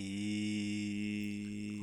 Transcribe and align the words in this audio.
E. 0.00 1.78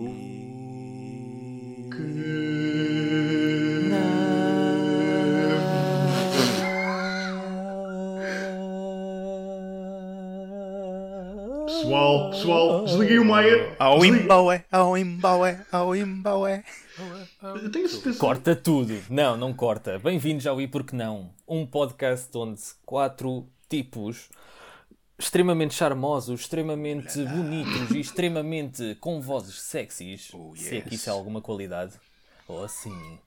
Pessoal, 11.66 12.32
pessoal, 12.32 12.86
desliguei 12.86 13.20
o 13.20 13.26
Maia. 13.26 13.76
Ao 13.78 14.04
Imbaue, 14.04 14.62
ao 14.72 14.98
Imbaue, 14.98 15.58
ao 15.72 15.96
Imbaue. 15.96 16.64
Eu 17.44 17.72
tenho 17.72 17.88
certeza. 17.88 18.18
Corta 18.18 18.56
tudo. 18.56 19.00
Não, 19.10 19.38
não 19.38 19.54
corta. 19.54 20.00
Bem-vindos 20.00 20.48
ao 20.48 20.60
E 20.60 20.68
Porque 20.68 20.96
Não, 20.96 21.30
um 21.48 21.68
podcast 21.68 22.36
onde 22.36 22.60
quatro 22.84 23.48
tipos 23.70 24.30
extremamente 25.20 25.74
charmosos, 25.74 26.42
extremamente 26.42 27.24
bonitos 27.26 27.92
e 27.92 28.00
extremamente 28.00 28.96
com 29.00 29.20
vozes 29.22 29.60
sexys, 29.62 30.30
Oh, 30.34 30.54
se 30.56 30.78
é 30.78 30.82
que 30.82 30.90
yes. 30.90 31.02
isso 31.02 31.10
é 31.10 31.14
alguma 31.14 31.42
qualidade, 31.42 31.94
ou 32.48 32.64
assim, 32.64 33.18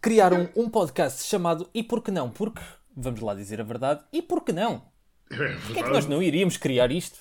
criaram 0.00 0.48
um 0.56 0.68
podcast 0.68 1.24
chamado 1.24 1.68
E 1.72 1.82
Porque 1.82 2.10
Não? 2.10 2.30
Porque, 2.30 2.60
vamos 2.96 3.20
lá 3.20 3.34
dizer 3.34 3.60
a 3.60 3.64
verdade, 3.64 4.02
e 4.12 4.20
por 4.22 4.42
que 4.44 4.52
não? 4.52 4.82
É 5.30 5.36
Porquê 5.66 5.80
é 5.80 5.82
que 5.82 5.90
nós 5.90 6.06
não 6.06 6.22
iríamos 6.22 6.56
criar 6.56 6.90
isto? 6.90 7.18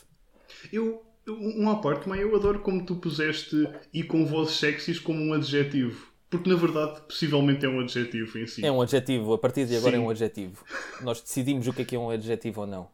Eu, 0.72 1.04
eu- 1.26 1.36
um 1.38 1.70
à 1.70 1.76
parte, 1.76 2.08
mas 2.08 2.20
eu 2.22 2.34
adoro 2.36 2.60
como 2.62 2.86
tu 2.86 2.96
puseste 2.96 3.68
e 3.94 4.02
com 4.04 4.26
vozes 4.26 4.56
sexys 4.56 4.98
como 5.00 5.22
um 5.22 5.34
adjetivo. 5.34 6.08
Porque 6.30 6.50
na 6.50 6.56
verdade, 6.56 7.02
possivelmente 7.02 7.66
é 7.66 7.70
um 7.70 7.80
adjetivo 7.80 8.38
em 8.38 8.48
si. 8.48 8.66
É 8.66 8.72
um 8.72 8.82
adjetivo, 8.82 9.34
a 9.34 9.38
partir 9.38 9.66
de 9.66 9.78
agora 9.78 9.96
Sim. 9.96 10.02
é 10.02 10.06
um 10.06 10.10
adjetivo. 10.10 10.64
Nós 11.02 11.22
decidimos 11.22 11.68
o 11.68 11.74
que 11.74 11.84
é 11.84 11.86
que 11.86 11.96
é 11.96 12.00
um 12.00 12.10
adjetivo 12.10 12.62
ou 12.62 12.68
não. 12.68 12.90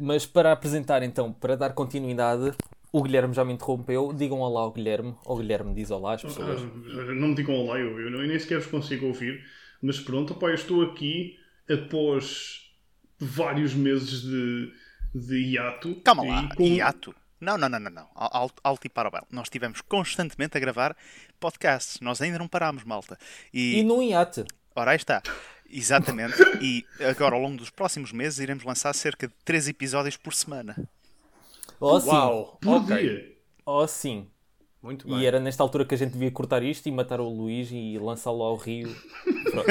Mas 0.00 0.24
para 0.26 0.52
apresentar 0.52 1.02
então, 1.02 1.32
para 1.32 1.56
dar 1.56 1.72
continuidade, 1.74 2.52
o 2.92 3.02
Guilherme 3.02 3.34
já 3.34 3.44
me 3.44 3.52
interrompeu. 3.52 4.12
Digam 4.12 4.40
olá 4.40 4.62
ao 4.62 4.72
Guilherme. 4.72 5.14
O 5.24 5.36
Guilherme 5.36 5.74
diz 5.74 5.90
olá 5.90 6.14
às 6.14 6.22
pessoas. 6.22 6.60
Ah, 6.62 7.14
Não 7.14 7.28
me 7.28 7.34
digam 7.34 7.54
olá, 7.54 7.78
eu, 7.78 7.98
eu 8.00 8.10
nem 8.26 8.38
sequer 8.38 8.58
vos 8.60 8.66
consigo 8.70 9.06
ouvir. 9.06 9.44
Mas 9.82 10.00
pronto, 10.00 10.32
opá, 10.32 10.48
eu 10.48 10.54
estou 10.54 10.82
aqui 10.82 11.38
após 11.70 12.70
vários 13.18 13.74
meses 13.74 14.22
de, 14.22 14.72
de 15.14 15.36
hiato. 15.52 15.94
Calma 16.04 16.24
lá, 16.24 16.54
com- 16.54 16.64
hiato. 16.64 17.14
Não, 17.40 17.56
não, 17.56 17.68
não, 17.70 17.80
não, 17.80 17.90
não. 17.90 18.06
Alto, 18.14 18.60
alto 18.62 18.86
e 18.86 18.90
parabéns. 18.90 19.24
Nós 19.30 19.44
estivemos 19.46 19.80
constantemente 19.80 20.56
a 20.58 20.60
gravar 20.60 20.94
podcasts. 21.38 21.98
Nós 22.00 22.20
ainda 22.20 22.38
não 22.38 22.46
parámos, 22.46 22.84
malta. 22.84 23.18
E 23.52 23.78
E, 23.80 23.82
num 23.82 24.02
hiato. 24.02 24.44
ora, 24.76 24.90
aí 24.90 24.96
está. 24.98 25.22
Exatamente. 25.70 26.36
E 26.60 26.84
agora, 27.08 27.34
ao 27.36 27.40
longo 27.40 27.56
dos 27.56 27.70
próximos 27.70 28.12
meses, 28.12 28.38
iremos 28.40 28.64
lançar 28.64 28.92
cerca 28.94 29.28
de 29.28 29.34
3 29.44 29.68
episódios 29.68 30.16
por 30.16 30.34
semana. 30.34 30.76
Oh 31.78 31.98
sim. 32.00 32.08
Uau, 32.08 32.58
Por 32.60 32.76
ok. 32.82 32.96
dia. 32.98 33.36
Oh 33.64 33.86
sim. 33.86 34.28
Muito 34.82 35.06
bem. 35.06 35.18
E 35.20 35.26
era 35.26 35.38
nesta 35.38 35.62
altura 35.62 35.84
que 35.84 35.94
a 35.94 35.98
gente 35.98 36.12
devia 36.12 36.30
cortar 36.30 36.62
isto 36.62 36.88
e 36.88 36.92
matar 36.92 37.20
o 37.20 37.28
Luís 37.28 37.68
e 37.70 37.98
lançá-lo 37.98 38.42
ao 38.42 38.56
rio. 38.56 38.94
Pronto. 39.50 39.68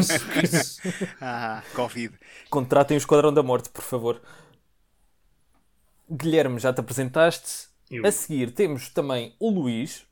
Isso, 0.00 0.12
isso. 0.42 0.80
Ah, 1.20 1.62
Covid. 1.74 2.14
Contratem 2.48 2.96
o 2.96 2.98
Esquadrão 2.98 3.32
da 3.32 3.42
Morte, 3.42 3.68
por 3.68 3.82
favor. 3.82 4.20
Guilherme, 6.10 6.58
já 6.58 6.72
te 6.72 6.80
apresentaste. 6.80 7.68
Eu. 7.90 8.04
A 8.06 8.10
seguir 8.10 8.50
temos 8.50 8.88
também 8.88 9.34
o 9.38 9.50
Luís, 9.50 10.05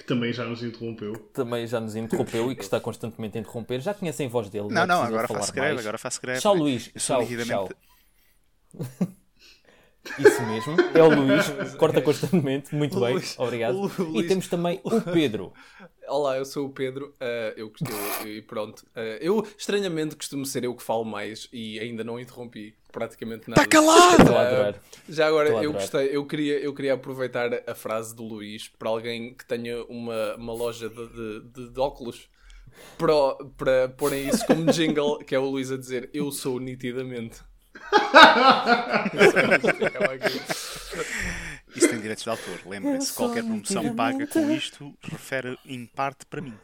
Que 0.00 0.06
também 0.06 0.32
já 0.32 0.46
nos 0.46 0.62
interrompeu. 0.62 1.12
também 1.34 1.66
já 1.66 1.78
nos 1.78 1.94
interrompeu 1.94 2.50
e 2.50 2.56
que 2.56 2.62
está 2.62 2.80
constantemente 2.80 3.36
a 3.36 3.40
interromper. 3.42 3.80
Já 3.82 3.92
conhecem 3.92 4.26
a 4.26 4.30
voz 4.30 4.48
dele. 4.48 4.68
Não, 4.70 4.82
é 4.82 4.86
não, 4.86 4.96
preciso 4.96 5.06
agora 5.12 5.28
falar 5.28 5.40
faço 5.40 5.52
greve, 5.52 5.68
mais. 5.74 5.80
agora 5.86 5.98
faço 5.98 6.22
greve. 6.22 6.40
Tchau? 6.40 6.54
Luís. 6.54 6.90
Tchau, 6.96 7.26
tchau. 7.46 7.68
Isso 10.18 10.42
mesmo. 10.46 10.76
É 10.94 11.02
o 11.02 11.14
Luís. 11.14 11.74
Corta 11.76 12.00
constantemente. 12.00 12.74
Muito 12.74 12.98
bem. 12.98 13.12
Luís- 13.14 13.38
Obrigado. 13.38 13.78
o 13.82 13.86
E 13.98 14.02
Luís- 14.02 14.28
temos 14.28 14.48
também 14.48 14.80
o 14.82 15.00
Pedro. 15.02 15.52
Olá, 16.08 16.38
eu 16.38 16.44
sou 16.46 16.66
o 16.66 16.70
Pedro. 16.70 17.14
eh, 17.20 17.52
eu, 17.58 17.70
eu- 18.24 18.28
e 18.28 18.40
pronto. 18.42 18.86
eh, 18.96 19.18
eu, 19.20 19.46
estranhamente, 19.58 20.16
costumo 20.16 20.46
ser 20.46 20.64
eu 20.64 20.74
que 20.74 20.82
falo 20.82 21.04
mais 21.04 21.46
e 21.52 21.78
ainda 21.78 22.02
não 22.02 22.18
interrompi 22.18 22.74
praticamente 22.90 23.48
nada. 23.48 23.60
Tá 23.62 23.66
calado! 23.68 24.20
Estou 24.22 24.36
a 24.36 24.42
Eh, 24.42 24.46
adorar. 24.46 24.74
já 25.08 25.26
agora, 25.26 25.48
eu 25.64 25.72
gostei, 25.72 26.08
eu 26.16 26.26
queria, 26.26 26.58
eu 26.60 26.74
queria 26.74 26.94
aproveitar 26.94 27.50
a 27.66 27.74
frase 27.74 28.14
do 28.14 28.22
Luís 28.22 28.68
para 28.68 28.88
alguém 28.88 29.34
que 29.34 29.44
tenha 29.44 29.82
uma, 29.84 30.34
uma 30.36 30.52
loja 30.52 30.88
de, 30.88 31.06
de, 31.08 31.40
de- 31.48 31.70
de 31.70 31.80
óculos 31.80 32.28
para, 32.96 33.14
para 33.56 33.88
porem 33.90 34.28
isso 34.28 34.44
como 34.46 34.64
jingle, 34.72 35.18
que 35.18 35.34
é 35.34 35.38
o 35.38 35.44
Luís 35.50 35.70
a 35.72 35.76
dizer 35.76 36.08
eu 36.14 36.30
sou 36.30 36.58
nitidamente. 36.60 37.40
Isso 41.74 41.88
tem 41.88 42.00
direitos 42.00 42.24
de 42.24 42.30
autor. 42.30 42.58
Lembrem-se, 42.66 43.12
qualquer 43.12 43.44
promoção 43.44 43.94
paga 43.94 44.26
com 44.26 44.50
isto 44.50 44.92
refere 45.02 45.58
em 45.64 45.86
parte 45.86 46.26
para 46.26 46.40
mim. 46.40 46.54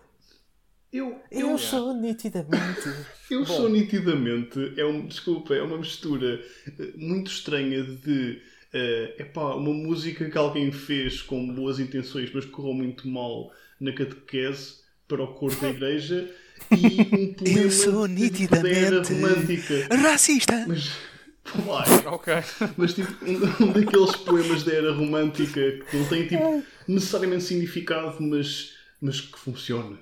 Eu, 0.92 1.20
Eu 1.30 1.58
sou 1.58 1.94
nitidamente. 2.00 2.88
Eu 3.30 3.44
sou 3.44 3.68
nitidamente, 3.68 4.72
é 4.76 4.84
um, 4.84 5.06
desculpa, 5.06 5.54
é 5.54 5.62
uma 5.62 5.78
mistura 5.78 6.40
eh, 6.78 6.92
muito 6.96 7.30
estranha 7.30 7.82
de 7.82 8.40
eh, 8.72 9.14
epá, 9.18 9.54
uma 9.56 9.72
música 9.72 10.28
que 10.30 10.38
alguém 10.38 10.70
fez 10.70 11.22
com 11.22 11.54
boas 11.54 11.80
intenções, 11.80 12.30
mas 12.32 12.44
correu 12.44 12.72
muito 12.74 13.08
mal 13.08 13.50
na 13.80 13.92
catequese 13.92 14.76
para 15.08 15.22
o 15.22 15.34
coro 15.34 15.54
da 15.60 15.70
igreja 15.70 16.30
e 16.70 17.00
um 17.16 17.34
poema 17.34 17.58
Eu 17.60 17.70
sou 17.70 18.06
nitidamente 18.06 19.12
romântica. 19.12 19.88
racista. 19.96 20.64
Mas, 20.68 20.92
Ok. 22.06 22.34
mas 22.76 22.94
tipo, 22.94 23.12
um, 23.24 23.64
um 23.68 23.72
daqueles 23.72 24.16
poemas 24.16 24.64
da 24.64 24.72
era 24.72 24.92
romântica 24.92 25.60
que 25.90 25.96
não 25.96 26.08
tem 26.08 26.26
tipo, 26.26 26.62
necessariamente 26.88 27.44
significado, 27.44 28.16
mas, 28.20 28.74
mas 29.00 29.20
que 29.20 29.38
funciona. 29.38 29.98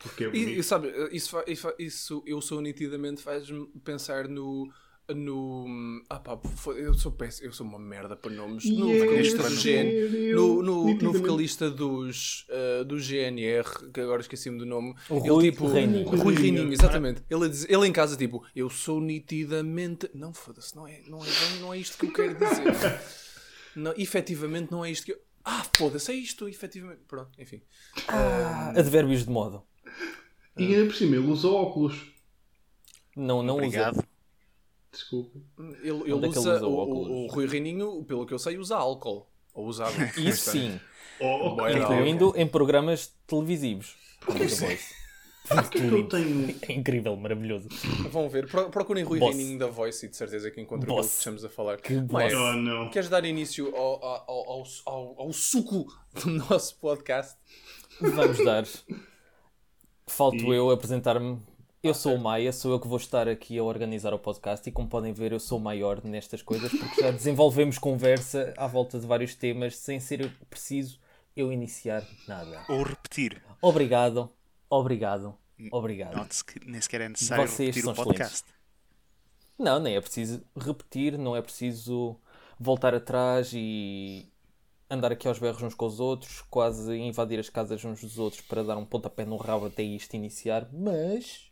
Porque 0.00 0.24
é 0.24 0.28
bonito. 0.28 0.48
E, 0.50 0.58
e 0.58 0.62
sabe, 0.62 0.92
isso, 1.12 1.36
isso, 1.78 2.22
eu 2.26 2.40
sou 2.40 2.60
nitidamente 2.60 3.22
faz-me 3.22 3.66
pensar 3.84 4.28
no. 4.28 4.70
No. 5.14 5.64
Ah 6.10 6.18
pá, 6.18 6.36
eu 6.76 6.92
sou 6.94 7.12
péssimo, 7.12 7.46
eu 7.46 7.52
sou 7.52 7.64
uma 7.64 7.78
merda 7.78 8.16
para 8.16 8.28
nomes. 8.32 8.64
No 8.64 8.90
E 8.90 8.96
é 8.96 9.04
vocalista 9.04 9.42
do 9.44 9.54
GN, 9.54 10.34
no, 10.34 10.62
no, 10.62 10.94
no 10.94 11.12
vocalista 11.12 11.70
dos, 11.70 12.44
ah, 12.50 12.82
do 12.82 12.98
GNR, 12.98 13.64
que 13.94 14.00
agora 14.00 14.20
esqueci-me 14.20 14.58
do 14.58 14.66
nome. 14.66 14.96
O 15.08 15.18
Rui 15.18 15.52
tipo, 15.52 15.68
Reininho. 15.68 16.08
Rui 16.08 16.34
Reininho, 16.34 16.72
exatamente. 16.72 17.22
Ele, 17.30 17.48
diz- 17.48 17.66
ele 17.68 17.86
em 17.86 17.92
casa, 17.92 18.16
tipo, 18.16 18.44
eu 18.54 18.68
sou 18.68 19.00
nitidamente. 19.00 20.10
Não, 20.12 20.34
foda-se, 20.34 20.74
não 20.74 20.88
é, 20.88 21.00
não, 21.06 21.24
é, 21.24 21.28
não 21.60 21.72
é 21.72 21.78
isto 21.78 21.96
que 21.98 22.06
eu 22.06 22.12
quero 22.12 22.34
dizer. 22.34 23.00
não, 23.76 23.94
efetivamente 23.96 24.72
não 24.72 24.84
é 24.84 24.90
isto 24.90 25.06
que 25.06 25.12
eu. 25.12 25.20
Ah, 25.44 25.64
foda-se, 25.76 26.10
é 26.10 26.14
isto, 26.16 26.48
efetivamente. 26.48 27.02
Pronto, 27.06 27.30
enfim. 27.40 27.62
Advérbios 28.76 29.24
de 29.24 29.30
modo. 29.30 29.62
E 30.56 30.74
ainda 30.74 30.86
por 30.86 30.94
cima, 30.94 31.16
ele 31.16 31.26
usa 31.26 31.48
óculos. 31.48 32.06
Não, 33.16 33.42
não 33.42 33.54
Obrigado. 33.56 33.96
usa. 33.96 34.08
Desculpa. 34.92 35.38
Ele, 35.82 35.90
ele 35.90 36.00
é 36.00 36.04
que 36.04 36.10
ele 36.12 36.26
usa, 36.26 36.54
usa 36.56 36.66
o, 36.66 36.70
o 36.70 36.74
o, 36.74 36.78
óculos? 36.78 37.08
o 37.08 37.26
Rui 37.34 37.46
Reininho, 37.46 38.04
pelo 38.04 38.26
que 38.26 38.32
eu 38.32 38.38
sei, 38.38 38.56
usa 38.58 38.76
álcool. 38.76 39.26
Ou 39.54 39.66
usava. 39.66 39.92
Isso 40.18 40.50
sim. 40.50 40.80
Oh, 41.20 41.54
Boa, 41.56 41.62
ok. 41.70 41.76
não. 41.76 41.82
Incluindo 41.94 42.32
em 42.36 42.46
programas 42.46 43.14
televisivos. 43.26 43.94
O 44.28 44.34
que 44.34 44.42
é 45.78 45.88
que 45.88 45.94
eu 45.94 46.08
tenho? 46.08 46.56
É 46.68 46.72
incrível, 46.72 47.16
maravilhoso. 47.16 47.68
Vão 48.10 48.28
ver. 48.28 48.48
Pro- 48.48 48.68
Procurem 48.68 49.04
Rui 49.04 49.18
Boss. 49.20 49.34
Reininho 49.36 49.58
da 49.58 49.68
Voice 49.68 50.04
e 50.04 50.08
de 50.08 50.16
certeza 50.16 50.50
que 50.50 50.60
encontram 50.60 50.92
aquilo 50.94 51.08
que 51.08 51.14
estamos 51.16 51.44
a 51.44 51.48
falar. 51.48 51.76
Que 51.80 51.94
Mas. 52.10 52.34
Oh, 52.34 52.52
não. 52.54 52.90
Queres 52.90 53.08
dar 53.08 53.24
início 53.24 53.74
ao, 53.76 54.04
ao, 54.04 54.24
ao, 54.30 54.64
ao, 54.86 55.14
ao 55.22 55.32
suco 55.32 55.86
do 56.14 56.30
nosso 56.30 56.76
podcast? 56.80 57.36
Vamos 58.00 58.44
dar. 58.44 58.64
Falto 60.08 60.36
E- 60.52 60.56
eu 60.56 60.70
apresentar-me. 60.70 61.38
Eu 61.82 61.94
sou 61.94 62.14
o 62.14 62.18
Maia, 62.18 62.52
sou 62.52 62.72
eu 62.72 62.80
que 62.80 62.88
vou 62.88 62.96
estar 62.96 63.28
aqui 63.28 63.58
a 63.58 63.62
organizar 63.62 64.12
o 64.12 64.18
podcast 64.18 64.68
e 64.68 64.72
como 64.72 64.88
podem 64.88 65.12
ver 65.12 65.30
eu 65.32 65.38
sou 65.38 65.60
maior 65.60 66.02
nestas 66.02 66.42
coisas 66.42 66.70
porque 66.72 67.00
já 67.00 67.10
desenvolvemos 67.12 67.78
conversa 67.78 68.52
à 68.56 68.66
volta 68.66 68.98
de 68.98 69.06
vários 69.06 69.34
temas 69.36 69.76
sem 69.76 70.00
ser 70.00 70.32
preciso 70.50 70.98
eu 71.36 71.52
iniciar 71.52 72.04
nada. 72.26 72.64
Ou 72.68 72.82
repetir. 72.82 73.40
Obrigado, 73.62 74.28
obrigado, 74.68 75.34
obrigado. 75.70 76.28
Que 76.44 76.68
nem 76.68 76.80
sequer 76.80 77.02
é 77.02 77.08
necessário 77.08 77.46
Vocês 77.46 77.68
repetir 77.76 77.82
são 77.84 77.92
o 77.92 77.96
podcast. 77.96 78.44
Não, 79.58 79.78
nem 79.78 79.94
é 79.96 80.00
preciso 80.00 80.42
repetir, 80.56 81.16
não 81.16 81.36
é 81.36 81.42
preciso 81.42 82.16
voltar 82.58 82.94
atrás 82.94 83.52
e 83.54 84.28
andar 84.88 85.12
aqui 85.12 85.26
aos 85.26 85.38
berros 85.38 85.62
uns 85.62 85.74
com 85.74 85.86
os 85.86 86.00
outros, 86.00 86.42
quase 86.50 86.96
invadir 86.96 87.38
as 87.38 87.48
casas 87.48 87.84
uns 87.84 88.00
dos 88.00 88.18
outros 88.18 88.40
para 88.42 88.62
dar 88.62 88.76
um 88.76 88.84
pontapé 88.84 89.24
no 89.24 89.36
rabo 89.36 89.66
até 89.66 89.82
isto 89.82 90.14
iniciar, 90.14 90.68
mas 90.72 91.50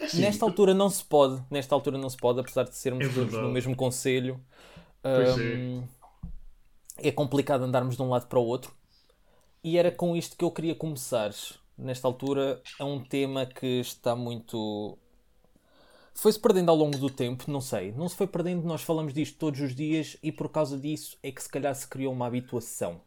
Assim, 0.00 0.20
nesta 0.20 0.44
altura 0.44 0.74
não 0.74 0.90
se 0.90 1.04
pode, 1.04 1.42
nesta 1.50 1.74
altura 1.74 1.96
não 1.96 2.10
se 2.10 2.16
pode, 2.16 2.40
apesar 2.40 2.64
de 2.64 2.74
sermos 2.74 3.06
É 3.06 3.20
no 3.40 3.50
mesmo 3.50 3.76
conselho. 3.76 4.40
Pois 5.00 5.38
hum, 5.38 5.84
é 6.98 7.12
complicado 7.12 7.62
andarmos 7.62 7.96
de 7.96 8.02
um 8.02 8.08
lado 8.08 8.26
para 8.26 8.38
o 8.38 8.44
outro. 8.44 8.74
E 9.62 9.78
era 9.78 9.92
com 9.92 10.16
isto 10.16 10.36
que 10.36 10.44
eu 10.44 10.50
queria 10.50 10.74
começar. 10.74 11.32
Nesta 11.78 12.06
altura 12.06 12.60
é 12.78 12.84
um 12.84 13.02
tema 13.02 13.46
que 13.46 13.80
está 13.80 14.14
muito 14.16 14.98
Foi-se 16.14 16.38
perdendo 16.38 16.70
ao 16.70 16.76
longo 16.76 16.98
do 16.98 17.08
tempo, 17.10 17.50
não 17.50 17.60
sei. 17.60 17.92
Não 17.92 18.08
se 18.08 18.14
foi 18.16 18.26
perdendo, 18.26 18.62
nós 18.66 18.82
falamos 18.82 19.12
disto 19.14 19.36
todos 19.38 19.60
os 19.60 19.74
dias 19.74 20.16
e 20.22 20.30
por 20.30 20.48
causa 20.50 20.78
disso 20.78 21.16
é 21.22 21.32
que 21.32 21.42
se 21.42 21.48
calhar 21.48 21.74
se 21.74 21.86
criou 21.86 22.12
uma 22.12 22.26
habituação 22.26 23.00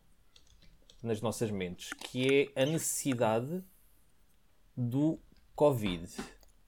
nas 1.03 1.21
nossas 1.21 1.51
mentes, 1.51 1.91
que 1.93 2.51
é 2.55 2.61
a 2.63 2.65
necessidade 2.65 3.63
do 4.75 5.19
Covid 5.55 6.09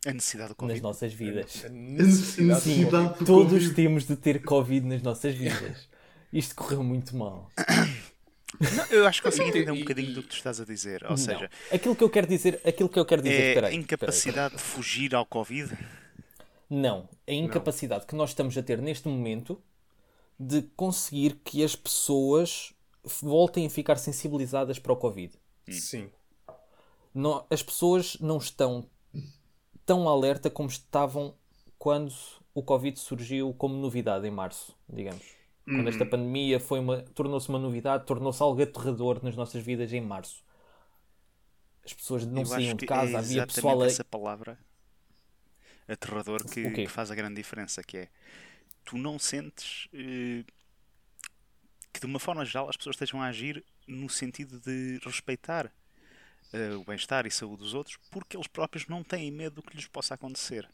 A 0.06 0.13
necessidade 0.13 0.50
do 0.50 0.51
nas 0.54 0.57
Covid. 0.60 0.81
nossas 0.84 1.13
vidas. 1.13 1.66
A 1.66 1.69
necessidade 1.69 2.62
de 2.62 2.69
necessidade 2.69 3.19
do 3.19 3.25
Todos 3.25 3.51
Covid. 3.54 3.74
temos 3.74 4.06
de 4.06 4.16
ter 4.16 4.42
Covid 4.44 4.86
nas 4.86 5.01
nossas 5.01 5.34
vidas. 5.36 5.89
Isto 6.31 6.56
correu 6.56 6.84
muito 6.84 7.16
mal. 7.18 7.50
Não, 8.75 8.86
eu 8.92 9.06
acho 9.07 9.22
que 9.22 9.28
consigo 9.28 9.50
entender 9.50 9.72
um 9.72 9.80
bocadinho 9.80 10.13
do 10.13 10.22
que 10.24 10.30
tu 10.30 10.36
estás 10.36 10.60
a 10.62 10.66
dizer. 10.66 11.04
Ou 11.04 11.10
Não. 11.12 11.18
seja, 11.18 11.50
aquilo 11.72 11.95
que 11.95 12.04
eu 12.04 12.10
quero 12.10 12.28
dizer, 12.28 12.62
aquilo 12.66 12.88
que 12.89 12.98
eu 13.00 13.06
quero 13.06 13.22
dizer, 13.22 13.42
é 13.42 13.54
peraí, 13.56 13.74
a 13.74 13.78
incapacidade 13.78 14.56
de 14.56 14.62
fugir 14.62 15.13
ao 15.16 15.25
Covid. 15.25 15.75
Não, 16.69 17.07
a 17.25 17.31
incapacidade 17.31 18.05
que 18.05 18.15
nós 18.15 18.31
estamos 18.31 18.57
a 18.57 18.63
ter 18.63 18.81
neste 18.81 19.07
momento 19.07 19.61
de 20.39 20.61
conseguir 20.75 21.35
que 21.43 21.63
as 21.63 21.75
pessoas 21.75 22.73
voltem 23.03 23.65
a 23.65 23.69
ficar 23.69 23.97
sensibilizadas 23.97 24.77
para 24.77 24.91
o 24.91 24.97
Covid. 24.97 25.33
Sim. 25.69 26.09
Nó- 27.13 27.45
as 27.49 27.63
pessoas 27.63 28.17
não 28.19 28.37
estão 28.37 28.85
tão 29.85 30.07
alerta 30.07 30.49
como 30.49 30.69
estavam 30.69 31.33
quando 31.79 32.13
o 32.53 32.61
Covid 32.61 32.99
surgiu 32.99 33.53
como 33.53 33.75
novidade 33.75 34.27
em 34.27 34.31
março, 34.31 34.75
digamos. 34.87 35.23
Quando 35.65 35.89
esta 35.89 36.05
pandemia 36.05 36.59
foi 36.59 36.79
uma, 36.79 37.01
tornou-se 37.13 37.49
uma 37.49 37.59
novidade, 37.59 38.05
tornou-se 38.05 38.41
algo 38.41 38.61
aterrador 38.61 39.19
nas 39.21 39.35
nossas 39.35 39.61
vidas 39.63 39.91
em 39.91 39.99
março. 39.99 40.43
As 41.83 41.93
pessoas 41.93 42.25
não 42.25 42.41
eu 42.41 42.45
saíam 42.45 42.73
de 42.73 42.81
que 42.81 42.85
casa, 42.85 43.11
é 43.11 43.15
havia 43.15 43.47
pessoal 43.47 43.81
a... 43.81 43.87
essa 43.87 44.03
palavra 44.03 44.57
aterrador 45.88 46.45
que, 46.45 46.80
que 46.80 46.92
faz 46.92 47.12
a 47.12 47.16
grande 47.16 47.36
diferença, 47.36 47.84
que 47.84 47.98
é 47.98 48.10
tu 48.86 48.98
não 48.98 49.19
sentes 49.19 49.88
eh, 49.94 50.44
que 51.94 52.00
de 52.00 52.06
uma 52.06 52.19
forma 52.19 52.45
geral 52.45 52.69
as 52.69 52.78
pessoas 52.78 52.95
estejam 52.95 53.22
a 53.22 53.28
agir 53.28 53.63
no 53.88 54.10
sentido 54.10 54.60
de 54.60 55.00
respeitar 55.04 55.72
eh, 56.54 56.75
o 56.75 56.84
bem-estar 56.86 57.25
e 57.28 57.31
saúde 57.31 57.63
dos 57.63 57.74
outros 57.75 57.98
porque 58.12 58.38
eles 58.38 58.48
próprios 58.48 58.88
não 58.88 59.04
têm 59.04 59.31
medo 59.31 59.57
do 59.57 59.63
que 59.63 59.75
lhes 59.75 59.88
possa 59.88 60.16
acontecer. 60.16 60.69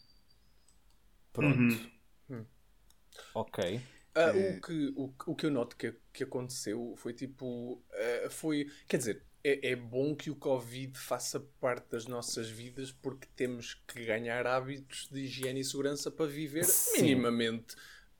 Pronto. 1.33 1.75
Ok. 3.33 3.59
Ah, 4.15 4.31
Eh, 4.35 4.57
o, 4.57 4.61
que, 4.61 4.93
o, 4.95 5.07
que- 5.09 5.29
o 5.31 5.35
que 5.35 5.45
eu 5.45 5.51
noto 5.51 5.75
que, 5.75 5.91
que 6.13 6.23
aconteceu 6.23 6.95
foi 6.97 7.13
tipo. 7.13 7.83
ah, 8.25 8.29
foi. 8.29 8.67
Quer 8.87 8.97
dizer, 8.97 9.23
é, 9.43 9.71
é 9.71 9.75
bom 9.75 10.15
que 10.15 10.29
o 10.31 10.35
Covid 10.35 10.97
faça 10.97 11.39
parte 11.59 11.91
das 11.91 12.05
nossas 12.07 12.49
vidas 12.49 12.91
porque 12.91 13.27
temos 13.35 13.73
que 13.87 14.05
ganhar 14.05 14.45
hábitos 14.47 15.09
de 15.11 15.21
higiene 15.21 15.59
e 15.59 15.63
segurança 15.63 16.09
para 16.11 16.25
viver 16.27 16.63
Sim. 16.65 17.01
minimamente. 17.01 17.75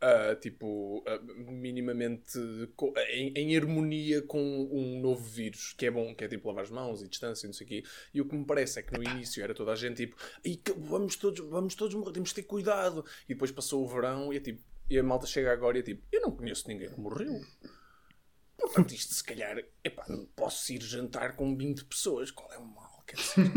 ah, 0.06 0.36
tipo, 0.36 1.02
ah, 1.08 1.18
minimamente 1.48 2.38
co- 2.76 2.94
em, 3.10 3.32
em 3.38 3.56
harmonia 3.58 4.22
com 4.22 4.42
um 4.70 5.00
novo 5.00 5.24
vírus, 5.24 5.74
que 5.78 5.86
é 5.86 5.92
bom, 5.92 6.14
que 6.14 6.26
é 6.26 6.28
tipo 6.28 6.46
lavar 6.50 6.66
as 6.66 6.70
mãos 6.70 7.02
e 7.02 7.08
distância, 7.08 7.46
e 7.46 7.48
não 7.48 7.54
sei 7.54 7.66
o 7.66 7.70
quê. 7.70 7.84
E 8.14 8.20
o 8.20 8.26
que 8.28 8.36
me 8.36 8.46
parece 8.46 8.80
é 8.80 8.84
que 8.84 8.92
no 8.94 9.02
início 9.02 9.42
era 9.42 9.54
toda 9.54 9.72
a 9.72 9.76
gente 9.78 9.96
tipo, 10.06 10.18
"Ai, 10.46 10.58
que- 10.62 10.74
vamos 10.74 11.16
todos, 11.16 11.40
vamos 11.50 11.74
todos 11.74 11.96
morrer, 11.96 12.12
temos 12.12 12.30
de 12.30 12.36
ter 12.36 12.44
cuidado. 12.44 13.06
E 13.30 13.34
depois 13.34 13.50
passou 13.52 13.82
o 13.82 13.88
verão 13.88 14.34
e 14.34 14.38
é 14.38 14.40
tipo, 14.42 14.62
e 14.90 15.00
a 15.00 15.04
malta 15.04 15.26
chega 15.26 15.54
agora 15.54 15.78
e 15.78 15.80
é 15.80 15.84
tipo, 15.84 16.04
eu 16.12 16.20
não 16.22 16.32
conheço 16.32 16.68
ninguém 16.68 16.90
que 16.90 17.00
morreu. 17.00 17.40
Portanto, 18.74 18.94
isto 18.94 19.14
se 19.14 19.24
calhar, 19.24 19.58
epá, 19.84 20.04
não 20.10 20.26
posso 20.36 20.72
ir 20.74 20.82
jantar 20.82 21.36
com 21.36 21.56
20 21.56 21.86
pessoas, 21.86 22.32
qual 22.32 22.52
é 22.52 22.58
o 22.58 22.66
mal? 22.66 23.04
Quer 23.06 23.18
dizer, 23.18 23.52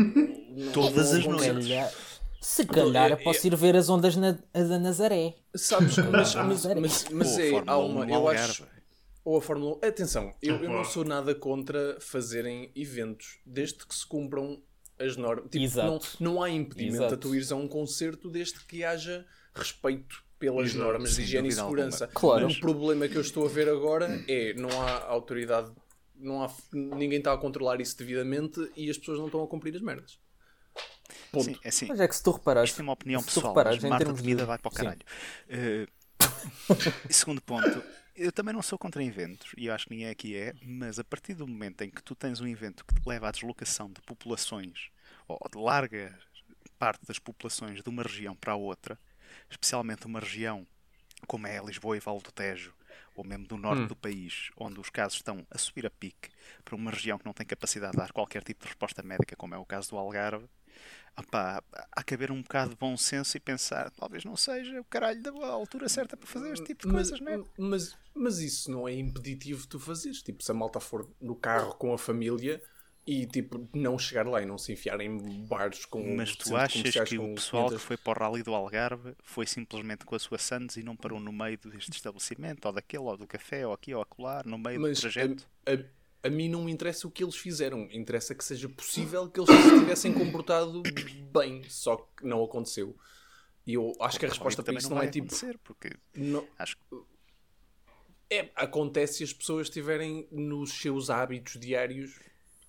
não- 0.49 0.71
Todas 0.73 1.11
não- 1.11 1.17
as 1.19 1.25
não- 1.25 1.39
Se 1.39 1.51
noites. 1.51 1.67
calhar, 1.67 1.93
se 2.41 2.65
calhar 2.65 3.11
é- 3.13 3.15
posso 3.15 3.47
ir 3.47 3.55
ver 3.55 3.75
as 3.75 3.89
ondas 3.89 4.15
na, 4.15 4.37
da 4.53 4.77
Nazaré. 4.79 5.35
Sabes, 5.55 5.97
mas, 5.97 6.35
mas, 6.35 6.65
mas, 6.65 7.05
mas 7.09 7.39
é, 7.39 7.51
há 7.65 7.77
1 7.77 7.85
uma, 7.85 8.05
no 8.05 8.13
eu 8.13 8.27
acho, 8.27 8.67
ou 9.23 9.37
a 9.37 9.41
Fórmula 9.41 9.77
1. 9.83 9.87
Atenção, 9.87 10.33
eu, 10.41 10.55
eu 10.63 10.69
não 10.69 10.83
sou 10.85 11.03
nada 11.03 11.33
contra 11.33 11.97
fazerem 11.99 12.71
eventos, 12.75 13.39
desde 13.45 13.85
que 13.85 13.95
se 13.95 14.05
cumpram 14.05 14.61
as 14.99 15.15
normas. 15.17 15.49
Tipo, 15.49 15.63
Exato. 15.63 16.07
Não, 16.19 16.33
não 16.33 16.43
há 16.43 16.49
impedimento 16.49 16.97
Exato. 16.97 17.13
a 17.15 17.17
tu 17.17 17.33
ires 17.35 17.51
a 17.51 17.55
um 17.55 17.67
concerto 17.67 18.29
desde 18.29 18.59
que 18.65 18.83
haja 18.83 19.25
respeito 19.53 20.23
pelas 20.39 20.67
Exato, 20.67 20.83
normas 20.83 21.09
de 21.09 21.15
sem 21.15 21.23
higiene 21.25 21.47
e 21.49 21.51
segurança. 21.51 22.05
alguma. 22.05 22.19
Claro. 22.19 22.47
O 22.47 22.55
problema 22.59 23.07
que 23.07 23.15
eu 23.17 23.21
estou 23.21 23.45
a 23.45 23.49
ver 23.49 23.69
agora 23.69 24.23
é 24.27 24.53
não 24.53 24.69
há 24.81 25.05
autoridade, 25.05 25.71
não 26.15 26.43
há, 26.43 26.53
ninguém 26.73 27.19
está 27.19 27.33
a 27.33 27.37
controlar 27.37 27.81
isso 27.81 27.97
devidamente 27.97 28.59
e 28.75 28.89
as 28.89 28.97
pessoas 28.97 29.19
não 29.19 29.25
estão 29.27 29.43
a 29.43 29.47
cumprir 29.47 29.75
as 29.75 29.81
merdas. 29.81 30.19
Ponto. 31.31 31.45
Sim, 31.45 31.59
é 31.63 31.69
assim. 31.69 31.87
Mas 31.87 31.99
é 31.99 32.07
que 32.07 32.15
se 32.15 32.23
tu 32.23 32.31
reparares, 32.31 32.69
Isto 32.69 32.81
é 32.81 32.83
uma 32.83 32.93
opinião 32.93 33.21
se 33.21 33.27
tu 33.27 33.33
pessoal, 33.35 33.51
reparares 33.51 33.79
mas 33.81 33.89
Marta 33.89 34.13
de 34.13 34.21
vida 34.21 34.41
de- 34.41 34.47
vai 34.47 34.57
para 34.57 34.69
o 34.69 34.71
Sim. 34.71 34.77
caralho. 34.77 35.01
E 37.09 37.13
segundo 37.13 37.41
ponto, 37.41 37.83
eu 38.15 38.31
também 38.31 38.53
não 38.53 38.61
sou 38.61 38.77
contra 38.77 39.03
eventos, 39.03 39.51
e 39.57 39.67
eu 39.67 39.73
acho 39.73 39.85
que 39.85 39.91
ninguém 39.91 40.09
aqui 40.09 40.35
é, 40.35 40.53
mas 40.61 40.99
a 40.99 41.03
partir 41.03 41.33
do 41.33 41.47
momento 41.47 41.81
em 41.83 41.89
que 41.89 42.01
tu 42.03 42.15
tens 42.15 42.41
um 42.41 42.47
evento 42.47 42.83
que 42.85 42.93
te 42.93 43.07
leva 43.07 43.27
à 43.27 43.31
deslocação 43.31 43.91
de 43.91 44.01
populações, 44.01 44.89
ou 45.27 45.37
de 45.51 45.57
larga 45.57 46.17
parte 46.77 47.05
das 47.05 47.19
populações 47.19 47.81
de 47.81 47.89
uma 47.89 48.03
região 48.03 48.35
para 48.35 48.53
a 48.53 48.55
outra, 48.55 48.99
especialmente 49.49 50.05
uma 50.05 50.19
região 50.19 50.65
como 51.27 51.47
é 51.47 51.59
Lisboa 51.63 51.97
e 51.97 51.99
Vale 51.99 52.21
do 52.21 52.31
Tejo, 52.31 52.73
ou 53.15 53.23
mesmo 53.23 53.47
do 53.47 53.57
norte 53.57 53.85
do 53.87 53.95
país, 53.95 54.51
onde 54.55 54.79
os 54.79 54.89
casos 54.89 55.17
estão 55.17 55.45
a 55.49 55.57
subir 55.57 55.85
a 55.85 55.89
pique, 55.89 56.29
para 56.63 56.75
uma 56.75 56.91
região 56.91 57.17
que 57.17 57.25
não 57.25 57.33
tem 57.33 57.45
capacidade 57.45 57.93
de 57.93 57.97
dar 57.97 58.11
qualquer 58.11 58.43
tipo 58.43 58.61
de 58.61 58.67
resposta 58.67 59.01
médica, 59.01 59.35
como 59.35 59.55
é 59.55 59.57
o 59.57 59.65
caso 59.65 59.89
do 59.89 59.97
Algarve, 59.97 60.47
opá, 61.17 61.63
há 61.91 62.03
que 62.03 62.13
haver 62.13 62.31
um 62.31 62.41
bocado 62.41 62.71
de 62.71 62.75
bom 62.75 62.95
senso 62.95 63.35
e 63.35 63.39
pensar, 63.39 63.89
talvez 63.91 64.23
não 64.23 64.35
seja 64.35 64.79
o 64.79 64.85
caralho 64.85 65.21
da 65.21 65.31
altura 65.47 65.89
certa 65.89 66.15
para 66.15 66.27
fazer 66.27 66.53
este 66.53 66.65
tipo 66.65 66.87
de 66.87 66.93
mas, 66.93 67.09
coisas, 67.09 67.19
não 67.19 67.31
é? 67.31 67.43
mas, 67.57 67.97
mas 68.13 68.39
isso 68.39 68.69
não 68.69 68.87
é 68.87 68.93
impeditivo 68.93 69.61
de 69.61 69.67
tu 69.67 69.79
fazeres. 69.79 70.21
Tipo, 70.21 70.43
se 70.43 70.51
a 70.51 70.53
malta 70.53 70.79
for 70.79 71.09
no 71.19 71.35
carro 71.35 71.73
com 71.73 71.93
a 71.93 71.97
família 71.97 72.61
e 73.07 73.25
tipo, 73.25 73.67
não 73.73 73.97
chegar 73.97 74.27
lá 74.27 74.41
e 74.41 74.45
não 74.45 74.57
se 74.57 74.73
enfiar 74.73 74.99
em 74.99 75.17
bares 75.47 75.85
com 75.85 76.15
Mas 76.17 76.35
tu 76.35 76.55
achas 76.57 76.93
que 77.07 77.17
o 77.17 77.33
pessoal 77.35 77.71
que 77.71 77.77
500 77.77 77.83
foi 77.85 77.97
para 77.97 78.19
o 78.19 78.29
Rally 78.29 78.43
do 78.43 78.53
Algarve 78.53 79.15
foi 79.23 79.47
simplesmente 79.47 80.03
com 80.05 80.13
a 80.13 80.19
sua 80.19 80.37
Sands 80.37 80.75
e 80.75 80.83
não 80.83 80.95
parou 80.95 81.19
no 81.19 81.31
meio 81.31 81.57
deste 81.57 81.91
estabelecimento, 81.93 82.65
ou 82.65 82.73
daquele, 82.73 83.03
ou 83.03 83.15
do 83.17 83.25
café, 83.25 83.65
ou 83.65 83.71
aqui, 83.73 83.93
ou 83.93 84.01
acolá, 84.01 84.43
no 84.45 84.57
meio 84.57 84.81
do 84.81 84.81
Mas 84.81 84.99
trajeto? 84.99 85.47
a, 85.65 85.71
a, 85.71 86.27
a 86.27 86.29
mim 86.29 86.49
não 86.49 86.65
me 86.65 86.71
interessa 86.71 87.07
o 87.07 87.11
que 87.11 87.23
eles 87.23 87.35
fizeram. 87.37 87.87
Interessa 87.91 88.35
que 88.35 88.43
seja 88.43 88.67
possível 88.67 89.29
que 89.29 89.39
eles 89.39 89.49
se 89.49 89.79
tivessem 89.79 90.13
comportado 90.13 90.83
bem. 91.31 91.63
Só 91.69 91.95
que 91.95 92.25
não 92.25 92.43
aconteceu. 92.43 92.93
E 93.65 93.73
eu 93.73 93.93
acho 94.01 94.19
que 94.19 94.25
a 94.25 94.29
resposta 94.29 94.63
para 94.63 94.73
isso 94.73 94.89
não 94.89 94.97
não, 94.97 95.03
é 95.03 95.07
tipo. 95.07 95.33
porque 95.63 95.95
não- 96.15 96.45
acho 96.57 96.77
que 96.77 96.83
é, 98.29 98.49
acontece 98.55 99.15
se 99.19 99.23
as 99.23 99.33
pessoas 99.33 99.67
estiverem 99.67 100.27
nos 100.31 100.73
seus 100.73 101.09
hábitos 101.09 101.59
diários 101.59 102.19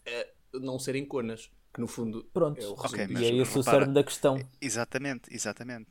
a 0.07 0.38
não 0.55 0.79
serem 0.79 1.05
conas. 1.05 1.51
Que 1.73 1.81
no 1.81 1.87
fundo 1.87 2.25
Pronto. 2.33 2.61
é 2.61 2.67
o 2.67 2.73
Ok, 2.73 2.99
resumo 2.99 3.13
mas 3.13 3.23
e 3.23 3.27
é 3.27 3.35
esse 3.43 3.59
o 3.59 3.63
cerne 3.63 3.93
da 3.93 4.03
questão. 4.03 4.41
Exatamente, 4.61 5.33
exatamente. 5.33 5.89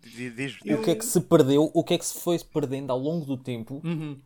Diz- 0.00 0.60
O 0.60 0.82
que 0.82 0.90
é 0.90 0.94
que 0.94 1.04
se 1.04 1.20
perdeu, 1.20 1.70
o 1.74 1.84
que 1.84 1.94
é 1.94 1.98
que 1.98 2.06
se 2.06 2.20
foi 2.20 2.38
perdendo 2.38 2.90
ao 2.92 2.98
longo 2.98 3.26
do 3.26 3.36
tempo 3.36 3.80
Uhum. 3.84 4.18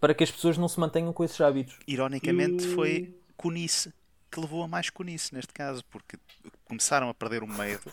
para 0.00 0.12
que 0.14 0.24
as 0.24 0.30
pessoas 0.30 0.58
não 0.58 0.68
se 0.68 0.78
mantenham 0.80 1.12
com 1.12 1.22
esses 1.24 1.40
hábitos? 1.40 1.78
Ironicamente 1.86 2.64
Eu- 2.64 2.74
foi 2.74 3.16
conice 3.36 3.92
que 4.30 4.40
levou 4.40 4.62
a 4.62 4.68
mais 4.68 4.90
conice 4.90 5.34
neste 5.34 5.52
caso, 5.52 5.84
porque 5.90 6.18
começaram 6.64 7.08
a 7.08 7.14
perder 7.14 7.42
o 7.42 7.46
medo, 7.46 7.90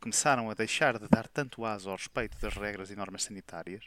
começaram 0.00 0.48
a 0.50 0.54
deixar 0.54 0.98
de 0.98 1.08
dar 1.08 1.26
tanto 1.28 1.64
aso 1.64 1.90
ao 1.90 1.96
respeito 1.96 2.38
das 2.40 2.54
regras 2.54 2.90
e 2.90 2.96
normas 2.96 3.24
sanitárias 3.24 3.84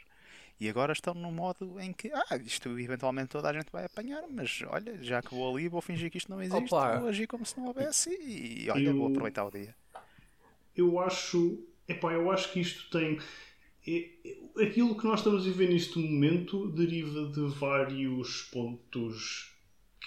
e 0.62 0.68
agora 0.68 0.92
estão 0.92 1.12
num 1.14 1.32
modo 1.32 1.80
em 1.80 1.92
que, 1.92 2.10
ah, 2.12 2.36
isto 2.44 2.68
eventualmente 2.78 3.30
toda 3.30 3.48
a 3.50 3.52
gente 3.52 3.70
vai 3.72 3.84
apanhar, 3.84 4.22
mas 4.30 4.60
olha, 4.68 4.96
já 5.02 5.20
que 5.20 5.34
vou 5.34 5.54
ali, 5.56 5.68
vou 5.68 5.80
fingir 5.82 6.10
que 6.10 6.18
isto 6.18 6.30
não 6.30 6.40
existe, 6.42 6.72
Opa. 6.74 6.98
vou 7.00 7.08
agir 7.08 7.26
como 7.26 7.44
se 7.44 7.58
não 7.58 7.66
houvesse 7.66 8.10
e 8.10 8.70
olha, 8.70 8.92
vou 8.92 9.06
Eu- 9.06 9.10
aproveitar 9.10 9.44
o 9.44 9.50
dia. 9.50 9.74
eu 10.76 10.98
acho, 11.00 11.58
epá, 11.88 12.12
eu 12.12 12.30
acho 12.30 12.52
que 12.52 12.60
isto 12.60 12.88
tem 12.90 13.18
é- 13.86 14.08
é- 14.24 14.64
aquilo 14.64 14.96
que 14.96 15.04
nós 15.04 15.18
estamos 15.20 15.46
a 15.46 15.50
ver 15.50 15.68
neste 15.68 15.98
momento 15.98 16.68
deriva 16.70 17.26
de 17.32 17.48
vários 17.58 18.42
pontos 18.52 19.50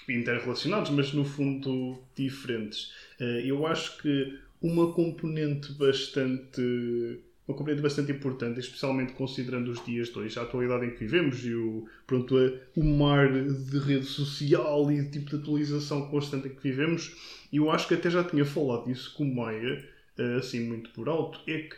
interrelacionados, 0.08 0.92
mas 0.92 1.12
no 1.14 1.26
fundo 1.26 2.02
diferentes. 2.16 2.94
Eh, 3.20 3.42
Eu 3.46 3.68
acho 3.68 3.98
que 4.02 4.40
uma 4.62 4.94
componente 4.94 5.74
bastante 5.74 7.20
uma 7.48 7.56
componente 7.56 7.82
bastante 7.82 8.12
importante, 8.12 8.60
especialmente 8.60 9.14
considerando 9.14 9.70
os 9.70 9.84
dias 9.86 10.14
hoje, 10.16 10.38
a 10.40 10.42
atualidade 10.42 10.86
em 10.86 10.92
que 10.92 11.00
vivemos 11.00 11.46
e 11.46 11.54
o, 11.54 11.88
pronto, 12.08 12.36
o 12.76 12.84
mar 12.84 13.32
de 13.32 13.80
rede 13.80 14.06
social 14.06 14.92
e 14.92 15.10
tipo 15.10 15.30
de 15.30 15.36
atualização 15.36 16.10
constante 16.10 16.48
em 16.48 16.56
que 16.56 16.62
vivemos, 16.62 17.16
e 17.52 17.58
eu 17.58 17.70
acho 17.70 17.88
que 17.88 17.94
até 17.94 18.10
já 18.10 18.24
tinha 18.24 18.46
falado 18.46 18.86
disso 18.86 19.14
com 19.16 19.24
o 19.24 19.36
Maia, 19.36 19.88
eh, 20.18 20.36
assim 20.38 20.68
muito 20.68 20.90
por 20.90 21.08
alto, 21.08 21.40
é 21.48 21.60
que 21.60 21.76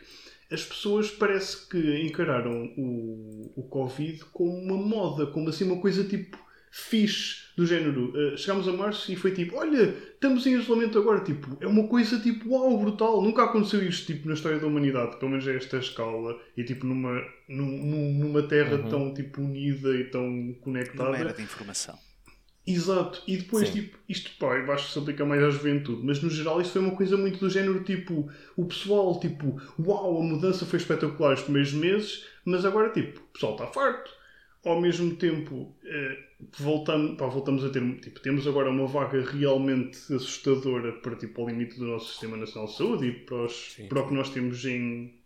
as 0.50 0.64
pessoas 0.64 1.10
parece 1.10 1.68
que 1.68 2.02
encararam 2.02 2.72
o, 2.78 3.52
o 3.54 3.62
Covid 3.64 4.24
como 4.32 4.56
uma 4.56 4.76
moda, 4.76 5.26
como 5.26 5.50
assim 5.50 5.64
uma 5.64 5.80
coisa 5.80 6.02
tipo 6.04 6.38
fixe, 6.70 7.48
do 7.56 7.66
género. 7.66 8.12
eh, 8.16 8.36
chegámos 8.36 8.68
a 8.68 8.72
março 8.72 9.10
e 9.10 9.16
foi 9.16 9.32
tipo, 9.32 9.56
olha, 9.56 9.94
estamos 10.14 10.46
em 10.46 10.54
isolamento 10.58 10.96
agora. 10.98 11.20
Tipo, 11.20 11.56
é 11.60 11.66
uma 11.66 11.88
coisa 11.88 12.18
tipo, 12.20 12.50
uau, 12.50 12.78
brutal. 12.78 13.20
Nunca 13.22 13.44
aconteceu 13.44 13.82
isto 13.82 14.06
tipo, 14.06 14.28
na 14.28 14.34
história 14.34 14.58
da 14.58 14.66
humanidade, 14.66 15.16
pelo 15.18 15.30
menos 15.32 15.46
a 15.48 15.52
esta 15.52 15.78
escala. 15.78 16.40
E 16.56 16.62
tipo, 16.64 16.86
numa, 16.86 17.20
num- 17.48 17.84
num- 17.84 18.14
numa 18.14 18.42
terra 18.42 18.78
tão 18.88 19.12
tipo, 19.12 19.40
unida 19.40 19.90
e 19.96 20.04
tão 20.04 20.22
Numa 20.22 20.54
conectada. 20.60 21.16
era 21.16 21.32
de 21.32 21.42
informação. 21.42 21.98
Exato, 22.66 23.22
e 23.26 23.38
depois, 23.38 23.66
Sim. 23.68 23.80
tipo, 23.80 23.98
isto 24.06 24.30
pá, 24.38 24.54
eu 24.58 24.70
acho 24.70 24.88
que 24.88 24.92
se 24.92 24.98
aplica 24.98 25.24
mais 25.24 25.42
à 25.42 25.48
juventude, 25.48 26.02
mas 26.04 26.20
no 26.20 26.28
geral 26.28 26.60
isso 26.60 26.72
foi 26.72 26.82
uma 26.82 26.94
coisa 26.94 27.16
muito 27.16 27.38
do 27.38 27.48
género, 27.48 27.82
tipo, 27.82 28.30
o 28.54 28.66
pessoal, 28.66 29.18
tipo, 29.20 29.58
uau, 29.78 30.20
a 30.20 30.22
mudança 30.22 30.66
foi 30.66 30.78
espetacular 30.78 31.32
os 31.32 31.40
primeiros 31.40 31.72
meses, 31.72 32.26
mas 32.44 32.66
agora, 32.66 32.90
tipo, 32.90 33.20
o 33.20 33.32
pessoal 33.32 33.52
está 33.54 33.68
farto. 33.68 34.10
Ao 34.64 34.80
mesmo 34.80 35.14
tempo, 35.16 35.74
eh, 35.84 36.18
voltamos, 36.58 37.16
pá, 37.16 37.26
voltamos 37.26 37.64
a 37.64 37.70
ter, 37.70 37.82
tipo, 38.00 38.20
temos 38.20 38.46
agora 38.46 38.70
uma 38.70 38.86
vaga 38.86 39.22
realmente 39.22 39.96
assustadora 40.12 40.92
para, 40.92 41.16
tipo, 41.16 41.40
ao 41.40 41.48
limite 41.48 41.78
do 41.78 41.86
nosso 41.86 42.10
Sistema 42.10 42.36
Nacional 42.36 42.68
de 42.68 42.76
Saúde 42.76 43.06
e 43.06 43.12
para, 43.12 43.44
os, 43.44 43.76
para 43.88 44.00
o 44.02 44.08
que 44.08 44.14
nós 44.14 44.30
temos 44.30 44.64
em, 44.64 45.17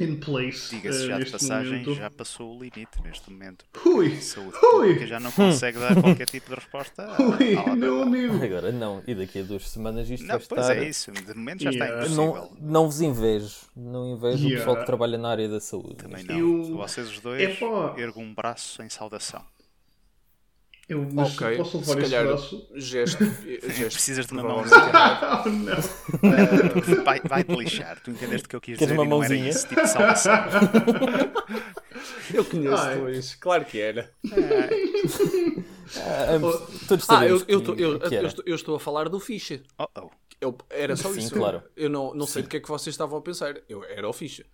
in 0.00 0.16
place 0.16 0.74
Diga-se 0.74 1.04
eh, 1.04 1.06
já 1.06 1.18
de 1.18 1.30
passagem, 1.30 1.72
momento. 1.72 1.94
já 1.94 2.10
passou 2.10 2.50
o 2.56 2.58
limite 2.58 3.00
neste 3.02 3.30
momento. 3.30 3.64
Ui, 3.86 4.16
saúde 4.20 4.56
ui. 4.56 4.60
pública 4.60 5.06
já 5.06 5.20
não 5.20 5.30
consegue 5.30 5.78
dar 5.78 5.94
qualquer 6.00 6.26
tipo 6.26 6.48
de 6.48 6.54
resposta. 6.56 7.06
ui, 7.22 7.56
à- 7.56 7.76
meu 7.76 8.02
amigo. 8.02 8.42
Agora 8.44 8.72
não, 8.72 9.02
e 9.06 9.14
daqui 9.14 9.38
a 9.40 9.42
duas 9.42 9.68
semanas 9.68 10.10
isto 10.10 10.26
Não, 10.26 10.36
vai 10.38 10.46
pois 10.48 10.60
estar. 10.62 10.76
é 10.76 10.88
isso. 10.88 11.12
De 11.12 11.34
momento 11.34 11.62
já 11.62 11.70
está 11.70 11.84
Yeah. 11.84 12.08
Não, 12.10 12.28
impossível. 12.30 12.58
não 12.60 12.84
vos 12.86 13.00
invejo, 13.00 13.56
não 13.76 14.06
invejo 14.14 14.38
Yeah. 14.38 14.54
o 14.54 14.58
pessoal 14.58 14.76
que 14.78 14.86
trabalha 14.86 15.18
na 15.18 15.28
área 15.30 15.48
da 15.48 15.60
saúde. 15.60 15.96
Também 15.96 16.24
não. 16.24 16.38
Eu- 16.38 16.76
Vocês 16.76 17.08
os 17.08 17.20
dois 17.20 17.40
Epá. 17.42 17.94
ergam 17.96 18.22
um 18.22 18.34
braço 18.34 18.82
em 18.82 18.88
saudação. 18.88 19.42
Eu 20.88 21.08
mas 21.14 21.34
Ok, 21.34 21.56
posso 21.56 21.70
se 21.70 21.76
levar 21.90 22.02
esse 22.02 22.10
calhar 22.10 22.26
braço? 22.26 22.68
gesto, 22.74 23.24
gesto 23.64 23.92
Precisas 23.94 24.26
de 24.26 24.32
uma 24.34 24.42
errado. 24.42 25.42
Oh, 25.46 25.48
não. 26.98 27.04
Vai- 27.04 27.20
Vai-te 27.24 27.52
lixar. 27.56 27.98
Tu 28.00 28.10
entendeste 28.10 28.46
o 28.46 28.48
que 28.50 28.56
eu 28.56 28.60
quis 28.60 28.78
Queres 28.78 28.92
dizer 28.92 29.00
uma 29.00 29.08
não 29.08 29.22
era 29.22 29.30
mãozinha? 29.34 29.48
esse 29.50 29.66
tipo 29.68 29.80
de 29.80 29.88
saudação. 29.88 30.34
Eu 32.34 32.44
conheço 32.44 32.82
Ai. 32.82 32.98
dois, 32.98 33.34
claro 33.36 33.64
que 33.64 33.80
era. 33.80 34.10
Ah, 35.96 36.32
ambos- 36.32 36.86
todos 36.88 37.08
Ah, 37.10 37.26
eu, 37.26 37.36
eu, 37.46 37.60
que- 37.60 37.66
tô- 37.66 37.74
eu, 37.74 37.98
que 38.00 38.14
eu 38.14 38.26
estou, 38.26 38.44
eu 38.46 38.54
estou 38.54 38.76
a 38.76 38.80
falar 38.80 39.08
do 39.08 39.20
ficha. 39.20 39.62
Oh, 39.78 39.86
oh. 40.00 40.10
Eu, 40.40 40.56
era 40.70 40.96
só 40.96 41.10
Sim, 41.12 41.20
isso. 41.20 41.34
claro. 41.34 41.62
Eu 41.76 41.88
não, 41.88 42.12
não 42.14 42.26
sei 42.26 42.42
do 42.42 42.48
que 42.48 42.56
é 42.56 42.60
que 42.60 42.68
vocês 42.68 42.92
estavam 42.94 43.18
a 43.18 43.22
pensar. 43.22 43.54
Eu, 43.68 43.84
era 43.84 44.08
o 44.08 44.12
ficha. 44.12 44.44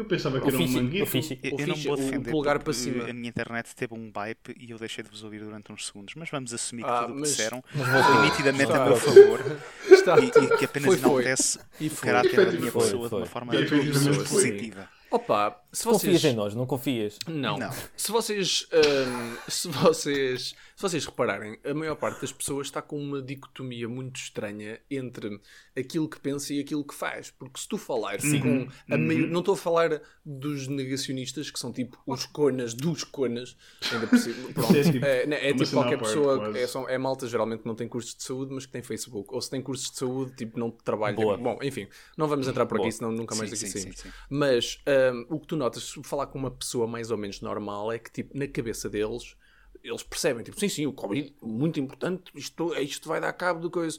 Eu 0.00 0.04
pensava 0.06 0.40
que 0.40 0.48
era 0.48 0.56
um 0.56 0.66
manguito. 0.66 1.16
Eu, 1.42 1.66
não 1.66 1.74
vou 1.76 1.96
defender 1.96 2.58
para 2.60 2.72
cima. 2.72 3.04
a 3.04 3.12
minha 3.12 3.28
internet 3.28 3.74
teve 3.76 3.92
um 3.94 4.10
wipe 4.16 4.56
e 4.58 4.70
eu 4.70 4.78
deixei 4.78 5.04
de 5.04 5.10
vos 5.10 5.22
ouvir 5.22 5.40
durante 5.40 5.70
uns 5.70 5.86
segundos. 5.86 6.14
Mas 6.14 6.30
vamos 6.30 6.54
assumir 6.54 6.84
que 6.84 6.88
Ah, 6.90 7.02
tudo 7.02 7.12
o 7.12 7.16
que 7.16 7.22
disseram 7.22 7.62
foi 7.70 8.24
nitidamente 8.24 8.72
a 8.72 8.84
meu 8.86 8.96
favor 8.96 9.40
Está. 9.90 10.18
e, 10.18 10.26
e 10.28 10.56
que 10.56 10.64
apenas 10.64 10.88
Foi, 10.88 10.96
foi. 10.96 11.10
enaltece 11.10 11.58
E 11.78 11.86
o 11.88 11.90
foi. 11.90 12.06
caráter 12.08 12.46
da 12.46 12.52
minha 12.52 12.72
Foi, 12.72 12.82
pessoa 12.82 13.02
de 13.04 13.08
foi. 13.10 13.18
uma 13.20 13.26
forma 13.26 13.52
Foi, 13.52 13.66
foi, 13.66 13.78
muito 13.84 13.98
foi. 14.00 14.24
positiva. 14.24 14.88
Opa, 15.10 15.60
se 15.72 15.84
Confias 15.84 16.20
vocês. 16.20 16.32
em 16.32 16.36
nós, 16.36 16.54
não 16.54 16.66
confias? 16.66 17.18
Não. 17.28 17.56
Não. 17.58 17.70
Se 17.96 18.10
vocês, 18.10 18.66
hum, 18.72 19.36
se 19.48 19.68
vocês, 19.68 20.42
se 20.76 20.82
vocês 20.82 21.04
repararem, 21.06 21.58
a 21.64 21.72
maior 21.74 21.94
parte 21.96 22.20
das 22.20 22.32
pessoas 22.32 22.66
está 22.66 22.82
com 22.82 22.98
uma 22.98 23.22
dicotomia 23.22 23.88
muito 23.88 24.16
estranha 24.16 24.80
entre 24.90 25.40
aquilo 25.78 26.08
que 26.08 26.18
pensa 26.18 26.52
e 26.54 26.60
aquilo 26.60 26.84
que 26.84 26.94
faz. 26.94 27.30
Porque 27.30 27.60
se 27.60 27.68
tu 27.68 27.78
falares 27.78 28.24
com 28.40 28.68
a 28.92 28.98
maio- 28.98 29.26
não 29.28 29.40
estou 29.40 29.54
a 29.54 29.56
falar 29.56 30.00
dos 30.24 30.66
negacionistas 30.68 31.50
que 31.50 31.58
são 31.58 31.72
tipo 31.72 31.98
os 32.06 32.26
conas 32.26 32.74
dos 32.74 33.04
conas, 33.04 33.56
ainda 33.92 34.06
por 34.06 34.18
cima, 34.18 34.48
pronto. 34.54 34.76
É 34.76 34.82
tipo 34.82 35.04
É, 35.04 35.26
né, 35.26 35.48
é 35.48 35.52
tipo 35.54 35.70
qualquer 35.70 35.98
parte, 35.98 36.14
pessoa, 36.14 36.58
é, 36.58 36.66
são- 36.66 36.88
é 36.88 36.98
malta 36.98 37.26
geralmente 37.28 37.60
que 37.60 37.66
não 37.68 37.74
tem 37.74 37.86
cursos 37.88 38.14
de 38.14 38.22
saúde, 38.24 38.52
mas 38.54 38.66
que 38.66 38.72
tem 38.72 38.82
Facebook. 38.82 39.32
Ou 39.32 39.40
se 39.40 39.48
tem 39.50 39.62
cursos 39.62 39.90
de 39.90 39.96
saúde, 39.98 40.34
tipo, 40.34 40.58
não 40.58 40.70
trabalha. 40.70 41.14
Boa. 41.16 41.36
Bom, 41.36 41.58
enfim, 41.62 41.86
não 42.16 42.26
vamos 42.26 42.48
entrar 42.48 42.66
por 42.66 42.74
aqui, 42.76 42.84
Boa. 42.84 42.92
senão 42.92 43.12
nunca 43.12 43.34
mais 43.34 43.50
Sim, 43.50 43.56
daqui 43.56 43.66
sim, 43.72 43.78
saímos. 43.80 43.98
sim, 44.00 44.08
sim. 44.08 44.14
Mas 44.28 44.78
hum, 45.14 45.26
o 45.30 45.40
que 45.40 45.46
tu 45.46 45.56
notas, 45.60 45.92
falar 46.04 46.26
com 46.26 46.38
uma 46.38 46.50
pessoa 46.50 46.86
mais 46.86 47.10
ou 47.10 47.16
menos 47.16 47.40
normal, 47.40 47.92
é 47.92 47.98
que 47.98 48.10
tipo, 48.10 48.36
na 48.36 48.48
cabeça 48.48 48.88
deles, 48.88 49.36
eles 49.82 50.02
percebem, 50.02 50.42
tipo, 50.42 50.58
sim, 50.58 50.68
sim, 50.68 50.86
o 50.86 50.92
Covid, 50.92 51.34
muito 51.42 51.78
importante, 51.78 52.32
isto, 52.34 52.74
isto 52.74 53.08
vai 53.08 53.20
dar 53.20 53.32
cabo 53.32 53.60
de 53.60 53.70
coisa. 53.70 53.98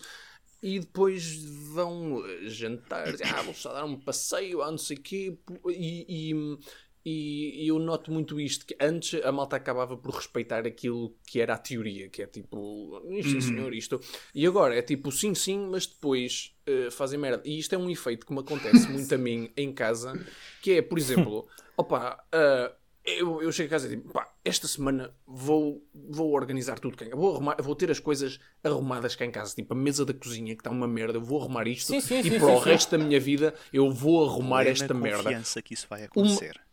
E 0.62 0.80
depois 0.80 1.44
vão 1.74 2.24
eh, 2.24 2.48
jantar, 2.48 3.08
ah, 3.08 3.42
vou 3.42 3.54
só 3.54 3.74
dar 3.74 3.84
um 3.84 4.00
passeio, 4.00 4.62
ah, 4.62 4.70
não 4.70 4.78
sei 4.78 4.96
o 4.98 5.02
quê. 5.02 5.38
E, 5.70 6.32
e, 6.32 6.60
e- 7.06 7.64
e 7.64 7.68
eu 7.68 7.80
noto 7.80 8.12
muito 8.12 8.40
isto, 8.40 8.66
que 8.66 8.76
antes 8.80 9.24
a 9.24 9.32
malta 9.32 9.56
acabava 9.56 9.98
por 9.98 10.14
respeitar 10.16 10.66
aquilo 10.68 11.16
que 11.26 11.40
era 11.42 11.54
a 11.54 11.58
teoria, 11.58 12.10
que 12.10 12.22
é 12.22 12.28
tipo, 12.28 13.02
sim 13.24 13.42
senhor, 13.42 13.74
isto. 13.74 14.00
E 14.34 14.46
agora 14.46 14.76
é 14.78 14.82
tipo, 14.82 15.12
sim, 15.12 15.34
sim, 15.34 15.68
mas 15.70 15.86
depois 15.88 16.56
eh, 16.66 16.90
fazem 16.92 17.20
merda. 17.20 17.42
E 17.46 17.58
isto 17.60 17.74
é 17.74 17.78
um 17.78 17.90
efeito 17.90 18.26
que 18.26 18.34
me 18.34 18.40
acontece 18.40 18.90
muito 18.92 19.14
a 19.14 19.18
mim 19.18 19.52
em 19.58 19.72
casa, 19.74 20.20
que 20.62 20.74
é, 20.74 20.82
por 20.82 20.98
exemplo, 20.98 21.48
opa, 21.78 22.24
ah, 22.32 22.76
eu, 23.04 23.42
eu 23.42 23.52
chego 23.52 23.68
a 23.68 23.72
casa 23.72 23.88
e 23.88 23.96
digo, 23.98 24.14
pá, 24.14 24.32
esta 24.46 24.68
semana 24.68 25.12
vou, 25.26 25.84
vou 25.94 26.32
organizar 26.34 26.78
tudo 26.80 26.96
cá. 26.96 27.06
Vou, 27.16 27.34
arrumar, 27.34 27.56
vou 27.60 27.76
ter 27.76 27.90
as 27.90 28.00
coisas 28.00 28.40
arrumadas 28.64 29.16
cá 29.16 29.26
em 29.26 29.32
casa. 29.32 29.56
Tipo, 29.56 29.74
a 29.74 29.76
mesa 29.78 30.06
da 30.06 30.14
cozinha 30.14 30.54
que 30.56 30.62
está 30.62 30.70
uma 30.70 30.88
merda, 30.88 31.18
eu 31.18 31.24
vou 31.24 31.40
arrumar 31.42 31.68
isto 31.68 31.88
Sim, 31.88 32.00
sim, 32.00 32.20
e 32.20 32.30
sim, 32.30 32.38
para 32.38 32.48
o 32.48 32.60
resto 32.60 32.92
da 32.92 33.04
minha 33.04 33.20
vida 33.20 33.56
eu 33.74 33.90
vou 33.92 34.24
arrumar 34.24 34.58
Plena 34.66 34.70
esta 34.72 34.94
merda. 34.94 35.24
confiança 35.24 35.62
que 35.64 35.74
isso 35.74 35.88
vai 35.90 36.04
acontecer. 36.04 36.56
uma, 36.58 36.71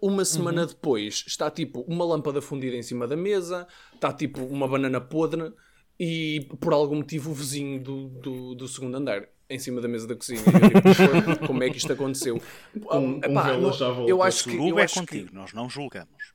uma 0.00 0.24
semana 0.24 0.64
depois 0.66 1.22
está 1.26 1.50
tipo 1.50 1.80
uma 1.82 2.04
lâmpada 2.04 2.40
fundida 2.40 2.74
em 2.76 2.82
cima 2.82 3.06
da 3.06 3.16
mesa, 3.16 3.66
está 3.94 4.12
tipo 4.12 4.42
uma 4.44 4.66
banana 4.66 5.00
podre 5.00 5.52
e 5.98 6.48
por 6.60 6.72
algum 6.72 6.96
motivo 6.96 7.30
o 7.30 7.34
vizinho 7.34 7.78
do, 7.82 8.08
do, 8.08 8.54
do 8.54 8.66
segundo 8.66 8.96
andar 8.96 9.28
em 9.50 9.58
cima 9.58 9.80
da 9.80 9.88
mesa 9.88 10.06
da 10.06 10.14
cozinha. 10.16 10.40
Eu, 10.40 11.34
tipo, 11.34 11.46
como 11.46 11.62
é 11.62 11.68
que 11.70 11.76
isto 11.76 11.92
aconteceu? 11.92 12.40
Com- 12.72 13.20
com 13.20 13.20
Epá, 13.22 13.56
não- 13.58 13.72
já 13.72 13.90
volta. 13.90 14.10
eu 14.10 14.22
acho 14.22 14.44
que. 14.44 14.50
Eu 14.50 14.58
Suruba 14.62 14.80
é 14.80 14.84
acho 14.84 14.94
que 14.94 15.00
contigo, 15.00 15.30
nós 15.34 15.52
não 15.52 15.68
julgamos. 15.68 16.32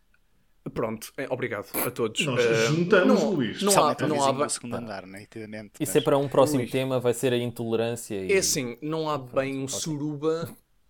pronto, 0.73 1.11
é, 1.17 1.25
obrigado 1.29 1.67
a 1.85 1.89
todos. 1.91 2.23
Nós 2.25 2.43
Eh, 2.43 2.65
juntamos, 2.67 3.21
não, 3.23 3.31
Luís. 3.31 3.61
Não 3.61 3.71
há, 3.71 3.95
não 4.07 4.43
há, 4.43 4.49
segundo 4.49 4.75
andar, 4.75 5.05
nitidamente. 5.07 5.71
Isso 5.79 5.93
mas- 5.93 5.95
é 5.95 6.01
para 6.01 6.17
um 6.17 6.27
próximo 6.27 6.59
Ui. 6.61 6.67
tema, 6.67 6.99
vai 6.99 7.13
ser 7.13 7.31
a 7.33 7.37
intolerância. 7.37 8.15
E... 8.15 8.33
É 8.33 8.37
assim, 8.37 8.77
não 8.81 9.09
há 9.09 9.17
bem 9.17 9.57
um 9.63 9.67
suruba 9.67 10.49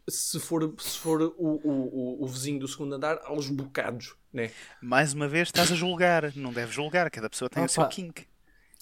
se 0.10 0.40
for, 0.40 0.74
se 0.80 0.98
for 1.00 1.22
o, 1.22 1.34
o, 1.38 2.20
o, 2.20 2.24
o 2.24 2.28
vizinho 2.28 2.60
do 2.60 2.68
segundo 2.68 2.94
andar 2.96 3.20
aos 3.24 3.50
bocados, 3.50 4.14
né? 4.32 4.52
Mais 4.82 5.14
uma 5.14 5.28
vez 5.28 5.48
estás 5.48 5.72
a 5.72 5.76
julgar. 5.76 6.32
Não 6.36 6.52
deves 6.54 6.74
julgar, 6.76 7.10
cada 7.10 7.30
pessoa 7.30 7.50
tem 7.50 7.64
o 7.64 7.70
seu 7.70 7.84
Opa. 7.84 7.92
kink. 7.92 8.26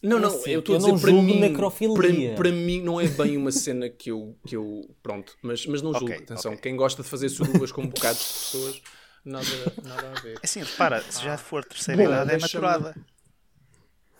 Não, 0.01 0.19
não, 0.19 0.27
Assim, 0.27 0.49
eu 0.51 0.59
estou 0.59 0.75
a 0.75 0.79
dizer 0.79 0.99
para 0.99 1.13
mim, 1.13 1.39
necrofilia. 1.39 1.95
para, 2.35 2.43
para 2.43 2.51
mim 2.51 2.81
não 2.81 2.99
é 2.99 3.07
bem 3.07 3.37
uma 3.37 3.53
cena 3.53 3.87
que 3.89 4.11
eu, 4.11 4.37
que 4.45 4.53
eu 4.53 4.93
pronto, 5.01 5.33
mas, 5.41 5.65
mas 5.65 5.81
não 5.81 5.91
julgo, 5.93 6.07
Ok, 6.07 6.17
atenção, 6.23 6.51
ok. 6.51 6.61
quem 6.61 6.75
gosta 6.75 7.01
de 7.01 7.07
fazer 7.07 7.29
surubas 7.29 7.71
com 7.71 7.87
bocados 7.87 8.19
de 8.19 8.27
pessoas, 8.33 8.81
nada, 9.23 9.45
nada 9.81 10.11
a 10.11 10.19
ver. 10.19 10.33
É 10.33 10.39
Assim, 10.43 10.61
repara, 10.61 11.01
se 11.09 11.23
já 11.23 11.37
for 11.37 11.63
terceira 11.63 12.03
Bom, 12.03 12.09
idade 12.09 12.31
é 12.31 12.37
maturada. 12.37 12.95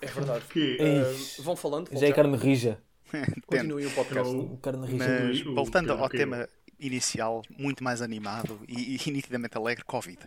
É 0.02 0.08
verdade. 0.08 0.46
Que, 0.50 0.78
Ah, 0.80 1.42
vão 1.44 1.56
falando, 1.58 1.90
Já 1.92 2.08
é 2.08 2.14
carne 2.14 2.38
rija. 2.38 2.82
continuem 3.46 3.86
o 3.86 3.92
podcast. 3.92 4.34
Rija. 4.88 5.22
Mas 5.28 5.42
voltando 5.42 5.90
o- 5.94 5.98
ao 5.98 6.08
tema 6.10 6.48
inicial, 6.80 7.44
muito 7.58 7.84
mais 7.84 8.02
animado 8.02 8.60
e, 8.68 8.96
e 8.98 9.00
nitidamente 9.12 9.58
alegre, 9.58 9.84
Covid. 9.86 10.20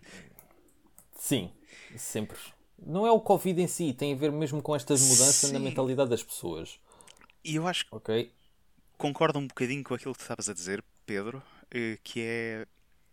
Sim, 1.18 1.50
sempre. 1.96 2.38
Não 2.78 3.06
é 3.06 3.10
o 3.10 3.20
Covid 3.20 3.60
em 3.60 3.66
si, 3.66 3.92
tem 3.92 4.12
a 4.12 4.16
ver 4.16 4.30
mesmo 4.32 4.62
com 4.62 4.76
estas 4.76 5.00
mudanças 5.00 5.50
na 5.50 5.58
Sim. 5.58 5.64
mentalidade 5.64 6.10
das 6.10 6.22
pessoas. 6.22 6.78
E 7.44 7.56
eu 7.56 7.66
acho 7.66 7.86
que 7.86 7.92
Ok? 7.92 8.32
concordo 8.96 9.38
um 9.38 9.46
bocadinho 9.46 9.84
com 9.84 9.94
aquilo 9.94 10.12
que 10.14 10.18
tu 10.18 10.22
estavas 10.22 10.48
a 10.48 10.54
dizer, 10.54 10.82
Pedro, 11.04 11.42
eh, 11.70 11.98
que 12.02 12.20
é. 12.22 12.66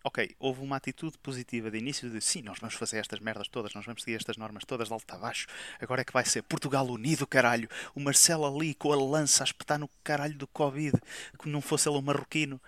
Ok, 0.05 0.35
houve 0.37 0.61
uma 0.61 0.75
atitude 0.75 1.17
positiva 1.19 1.71
de 1.71 1.77
início 1.77 2.09
de 2.09 2.19
sim, 2.19 2.41
nós 2.41 2.59
vamos 2.59 2.75
fazer 2.75 2.97
estas 2.97 3.21
merdas 3.21 3.47
todas, 3.47 3.73
nós 3.73 3.85
vamos 3.85 4.03
seguir 4.03 4.17
estas 4.17 4.35
normas 4.35 4.65
todas 4.65 4.89
de 4.89 4.93
alto 4.93 5.13
a 5.13 5.17
baixo. 5.17 5.47
Agora 5.79 6.01
é 6.01 6.03
que 6.05 6.11
vai 6.11 6.25
ser 6.25 6.41
Portugal 6.43 6.85
unido, 6.87 7.25
caralho. 7.25 7.69
O 7.95 8.01
Marcelo 8.01 8.45
ali 8.45 8.73
com 8.73 8.91
a 8.91 8.97
lança 8.97 9.43
a 9.43 9.45
espetar 9.45 9.79
no 9.79 9.89
caralho 10.03 10.37
do 10.37 10.45
Covid, 10.47 10.99
que 11.39 11.47
não 11.47 11.61
fosse 11.61 11.87
ele 11.87 11.97
um 11.97 12.01
marroquino. 12.01 12.59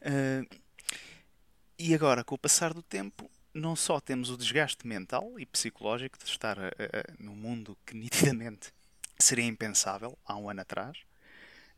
Eh, 0.00 0.42
e 1.78 1.94
agora, 1.94 2.22
com 2.22 2.34
o 2.34 2.38
passar 2.38 2.74
do 2.74 2.82
tempo, 2.82 3.30
não 3.54 3.74
só 3.74 4.00
temos 4.00 4.30
o 4.30 4.36
desgaste 4.36 4.86
mental 4.86 5.38
e 5.38 5.46
psicológico 5.46 6.18
de 6.18 6.24
estar 6.24 6.58
eh, 6.58 6.72
eh, 6.78 7.04
num 7.18 7.34
mundo 7.34 7.76
que 7.86 7.94
nitidamente 7.96 8.72
seria 9.18 9.44
impensável 9.46 10.16
há 10.24 10.36
um 10.36 10.48
ano 10.50 10.60
atrás. 10.60 10.98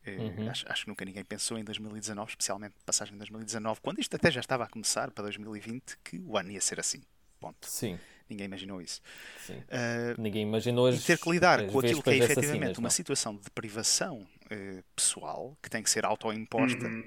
Eh, 0.05 0.19
Uhum. 0.19 0.49
acho, 0.51 0.71
acho 0.71 0.83
que 0.85 0.89
nunca 0.89 1.05
ninguém 1.05 1.25
pensou 1.25 1.59
em 1.59 1.65
2019, 1.65 2.31
especialmente 2.31 2.75
passagem 2.85 3.13
de 3.13 3.19
2019, 3.19 3.81
quando 3.81 4.01
isto 4.01 4.17
até 4.17 4.31
já 4.31 4.41
estava 4.41 4.65
a 4.65 4.69
começar 4.69 5.11
para 5.13 5.25
2020, 5.25 5.97
que 6.05 6.19
o 6.19 6.37
ano 6.37 6.51
ia 6.51 6.61
ser 6.61 6.81
assim. 6.81 7.03
Ponto. 7.41 7.67
Sim, 7.69 7.99
Ninguém 8.29 8.47
imaginou 8.47 8.81
isso. 8.81 9.01
sim. 9.47 9.63
Eh, 9.69 10.15
Ninguém 10.19 10.43
imaginou 10.43 10.87
as, 10.87 10.97
e 10.97 11.01
ter 11.01 11.19
que 11.19 11.31
lidar 11.31 11.67
com 11.67 11.79
aquilo 11.79 12.03
que 12.03 12.11
é 12.11 12.17
efetivamente 12.17 12.79
uma 12.79 12.85
não. 12.85 12.91
situação 12.91 13.37
de 13.37 13.51
privação 13.51 14.27
eh, 14.51 14.83
pessoal, 14.97 15.57
que 15.63 15.69
tem 15.69 15.83
que 15.83 15.91
ser 15.91 16.05
autoimposta, 16.05 16.87
Uhum. 16.87 17.05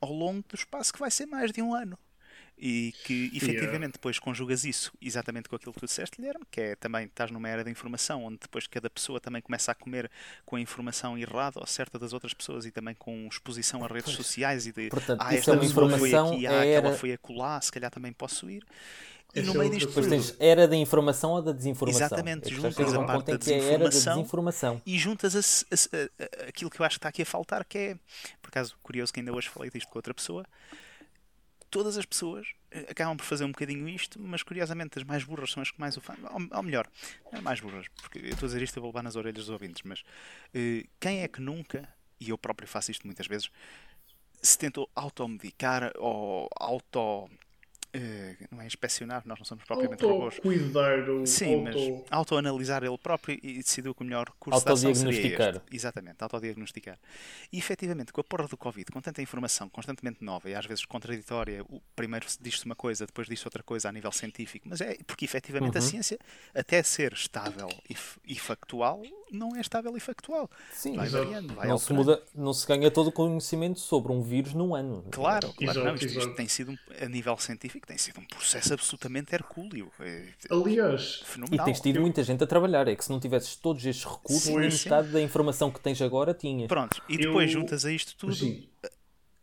Ao 0.00 0.12
longo 0.12 0.44
do 0.48 0.54
espaço 0.54 0.92
que 0.92 0.98
vai 0.98 1.10
ser 1.10 1.26
mais 1.26 1.50
de 1.52 1.60
um 1.62 1.74
ano. 1.74 1.98
E 2.56 2.94
que 3.04 3.32
efetivamente 3.34 3.94
depois 3.94 4.16
conjugas 4.20 4.64
isso 4.64 4.92
exatamente 5.02 5.48
com 5.48 5.56
aquilo 5.56 5.72
que 5.72 5.80
tu 5.80 5.86
disseste, 5.86 6.16
Guilherme, 6.18 6.44
que 6.52 6.60
é 6.60 6.76
também 6.76 7.06
estás 7.06 7.28
numa 7.32 7.48
era 7.48 7.64
de 7.64 7.70
informação, 7.70 8.22
onde 8.24 8.38
depois 8.40 8.68
cada 8.68 8.88
pessoa 8.88 9.20
também 9.20 9.42
começa 9.42 9.72
a 9.72 9.74
comer 9.74 10.08
com 10.46 10.54
a 10.54 10.60
informação 10.60 11.18
errada 11.18 11.58
ou 11.58 11.66
certa 11.66 11.98
das 11.98 12.12
outras 12.12 12.32
pessoas 12.32 12.64
e 12.64 12.70
também 12.70 12.94
com 12.94 13.26
exposição 13.26 13.82
a 13.84 13.88
redes 13.88 14.04
Pois. 14.04 14.16
sociais 14.16 14.68
e 14.68 14.72
de 14.72 14.88
Portanto, 14.88 15.20
ah, 15.20 15.34
isso 15.34 15.34
é 15.34 15.38
esta 15.38 15.52
uma 15.52 15.60
pessoa 15.62 15.88
foi 15.98 16.08
informação, 16.10 16.34
aqui, 16.36 16.46
ah, 16.46 16.52
era- 16.52 16.78
aquela 16.78 16.96
foi 16.96 17.12
acolá, 17.12 17.60
se 17.60 17.72
calhar 17.72 17.90
também 17.90 18.12
posso 18.12 18.48
ir. 18.48 18.64
E 19.36 19.42
no 19.42 19.52
é 19.54 19.58
meio 19.58 19.70
disto 19.70 19.92
tudo, 19.92 20.08
tens 20.08 20.36
era 20.38 20.68
da 20.68 20.76
informação 20.76 21.32
ou 21.32 21.42
da 21.42 21.52
desinformação. 21.52 22.06
Exatamente, 22.06 22.48
É 22.48 22.56
juntas 22.56 22.94
a 22.94 22.98
um 23.00 23.06
parte 23.06 23.26
da 23.26 23.32
é 23.32 23.34
a 23.34 23.62
era 23.62 23.84
da 23.84 23.90
desinformação 23.90 24.16
desinformação. 24.16 24.82
e 24.86 24.98
juntas 24.98 25.34
a 25.36 25.40
a 25.40 26.44
a- 26.44 26.48
aquilo 26.48 26.70
que 26.70 26.80
eu 26.80 26.86
acho 26.86 26.94
que 26.94 26.98
está 26.98 27.08
aqui 27.08 27.22
a 27.22 27.26
faltar, 27.26 27.64
que 27.64 27.78
é, 27.78 27.94
por 28.40 28.48
acaso, 28.48 28.76
curioso 28.82 29.12
que 29.12 29.20
ainda 29.20 29.32
hoje 29.32 29.48
falei 29.48 29.70
disto 29.70 29.88
com 29.88 29.98
outra 29.98 30.14
pessoa, 30.14 30.44
todas 31.70 31.96
as 31.98 32.06
pessoas 32.06 32.46
eh, 32.70 32.86
acabam 32.90 33.16
por 33.16 33.24
fazer 33.24 33.44
um 33.44 33.50
bocadinho 33.50 33.88
isto, 33.88 34.20
mas 34.20 34.42
curiosamente 34.42 34.98
as 34.98 35.04
mais 35.04 35.24
burras 35.24 35.50
são 35.50 35.62
as 35.62 35.70
que 35.70 35.80
mais 35.80 35.96
o 35.96 36.00
fazem. 36.00 36.24
Ou, 36.30 36.56
ou 36.56 36.62
melhor, 36.62 36.86
não 37.32 37.38
é 37.40 37.42
mais 37.42 37.60
burras, 37.60 37.86
porque 38.00 38.18
eu 38.18 38.28
estou 38.30 38.46
a 38.46 38.48
dizer 38.48 38.62
isto 38.62 38.76
e 38.76 38.80
vou 38.80 38.90
levar 38.90 39.02
nas 39.02 39.16
orelhas 39.16 39.46
dos 39.46 39.50
ouvintes, 39.50 39.82
mas 39.84 40.02
eh, 40.54 40.84
quem 41.00 41.22
é 41.22 41.28
que 41.28 41.40
nunca, 41.40 41.88
e 42.20 42.30
eu 42.30 42.38
próprio 42.38 42.68
faço 42.68 42.90
isto 42.90 43.06
muitas 43.06 43.26
vezes, 43.26 43.50
se 44.40 44.56
tentou 44.58 44.88
automedicar 44.94 45.90
ou 45.96 46.48
auto. 46.56 47.28
Eh, 47.94 48.36
não 48.50 48.60
é 48.60 48.66
inspecionar, 48.66 49.22
nós 49.24 49.38
não 49.38 49.44
somos 49.46 49.64
propriamente 49.64 50.04
robôs. 50.04 50.34
Auto-cuidar 50.34 51.08
ou 51.08 51.26
Sim, 51.26 51.62
mas 51.62 51.76
auto... 51.76 52.04
autoanalisar 52.10 52.82
ele 52.84 52.98
próprio 52.98 53.38
e 53.42 53.58
decidiu 53.62 53.94
que 53.94 54.02
o 54.02 54.04
melhor 54.04 54.28
curso 54.38 54.64
de 54.64 54.72
ação 54.72 54.76
seria 54.76 54.90
Autodiagnosticar. 55.12 55.56
este. 55.56 55.76
Exatamente, 55.76 56.22
autodiagnosticar. 56.22 56.98
E 57.52 57.58
efetivamente, 57.58 58.12
com 58.12 58.20
a 58.20 58.24
porra 58.24 58.48
do 58.48 58.56
Covid, 58.56 58.90
com 58.92 59.00
tanta 59.00 59.22
informação 59.22 59.68
constantemente 59.68 60.22
nova 60.24 60.50
e 60.50 60.54
às 60.54 60.66
vezes 60.66 60.84
contraditória, 60.84 61.62
o 61.68 61.80
primeiro 61.94 62.26
diz-se 62.40 62.64
uma 62.66 62.74
coisa, 62.74 63.06
depois 63.06 63.28
diz-se 63.28 63.46
outra 63.46 63.62
coisa 63.62 63.88
a 63.88 63.92
nível 63.92 64.10
científico, 64.12 64.68
mas 64.68 64.80
é 64.80 64.96
porque 65.06 65.24
efetivamente 65.24 65.76
a 65.78 65.80
Uhum. 65.80 65.86
ciência, 65.86 66.18
até 66.54 66.82
ser 66.82 67.12
estável 67.12 67.68
e, 67.88 67.96
e 68.26 68.34
factual, 68.38 69.00
não 69.30 69.54
é 69.56 69.60
estável 69.60 69.96
e 69.96 70.00
factual. 70.00 70.50
Sim, 70.72 70.96
Vai 70.96 71.06
Exato. 71.06 71.24
variando, 71.24 71.54
vai 71.54 71.68
não 71.68 71.78
se, 71.78 71.92
alterando. 71.92 72.10
muda, 72.10 72.22
não 72.34 72.52
se 72.52 72.66
ganha 72.66 72.90
todo 72.90 73.08
o 73.08 73.12
conhecimento 73.12 73.80
sobre 73.80 74.12
um 74.12 74.22
vírus 74.22 74.54
num 74.54 74.74
ano. 74.74 75.04
Claro, 75.10 75.52
claro, 75.54 75.54
Exato, 75.80 75.86
não, 75.86 75.94
isto, 75.94 76.06
isto 76.18 76.34
tem 76.34 76.48
sido, 76.48 76.78
a 77.00 77.06
nível 77.06 77.36
científico, 77.36 77.83
tem 77.86 77.98
sido 77.98 78.20
um 78.20 78.24
processo 78.24 78.72
absolutamente 78.74 79.34
hercúleo. 79.34 79.90
É, 80.00 80.28
Aliás, 80.50 81.20
E 81.22 81.24
fenomenal. 81.24 81.64
tens 81.66 81.80
tido 81.80 82.00
muita 82.00 82.22
gente 82.22 82.42
a 82.42 82.46
trabalhar. 82.46 82.86
É 82.88 82.94
que 82.96 83.04
se 83.04 83.10
não 83.10 83.20
tivesses 83.20 83.56
todos 83.56 83.84
estes 83.84 84.04
recursos, 84.04 84.42
Sim, 84.44 84.58
nem 84.58 84.70
sim. 84.70 84.88
metade 84.90 85.08
da 85.12 85.20
informação 85.20 85.70
que 85.70 85.80
tens 85.80 86.00
agora 86.02 86.32
tinhas. 86.34 86.68
Pronto, 86.68 87.00
e 87.08 87.16
depois 87.18 87.50
Eu- 87.50 87.60
juntas 87.60 87.84
a 87.84 87.92
isto 87.92 88.16
tudo 88.16 88.34
sim, 88.34 88.68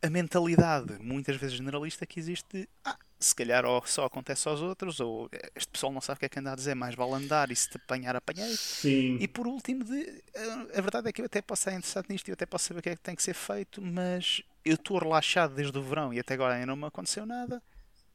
a 0.03 0.09
mentalidade, 0.09 0.97
muitas 0.99 1.35
vezes 1.35 1.55
generalista, 1.57 2.05
que 2.07 2.19
existe 2.19 2.45
de 2.57 2.69
ah, 2.83 2.97
se 3.19 3.35
calhar 3.35 3.63
ou 3.65 3.85
só 3.85 4.05
acontece 4.05 4.47
aos 4.47 4.59
outros, 4.59 4.99
ou 4.99 5.29
eh, 5.31 5.51
este 5.55 5.69
pessoal 5.71 5.93
não 5.93 6.01
sabe 6.01 6.17
o 6.17 6.19
que 6.21 6.25
é 6.25 6.29
que 6.29 6.39
anda 6.39 6.51
a 6.51 6.55
dizer, 6.55 6.73
mais 6.73 6.95
vale 6.95 7.13
andar 7.13 7.51
e 7.51 7.55
se 7.55 7.69
te 7.69 7.77
apanhar, 7.77 8.15
apanhei. 8.15 8.51
sim. 8.55 9.17
E 9.21 9.27
por 9.27 9.45
último, 9.45 9.83
de, 9.83 10.01
eh, 10.33 10.77
a 10.77 10.81
verdade 10.81 11.07
é 11.07 11.11
que 11.11 11.21
eu 11.21 11.25
até 11.25 11.39
posso 11.39 11.61
estar 11.61 11.73
interessado 11.73 12.07
nisto 12.09 12.27
e 12.27 12.31
eu 12.31 12.33
até 12.33 12.47
posso 12.47 12.65
saber 12.65 12.79
o 12.79 12.83
que 12.83 12.89
é 12.89 12.95
que 12.95 13.01
tem 13.03 13.15
que 13.15 13.21
ser 13.21 13.35
feito, 13.35 13.79
mas 13.79 14.41
eu 14.65 14.73
estou 14.73 14.97
relaxado 14.97 15.53
desde 15.53 15.77
o 15.77 15.83
verão 15.83 16.11
e 16.11 16.19
até 16.19 16.33
agora 16.33 16.55
ainda 16.55 16.65
não 16.65 16.75
me 16.75 16.85
aconteceu 16.85 17.23
nada. 17.27 17.61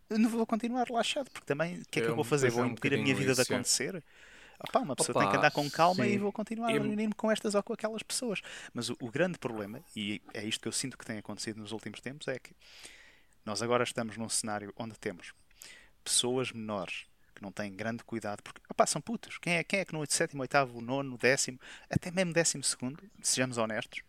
Eu 0.08 0.18
não 0.18 0.30
vou 0.30 0.46
continuar 0.46 0.84
relaxado, 0.86 1.30
porque 1.30 1.46
também 1.46 1.80
o 1.80 1.84
que 1.90 2.00
é 2.00 2.02
que 2.04 2.08
eu 2.08 2.14
vou 2.14 2.24
fazer? 2.24 2.46
pois 2.48 2.54
é, 2.54 2.56
Vou 2.56 2.64
um 2.64 2.72
impedir 2.72 2.94
a 2.94 3.02
minha 3.02 3.14
vida 3.14 3.34
de 3.34 3.40
isso, 3.42 3.52
é. 3.52 3.54
acontecer? 3.56 4.04
Opá, 4.58 4.78
uma 4.80 4.96
pessoa 4.96 5.14
Opa, 5.16 5.20
tem 5.20 5.30
que 5.32 5.36
andar 5.36 5.50
com 5.50 5.68
calma 5.70 6.04
sim. 6.04 6.10
e 6.12 6.18
vou 6.18 6.32
continuar 6.32 6.68
a 6.68 6.72
Eu- 6.72 6.82
reunir-me 6.82 7.12
com 7.14 7.30
estas 7.30 7.54
ou 7.54 7.62
com 7.62 7.72
aquelas 7.74 8.02
pessoas. 8.02 8.40
Mas 8.72 8.88
o, 8.88 8.96
o 9.00 9.10
grande 9.10 9.38
problema, 9.38 9.80
e 9.94 10.22
é 10.32 10.44
isto 10.44 10.60
que 10.62 10.68
eu 10.68 10.72
sinto 10.72 10.96
que 10.96 11.04
tem 11.04 11.18
acontecido 11.18 11.58
nos 11.60 11.72
últimos 11.72 12.00
tempos, 12.00 12.26
é 12.28 12.38
que 12.38 12.52
nós 13.44 13.60
agora 13.62 13.84
estamos 13.84 14.16
num 14.16 14.28
cenário 14.28 14.72
onde 14.76 14.98
temos 14.98 15.32
pessoas 16.02 16.52
menores 16.52 17.04
que 17.36 17.42
não 17.42 17.52
têm 17.52 17.72
grande 17.72 18.02
cuidado, 18.02 18.42
porque 18.42 18.60
opá, 18.68 18.86
são 18.86 19.00
putos. 19.00 19.38
Quem 19.38 19.54
é, 19.58 19.62
quem 19.64 19.80
é 19.80 19.84
que 19.84 19.92
no 19.92 20.04
sétimo, 20.10 20.42
oitavo, 20.42 20.80
nono, 20.80 21.16
décimo, 21.16 21.60
até 21.88 22.10
mesmo 22.10 22.32
décimo 22.32 22.64
segundo, 22.64 23.02
sejamos 23.22 23.58
honestos, 23.58 24.00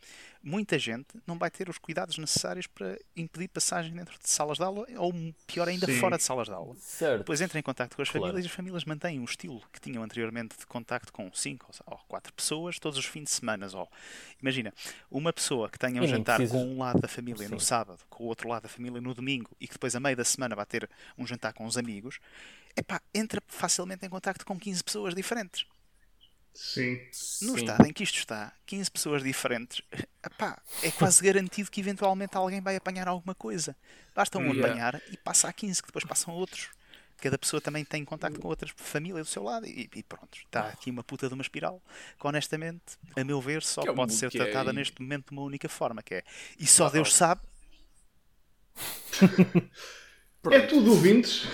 muita 0.41 0.79
gente 0.79 1.07
não 1.27 1.37
vai 1.37 1.51
ter 1.51 1.67
os 1.69 1.77
cuidados 1.77 2.17
necessários 2.17 2.67
para 2.67 2.97
impedir 3.17 3.49
passagem 3.49 3.91
dentro 3.93 4.17
de 4.17 4.29
salas 4.29 4.57
de 4.57 4.63
aula, 4.63 4.87
ou 4.97 5.13
pior 5.45 5.67
ainda, 5.67 5.85
Sim. 5.85 5.99
fora 5.99 6.15
de 6.17 6.23
salas 6.23 6.47
de 6.47 6.53
aula. 6.53 6.73
Certo. 6.79 7.17
Depois 7.19 7.41
entra 7.41 7.59
em 7.59 7.61
contacto 7.61 7.95
com 7.97 8.01
as 8.01 8.09
Claro. 8.09 8.27
famílias 8.27 8.45
e 8.45 8.47
as 8.47 8.55
famílias 8.55 8.85
mantêm 8.85 9.19
o 9.19 9.25
estilo 9.25 9.61
que 9.73 9.81
tinham 9.81 10.01
anteriormente 10.03 10.57
de 10.57 10.65
contacto 10.65 11.11
com 11.11 11.29
5 11.33 11.69
ou 11.85 11.97
4 12.07 12.33
pessoas 12.33 12.79
todos 12.79 12.97
os 12.97 13.05
fins 13.05 13.23
de 13.25 13.29
semana. 13.31 13.67
Ou, 13.73 13.91
imagina, 14.41 14.73
uma 15.11 15.33
pessoa 15.33 15.69
que 15.69 15.77
tenha 15.77 16.01
um 16.01 16.05
E 16.05 16.07
jantar 16.07 16.37
precisas- 16.37 16.61
com 16.61 16.65
um 16.73 16.77
lado 16.79 17.01
da 17.01 17.07
família 17.09 17.49
no 17.49 17.59
Sim. 17.59 17.65
sábado, 17.65 17.99
com 18.09 18.23
o 18.23 18.27
outro 18.27 18.47
lado 18.47 18.63
da 18.63 18.69
família 18.69 19.01
no 19.01 19.13
domingo 19.13 19.49
e 19.59 19.67
que 19.67 19.73
depois 19.73 19.95
a 19.95 19.99
meio 19.99 20.15
da 20.15 20.23
semana 20.23 20.55
vai 20.55 20.65
ter 20.65 20.89
um 21.17 21.27
jantar 21.27 21.51
com 21.51 21.65
os 21.65 21.77
amigos, 21.77 22.19
epá, 22.77 23.01
entra 23.13 23.41
facilmente 23.47 24.05
em 24.05 24.09
contacto 24.09 24.45
com 24.45 24.59
15 24.59 24.83
pessoas 24.83 25.15
diferentes. 25.15 25.65
Sim. 26.53 26.97
No 27.39 27.55
Sim. 27.55 27.55
estado 27.55 27.85
em 27.85 27.93
que 27.93 28.03
isto 28.03 28.17
está, 28.17 28.51
15 28.65 28.89
pessoas 28.89 29.23
diferentes, 29.23 29.81
epá, 30.25 30.59
é 30.81 30.91
quase 30.91 31.23
garantido 31.23 31.69
que 31.69 31.79
eventualmente 31.79 32.35
alguém 32.35 32.61
vai 32.61 32.75
apanhar 32.75 33.07
alguma 33.07 33.35
coisa. 33.35 33.75
Basta 34.15 34.39
um 34.39 34.51
Yeah. 34.51 34.53
apanhar 34.53 35.01
e 35.07 35.17
passa 35.17 35.47
a 35.47 35.53
15, 35.53 35.81
que 35.81 35.87
depois 35.87 36.03
passam 36.05 36.33
outros. 36.33 36.69
Cada 37.17 37.37
pessoa 37.37 37.61
também 37.61 37.83
tem 37.85 38.03
contacto 38.05 38.39
com 38.39 38.47
outras 38.47 38.71
famílias 38.75 39.27
do 39.27 39.31
seu 39.31 39.43
lado 39.43 39.65
e, 39.67 39.89
e 39.95 40.03
pronto. 40.03 40.37
Está 40.45 40.69
aqui 40.69 40.89
uma 40.91 41.03
puta 41.03 41.27
de 41.27 41.33
uma 41.33 41.41
espiral 41.41 41.81
que 42.19 42.27
honestamente, 42.27 42.97
a 43.15 43.23
meu 43.23 43.41
ver, 43.41 43.63
só 43.63 43.81
Que 43.81 43.89
é 43.89 43.93
pode 43.93 44.13
ser 44.13 44.27
é 44.27 44.29
tratada 44.29 44.71
e- 44.71 44.73
neste 44.73 45.01
momento 45.01 45.27
de 45.29 45.33
uma 45.33 45.43
única 45.43 45.69
forma, 45.69 46.01
que 46.03 46.15
é 46.15 46.23
e 46.59 46.67
só 46.67 46.87
Ah, 46.87 46.89
Deus 46.89 47.09
oh. 47.09 47.11
sabe 50.49 50.63
É 50.63 50.67
tudo 50.67 50.91
ouvintes. 50.91 51.45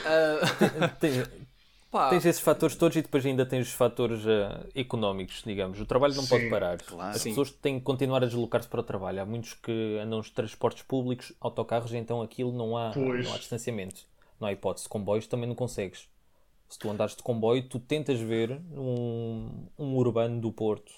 Tem- 0.99 1.43
Pá, 1.91 2.10
tens 2.10 2.25
esses 2.25 2.41
fatores 2.41 2.75
todos 2.75 2.97
e 2.97 3.03
depois 3.03 3.23
ainda 3.23 3.45
tens 3.45 3.67
os 3.67 3.73
fatores 3.73 4.25
eh, 4.25 4.65
económicos, 4.82 5.43
digamos. 5.45 5.79
O 5.79 5.86
trabalho 5.86 6.15
não 6.15 6.25
pode 6.25 6.45
Sim, 6.45 6.49
parar. 6.49 6.79
claro. 6.82 7.15
As 7.15 7.21
Sim. 7.21 7.29
pessoas 7.29 7.51
têm 7.51 7.77
que 7.77 7.86
continuar 7.86 8.23
a 8.23 8.25
deslocar-se 8.25 8.67
para 8.67 8.79
o 8.79 8.84
trabalho. 8.84 9.21
Há 9.21 9.25
muitos 9.27 9.53
que 9.53 9.99
andam 10.01 10.17
nos 10.17 10.32
transportes 10.32 10.82
públicos, 10.82 11.32
autocarros, 11.39 11.93
então 11.93 12.19
aquilo 12.23 12.51
não 12.51 12.75
há, 12.75 12.89
Pois. 12.91 13.23
não 13.27 13.36
há 13.36 13.38
distanciamento. 13.38 14.01
Não 14.39 14.47
há 14.47 14.51
hipótese. 14.51 14.89
Comboios 14.89 15.27
também 15.27 15.47
não 15.47 15.53
consegues. 15.56 16.08
Se 16.67 16.79
tu 16.79 16.89
andares 16.89 17.15
de 17.15 17.21
comboio, 17.21 17.62
tu 17.69 17.77
tentas 17.79 18.19
ver 18.19 18.60
um, 18.75 19.67
um 19.77 19.95
urbano 19.95 20.41
do 20.41 20.51
Porto 20.51 20.91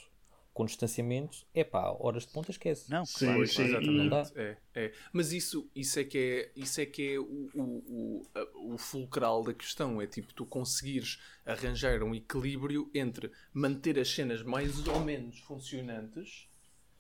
com 0.56 0.66
distanciamento, 0.66 1.46
é 1.54 1.66
pá, 1.66 1.94
horas 2.00 2.26
de 2.26 2.32
ponta 2.32 2.50
esquece. 2.50 2.90
não, 2.90 3.06
Sim, 3.06 3.26
claro, 3.26 3.46
sim. 3.46 3.56
claro. 3.56 3.70
Exatamente. 3.70 4.40
É, 4.40 4.58
é. 4.74 4.94
Mas 5.12 5.34
isso, 5.34 5.70
isso 5.76 6.00
é 6.00 6.06
que 6.06 6.18
é, 6.18 6.52
isso 6.56 6.80
é, 6.80 6.86
que 6.86 7.14
é 7.14 7.20
o, 7.20 7.50
o, 7.54 8.24
o, 8.64 8.74
o 8.74 8.78
fulcral 8.78 9.44
da 9.44 9.54
questão. 9.54 10.02
É 10.02 10.08
tipo, 10.08 10.34
tu 10.34 10.46
conseguires 10.46 11.20
arranjar 11.46 12.02
um 12.04 12.16
equilíbrio 12.16 12.90
entre 12.96 13.30
manter 13.54 14.00
as 14.00 14.10
cenas 14.10 14.42
mais 14.44 14.88
ou 14.88 15.02
menos 15.02 15.40
funcionantes 15.40 16.48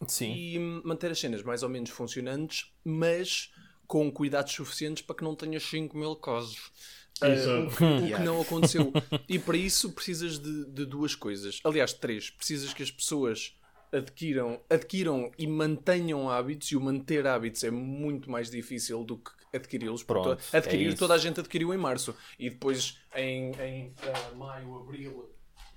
Sim. 0.06 0.34
e 0.36 0.60
manter 0.60 1.12
as 1.12 1.20
cenas 1.20 1.42
mais 1.42 1.64
ou 1.64 1.70
menos 1.70 1.92
funcionantes, 1.92 2.76
mas 2.84 3.54
com 3.88 4.12
cuidados 4.12 4.52
suficientes 4.52 5.02
para 5.02 5.16
que 5.16 5.24
não 5.24 5.34
tenhas 5.34 5.64
5 5.64 5.98
mil 5.98 6.14
casos. 6.18 6.74
Ah, 7.22 7.30
Exato. 7.30 7.68
o, 7.68 7.70
que- 7.78 7.84
o 8.14 8.18
que 8.18 8.22
não 8.24 8.42
aconteceu. 8.42 8.92
E 9.28 9.40
para 9.40 9.58
isso 9.58 9.92
precisas 9.92 10.38
de, 10.40 10.66
de 10.66 10.86
duas 10.86 11.16
coisas. 11.16 11.60
Aliás, 11.64 11.94
três. 11.94 12.30
Precisas 12.30 12.74
que 12.74 12.84
as 12.84 12.92
pessoas 12.92 13.56
adquiram, 13.92 14.60
adquiram 14.70 15.32
e 15.38 15.48
mantenham 15.48 16.30
hábitos, 16.30 16.70
e 16.72 16.76
o 16.76 16.82
manter 16.82 17.26
hábitos 17.26 17.64
é 17.64 17.72
muito 17.72 18.30
mais 18.30 18.50
difícil 18.52 19.04
do 19.04 19.18
que 19.18 19.32
adquiri-los. 19.54 20.04
porque 20.04 20.22
Pronto, 20.24 20.42
to- 20.52 20.58
adquirir, 20.58 20.92
é 20.92 20.96
toda 20.96 21.14
a 21.14 21.18
gente 21.18 21.40
adquiriu 21.40 21.74
em 21.74 21.78
março. 21.78 22.14
E 22.38 22.50
depois 22.50 22.98
em, 23.16 23.52
em 23.62 23.94
ah, 24.04 24.36
maio, 24.36 24.76
abril, 24.76 25.30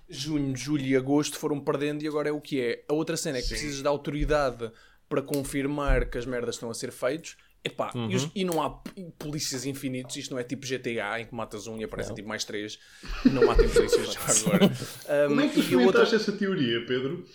junho, 0.09 0.57
julho 0.57 0.85
e 0.85 0.97
agosto 0.97 1.39
foram 1.39 1.61
perdendo 1.61 2.03
e 2.03 2.09
agora 2.09 2.29
é 2.29 2.33
o 2.33 2.41
que 2.41 2.61
é. 2.61 2.85
A 2.89 2.95
outra 2.95 3.17
cena 3.17 3.39
é 3.39 3.41
que 3.41 3.47
Sim. 3.47 3.55
precisas 3.55 3.83
da 3.83 3.91
autoridade 3.91 4.73
para 5.09 5.23
confirmar 5.23 6.11
que 6.11 6.19
as 6.19 6.27
merdas 6.27 6.57
estão 6.57 6.69
a 6.71 6.75
ser 6.75 6.91
feitas. 6.91 7.37
Epá, 7.65 7.91
e, 8.09 8.15
os- 8.17 8.31
e 8.35 8.45
não 8.45 8.63
há 8.63 8.71
polícias 9.19 9.67
infinitos, 9.67 10.17
isto 10.17 10.31
não 10.31 10.39
é 10.39 10.45
tipo 10.45 10.65
GTA 10.65 11.21
em 11.21 11.27
que 11.27 11.35
matas 11.35 11.67
um 11.67 11.77
e 11.79 11.85
aparecem 11.85 12.15
tipo 12.15 12.29
mais 12.29 12.45
três. 12.45 12.79
Não 13.25 13.45
matem 13.47 13.69
polícias 13.69 14.13
já 14.13 14.21
agora. 14.21 14.71
Como 15.29 15.41
é 15.41 15.49
que 15.49 15.55
tu 15.55 15.61
Um, 15.61 15.81
e 15.81 15.83
a 15.83 15.87
outra- 15.87 16.03
experimentaste 16.03 16.15
essa 16.15 16.33
teoria, 16.33 16.87
Pedro? 16.87 17.27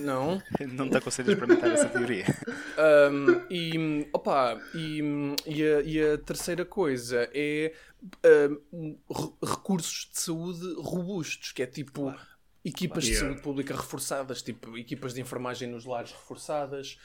Não. 0.00 0.40
Não 0.72 0.88
te 0.88 0.96
aconselho 0.96 1.30
a 1.30 1.32
experimentar 1.32 1.70
essa 1.72 1.88
teoria. 1.88 2.24
Um, 3.10 3.40
e, 3.50 4.08
opa, 4.12 4.60
e, 4.74 5.00
e, 5.46 5.62
a, 5.64 5.80
e 5.82 6.00
a 6.12 6.18
terceira 6.18 6.64
coisa 6.64 7.28
é 7.34 7.72
um, 8.72 8.96
re- 9.10 9.32
recursos 9.42 10.08
de 10.12 10.20
saúde 10.20 10.74
robustos, 10.78 11.50
que 11.52 11.62
é 11.62 11.66
tipo 11.66 12.14
equipas 12.64 13.04
de 13.04 13.14
saúde 13.16 13.40
pública 13.42 13.74
reforçadas, 13.74 14.42
tipo 14.42 14.76
equipas 14.78 15.14
de 15.14 15.20
enfermagem 15.20 15.68
nos 15.68 15.84
lares 15.84 16.12
reforçadas. 16.12 16.98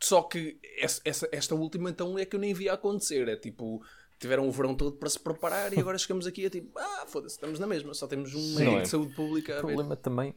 Só 0.00 0.22
que 0.22 0.58
essa, 0.78 1.00
essa- 1.04 1.28
esta 1.32 1.54
última 1.54 1.90
então 1.90 2.18
é 2.18 2.24
que 2.24 2.36
eu 2.36 2.40
nem 2.40 2.54
via 2.54 2.72
acontecer. 2.72 3.28
É 3.28 3.36
tipo, 3.36 3.82
tiveram 4.18 4.48
o 4.48 4.52
verão 4.52 4.74
todo 4.74 4.92
para 4.92 5.08
se 5.08 5.18
preparar 5.18 5.72
e 5.72 5.78
agora 5.80 5.98
chegamos 5.98 6.26
aqui 6.26 6.46
a 6.46 6.50
tipo, 6.50 6.78
ah, 6.78 7.04
foda-se, 7.08 7.34
estamos 7.34 7.58
na 7.58 7.66
mesma, 7.66 7.92
só 7.94 8.06
temos 8.06 8.34
um 8.34 8.40
Sim. 8.56 8.64
Não 8.64 8.78
é. 8.78 8.82
de 8.82 8.88
saúde 8.88 9.14
pública 9.14 9.56
O 9.58 9.60
problema 9.60 9.96
também 9.96 10.34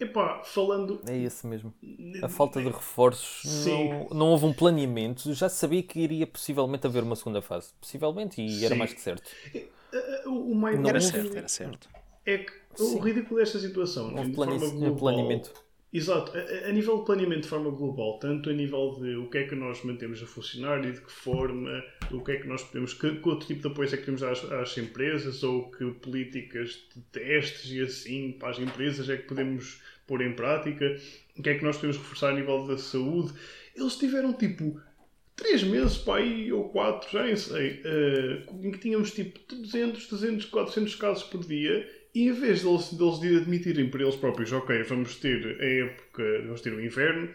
Epá, 0.00 0.42
falando. 0.42 1.00
É 1.06 1.16
esse 1.16 1.46
mesmo. 1.46 1.72
A 2.20 2.28
falta 2.28 2.60
de 2.60 2.66
reforços. 2.68 3.48
Sim. 3.48 3.90
Não, 3.90 4.08
não 4.10 4.26
houve 4.30 4.44
um 4.44 4.52
planeamento. 4.52 5.32
Já 5.32 5.48
sabia 5.48 5.84
que 5.84 6.00
iria 6.00 6.26
possivelmente 6.26 6.84
haver 6.84 7.04
uma 7.04 7.14
segunda 7.14 7.40
fase. 7.40 7.72
Possivelmente, 7.80 8.42
e 8.42 8.64
era 8.64 8.74
Sim. 8.74 8.78
mais 8.80 8.92
que 8.92 9.00
certo. 9.00 9.30
O 10.26 10.50
o 10.50 10.54
mais 10.56 10.80
Não 10.80 10.88
Era 10.90 11.00
certo, 11.00 11.36
era 11.36 11.46
certo. 11.46 11.88
é 12.26 12.38
que 12.38 12.52
o 12.80 12.98
ridículo 12.98 13.38
desta 13.38 13.60
situação, 13.60 14.12
Houve 14.12 14.30
de 14.30 14.34
plane- 14.34 14.58
forma 14.58 14.74
global, 14.74 14.96
planeamento. 14.96 15.52
Exato, 15.96 16.32
a, 16.36 16.68
a- 16.68 16.72
nível 16.72 16.98
de 16.98 17.04
planeamento 17.06 17.42
de 17.42 17.48
forma 17.48 17.70
global, 17.70 18.18
tanto 18.18 18.50
a 18.50 18.52
nível 18.52 18.98
de 19.00 19.14
o 19.14 19.30
que 19.30 19.38
é 19.38 19.44
que 19.44 19.54
nós 19.54 19.82
mantemos 19.84 20.20
a 20.20 20.26
funcionar 20.26 20.84
e 20.84 20.90
de 20.90 21.00
que 21.00 21.10
forma, 21.12 21.84
o 22.10 22.20
que 22.20 22.32
é 22.32 22.36
que 22.38 22.48
nós 22.48 22.64
podemos, 22.64 22.92
que, 22.94 23.14
que 23.14 23.28
outro 23.28 23.46
tipo 23.46 23.60
de 23.62 23.68
apoio 23.68 23.88
é 23.94 23.96
que 23.96 24.10
dar 24.10 24.32
às, 24.32 24.44
às 24.52 24.76
empresas 24.76 25.44
ou 25.44 25.70
que 25.70 25.84
políticas 25.92 26.70
de 26.94 27.00
testes 27.12 27.70
e 27.70 27.80
assim 27.80 28.32
para 28.32 28.50
as 28.50 28.58
empresas 28.58 29.08
é 29.08 29.16
que 29.16 29.28
podemos 29.28 29.80
pôr 30.04 30.20
em 30.22 30.32
prática, 30.34 30.96
o 31.38 31.42
que 31.42 31.48
é 31.50 31.54
que 31.54 31.64
nós 31.64 31.76
podemos 31.76 31.96
reforçar 31.96 32.30
a 32.30 32.34
nível 32.34 32.66
da 32.66 32.76
saúde. 32.76 33.32
Eles 33.76 33.96
tiveram 33.96 34.32
tipo 34.32 34.80
três 35.36 35.62
meses 35.62 35.96
para 35.98 36.22
aí, 36.22 36.52
ou 36.52 36.70
quatro, 36.70 37.08
já 37.12 37.24
nem 37.24 37.36
sei, 37.36 37.80
eh, 37.84 38.42
em 38.62 38.70
que 38.72 38.78
tínhamos 38.78 39.12
tipo 39.12 39.38
200, 39.48 40.06
300, 40.08 40.44
400 40.46 40.94
casos 40.96 41.22
por 41.24 41.44
dia 41.46 41.88
e 42.14 42.28
em 42.28 42.32
vez 42.32 42.62
deles, 42.62 42.92
deles 42.92 43.42
admitirem 43.42 43.90
por 43.90 44.00
eles 44.00 44.16
próprios, 44.16 44.52
ok, 44.52 44.82
vamos 44.84 45.16
ter 45.16 45.60
a 45.60 45.64
época, 45.86 46.22
vamos 46.44 46.60
ter 46.60 46.72
o 46.72 46.84
inverno, 46.84 47.28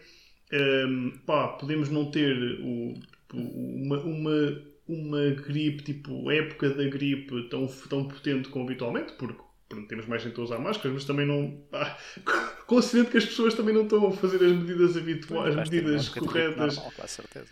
ehm, 0.52 1.10
pá, 1.26 1.48
podemos 1.48 1.88
não 1.90 2.10
ter 2.10 2.36
o, 2.62 2.94
o- 3.34 3.84
uma, 3.86 3.98
uma, 4.02 4.62
uma 4.88 5.30
gripe, 5.30 5.82
tipo, 5.84 6.30
época 6.30 6.70
da 6.70 6.84
gripe 6.88 7.48
tão, 7.48 7.66
tão 7.88 8.08
potente 8.08 8.48
como 8.48 8.64
habitualmente, 8.64 9.12
porque 9.14 9.40
pronto, 9.68 9.86
temos 9.88 10.06
mais 10.06 10.22
gente 10.22 10.38
a 10.40 10.42
usar 10.42 10.58
máscaras, 10.58 10.92
mas 10.94 11.04
também 11.04 11.26
não. 11.26 11.62
Pá, 11.70 11.96
considerando 12.66 13.10
que 13.10 13.18
as 13.18 13.26
pessoas 13.26 13.54
também 13.54 13.74
não 13.74 13.82
estão 13.84 14.06
a 14.08 14.12
fazer 14.12 14.44
as 14.44 14.52
medidas 14.52 14.96
habituais, 14.96 15.56
as 15.56 15.70
medidas 15.70 16.04
de 16.04 16.20
gripe 16.20 16.20
corretas. 16.26 16.76
normal, 16.76 16.92
com 16.92 17.06
certeza. 17.06 17.50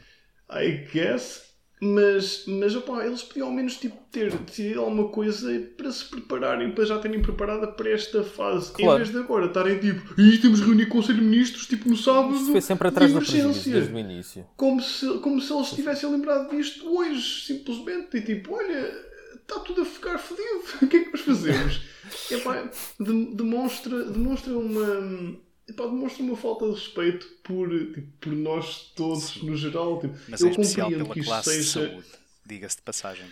I 0.50 0.86
guess. 0.92 1.47
Mas, 1.80 2.44
mas 2.46 2.74
opá, 2.74 3.04
eles 3.06 3.22
podiam 3.22 3.48
ao 3.48 3.54
menos 3.54 3.76
tipo, 3.76 3.96
ter 4.10 4.32
decidido 4.36 4.80
alguma 4.80 5.08
coisa 5.08 5.48
para 5.76 5.92
se 5.92 6.04
prepararem, 6.06 6.72
para 6.72 6.84
já 6.84 6.98
terem 6.98 7.22
preparada 7.22 7.68
para 7.68 7.90
esta 7.90 8.24
fase. 8.24 8.72
Em 8.72 8.84
Claro. 8.84 8.98
vez 8.98 9.10
de 9.10 9.18
agora 9.18 9.46
estarem 9.46 9.78
tipo, 9.78 10.20
e 10.20 10.38
temos 10.38 10.60
reunir 10.60 10.86
com 10.86 10.98
o 10.98 11.00
Conselho 11.00 11.20
de 11.20 11.24
Ministros 11.24 11.66
tipo 11.66 11.88
no 11.88 11.96
sábado. 11.96 12.34
Isto 12.34 12.50
foi 12.52 12.60
sempre 12.60 12.88
atrás 12.88 13.10
emergência. 13.12 13.72
desde 13.72 13.94
o 13.94 13.98
início. 13.98 14.44
Como 14.56 14.82
se, 14.82 15.06
como 15.18 15.40
se 15.40 15.52
eles 15.52 15.70
tivessem 15.70 16.10
lembrado 16.10 16.50
disto 16.50 16.88
hoje, 16.88 17.44
simplesmente. 17.46 18.16
E 18.16 18.22
tipo, 18.22 18.54
olha, 18.54 18.92
está 19.36 19.60
tudo 19.60 19.82
a 19.82 19.84
ficar 19.84 20.18
fodido. 20.18 20.48
O 20.82 20.86
que 20.88 20.96
é 20.96 21.04
que 21.04 21.10
nós 21.12 21.20
fazemos? 21.20 21.80
Epá, 22.30 22.70
demonstra, 22.98 24.04
demonstra 24.04 24.52
uma. 24.56 25.36
Epá, 25.68 25.84
demonstra 25.84 26.22
uma 26.22 26.36
falta 26.36 26.66
de 26.66 26.72
respeito 26.72 27.26
por, 27.44 27.68
tipo, 27.68 28.08
por 28.20 28.32
nós 28.32 28.92
todos, 28.96 29.42
no 29.42 29.56
geral. 29.56 30.00
Tipo, 30.00 30.14
Mas 30.28 30.40
eu 30.40 30.48
especial 30.50 30.86
compreendo 30.86 31.02
pela 31.04 31.14
que 31.14 31.20
isto 31.20 31.28
classe 31.28 31.50
de 31.50 31.64
seja. 31.64 31.88
saúde, 31.90 32.06
diga-se 32.46 32.76
de 32.76 32.82
passagem. 32.82 33.26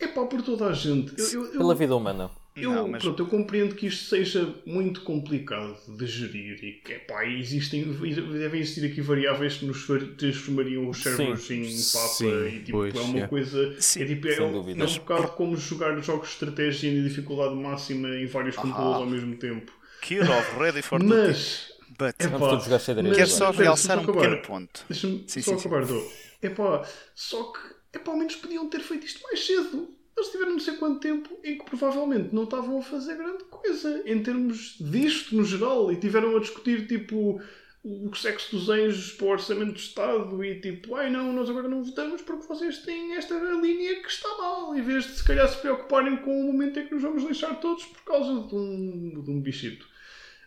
Epá, 0.00 0.24
por 0.26 0.42
toda 0.42 0.66
a 0.66 0.72
gente. 0.72 1.12
Eu, 1.18 1.26
eu, 1.28 1.44
eu- 1.46 1.58
Pela 1.58 1.74
vida 1.74 1.94
humana. 1.94 2.30
eu, 2.56 2.72
Não, 2.72 2.88
mas- 2.88 3.02
pronto, 3.02 3.22
eu 3.22 3.26
compreendo 3.26 3.74
que 3.76 3.86
isto 3.86 4.06
seja 4.08 4.52
muito 4.66 5.02
complicado 5.02 5.76
de 5.96 6.06
gerir 6.06 6.58
e 6.64 6.72
que 6.72 6.92
epá, 6.94 7.24
existem, 7.26 7.84
devem 7.84 8.60
existir 8.62 8.90
aqui 8.90 9.00
variáveis 9.02 9.58
que 9.58 9.66
nos 9.66 9.86
transformariam 10.16 10.88
os 10.88 11.02
cérebros 11.02 11.48
em 11.50 11.62
papa 11.92 12.08
Sim, 12.14 12.46
e 12.48 12.62
tipo, 12.64 12.78
pois, 12.78 12.94
é 12.96 13.00
uma 13.00 13.18
é. 13.20 13.26
coisa. 13.28 13.76
Sim, 13.80 14.02
é, 14.02 14.06
tipo, 14.06 14.26
é, 14.26 14.34
sem 14.36 14.44
um- 14.44 14.80
é 14.80 14.84
um 14.84 14.94
bocado 14.94 15.28
como 15.32 15.54
jogar 15.56 15.96
jogos 16.00 16.28
de 16.28 16.32
estratégia 16.34 16.88
em 16.90 17.02
dificuldade 17.04 17.54
máxima 17.54 18.08
em 18.08 18.26
vários 18.26 18.56
controles 18.56 18.96
ao 18.96 19.06
mesmo 19.06 19.36
tempo. 19.36 19.70
Kirov, 20.00 20.58
ready 20.58 20.82
for 20.82 20.98
duty. 20.98 21.14
Mas. 21.14 21.70
But, 21.98 22.14
epá, 22.18 22.28
Vamos 22.38 22.48
todos 22.48 22.64
jogar 22.64 22.78
xadrez 22.78 23.08
mas- 23.08 23.16
quero 23.16 23.30
só 23.30 23.50
espera, 23.50 23.64
realçar 23.64 23.98
um 23.98 24.04
só 24.06 24.12
pequeno 24.12 24.42
ponto. 24.42 24.84
Deixa-me 24.88 25.24
só 25.28 25.40
sim, 25.40 25.54
acabar, 25.54 25.84
Dô. 25.84 26.10
Epá, 26.42 26.88
só 27.14 27.52
que, 27.52 27.58
epá, 27.98 28.10
ao 28.12 28.16
menos 28.16 28.36
podiam 28.36 28.68
ter 28.68 28.80
feito 28.80 29.06
isto 29.06 29.22
mais 29.22 29.44
cedo. 29.44 29.88
Eles 30.16 30.30
tiveram 30.32 30.52
não 30.52 30.60
sei 30.60 30.76
quanto 30.76 31.00
tempo 31.00 31.30
em 31.44 31.58
que 31.58 31.64
provavelmente 31.64 32.34
não 32.34 32.44
estavam 32.44 32.78
a 32.78 32.82
fazer 32.82 33.16
grande 33.16 33.44
coisa 33.44 34.02
em 34.06 34.22
termos 34.22 34.76
disto 34.80 35.34
no 35.34 35.44
geral 35.44 35.90
e 35.92 35.96
tiveram 35.96 36.36
a 36.36 36.40
discutir 36.40 36.86
tipo 36.86 37.40
o 37.82 38.14
sexo 38.14 38.54
dos 38.56 38.68
anjos 38.68 39.12
para 39.12 39.26
o 39.26 39.30
orçamento 39.30 39.72
do 39.72 39.78
Estado 39.78 40.44
e 40.44 40.60
tipo, 40.60 40.94
ai 40.96 41.08
não, 41.10 41.32
nós 41.32 41.48
agora 41.48 41.66
não 41.68 41.82
votamos 41.82 42.20
porque 42.20 42.46
vocês 42.46 42.78
têm 42.78 43.14
esta 43.14 43.34
linha 43.34 44.02
que 44.02 44.08
está 44.08 44.28
mal, 44.36 44.74
em 44.76 44.82
vez 44.82 45.04
de 45.04 45.12
se 45.12 45.24
calhar 45.24 45.48
se 45.48 45.56
preocuparem 45.58 46.18
com 46.18 46.38
o 46.38 46.52
momento 46.52 46.78
em 46.78 46.86
que 46.86 46.92
nos 46.94 47.02
vamos 47.02 47.24
deixar 47.24 47.54
todos 47.54 47.84
por 47.86 48.02
causa 48.04 48.46
de 48.48 48.54
um, 48.54 49.22
de 49.22 49.30
um 49.30 49.40
bichito. 49.40 49.88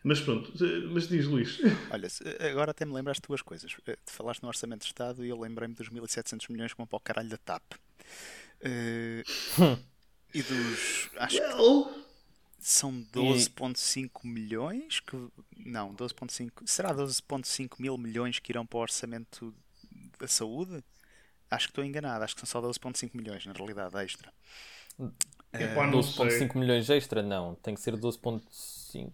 Mas 0.04 0.20
pronto, 0.20 0.52
mas 0.92 1.08
diz 1.08 1.26
Luís. 1.26 1.60
Olha, 1.90 2.10
se- 2.10 2.24
agora 2.52 2.72
até 2.72 2.86
me 2.86 2.92
lembraste 2.94 3.22
de 3.22 3.28
duas 3.28 3.42
coisas. 3.42 3.74
Eh, 3.88 3.96
Tu 4.06 4.12
falaste 4.12 4.42
no 4.42 4.50
Orçamento 4.50 4.82
de 4.82 4.88
Estado 4.88 5.24
e 5.26 5.30
eu 5.30 5.40
lembrei-me 5.40 5.74
dos 5.74 5.88
1700 5.90 6.48
milhões 6.50 6.74
que 6.74 6.78
vão 6.78 6.86
para 6.88 6.98
o 6.98 7.00
caralho 7.00 7.30
da 7.30 7.38
TAP. 7.38 7.64
Eh, 8.62 9.24
e 10.34 10.42
dos. 10.42 11.10
Acho 11.18 11.38
que 11.38 11.42
Well, 11.56 12.04
são 12.60 12.92
12,5 13.14 14.26
milhões. 14.26 15.00
Que, 15.00 15.16
não, 15.58 15.94
12,5. 15.96 16.64
Será 16.66 16.94
12,5 16.94 17.80
mil 17.80 17.98
milhões 17.98 18.40
que 18.40 18.52
irão 18.52 18.66
para 18.66 18.78
o 18.80 18.82
Orçamento 18.82 19.54
da 20.20 20.28
Saúde? 20.28 20.84
Acho 21.50 21.68
que 21.68 21.72
estou 21.72 21.84
enganado. 21.86 22.24
Acho 22.26 22.36
que 22.36 22.46
são 22.46 22.62
só 22.62 22.68
12,5 22.68 23.12
milhões, 23.16 23.46
na 23.46 23.54
realidade, 23.54 23.96
extra. 23.98 24.34
sei. 26.04 26.40
12.5 26.48 26.58
milhões 26.58 26.90
extra? 26.90 27.22
Não, 27.24 27.56
tem 27.56 27.74
que 27.76 27.82
ser 27.82 27.96
12.5. 27.96 29.12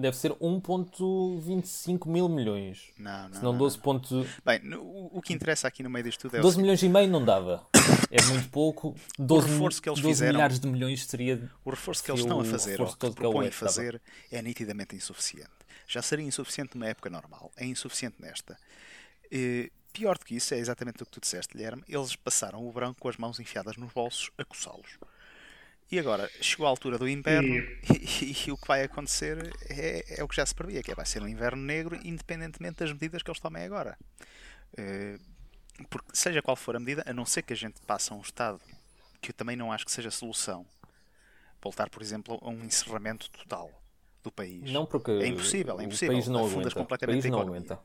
Deve 0.00 0.16
ser 0.16 0.32
1.25 0.32 2.08
mil 2.08 2.28
milhões. 2.28 2.90
Não, 2.98 3.28
não. 3.28 3.34
Senão 3.34 3.52
não, 3.52 3.58
12. 3.58 3.76
não. 3.76 3.82
ponto- 3.82 4.26
Bem, 4.44 4.74
o, 4.74 5.10
o 5.18 5.22
que 5.22 5.32
interessa 5.32 5.68
aqui 5.68 5.82
no 5.82 5.90
meio 5.90 6.04
disto 6.04 6.22
tudo 6.22 6.36
é 6.36 6.38
o 6.40 6.42
12 6.42 6.54
seguinte. 6.54 6.62
milhões 6.64 6.82
e 6.82 6.88
meio 6.88 7.08
não 7.08 7.24
dava. 7.24 7.66
É 8.10 8.22
muito 8.24 8.48
pouco. 8.50 8.94
12, 9.18 9.48
reforço 9.48 9.82
que 9.82 9.88
eles 9.88 10.00
12 10.00 10.14
fizeram- 10.14 10.32
milhares 10.34 10.58
de 10.58 10.66
milhões 10.66 11.04
seria. 11.06 11.50
O 11.64 11.70
reforço 11.70 12.02
que 12.02 12.10
eles 12.10 12.20
estão 12.22 12.38
a 12.38 12.42
o 12.42 12.44
fazer, 12.44 12.72
reforço 12.72 12.94
que 12.94 13.00
que 13.00 13.06
é 13.06 13.08
o 13.10 13.14
propõem 13.14 13.46
West 13.46 13.60
dava. 13.60 13.72
fazer, 13.72 14.02
é 14.30 14.42
nitidamente 14.42 14.96
insuficiente. 14.96 15.50
Já 15.86 16.02
seria 16.02 16.24
insuficiente 16.24 16.76
numa 16.76 16.88
época 16.88 17.10
normal, 17.10 17.52
é 17.56 17.64
insuficiente 17.66 18.16
nesta. 18.20 18.56
Eh, 19.30 19.70
pior 19.92 20.16
do 20.18 20.24
que 20.24 20.34
isso, 20.34 20.54
é 20.54 20.58
exatamente 20.58 21.02
o 21.02 21.06
que 21.06 21.12
tu 21.12 21.20
disseste, 21.20 21.52
Guilherme. 21.54 21.82
Eles 21.88 22.16
passaram 22.16 22.66
o 22.66 22.70
verão 22.72 22.94
com 22.94 23.08
as 23.08 23.16
mãos 23.16 23.38
enfiadas 23.38 23.76
nos 23.76 23.92
bolsos 23.92 24.30
a 24.38 24.44
coçá-los. 24.44 24.98
E 25.90 25.98
agora, 25.98 26.28
chegou 26.40 26.66
a 26.66 26.70
altura 26.70 26.98
do 26.98 27.08
inverno 27.08 27.54
e, 27.92 28.36
e 28.46 28.52
o 28.52 28.56
que 28.56 28.66
vai 28.66 28.82
acontecer 28.82 29.52
é, 29.68 30.18
é 30.20 30.24
o 30.24 30.28
que 30.28 30.36
já 30.36 30.44
se 30.44 30.54
previa, 30.54 30.82
que 30.82 30.90
é, 30.90 30.94
vai 30.94 31.06
ser 31.06 31.22
um 31.22 31.28
inverno 31.28 31.62
negro, 31.62 31.98
independentemente 32.04 32.78
das 32.78 32.92
medidas 32.92 33.22
que 33.22 33.30
eles 33.30 33.40
tomem 33.40 33.64
agora. 33.64 33.96
Eh, 34.76 35.18
porque 35.90 36.08
seja 36.12 36.42
qual 36.42 36.56
for 36.56 36.76
a 36.76 36.80
medida, 36.80 37.02
a 37.06 37.12
não 37.12 37.24
ser 37.24 37.42
que 37.42 37.52
a 37.52 37.56
gente 37.56 37.80
passe 37.86 38.12
a 38.12 38.16
um 38.16 38.20
estado 38.20 38.60
que 39.20 39.30
eu 39.30 39.34
também 39.34 39.56
não 39.56 39.72
acho 39.72 39.84
que 39.84 39.92
seja 39.92 40.10
solução, 40.10 40.66
voltar, 41.62 41.88
por 41.88 42.02
exemplo, 42.02 42.38
a 42.42 42.48
um 42.48 42.64
encerramento 42.64 43.30
total 43.30 43.70
do 44.22 44.30
país. 44.30 44.70
Não, 44.70 44.84
porque. 44.86 45.10
É 45.10 45.26
impossível, 45.26 45.74
é 45.74 45.82
o 45.82 45.82
impossível. 45.82 46.14
país 46.14 46.28
não 46.28 46.40
Afundas 46.40 46.52
aguenta. 46.52 46.68
O 46.68 46.82
completamente 46.82 47.22
país 47.22 47.26
a 47.26 47.30
não 47.30 47.40
aguenta. 47.40 47.80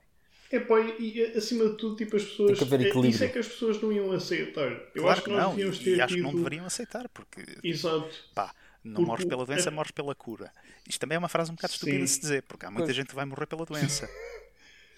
Epá, 0.51 0.79
e, 0.81 1.17
e 1.19 1.23
acima 1.37 1.69
de 1.69 1.77
tudo, 1.77 1.95
tipo, 1.95 2.15
as 2.15 2.23
pessoas. 2.23 2.47
Tem 2.51 2.57
que 2.57 2.63
haver 2.63 2.85
é- 2.85 2.89
equilíbrio. 2.89 3.11
Isso 3.11 3.23
é 3.23 3.27
que 3.27 3.37
as 3.39 3.47
pessoas 3.47 3.81
não 3.81 3.91
iam 3.91 4.11
aceitar. 4.11 4.71
Eu 4.71 5.03
Claro 5.03 5.09
acho 5.09 5.21
que 5.23 5.29
nós 5.29 5.43
não, 5.43 5.49
devíamos 5.51 5.79
ter 5.79 5.95
e 5.97 6.01
acho 6.01 6.15
tido. 6.15 6.25
que 6.27 6.31
não 6.31 6.35
deveriam 6.37 6.65
aceitar, 6.65 7.07
porque 7.09 7.45
Exato. 7.63 8.09
pá, 8.33 8.53
não 8.83 8.95
Porque 8.95 9.07
morres 9.07 9.25
pela 9.25 9.45
doença, 9.45 9.69
é- 9.69 9.71
morres 9.71 9.91
pela 9.91 10.15
cura. 10.15 10.51
Isto 10.87 10.99
também 11.01 11.15
é 11.15 11.19
uma 11.19 11.29
frase 11.29 11.51
um 11.51 11.55
bocado 11.55 11.73
estúpida 11.73 11.97
Sim. 11.99 12.03
de 12.03 12.09
se 12.09 12.19
dizer, 12.21 12.43
porque 12.43 12.65
há 12.65 12.71
muita 12.71 12.85
Pois. 12.85 12.95
gente 12.95 13.07
que 13.09 13.15
vai 13.15 13.25
morrer 13.25 13.45
pela 13.45 13.65
doença. 13.65 14.09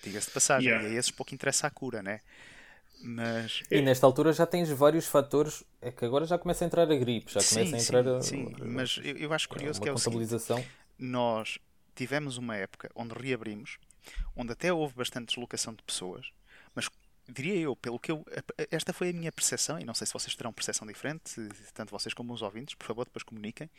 Diga-se 0.03 0.27
de 0.27 0.33
passagem, 0.33 0.69
Yeah. 0.69 0.89
e 0.89 0.95
a 0.95 0.99
esses 0.99 1.11
pouco 1.11 1.33
interessa 1.35 1.67
a 1.67 1.69
cura, 1.69 2.01
né? 2.01 2.21
Mas 3.03 3.61
E 3.69 3.81
nesta 3.81 4.05
altura 4.05 4.31
já 4.31 4.45
tens 4.45 4.69
vários 4.69 5.05
fatores. 5.07 5.63
É 5.81 5.91
que 5.91 6.05
agora 6.05 6.25
já 6.25 6.37
começa 6.37 6.63
a 6.63 6.67
entrar 6.67 6.83
a 6.89 6.95
gripe, 6.95 7.27
já 7.31 7.39
começa 7.39 7.53
sim, 7.65 7.75
a 7.75 7.79
sim, 7.79 7.83
entrar 7.85 8.07
a, 8.07 8.21
sim, 8.21 8.53
mas 8.63 8.99
eu, 9.03 9.17
eu 9.17 9.33
acho 9.33 9.49
curioso 9.49 9.81
que 9.81 9.89
é 9.89 9.91
o 9.91 9.97
seguinte, 9.97 10.35
nós 10.99 11.57
tivemos 11.95 12.37
uma 12.37 12.55
época 12.55 12.89
onde 12.95 13.13
reabrimos, 13.15 13.77
onde 14.35 14.51
até 14.53 14.71
houve 14.73 14.93
bastante 14.95 15.27
deslocação 15.27 15.73
de 15.73 15.83
pessoas, 15.83 16.31
mas 16.75 16.89
diria 17.29 17.55
eu, 17.55 17.75
pelo 17.75 17.99
que 17.99 18.11
eu. 18.11 18.25
Esta 18.69 18.93
foi 18.93 19.09
a 19.09 19.13
minha 19.13 19.31
percepção, 19.31 19.79
e 19.79 19.85
não 19.85 19.93
sei 19.93 20.07
se 20.07 20.13
vocês 20.13 20.35
terão 20.35 20.51
percepção 20.53 20.87
diferente, 20.87 21.35
tanto 21.73 21.91
vocês 21.91 22.13
como 22.13 22.33
os 22.33 22.41
ouvintes, 22.41 22.75
por 22.75 22.85
favor, 22.87 23.05
depois 23.05 23.23
comuniquem, 23.23 23.69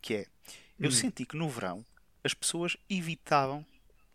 que 0.00 0.14
é, 0.14 0.26
eu 0.78 0.90
senti 0.90 1.24
que 1.24 1.36
no 1.36 1.48
verão 1.48 1.84
as 2.24 2.34
pessoas 2.34 2.76
evitavam 2.88 3.64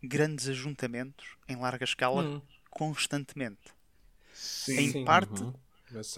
grandes 0.01 0.47
ajuntamentos 0.47 1.35
em 1.47 1.55
larga 1.55 1.83
escala 1.83 2.23
Hum. 2.23 2.41
constantemente. 2.69 3.73
Sim. 4.33 4.77
Em 4.79 4.91
Sim. 4.91 5.05
parte 5.05 5.43
Uhum. 5.43 5.53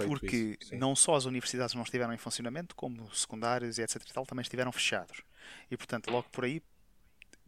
Porque 0.07 0.57
isso, 0.59 0.75
não 0.75 0.95
só 0.95 1.15
as 1.15 1.25
universidades 1.25 1.75
não 1.75 1.83
estiveram 1.83 2.11
em 2.11 2.17
funcionamento, 2.17 2.75
como 2.75 3.03
os 3.03 3.21
secundários 3.21 3.77
e 3.77 3.83
etc 3.83 4.01
e 4.01 4.13
tal 4.13 4.25
também 4.25 4.41
estiveram 4.41 4.71
fechados. 4.71 5.21
E 5.69 5.77
portanto, 5.77 6.09
logo 6.09 6.27
por 6.31 6.43
aí, 6.43 6.61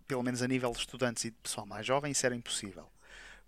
pelo 0.07 0.23
menos 0.23 0.41
a 0.41 0.47
nível 0.47 0.71
de 0.71 0.79
estudantes 0.79 1.25
e 1.25 1.31
de 1.31 1.37
pessoal 1.37 1.65
mais 1.65 1.85
jovem, 1.85 2.11
isso 2.11 2.25
era 2.25 2.35
impossível. 2.35 2.87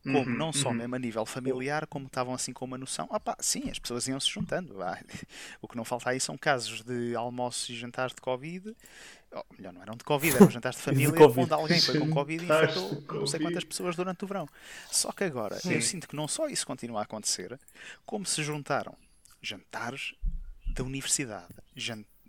Como 0.03 0.17
Uhum, 0.19 0.25
não 0.25 0.51
só 0.51 0.67
uhum. 0.69 0.75
mesmo 0.75 0.95
a 0.95 0.99
nível 0.99 1.25
familiar, 1.25 1.87
como 1.87 2.07
estavam 2.07 2.33
assim 2.33 2.51
com 2.51 2.65
uma 2.65 2.77
noção, 2.77 3.07
ah 3.09 3.21
pá, 3.21 3.37
sim, 3.39 3.69
as 3.69 3.79
pessoas 3.79 4.05
iam 4.05 4.19
se 4.19 4.29
juntando. 4.29 4.73
vá. 4.73 4.99
O 5.61 5.67
que 5.67 5.77
não 5.77 5.85
falta 5.85 6.09
aí 6.09 6.19
são 6.19 6.37
casos 6.37 6.81
de 6.81 7.15
almoços 7.15 7.69
e 7.69 7.75
jantares 7.75 8.13
de 8.13 8.19
Covid, 8.19 8.75
melhor, 9.57 9.73
não 9.73 9.81
eram 9.81 9.95
de 9.95 10.03
Covid, 10.03 10.35
eram 10.35 10.49
jantares 10.49 10.77
de 10.77 10.83
família 10.83 11.13
Covid. 11.13 11.39
onde 11.41 11.53
alguém 11.53 11.81
foi 11.81 11.99
com 11.99 12.09
Covid 12.09 12.43
e 12.43 12.47
Jantares 12.47 12.75
infectou 12.75 13.01
de 13.01 13.19
não 13.19 13.27
sei 13.27 13.39
quantas 13.39 13.63
pessoas 13.63 13.95
durante 13.95 14.23
o 14.25 14.27
verão. 14.27 14.47
Só 14.91 15.11
que 15.13 15.23
agora 15.23 15.57
eu 15.65 15.81
sinto 15.81 16.07
que 16.07 16.15
não 16.15 16.27
só 16.27 16.47
isso 16.47 16.67
continua 16.67 16.99
a 16.99 17.03
acontecer, 17.03 17.57
como 18.05 18.25
se 18.25 18.43
juntaram 18.43 18.95
jantares 19.41 20.15
da 20.67 20.83
universidade, 20.83 21.53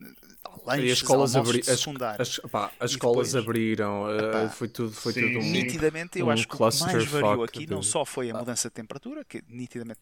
E 0.01 0.91
as 0.91 0.99
escolas, 0.99 1.35
almoços 1.37 1.37
abri... 1.57 1.63
de 1.63 1.71
as, 1.71 1.79
secundário. 1.81 2.23
as, 2.23 2.39
pá, 2.51 2.71
as 2.81 2.91
escolas 2.93 3.29
depois- 3.33 3.45
abriram, 3.45 4.11
eh, 4.11 4.19
Epá, 4.29 4.49
foi 4.49 4.69
tudo, 4.69 4.93
foi 4.93 5.13
sim, 5.13 5.21
tudo 5.33 5.39
um. 5.39 5.51
nitidamente 5.51 6.19
eu 6.19 6.27
um 6.27 6.31
acho 6.31 6.47
que 6.49 6.55
o 6.55 6.57
que 6.71 6.81
mais 6.81 7.05
variou 7.07 7.45
aqui 7.45 7.67
de- 7.67 7.73
não 7.75 7.83
só 7.83 8.05
foi 8.05 8.31
a 8.31 8.35
mudança 8.35 8.69
de 8.69 8.75
temperatura, 8.75 9.25
que 9.25 9.43
nitidamente 9.49 10.01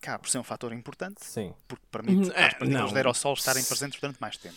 cá 0.00 0.18
por 0.18 0.28
ser 0.30 0.38
um 0.38 0.42
fator 0.44 0.72
importante, 0.72 1.24
Sim. 1.24 1.52
porque 1.68 1.84
permite 1.90 2.28
Hum, 2.30 2.32
é, 2.34 2.46
às 2.46 2.54
partículas 2.54 2.90
de 2.90 2.96
aerossol 2.96 3.34
estarem 3.34 3.62
presentes 3.64 4.00
durante 4.00 4.18
mais 4.20 4.36
tempo. 4.36 4.56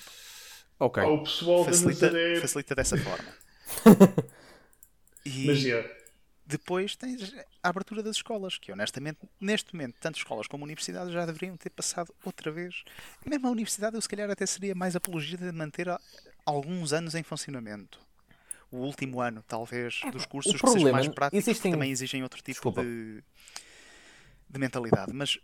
Ok. 0.79 1.03
O 1.03 1.23
pessoal 1.23 1.59
da 1.65 1.71
Facilita, 1.71 2.05
Nazaré. 2.07 2.39
facilita 2.41 2.75
dessa 2.75 2.97
forma. 2.97 3.33
E 5.25 5.47
Mas 5.47 5.59
já. 5.59 5.81
Depois 6.45 6.95
tens 6.95 7.33
a 7.61 7.69
abertura 7.69 8.03
das 8.03 8.17
escolas, 8.17 8.57
que 8.57 8.71
honestamente, 8.71 9.19
neste 9.39 9.73
momento, 9.73 9.95
tanto 9.99 10.17
escolas 10.17 10.47
como 10.47 10.63
universidades 10.65 11.13
já 11.13 11.25
deveriam 11.25 11.55
ter 11.55 11.69
passado 11.69 12.13
outra 12.23 12.51
vez. 12.51 12.83
Mesmo 13.25 13.47
a 13.47 13.51
universidade, 13.51 13.95
eu 13.95 14.01
se 14.01 14.09
calhar 14.09 14.29
até 14.29 14.45
seria 14.45 14.75
mais 14.75 14.95
apologista 14.95 15.45
de 15.45 15.51
manter 15.51 15.87
alguns 16.45 16.91
anos 16.93 17.15
em 17.15 17.23
funcionamento. 17.23 17.99
O 18.69 18.77
último 18.77 19.21
ano, 19.21 19.43
talvez, 19.47 20.01
dos 20.11 20.25
cursos 20.25 20.51
que 20.53 20.57
sejam 20.59 20.73
problema, 20.73 20.97
mais 20.97 21.07
práticos, 21.07 21.47
existem- 21.47 21.71
que 21.71 21.77
também 21.77 21.91
exigem 21.91 22.23
outro 22.23 22.39
tipo 22.39 22.53
Desculpa. 22.55 22.83
de, 22.83 23.23
de 24.49 24.59
mentalidade. 24.59 25.13
Mas, 25.13 25.37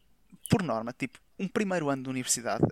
por 0.50 0.64
norma, 0.64 0.92
tipo, 0.94 1.20
um 1.38 1.48
primeiro 1.48 1.90
ano 1.90 2.04
de 2.04 2.10
universidade, 2.10 2.66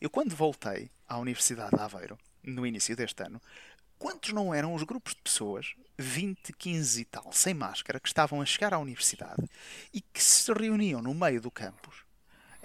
eu 0.00 0.10
quando 0.10 0.34
voltei 0.36 0.90
à 1.08 1.18
Universidade 1.18 1.70
de 1.74 1.80
Aveiro, 1.80 2.18
no 2.42 2.66
início 2.66 2.94
deste 2.94 3.22
ano, 3.22 3.40
quantos 4.02 4.32
não 4.32 4.52
eram 4.52 4.74
os 4.74 4.82
grupos 4.82 5.14
de 5.14 5.20
pessoas, 5.22 5.76
20, 5.96 6.52
15 6.54 7.02
e 7.02 7.04
tal, 7.04 7.32
sem 7.32 7.54
máscara, 7.54 8.00
que 8.00 8.08
estavam 8.08 8.40
a 8.40 8.44
chegar 8.44 8.74
à 8.74 8.78
universidade 8.80 9.48
e 9.94 10.00
que 10.00 10.20
se 10.20 10.52
reuniam 10.52 11.00
no 11.00 11.14
meio 11.14 11.40
do 11.40 11.52
campus, 11.52 11.94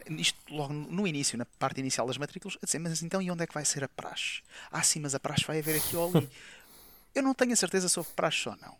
isto 0.09 0.39
logo 0.49 0.73
no 0.73 1.05
início, 1.05 1.37
na 1.37 1.45
parte 1.45 1.79
inicial 1.79 2.07
das 2.07 2.17
matrículas, 2.17 2.57
a 2.59 2.65
dizer, 2.65 2.79
mas 2.79 3.03
então 3.03 3.21
e 3.21 3.29
onde 3.29 3.43
é 3.43 3.47
que 3.47 3.53
vai 3.53 3.63
ser 3.63 3.83
a 3.83 3.87
praxe? 3.87 4.41
Ah, 4.71 4.81
sim, 4.81 4.99
mas 4.99 5.13
a 5.13 5.19
praxe 5.19 5.45
vai 5.45 5.59
haver 5.59 5.75
aqui 5.75 5.95
ou 5.95 6.17
ali. 6.17 6.27
Eu 7.13 7.21
não 7.21 7.35
tenho 7.35 7.53
a 7.53 7.55
certeza 7.55 7.87
se 7.87 7.99
houve 7.99 8.09
praxe 8.15 8.49
ou 8.49 8.55
não. 8.55 8.75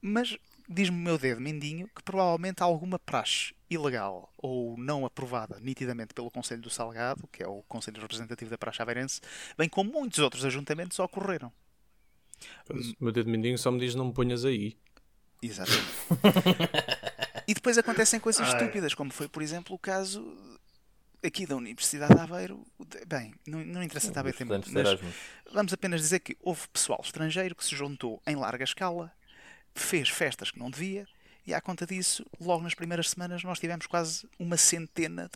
Mas 0.00 0.38
diz-me 0.68 0.96
o 0.96 1.00
meu 1.00 1.18
dedo 1.18 1.40
mindinho 1.40 1.88
que 1.88 2.02
provavelmente 2.04 2.62
há 2.62 2.64
alguma 2.64 2.96
praxe 2.96 3.55
ilegal 3.68 4.32
ou 4.38 4.76
não 4.76 5.04
aprovada 5.04 5.58
nitidamente 5.60 6.14
pelo 6.14 6.30
Conselho 6.30 6.62
do 6.62 6.70
Salgado, 6.70 7.28
que 7.32 7.42
é 7.42 7.48
o 7.48 7.62
Conselho 7.68 8.00
Representativo 8.00 8.50
da 8.50 8.58
Praxe 8.58 8.82
Aveirense, 8.82 9.20
bem 9.56 9.68
como 9.68 9.92
muitos 9.92 10.18
outros 10.20 10.44
ajuntamentos 10.44 10.98
ocorreram. 10.98 11.52
O 12.70 13.04
meu 13.04 13.12
dedo 13.12 13.30
mindinho 13.30 13.58
só 13.58 13.70
me 13.70 13.80
diz 13.80 13.94
não 13.94 14.06
me 14.06 14.12
ponhas 14.12 14.44
aí. 14.44 14.76
Exatamente. 15.42 15.86
e 17.46 17.54
depois 17.54 17.78
acontecem 17.78 18.20
coisas 18.20 18.46
Ai. 18.46 18.54
estúpidas, 18.54 18.94
como 18.94 19.12
foi, 19.12 19.28
por 19.28 19.42
exemplo, 19.42 19.74
o 19.74 19.78
caso 19.78 20.24
aqui 21.24 21.46
da 21.46 21.56
Universidade 21.56 22.14
de 22.14 22.20
Aveiro. 22.20 22.64
Bem, 23.06 23.34
não, 23.46 23.64
não 23.64 23.82
interessa 23.82 24.08
estar 24.08 24.26
estudantes 24.26 24.70
de 24.70 24.82
mas 24.82 25.00
vamos 25.52 25.72
apenas 25.72 26.00
dizer 26.00 26.20
que 26.20 26.36
houve 26.40 26.68
pessoal 26.68 27.00
estrangeiro 27.02 27.54
que 27.54 27.64
se 27.64 27.74
juntou 27.74 28.22
em 28.26 28.36
larga 28.36 28.64
escala, 28.64 29.12
fez 29.74 30.08
festas 30.08 30.50
que 30.50 30.58
não 30.58 30.70
devia, 30.70 31.06
e 31.46 31.54
à 31.54 31.60
conta 31.60 31.86
disso, 31.86 32.24
logo 32.40 32.62
nas 32.62 32.74
primeiras 32.74 33.10
semanas, 33.10 33.42
nós 33.44 33.58
tivemos 33.58 33.86
quase 33.86 34.28
uma 34.38 34.56
centena 34.56 35.30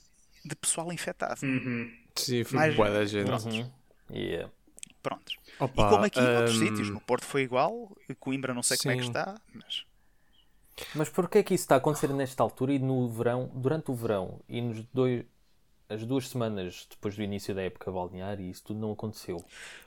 de- 0.44 0.54
pessoal 0.56 0.92
infectado. 0.92 1.40
Uhum. 1.44 1.92
Sim, 2.16 2.44
foi 2.44 2.58
Mais- 2.58 2.74
boa 2.76 2.90
da 2.90 3.04
gente. 3.04 3.30
Uhum. 3.30 3.70
Yeah. 4.10 4.50
Prontos. 5.02 5.36
Opa, 5.58 5.82
e 5.86 5.88
como 5.90 6.04
aqui 6.04 6.20
em 6.20 6.36
outros 6.36 6.58
sítios, 6.58 6.90
no 6.90 7.00
Porto 7.00 7.24
foi 7.24 7.42
igual, 7.42 7.96
Coimbra 8.18 8.52
não 8.52 8.62
sei 8.62 8.76
como 8.76 8.92
é 8.92 8.96
que 8.96 9.02
Sim. 9.02 9.08
está, 9.08 9.40
mas 9.54 9.84
Mas 10.94 11.08
porquê 11.10 11.38
é 11.38 11.42
que 11.42 11.54
isso 11.54 11.64
está 11.64 11.74
a 11.74 11.78
acontecer 11.78 12.08
nesta 12.08 12.42
altura 12.42 12.72
e 12.72 12.78
no 12.78 13.08
verão, 13.08 13.50
durante 13.54 13.90
o 13.90 13.94
verão 13.94 14.40
e 14.48 14.60
nos 14.62 14.82
dois, 14.92 15.24
as 15.90 16.06
duas 16.06 16.28
semanas 16.28 16.86
depois 16.88 17.16
do 17.16 17.22
início 17.22 17.54
da 17.54 17.62
época 17.62 17.90
balnear 17.90 18.40
e 18.40 18.48
isso 18.48 18.62
tudo 18.64 18.78
não 18.80 18.92
aconteceu? 18.92 19.44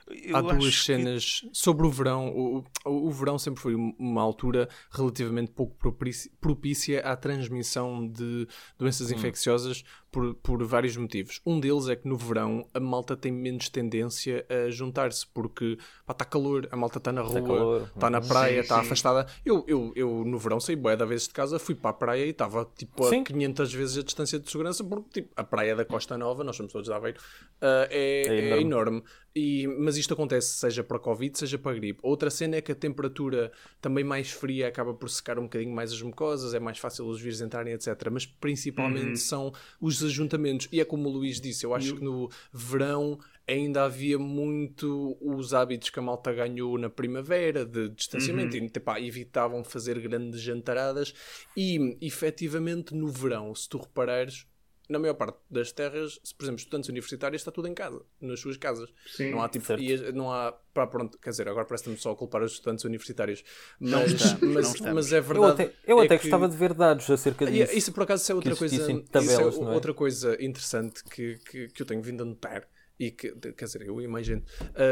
eu 0.08 0.36
Há 0.36 0.42
duas 0.42 0.76
que- 0.78 0.84
cenas 0.84 1.46
sobre 1.52 1.86
o 1.86 1.90
verão. 1.90 2.28
O, 2.28 2.58
o, 2.84 3.08
o 3.08 3.10
verão 3.10 3.38
sempre 3.38 3.60
foi 3.62 3.74
uma 3.74 4.20
altura 4.20 4.68
relativamente 4.90 5.50
pouco 5.50 5.74
propícia, 5.76 6.30
propícia 6.40 7.00
à 7.00 7.16
transmissão 7.16 8.06
de 8.06 8.46
doenças 8.78 9.10
Hum. 9.10 9.14
infecciosas 9.14 9.82
por, 10.14 10.32
por 10.36 10.64
vários 10.64 10.96
motivos. 10.96 11.40
Um 11.44 11.58
deles 11.58 11.88
é 11.88 11.96
que 11.96 12.06
no 12.06 12.16
verão 12.16 12.66
a 12.72 12.78
malta 12.78 13.16
tem 13.16 13.32
menos 13.32 13.68
tendência 13.68 14.46
a 14.48 14.70
juntar-se 14.70 15.26
porque 15.26 15.76
está 16.08 16.24
calor, 16.24 16.68
a 16.70 16.76
malta 16.76 16.98
está 16.98 17.10
na 17.10 17.20
rua, 17.22 17.90
está 17.94 18.08
na 18.08 18.20
Uhum. 18.20 18.28
praia, 18.28 18.60
está 18.60 18.78
afastada. 18.80 19.26
Eu, 19.44 19.64
eu, 19.66 19.92
eu 19.96 20.24
no 20.24 20.38
verão 20.38 20.60
saí 20.60 20.76
bué 20.76 20.96
da 20.96 21.04
vez 21.04 21.24
de 21.24 21.30
casa, 21.30 21.58
fui 21.58 21.74
para 21.74 21.90
a 21.90 21.94
praia 21.94 22.24
e 22.24 22.30
estava 22.30 22.64
tipo 22.76 23.04
a 23.04 23.10
Sim. 23.10 23.24
500 23.24 23.72
vezes 23.74 23.98
a 23.98 24.02
distância 24.04 24.38
de 24.38 24.48
segurança 24.48 24.84
porque 24.84 25.22
tipo, 25.22 25.32
a 25.36 25.42
praia 25.42 25.74
da 25.74 25.84
Costa 25.84 26.16
Nova, 26.16 26.44
nós 26.44 26.54
somos 26.54 26.72
todos 26.72 26.86
de 26.88 26.94
Aveiro, 26.94 27.18
ah, 27.60 27.88
é, 27.90 28.22
É 28.28 28.50
é 28.50 28.60
enorme. 28.60 29.02
E, 29.36 29.66
mas 29.66 29.96
isto 29.96 30.14
acontece 30.14 30.54
seja 30.54 30.84
para 30.84 30.98
Covid, 30.98 31.36
seja 31.36 31.58
para 31.58 31.74
gripe. 31.74 31.98
Outra 32.02 32.30
cena 32.30 32.56
é 32.56 32.60
que 32.60 32.70
a 32.70 32.74
temperatura 32.74 33.50
também 33.80 34.04
mais 34.04 34.30
fria 34.30 34.68
acaba 34.68 34.94
por 34.94 35.10
secar 35.10 35.38
um 35.40 35.44
bocadinho 35.44 35.74
mais 35.74 35.92
as 35.92 36.00
mucosas, 36.00 36.54
é 36.54 36.60
mais 36.60 36.78
fácil 36.78 37.06
os 37.06 37.20
vírus 37.20 37.40
entrarem, 37.40 37.74
etc. 37.74 37.88
Mas 38.12 38.24
principalmente 38.24 39.18
são 39.18 39.52
os 39.80 40.02
ajuntamentos. 40.04 40.68
E 40.70 40.80
é 40.80 40.84
como 40.84 41.08
o 41.08 41.12
Luís 41.12 41.40
disse, 41.40 41.66
eu 41.66 41.74
acho 41.74 41.96
que 41.96 42.04
no 42.04 42.30
verão 42.52 43.18
ainda 43.46 43.84
havia 43.84 44.18
muito 44.18 45.16
os 45.20 45.52
hábitos 45.52 45.90
que 45.90 45.98
a 45.98 46.02
malta 46.02 46.32
ganhou 46.32 46.78
na 46.78 46.88
primavera 46.88 47.64
de 47.64 47.88
distanciamento 47.90 48.56
e 48.56 48.64
epá, 48.66 49.00
evitavam 49.00 49.62
fazer 49.62 50.00
grandes 50.00 50.40
jantaradas 50.40 51.12
e 51.56 51.98
efetivamente 52.00 52.94
no 52.94 53.08
verão, 53.08 53.54
se 53.54 53.68
tu 53.68 53.78
reparares, 53.78 54.46
na 54.88 54.98
maior 54.98 55.14
parte 55.14 55.38
das 55.50 55.72
terras, 55.72 56.20
se, 56.22 56.34
por 56.34 56.44
exemplo, 56.44 56.58
estudantes 56.60 56.88
universitários, 56.90 57.40
está 57.40 57.50
tudo 57.50 57.68
em 57.68 57.74
casa, 57.74 58.02
nas 58.20 58.38
suas 58.40 58.56
casas. 58.56 58.90
Sim. 59.06 59.30
Não 59.30 59.42
há 59.42 59.48
tipo, 59.48 59.64
Certo. 59.64 59.82
e 59.82 60.12
não 60.12 60.30
há, 60.30 60.52
pá, 60.52 60.86
pronto, 60.86 61.18
quer 61.18 61.30
dizer, 61.30 61.48
agora 61.48 61.64
parece-me 61.64 61.96
só 61.96 62.10
a 62.12 62.16
culpar 62.16 62.42
os 62.42 62.52
estudantes 62.52 62.84
universitários, 62.84 63.42
Não 63.80 64.00
mas, 64.02 64.12
estamos, 64.12 64.40
não 64.42 64.52
mas, 64.52 64.66
estamos. 64.74 64.94
mas 64.94 65.12
é 65.12 65.18
Eu 65.18 65.22
verdade. 65.22 65.62
até, 65.62 65.72
eu 65.86 66.00
é 66.00 66.04
até 66.04 66.16
que- 66.18 66.24
gostava 66.24 66.48
de 66.48 66.56
ver 66.56 66.74
dados 66.74 67.10
acerca 67.10 67.44
e 67.44 67.50
disso. 67.52 67.72
Isso 67.76 67.92
por 67.92 68.02
acaso 68.02 68.22
isso 68.22 68.32
é 68.32 68.34
outra 68.34 68.56
coisa, 68.56 68.74
isso 68.74 69.00
tabelas, 69.10 69.56
é 69.56 69.60
não 69.60 69.70
é? 69.70 69.74
outra 69.74 69.94
coisa 69.94 70.36
interessante 70.44 71.02
que, 71.04 71.38
que, 71.50 71.68
que 71.68 71.82
eu 71.82 71.86
tenho 71.86 72.02
vindo 72.02 72.22
a 72.22 72.26
notar 72.26 72.68
e 72.98 73.10
que, 73.10 73.32
quer 73.52 73.64
dizer, 73.64 73.82
eu 73.82 74.00
imagino, 74.02 74.42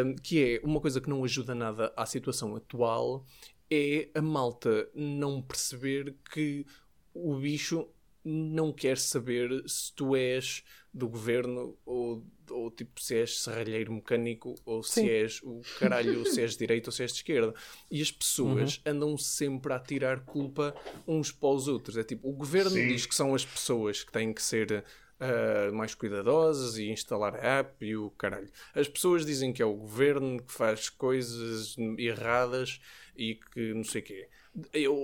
hum, 0.04 0.16
que 0.22 0.42
é 0.56 0.60
uma 0.66 0.80
coisa 0.80 1.00
que 1.00 1.08
não 1.08 1.22
ajuda 1.22 1.54
nada 1.54 1.92
à 1.96 2.04
situação 2.06 2.56
atual 2.56 3.24
é 3.70 4.08
a 4.14 4.20
malta 4.20 4.88
não 4.94 5.40
perceber 5.40 6.16
que 6.32 6.66
o 7.14 7.36
bicho 7.36 7.88
não 8.24 8.72
quer 8.72 8.96
saber 8.98 9.50
se 9.66 9.92
tu 9.94 10.14
és 10.16 10.62
do 10.94 11.08
governo 11.08 11.76
ou, 11.86 12.22
ou 12.50 12.70
tipo 12.70 13.00
se 13.00 13.14
és 13.16 13.40
serralheiro 13.40 13.92
mecânico 13.92 14.54
ou 14.64 14.82
se 14.82 15.00
Sim. 15.00 15.08
és 15.08 15.40
o 15.42 15.60
caralho, 15.78 16.24
se 16.26 16.40
és 16.42 16.52
de 16.52 16.58
direita 16.58 16.88
ou 16.90 16.92
se 16.92 17.02
és 17.02 17.12
de 17.12 17.18
esquerda. 17.18 17.54
E 17.90 18.00
as 18.02 18.10
pessoas 18.12 18.76
Uhum. 18.86 18.92
andam 18.92 19.18
sempre 19.18 19.72
a 19.72 19.78
tirar 19.78 20.20
culpa 20.24 20.74
uns 21.06 21.32
para 21.32 21.48
os 21.48 21.66
outros. 21.66 21.96
É 21.96 22.04
tipo, 22.04 22.28
o 22.28 22.32
governo 22.32 22.70
Sim. 22.70 22.88
diz 22.88 23.06
que 23.06 23.14
são 23.14 23.34
as 23.34 23.44
pessoas 23.44 24.04
que 24.04 24.12
têm 24.12 24.32
que 24.34 24.42
ser 24.42 24.84
ah, 25.18 25.70
mais 25.72 25.94
cuidadosas 25.94 26.76
e 26.76 26.90
instalar 26.90 27.34
a 27.36 27.58
app 27.60 27.84
e 27.86 27.96
o 27.96 28.10
caralho. 28.10 28.50
As 28.74 28.86
pessoas 28.88 29.24
dizem 29.24 29.52
que 29.52 29.62
é 29.62 29.64
o 29.66 29.72
governo 29.74 30.42
que 30.42 30.52
faz 30.52 30.88
coisas 30.90 31.74
erradas 31.98 32.80
e 33.16 33.36
que 33.36 33.72
não 33.72 33.84
sei 33.84 34.00
o 34.02 34.04
quê. 34.04 34.28
Eu, 34.74 34.94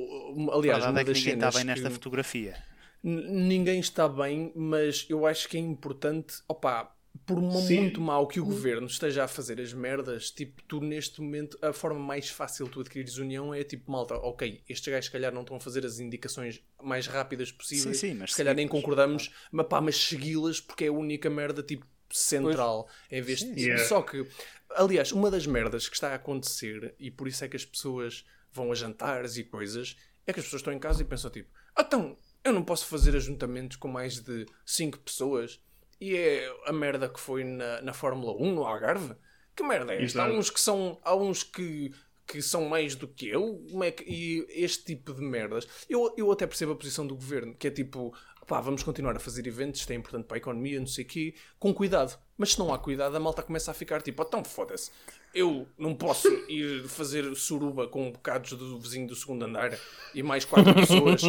A 0.53 0.57
aliás, 0.57 0.85
verdade 0.85 0.93
uma 0.93 1.01
é 1.01 1.05
que 1.05 1.11
das 1.13 1.19
ninguém 1.19 1.35
está 1.35 1.51
bem 1.51 1.65
nesta 1.65 1.89
que- 1.89 1.95
fotografia. 1.95 2.63
Ninguém 3.03 3.81
está 3.81 4.09
bem, 4.09 4.53
mas 4.55 5.07
eu 5.09 5.27
acho 5.27 5.49
que 5.49 5.57
é 5.57 5.61
importante, 5.61 6.43
opá, 6.49 6.95
por 7.27 7.41
muito 7.41 8.01
mal 8.01 8.27
que 8.27 8.41
o 8.41 8.45
governo 8.45 8.87
esteja 8.87 9.25
a 9.25 9.29
fazer 9.29 9.61
as 9.61 9.73
merdas, 9.73 10.31
tipo, 10.31 10.63
tu 10.65 10.81
neste 10.81 11.21
momento, 11.21 11.59
a 11.61 11.73
forma 11.73 11.99
mais 12.01 12.31
fácil 12.31 12.67
de 12.67 12.73
tu 12.73 12.81
adquirires 12.81 13.19
união 13.19 13.53
é 13.53 13.63
tipo, 13.63 13.91
malta, 13.91 14.15
ok, 14.15 14.63
estes 14.69 14.91
gajos 14.91 15.07
se 15.07 15.11
calhar 15.13 15.33
não 15.33 15.43
estão 15.43 15.57
a 15.57 15.61
fazer 15.61 15.85
as 15.85 15.99
indicações 15.99 16.63
mais 16.83 17.07
rápidas 17.07 17.53
possíveis, 17.53 17.99
Sim, 17.99 18.09
sim, 18.13 18.15
mas 18.15 18.31
se 18.31 18.37
calhar 18.37 18.55
nem 18.55 18.67
concordamos, 18.67 19.31
mas 19.53 19.67
pá, 19.67 19.81
mas 19.81 19.97
segui-las 19.97 20.61
porque 20.61 20.85
é 20.85 20.89
a 20.89 20.93
única 20.93 21.29
merda, 21.29 21.63
tipo, 21.63 21.87
central, 22.11 22.89
em 23.11 23.21
vez 23.21 23.41
de... 23.41 23.61
Yeah. 23.61 23.85
Só 23.85 24.01
que, 24.03 24.27
aliás, 24.75 25.13
uma 25.13 25.31
das 25.31 25.47
merdas 25.47 25.89
que 25.89 25.95
está 25.95 26.13
a 26.13 26.15
acontecer, 26.15 26.95
e 26.99 27.11
por 27.11 27.29
isso 27.29 27.45
é 27.45 27.49
que 27.49 27.57
as 27.57 27.65
pessoas 27.65 28.25
vão 28.51 28.73
a 28.73 28.75
jantares 28.75 29.37
e 29.37 29.45
coisas, 29.45 29.97
é 30.27 30.33
que 30.33 30.41
as 30.41 30.47
pessoas 30.47 30.61
estão 30.61 30.73
em 30.73 30.79
casa 30.79 31.03
e 31.03 31.05
pensam 31.05 31.31
tipo, 31.31 31.51
"Ah, 31.77 31.83
então, 31.87 32.17
eu 32.49 32.53
não 32.53 32.65
posso 32.65 32.87
fazer 32.87 33.15
ajuntamentos 33.17 33.77
com 33.77 33.89
mais 33.89 34.21
de 34.21 34.47
5 34.65 34.99
pessoas 34.99 35.61
e 36.01 36.17
é 36.17 36.53
a 36.67 36.73
merda 36.73 37.09
que 37.09 37.21
foi 37.21 37.45
na, 37.45 37.81
na 37.83 37.93
Fórmula 37.93 38.33
1 38.33 38.55
no 38.55 38.65
Algarve? 38.65 39.15
Que 39.55 39.63
merda 39.63 39.95
é 39.95 40.05
esta? 40.05 40.23
Há 40.23 40.31
uns 40.31 40.51
que 40.51 40.61
são. 40.61 40.99
Há 41.03 41.15
uns 41.15 41.43
que 41.43 41.93
que 42.29 42.43
são 42.43 42.67
mais 42.67 42.95
do 42.95 43.09
que 43.09 43.27
eu, 43.27 43.65
como 43.71 43.83
é 43.83 43.91
que, 43.91 44.05
e 44.05 44.47
este 44.51 44.85
tipo 44.85 45.15
de 45.15 45.23
merdas. 45.23 45.67
Eu, 45.89 46.15
eu 46.15 46.31
até 46.31 46.47
percebo 46.47 46.73
a 46.73 46.77
posição 46.77 47.07
do 47.07 47.15
governo, 47.15 47.55
que 47.55 47.67
é 47.67 47.71
tipo, 47.71 48.15
pá, 48.47 48.61
vamos 48.61 48.83
continuar 48.83 49.17
a 49.17 49.19
fazer 49.19 49.47
eventos, 49.47 49.81
isto 49.81 49.91
é 49.91 49.95
importante 49.95 50.27
para 50.27 50.37
a 50.37 50.39
economia, 50.39 50.79
não 50.79 50.87
sei 50.87 51.05
o 51.07 51.09
quê, 51.09 51.35
com 51.59 51.73
cuidado. 51.73 52.19
Mas 52.37 52.53
se 52.53 52.59
não 52.59 52.73
há 52.73 52.79
cuidado, 52.79 53.17
a 53.17 53.21
malta 53.21 53.43
começa 53.43 53.71
a 53.71 53.75
ficar 53.75 54.03
tipo, 54.03 54.23
então 54.23 54.45
foda-se, 54.45 54.91
eu 55.35 55.69
não 55.79 55.95
posso 55.95 56.29
ir 56.49 56.89
fazer 56.89 57.35
suruba 57.35 57.87
com 57.87 58.11
bocados 58.11 58.53
do 58.53 58.79
vizinho 58.79 59.07
do 59.07 59.15
segundo 59.15 59.45
andar 59.45 59.79
e 60.15 60.23
mais 60.23 60.45
quatro 60.45 60.75
pessoas 60.75 61.23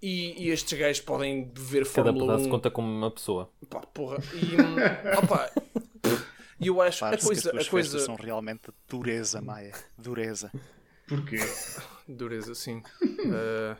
e, 0.00 0.44
e 0.44 0.50
estes 0.50 0.78
gajos 0.78 1.00
podem 1.00 1.50
ver 1.54 1.84
Cada 1.86 2.10
Fórmula 2.10 2.32
pedaço 2.32 2.48
1. 2.48 2.50
conta 2.50 2.70
como 2.70 2.88
uma 2.88 3.10
pessoa. 3.10 3.50
Pá, 3.68 3.80
porra. 3.80 4.18
E, 4.34 4.60
hum, 4.60 5.18
opá, 5.22 5.50
e 6.62 6.68
eu 6.68 6.80
acho 6.80 7.04
a 7.04 7.08
Parece 7.08 7.22
que 7.22 7.34
coisa, 7.34 7.58
as 7.58 7.66
a 7.66 7.70
coisa 7.70 7.98
são 7.98 8.14
realmente 8.14 8.70
dureza, 8.88 9.40
Maia. 9.40 9.72
Dureza. 9.98 10.52
Porquê? 11.08 11.38
Dureza, 12.06 12.54
sim. 12.54 12.82
Uh, 13.02 13.76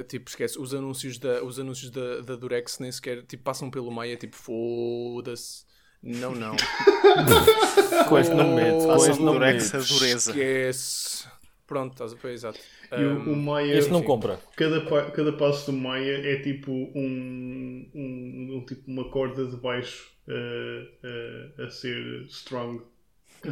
uh, 0.00 0.04
tipo, 0.04 0.28
esquece, 0.28 0.58
os 0.58 0.74
anúncios 0.74 1.18
da, 1.18 1.42
os 1.42 1.58
anúncios 1.58 1.90
da, 1.90 2.20
da 2.20 2.36
Durex 2.36 2.78
nem 2.78 2.92
sequer 2.92 3.22
tipo, 3.22 3.42
passam 3.42 3.70
pelo 3.70 3.90
Maia, 3.90 4.18
tipo, 4.18 4.36
foda-se. 4.36 5.64
Não, 6.02 6.34
não. 6.34 6.56
Com 8.08 8.18
este 8.18 8.34
não 8.34 8.54
medo, 8.54 8.86
com 8.86 8.96
este 9.06 9.22
não. 9.22 9.80
Esquece. 9.80 11.24
Pronto, 11.66 11.92
estás 11.92 12.12
a 12.12 12.16
ver, 12.16 12.32
exato. 12.32 12.58
E 12.90 12.96
o, 13.04 13.20
Um, 13.20 13.32
o 13.32 13.36
Maia, 13.36 13.78
Este 13.78 13.90
não 13.90 13.98
enfim. 14.00 14.06
compra. 14.08 14.40
cada, 14.56 14.84
cada 15.12 15.32
passo 15.34 15.70
do 15.70 15.76
Maia 15.78 16.18
é 16.26 16.36
tipo 16.42 16.70
um, 16.70 17.90
um, 17.94 18.56
um- 18.58 18.64
tipo 18.66 18.90
uma 18.90 19.08
corda 19.10 19.46
de 19.46 19.56
baixo 19.56 20.10
uh, 20.28 21.60
uh, 21.62 21.64
a 21.64 21.70
ser 21.70 22.26
strong. 22.28 22.82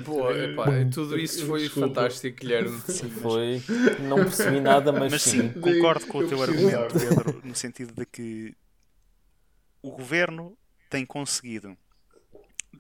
boa, 0.04 0.36
epá, 0.36 0.66
tudo 0.92 1.18
isso 1.18 1.46
foi 1.46 1.60
Desculpa. 1.60 1.88
fantástico, 1.88 2.36
Guilherme. 2.40 2.78
Foi. 3.22 3.62
Não 4.08 4.16
percebi 4.16 4.60
nada, 4.60 4.92
mas, 4.92 5.12
Mas 5.12 5.22
sim. 5.22 5.52
sim, 5.52 5.60
concordo 5.60 6.06
com 6.06 6.18
o 6.18 6.22
Eu 6.22 6.28
teu 6.28 6.42
argumento, 6.42 6.94
Pedro, 6.98 7.40
no 7.44 7.54
sentido 7.54 7.94
de 7.94 8.04
que 8.04 8.54
o 9.82 9.92
governo 9.92 10.56
tem 10.90 11.06
conseguido. 11.06 11.76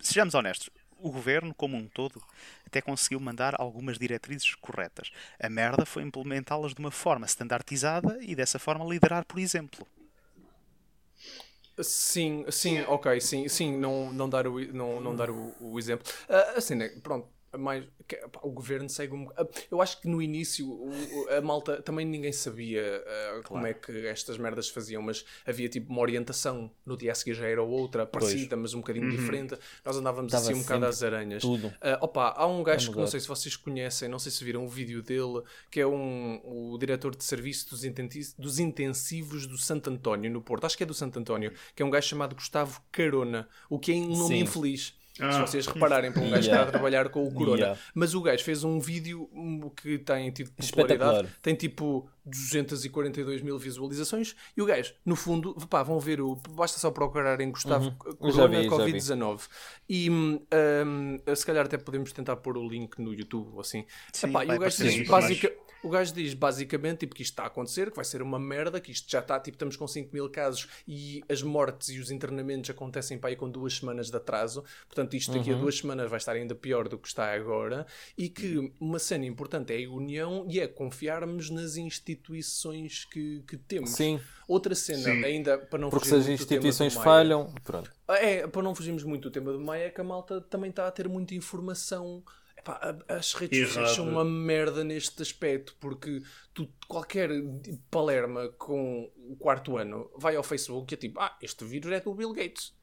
Sejamos 0.00 0.34
honestos, 0.34 0.70
o 0.98 1.10
governo, 1.10 1.54
como 1.54 1.76
um 1.76 1.86
todo, 1.88 2.22
até 2.66 2.80
conseguiu 2.80 3.20
mandar 3.20 3.54
algumas 3.60 3.98
diretrizes 3.98 4.54
corretas. 4.54 5.10
A 5.38 5.48
merda 5.48 5.86
foi 5.86 6.02
implementá-las 6.02 6.74
de 6.74 6.80
uma 6.80 6.90
forma 6.90 7.26
standardizada 7.26 8.18
e 8.22 8.34
dessa 8.34 8.58
forma 8.58 8.84
liderar 8.84 9.24
por 9.24 9.38
exemplo. 9.38 9.86
Sim, 11.82 12.44
sim, 12.50 12.82
ok, 12.82 13.18
sim, 13.20 13.48
sim, 13.48 13.76
não, 13.78 14.12
não 14.12 14.28
dar 14.28 14.46
o, 14.46 14.60
não, 14.74 15.00
não 15.00 15.16
dar 15.16 15.30
o, 15.30 15.54
o 15.58 15.78
exemplo. 15.78 16.12
Ah, 16.28 16.54
assim, 16.56 16.74
né, 16.74 16.88
pronto, 17.02 17.26
mais, 17.58 17.84
o 18.42 18.50
governo 18.50 18.88
segue 18.88 19.14
um 19.14 19.28
Eu 19.70 19.82
acho 19.82 20.00
que 20.00 20.08
no 20.08 20.22
início 20.22 20.88
a 21.36 21.40
malta 21.40 21.82
também 21.82 22.06
ninguém 22.06 22.32
sabia 22.32 23.02
ah, 23.06 23.40
como 23.44 23.66
é 23.66 23.74
que 23.74 24.06
estas 24.06 24.38
merdas 24.38 24.68
faziam, 24.68 25.02
mas 25.02 25.24
havia 25.46 25.68
tipo 25.68 25.90
uma 25.92 26.00
orientação. 26.00 26.70
No 26.86 26.96
dia 26.96 27.12
a 27.12 27.14
seguir 27.14 27.34
já 27.34 27.46
era 27.46 27.62
outra, 27.62 28.06
parecida, 28.06 28.56
mas 28.56 28.74
um 28.74 28.78
bocadinho 28.78 29.10
diferente. 29.10 29.56
Nós 29.84 29.96
andávamos 29.96 30.32
Estava 30.32 30.50
assim 30.50 30.60
um 30.60 30.62
bocado 30.62 30.86
às 30.86 31.02
aranhas. 31.02 31.42
tudo 31.42 31.72
Ah, 31.80 31.98
opa, 32.00 32.34
há 32.36 32.46
um 32.46 32.62
gajo 32.62 32.92
que 32.92 32.98
não 32.98 33.06
sei 33.06 33.20
se 33.20 33.28
vocês 33.28 33.56
conhecem, 33.56 34.08
não 34.08 34.18
sei 34.18 34.30
se 34.30 34.44
viram 34.44 34.64
o 34.64 34.68
vídeo 34.68 35.02
dele, 35.02 35.42
que 35.70 35.80
é 35.80 35.86
um, 35.86 36.40
o 36.44 36.78
diretor 36.78 37.14
de 37.14 37.24
serviço 37.24 37.70
dos, 37.70 37.82
dos 38.38 38.58
intensivos 38.58 39.46
do 39.46 39.58
Santo 39.58 39.90
António, 39.90 40.30
no 40.30 40.40
Porto. 40.40 40.64
Acho 40.64 40.76
que 40.76 40.82
é 40.82 40.86
do 40.86 40.94
Santo 40.94 41.18
António, 41.18 41.52
que 41.74 41.82
é 41.82 41.86
um 41.86 41.90
gajo 41.90 42.08
chamado 42.08 42.34
Gustavo 42.34 42.80
Carona, 42.92 43.48
o 43.68 43.78
que 43.78 43.92
é 43.92 43.94
um 43.96 44.16
nome 44.16 44.36
Sim. 44.36 44.42
infeliz. 44.42 44.99
Se 45.20 45.24
Ah. 45.38 45.46
vocês 45.46 45.66
repararem, 45.66 46.10
para 46.12 46.22
um 46.22 46.30
gajo 46.30 46.34
que 46.34 46.38
está 46.46 46.52
a 46.54 46.58
Yeah. 46.60 46.70
trabalhar 46.72 47.08
com 47.10 47.24
o 47.26 47.32
Corona. 47.32 47.58
Yeah. 47.58 47.80
Mas 47.94 48.14
o 48.14 48.22
gajo 48.22 48.42
fez 48.42 48.64
um 48.64 48.80
vídeo 48.80 49.28
hum, 49.32 49.70
que 49.76 49.98
tem 49.98 50.30
tido 50.30 50.50
popularidade, 50.52 51.28
tem 51.42 51.54
tipo 51.54 52.08
242 52.24 53.42
mil 53.42 53.58
visualizações. 53.58 54.34
E 54.56 54.62
o 54.62 54.66
gajo, 54.66 54.94
no 55.04 55.16
fundo, 55.16 55.54
pá, 55.68 55.82
vão 55.82 55.98
ver 56.00 56.20
o. 56.20 56.36
Basta 56.50 56.78
só 56.78 56.90
procurar 56.90 57.40
em 57.40 57.50
Gustavo 57.50 57.86
Uhum. 57.86 58.14
Corona 58.16 58.32
Já 58.36 58.46
vi, 58.46 58.54
já 58.54 58.60
vi. 58.62 58.68
Covid-19. 58.92 59.40
E 59.88 60.10
hum, 60.10 60.40
hum, 60.86 61.18
se 61.34 61.44
calhar 61.46 61.64
até 61.66 61.76
podemos 61.78 62.12
tentar 62.12 62.36
pôr 62.36 62.56
o 62.56 62.68
link 62.68 62.98
no 63.00 63.12
YouTube 63.12 63.50
ou 63.54 63.60
assim. 63.60 63.84
Sim, 64.12 64.28
Epá, 64.28 64.42
e 64.42 64.44
o 64.44 64.48
gajo, 64.48 64.56
aparecer 64.58 64.84
diz, 64.88 64.94
isso 65.02 65.10
mais. 65.10 65.24
basica- 65.24 65.52
o 65.82 65.88
gajo 65.88 66.12
diz 66.14 66.34
basicamente 66.34 66.98
tipo, 67.00 67.14
que 67.14 67.22
isto 67.22 67.32
está 67.32 67.44
a 67.44 67.46
acontecer, 67.46 67.90
que 67.90 67.96
vai 67.96 68.04
ser 68.04 68.22
uma 68.22 68.38
merda, 68.38 68.80
que 68.80 68.92
isto 68.92 69.10
já 69.10 69.20
está, 69.20 69.38
tipo, 69.40 69.56
estamos 69.56 69.76
com 69.76 69.86
5 69.86 70.10
mil 70.12 70.28
casos 70.30 70.68
e 70.86 71.22
as 71.28 71.42
mortes 71.42 71.88
e 71.90 71.98
os 71.98 72.10
internamentos 72.10 72.70
acontecem 72.70 73.18
para 73.18 73.30
aí 73.30 73.36
com 73.36 73.48
duas 73.50 73.74
semanas 73.76 74.10
de 74.10 74.16
atraso. 74.16 74.64
Portanto, 74.86 75.14
isto 75.14 75.32
daqui 75.32 75.50
a 75.50 75.54
Uhum. 75.54 75.60
duas 75.60 75.78
semanas 75.78 76.08
vai 76.10 76.18
estar 76.18 76.32
ainda 76.32 76.54
pior 76.54 76.88
do 76.88 76.98
que 76.98 77.08
está 77.08 77.32
agora. 77.34 77.86
E 78.16 78.28
que 78.28 78.72
uma 78.80 78.98
cena 78.98 79.24
importante 79.26 79.72
é 79.72 79.84
a 79.84 79.90
união 79.90 80.46
e 80.48 80.60
é 80.60 80.66
confiarmos 80.68 81.50
nas 81.50 81.76
instituições 81.76 83.04
que, 83.04 83.42
que 83.46 83.56
temos. 83.56 83.90
Sim, 83.90 84.20
Outra 84.46 84.74
cena, 84.74 85.04
Sim. 85.04 85.24
ainda 85.24 85.58
para 85.58 85.78
não 85.78 85.90
porque 85.90 86.06
se 86.08 86.10
fugir 86.10 86.20
as 86.22 86.26
muito 86.26 86.40
do 86.40 86.46
tema 86.48 86.60
do 86.60 86.66
instituições 86.68 86.94
Maia. 86.96 87.04
falham, 87.04 87.54
pronto. 87.62 87.92
É, 88.08 88.46
para 88.48 88.62
não 88.62 88.74
fugirmos 88.74 89.04
muito 89.04 89.22
do 89.28 89.32
tema 89.32 89.52
do 89.52 89.60
Maia, 89.60 89.84
é 89.84 89.90
que 89.90 90.00
a 90.00 90.04
malta 90.04 90.40
também 90.40 90.70
está 90.70 90.88
a 90.88 90.90
ter 90.90 91.08
muita 91.08 91.34
informação. 91.36 92.22
Epá, 92.60 92.98
as 93.08 93.32
redes 93.32 93.58
sociais 93.68 93.90
são 93.92 94.06
uma 94.08 94.24
merda 94.24 94.84
neste 94.84 95.22
aspecto, 95.22 95.74
porque 95.80 96.22
tu, 96.52 96.68
qualquer 96.86 97.30
palerma 97.90 98.48
com 98.58 99.10
o 99.16 99.34
quarto 99.36 99.78
ano 99.78 100.10
vai 100.16 100.36
ao 100.36 100.42
Facebook 100.42 100.92
e 100.92 100.94
é 100.94 100.98
tipo, 100.98 101.18
ah, 101.20 101.34
este 101.40 101.64
vírus 101.64 101.90
é 101.90 102.00
do 102.00 102.14
Bill 102.14 102.32
Gates. 102.34 102.74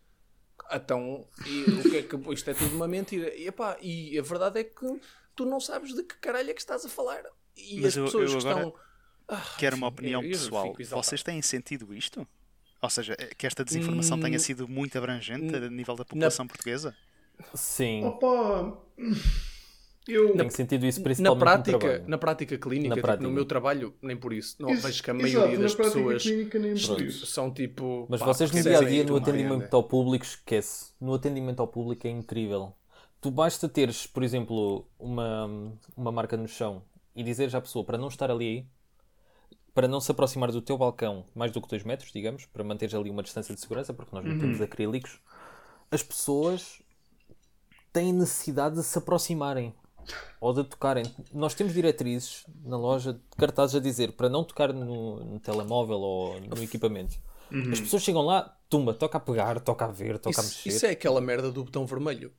Então, 0.71 1.27
e 1.45 1.63
o 1.65 1.83
que 1.83 1.97
é 1.97 2.01
que 2.03 2.15
isto 2.33 2.49
é 2.49 2.53
tudo 2.55 2.75
uma 2.75 2.87
mentira? 2.87 3.33
E, 3.35 3.47
epá, 3.47 3.77
e 3.79 4.17
a 4.17 4.21
verdade 4.23 4.59
é 4.59 4.63
que 4.63 4.99
tu 5.35 5.45
não 5.45 5.59
sabes 5.59 5.93
de 5.93 6.01
que 6.03 6.17
caralho 6.17 6.49
é 6.49 6.53
que 6.53 6.59
estás 6.61 6.83
a 6.83 6.89
falar. 6.89 7.23
E 7.55 7.75
Mas 7.75 7.89
as 7.89 7.97
eu- 7.97 8.05
pessoas 8.05 8.31
eu 8.31 8.39
agora 8.39 8.65
estão. 8.67 8.81
Ah, 9.29 9.55
Quero 9.59 9.75
uma 9.75 9.87
opinião 9.87 10.21
eu- 10.23 10.27
eu 10.27 10.31
pessoal. 10.31 10.75
Vocês 11.03 11.21
têm 11.21 11.39
sentido 11.41 11.93
isto? 11.93 12.27
Ou 12.81 12.89
seja, 12.89 13.15
é 13.19 13.27
que 13.27 13.45
esta 13.45 13.63
desinformação 13.63 14.17
Hum, 14.17 14.21
tenha 14.21 14.39
sido 14.39 14.67
muito 14.67 14.97
abrangente 14.97 15.53
a 15.55 15.69
nível 15.69 15.95
da 15.95 16.05
população 16.05 16.47
portuguesa? 16.47 16.95
Sim, 17.53 18.03
Opa! 18.05 18.77
Eu. 20.07 20.35
tenho 20.35 20.51
sentido 20.51 20.85
isso 20.85 20.99
na 20.99 21.03
principalmente 21.03 21.39
no 21.39 21.45
prática, 21.45 21.79
trabalho. 21.79 22.03
na 22.07 22.17
prática 22.17 22.57
clínica, 22.57 22.89
Na 22.89 22.95
tipo, 22.95 23.07
prática. 23.07 23.27
no 23.27 23.33
meu 23.33 23.45
trabalho, 23.45 23.93
nem 24.01 24.15
por 24.15 24.31
isso. 24.33 24.55
Não, 24.59 24.69
vejo 24.69 25.03
que 25.03 25.11
a 25.11 25.13
exato, 25.13 25.33
maioria 25.35 25.57
na 25.57 25.63
das 25.63 25.75
pessoas 25.75 26.23
clínica 26.23 26.59
são 27.25 27.51
tipo. 27.51 28.05
Mas 28.09 28.19
pá, 28.19 28.27
vocês 28.27 28.51
no 28.51 28.61
dia 28.61 28.79
a 28.79 28.83
dia, 28.83 29.03
no 29.03 29.19
tudo, 29.19 29.29
atendimento 29.29 29.73
ao 29.75 29.83
público, 29.83 30.25
esquece. 30.25 30.91
No 30.99 31.13
atendimento 31.13 31.59
ao 31.59 31.67
público 31.67 32.07
é 32.07 32.09
incrível. 32.09 32.73
Tu 33.19 33.31
basta 33.31 33.67
teres, 33.67 34.05
por 34.07 34.23
exemplo, 34.23 34.87
uma, 34.99 35.73
uma 35.95 36.11
marca 36.11 36.37
no 36.37 36.47
chão 36.47 36.83
e 37.15 37.23
dizeres 37.23 37.55
à 37.55 37.59
pessoa 37.61 37.83
para 37.83 37.97
não 37.97 38.07
estar 38.07 38.29
ali, 38.29 38.67
para 39.73 39.87
não 39.87 39.99
se 39.99 40.11
aproximar 40.11 40.51
do 40.51 40.61
teu 40.61 40.77
balcão 40.77 41.25
mais 41.35 41.51
do 41.51 41.61
que 41.61 41.67
2 41.67 41.83
metros, 41.83 42.11
digamos, 42.11 42.45
para 42.45 42.63
manteres 42.63 42.93
ali 42.93 43.09
uma 43.09 43.23
distância 43.23 43.53
de 43.53 43.59
segurança, 43.59 43.93
porque 43.93 44.15
nós 44.15 44.23
não 44.23 44.37
temos 44.37 44.61
acrílicos, 44.61 45.19
as 45.89 46.03
pessoas 46.03 46.81
têm 47.91 48.13
necessidade 48.13 48.75
de 48.75 48.83
se 48.83 48.97
aproximarem 48.97 49.73
ou 50.39 50.53
de 50.53 50.63
tocarem. 50.63 51.05
Nós 51.33 51.53
temos 51.53 51.73
diretrizes 51.73 52.45
na 52.63 52.77
loja 52.77 53.13
de 53.13 53.19
cartazes 53.37 53.75
a 53.75 53.79
dizer 53.79 54.11
para 54.13 54.29
não 54.29 54.43
tocar 54.43 54.71
no, 54.73 55.23
no 55.23 55.39
telemóvel 55.39 55.97
ou 55.99 56.39
no 56.41 56.61
equipamento. 56.63 57.15
As 57.71 57.79
pessoas 57.79 58.03
chegam 58.03 58.23
lá, 58.23 58.57
tumba, 58.69 58.93
toca 58.93 59.17
a 59.17 59.21
pegar, 59.21 59.59
toca 59.61 59.85
a 59.85 59.87
ver, 59.87 60.19
toca 60.19 60.41
a 60.41 60.43
Isso, 60.43 60.53
mexer. 60.55 60.69
isso 60.69 60.85
é 60.85 60.89
aquela 60.89 61.21
merda 61.21 61.49
do 61.51 61.63
botão 61.63 61.85
vermelho. 61.85 62.31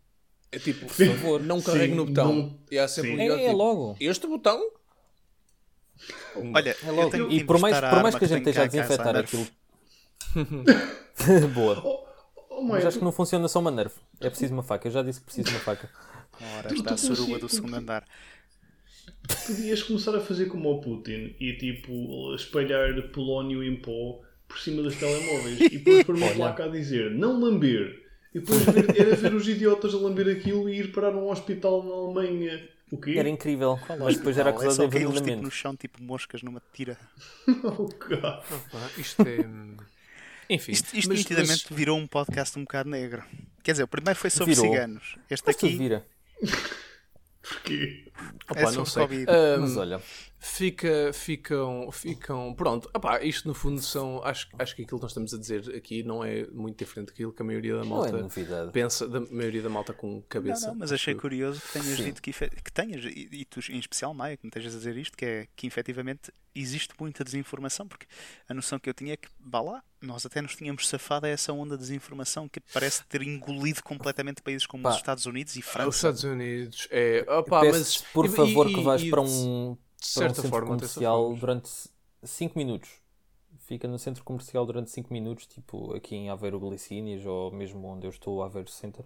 É 0.52 0.58
tipo, 0.58 0.86
Por 0.86 1.06
favor. 1.06 1.40
não 1.42 1.60
carregue 1.62 1.94
no 1.94 2.06
botão. 2.06 2.32
não- 2.34 2.58
E 2.70 2.78
há 2.78 2.86
sempre 2.88 3.12
um 3.16 3.20
É, 3.20 3.26
é 3.26 3.38
tipo, 3.46 3.56
logo. 3.56 3.96
Este 4.00 4.26
botão? 4.26 4.70
Olha, 6.54 6.76
É 6.82 6.90
logo. 6.90 7.02
eu 7.02 7.10
tenho 7.10 7.28
que 7.28 7.34
E 7.36 7.44
por 7.44 7.58
mais, 7.58 7.78
por 7.80 8.02
mais 8.02 8.14
que 8.14 8.24
a 8.24 8.28
gente 8.28 8.38
esteja 8.38 8.62
a 8.62 8.66
desinfetar 8.66 9.16
aquilo. 9.16 9.46
Boa. 11.54 11.97
Oh, 12.58 12.62
Mas 12.62 12.84
acho 12.84 12.98
que 12.98 13.04
não 13.04 13.12
funciona 13.12 13.46
só 13.48 13.58
uma 13.60 13.70
nerf. 13.70 13.94
É 14.20 14.28
preciso 14.28 14.52
uma 14.52 14.62
faca. 14.62 14.88
Eu 14.88 14.92
já 14.92 15.02
disse 15.02 15.20
que 15.20 15.26
preciso 15.26 15.48
de 15.48 15.54
uma 15.54 15.60
faca. 15.60 15.88
Ora, 16.58 16.72
está 16.72 16.94
a 16.94 16.96
suruba 16.96 17.22
consigo- 17.22 17.38
do 17.40 17.48
segundo 17.48 17.74
andar. 17.76 18.04
podias 19.46 19.82
começar 19.82 20.14
a 20.16 20.20
fazer 20.20 20.46
como 20.46 20.70
o 20.70 20.80
Putin 20.80 21.34
e 21.40 21.52
tipo 21.54 22.34
espalhar 22.34 22.92
polónio 23.10 23.62
em 23.62 23.76
pó 23.76 24.20
por 24.46 24.58
cima 24.58 24.82
dos 24.82 24.96
telemóveis 24.96 25.60
e 25.60 25.78
depois 25.78 26.04
pôr 26.04 26.14
uma 26.16 26.30
placa 26.30 26.64
a 26.64 26.68
dizer 26.68 27.10
não 27.10 27.38
lamber. 27.40 28.06
E 28.34 28.40
depois 28.40 28.62
ver, 28.64 29.00
era 29.00 29.16
ver 29.16 29.34
os 29.34 29.48
idiotas 29.48 29.94
a 29.94 29.98
lamber 29.98 30.28
aquilo 30.28 30.68
e 30.68 30.78
ir 30.78 30.92
parar 30.92 31.14
a 31.14 31.16
um 31.16 31.30
hospital 31.30 31.82
na 31.82 31.92
Alemanha. 31.94 32.68
O 32.90 32.96
quê? 32.98 33.14
Era 33.18 33.28
incrível. 33.28 33.78
Mas 33.98 34.16
depois 34.16 34.38
era 34.38 34.48
é 34.50 34.52
acusado 34.52 34.74
só 34.74 34.86
de 34.86 34.90
caí-los 34.92 35.14
tipo 35.14 35.20
envenenamento. 35.24 35.44
no 35.44 35.50
chão, 35.50 35.76
tipo 35.76 36.02
moscas 36.02 36.42
numa 36.42 36.62
tira. 36.72 36.96
Oh, 37.64 37.84
God. 37.88 38.22
Ah, 38.22 38.90
isto 38.96 39.22
é. 39.22 39.38
Enfim, 40.50 40.72
Isto, 40.72 40.96
isto 40.96 41.08
mas- 41.08 41.18
nitidamente 41.18 41.66
mas- 41.68 41.78
virou 41.78 41.98
um 41.98 42.06
podcast 42.06 42.58
um 42.58 42.62
bocado 42.62 42.88
negro. 42.88 43.22
Quer 43.62 43.72
dizer, 43.72 43.82
o 43.84 43.88
primeiro 43.88 44.18
foi 44.18 44.30
sobre 44.30 44.54
Virou. 44.54 44.70
ciganos. 44.72 45.16
Este 45.28 45.44
Mas 45.46 45.56
aqui 45.56 45.76
vira. 45.76 46.06
Porquê? 47.42 48.04
Opa, 48.50 48.60
É 48.60 48.62
não 48.64 48.72
sobre 48.84 48.90
sei. 48.90 49.02
Covid. 49.02 49.26
Ahm, 49.30 49.60
Mas 49.60 49.76
olha, 49.76 50.02
Fica, 50.40 51.12
ficam, 51.12 51.90
ficam. 51.90 52.54
Pronto, 52.54 52.88
Epá, 52.94 53.20
isto 53.24 53.48
no 53.48 53.54
fundo 53.54 53.82
são. 53.82 54.22
Acho, 54.24 54.48
acho 54.58 54.76
que 54.76 54.82
aquilo 54.82 54.98
que 54.98 55.02
nós 55.02 55.10
estamos 55.10 55.34
a 55.34 55.38
dizer 55.38 55.74
aqui 55.76 56.02
não 56.04 56.22
é 56.24 56.46
muito 56.52 56.78
diferente 56.78 57.08
daquilo 57.08 57.32
que 57.32 57.42
a 57.42 57.44
maioria 57.44 57.74
da 57.74 57.84
não 57.84 57.86
é 58.04 58.10
malta 58.12 58.22
novidade. 58.22 58.70
pensa, 58.72 59.08
da 59.08 59.20
maioria 59.20 59.62
da 59.62 59.68
malta 59.68 59.92
com 59.92 60.14
Não, 60.14 60.22
cabeça. 60.28 60.68
não, 60.68 60.76
mas 60.76 60.92
achei 60.92 61.14
curioso 61.14 61.60
que 61.60 61.72
tenhas 61.72 61.96
Sim. 61.98 62.04
dito 62.04 62.22
que, 62.22 62.32
que 62.32 62.72
tenhas, 62.72 63.04
e, 63.04 63.28
e 63.32 63.44
tu 63.44 63.58
em 63.70 63.78
especial, 63.80 64.14
Maia, 64.14 64.36
que 64.36 64.44
me 64.46 64.48
estejas 64.48 64.74
a 64.74 64.78
dizer 64.78 64.96
isto, 64.96 65.16
que 65.16 65.24
é 65.24 65.46
que 65.56 65.66
efetivamente 65.66 66.32
existe 66.54 66.94
muita 67.00 67.24
desinformação, 67.24 67.86
porque 67.88 68.06
a 68.48 68.54
noção 68.54 68.78
que 68.78 68.88
eu 68.88 68.94
tinha 68.94 69.14
é 69.14 69.16
que, 69.16 69.28
vá 69.40 69.60
lá, 69.60 69.82
nós 70.00 70.24
até 70.24 70.40
nos 70.40 70.54
tínhamos 70.54 70.86
safado 70.88 71.26
a 71.26 71.28
essa 71.28 71.52
onda 71.52 71.76
de 71.76 71.82
desinformação 71.82 72.48
que 72.48 72.60
parece 72.72 73.04
ter 73.06 73.22
engolido 73.22 73.82
completamente 73.82 74.40
países 74.40 74.66
como 74.66 74.84
Pá. 74.84 74.90
os 74.90 74.96
Estados 74.96 75.26
Unidos 75.26 75.56
e 75.56 75.62
França. 75.62 75.88
Os 75.88 75.96
Estados 75.96 76.22
Unidos 76.24 76.86
é. 76.92 77.24
Opá, 77.28 77.60
Peço 77.60 77.78
mas, 77.78 77.96
por 78.12 78.26
e- 78.26 78.28
favor 78.28 78.70
e- 78.70 78.74
que 78.74 78.80
vais 78.80 79.02
e 79.02 79.10
para 79.10 79.20
um, 79.20 79.76
para 80.00 80.06
um 80.06 80.28
certa 80.28 80.34
centro 80.36 80.50
forma, 80.50 80.66
comercial 80.68 81.34
durante 81.34 81.70
5 82.22 82.58
minutos. 82.58 82.90
Fica 83.60 83.86
no 83.86 83.98
centro 83.98 84.24
comercial 84.24 84.64
durante 84.64 84.90
5 84.90 85.12
minutos, 85.12 85.46
tipo 85.46 85.94
aqui 85.94 86.14
em 86.16 86.30
Aveiro 86.30 86.58
Glicínias 86.58 87.24
ou 87.26 87.50
mesmo 87.52 87.86
onde 87.86 88.06
eu 88.06 88.10
estou, 88.10 88.42
Aveiro 88.42 88.70
Center. 88.70 89.04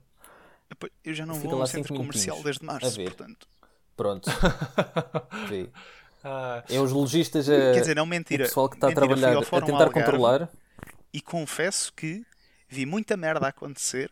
Epá, 0.71 0.89
Eu 1.05 1.15
já 1.15 1.27
não 1.27 1.35
Fica 1.35 1.49
vou 1.49 1.57
a 1.57 1.59
lá 1.59 1.65
um 1.65 1.67
centro 1.67 1.95
comercial 1.95 2.43
desde 2.43 2.63
a 2.65 2.67
março, 2.67 3.03
portanto. 3.03 3.49
Pronto. 3.97 4.31
Vê. 5.49 5.69
Ah, 6.25 6.63
É 6.69 6.79
os 6.79 6.93
lojistas 6.93 7.49
a. 7.49 7.73
Quer 7.73 7.81
dizer, 7.81 7.97
não 7.97 8.05
o 8.05 8.07
mentira. 8.07 8.45
pessoal 8.45 8.69
que 8.69 8.77
está 8.77 8.87
a 8.87 8.91
Mentira, 8.91 9.07
ao 9.07 9.09
trabalhar 9.19 9.39
a 9.39 9.61
tentar 9.61 9.85
Algarve 9.85 9.93
controlar. 9.93 10.49
E 11.13 11.21
confesso 11.21 11.93
que 11.93 12.25
vi 12.69 12.87
muita 12.87 13.17
merda 13.17 13.47
a 13.47 13.49
acontecer, 13.51 14.11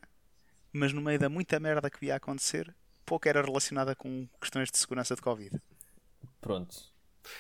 mas 0.72 0.92
no 0.92 1.00
meio 1.00 1.18
da 1.18 1.28
muita 1.28 1.58
merda 1.58 1.88
que 1.88 1.98
via 2.00 2.14
a 2.14 2.16
acontecer, 2.16 2.74
pouco 3.06 3.26
era 3.28 3.40
relacionada 3.40 3.94
com 3.96 4.28
questões 4.40 4.70
de 4.70 4.76
segurança 4.76 5.14
de 5.14 5.22
Covid. 5.22 5.60
Pronto. 6.40 6.76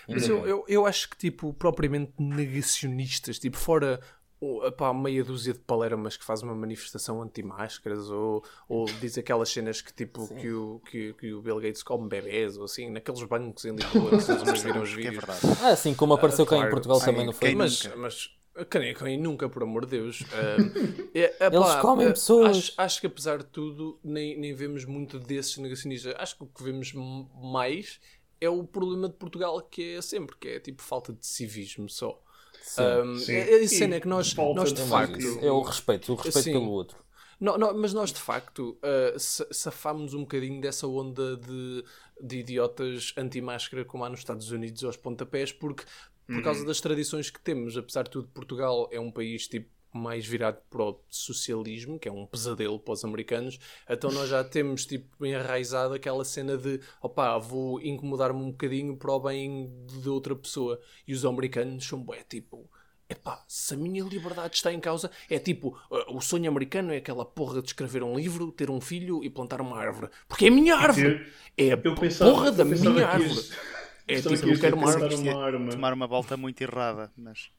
Mas 0.08 0.28
eu, 0.28 0.46
eu, 0.46 0.64
eu 0.68 0.86
acho 0.86 1.08
que, 1.08 1.16
tipo, 1.16 1.52
propriamente 1.54 2.12
negacionistas, 2.18 3.38
tipo, 3.38 3.56
fora 3.56 4.00
o- 4.40 4.64
epá, 4.66 4.92
meia 4.94 5.22
dúzia 5.22 5.52
de 5.52 5.58
palermas 5.58 6.16
que 6.16 6.24
faz 6.24 6.42
uma 6.42 6.54
manifestação 6.54 7.20
anti-máscaras 7.22 8.10
ou, 8.10 8.44
ou 8.68 8.86
diz 9.00 9.18
aquelas 9.18 9.50
cenas 9.50 9.80
que, 9.82 9.92
tipo, 9.92 10.26
que 10.36 10.50
o, 10.50 10.80
que, 10.90 11.12
que 11.14 11.32
o 11.32 11.42
Bill 11.42 11.60
Gates 11.60 11.82
come 11.82 12.08
bebés 12.08 12.56
ou 12.56 12.64
assim, 12.64 12.90
naqueles 12.90 13.22
bancos 13.24 13.64
em 13.64 13.74
Lisboa, 13.74 14.12
não 14.12 14.20
se 14.20 14.32
vocês 14.36 14.62
viram 14.62 14.82
os 14.82 14.90
Que 14.94 15.00
é 15.08 15.10
vídeos. 15.10 15.24
verdade. 15.24 15.40
Ah, 15.62 15.76
sim, 15.76 15.94
como 15.94 16.14
apareceu 16.14 16.46
cá 16.46 16.56
em. 16.56 16.70
Portugal 16.70 17.00
Sim, 17.00 17.06
também 17.06 17.26
não 17.26 17.32
foi. 17.32 17.48
quem 17.48 17.56
mas, 17.56 17.82
mas 17.96 18.30
quem, 18.70 18.94
quem 18.94 19.18
nunca, 19.20 19.48
por 19.48 19.62
amor 19.62 19.84
de 19.84 19.98
Deus. 19.98 20.24
Ah, 20.32 20.56
é, 21.14 21.46
epá, 21.46 21.56
Eles 21.56 21.74
comem 21.76 22.06
ah, 22.06 22.10
pessoas. 22.12 22.56
Acho, 22.56 22.72
acho 22.78 23.00
que 23.00 23.06
apesar 23.06 23.38
de 23.38 23.46
tudo, 23.46 23.98
nem, 24.02 24.38
nem 24.38 24.54
vemos 24.54 24.84
muito 24.86 25.18
desses 25.18 25.56
negacionistas. 25.58 26.14
Acho 26.18 26.36
que 26.38 26.44
o 26.44 26.46
que 26.46 26.62
vemos 26.62 26.92
mais 26.94 28.00
é 28.40 28.48
o 28.48 28.64
problema 28.64 29.08
de 29.08 29.14
Portugal, 29.14 29.60
que 29.60 29.94
é 29.96 30.02
sempre, 30.02 30.36
que 30.36 30.48
é 30.48 30.60
tipo 30.60 30.82
falta 30.82 31.12
de 31.12 31.26
civismo 31.26 31.88
só. 31.88 32.22
Sim. 32.62 32.82
Um, 32.82 33.16
Sim. 33.16 33.32
é, 33.32 33.60
é 33.60 33.64
a 33.64 33.68
cena 33.68 33.96
é 33.96 34.00
que 34.00 34.08
nós, 34.08 34.34
nós 34.34 34.72
de 34.72 34.82
facto. 34.82 35.18
É 35.40 35.50
o 35.50 35.62
respeito, 35.62 36.12
o 36.12 36.16
respeito 36.16 36.44
Sim. 36.44 36.52
pelo 36.52 36.70
outro. 36.70 36.98
Não, 37.40 37.56
não, 37.56 37.74
mas 37.74 37.94
nós 37.94 38.12
de 38.12 38.20
facto 38.20 38.78
uh, 38.82 39.18
sa- 39.18 39.46
safámos 39.50 40.12
um 40.12 40.20
bocadinho 40.20 40.60
dessa 40.60 40.86
onda 40.86 41.36
de, 41.38 41.84
de 42.20 42.38
idiotas 42.38 43.14
anti-máscara 43.16 43.82
como 43.84 44.04
há 44.04 44.10
nos 44.10 44.20
Estados 44.20 44.50
Unidos 44.50 44.84
aos 44.84 44.96
pontapés, 44.96 45.50
porque 45.50 45.84
por 46.26 46.42
causa 46.42 46.64
das 46.64 46.80
tradições 46.80 47.28
que 47.30 47.40
temos, 47.40 47.76
apesar 47.76 48.04
de 48.04 48.10
tudo, 48.10 48.28
Portugal 48.28 48.88
é 48.92 49.00
um 49.00 49.10
país 49.10 49.48
tipo 49.48 49.68
mais 49.92 50.26
virado 50.26 50.58
para 50.70 50.82
o 50.82 51.00
socialismo, 51.08 51.98
que 51.98 52.08
é 52.08 52.12
um 52.12 52.26
pesadelo 52.26 52.78
para 52.78 52.92
os 52.94 53.04
americanos, 53.04 53.58
então 53.88 54.10
nós 54.12 54.28
já 54.28 54.42
temos 54.44 54.86
tipo 54.86 55.24
enraizado 55.26 55.94
aquela 55.94 56.24
cena 56.24 56.56
de 56.56 56.80
opá, 57.02 57.36
vou 57.38 57.80
incomodar-me 57.80 58.40
um 58.40 58.50
bocadinho 58.50 58.96
para 58.96 59.12
o 59.12 59.20
bem 59.20 59.70
de 60.00 60.08
outra 60.08 60.34
pessoa. 60.36 60.80
E 61.06 61.12
os 61.12 61.24
americanos 61.24 61.86
são 61.86 62.02
bué, 62.02 62.22
tipo, 62.28 62.68
Epá, 63.08 63.44
se 63.48 63.74
a 63.74 63.76
minha 63.76 64.04
liberdade 64.04 64.54
está 64.54 64.72
em 64.72 64.78
causa, 64.78 65.10
é 65.28 65.36
tipo, 65.40 65.76
uh, 65.90 66.16
o 66.16 66.20
sonho 66.20 66.48
americano 66.48 66.92
é 66.92 66.98
aquela 66.98 67.24
porra 67.24 67.60
de 67.60 67.66
escrever 67.66 68.04
um 68.04 68.16
livro, 68.16 68.52
ter 68.52 68.70
um 68.70 68.80
filho 68.80 69.24
e 69.24 69.28
plantar 69.28 69.60
uma 69.60 69.76
árvore. 69.76 70.10
Porque 70.28 70.44
é 70.44 70.48
a 70.48 70.52
minha 70.52 70.76
árvore! 70.76 71.26
É 71.58 71.72
a 71.72 71.80
Eu 71.82 71.96
pensava, 71.96 72.30
porra 72.30 72.52
da 72.52 72.64
minha 72.64 73.04
árvore! 73.04 73.34
ias- 73.34 73.50
É 74.06 74.20
tipo, 74.20 74.40
que 74.40 74.50
eu 74.50 74.58
quero 74.60 74.76
uma 74.76 74.92
tentar 74.92 75.04
árvore. 75.06 75.28
uma 75.28 75.44
arma. 75.44 75.70
Tomar 75.70 75.92
uma 75.92 76.06
volta 76.06 76.36
muito 76.36 76.60
errada, 76.62 77.12
mas 77.16 77.50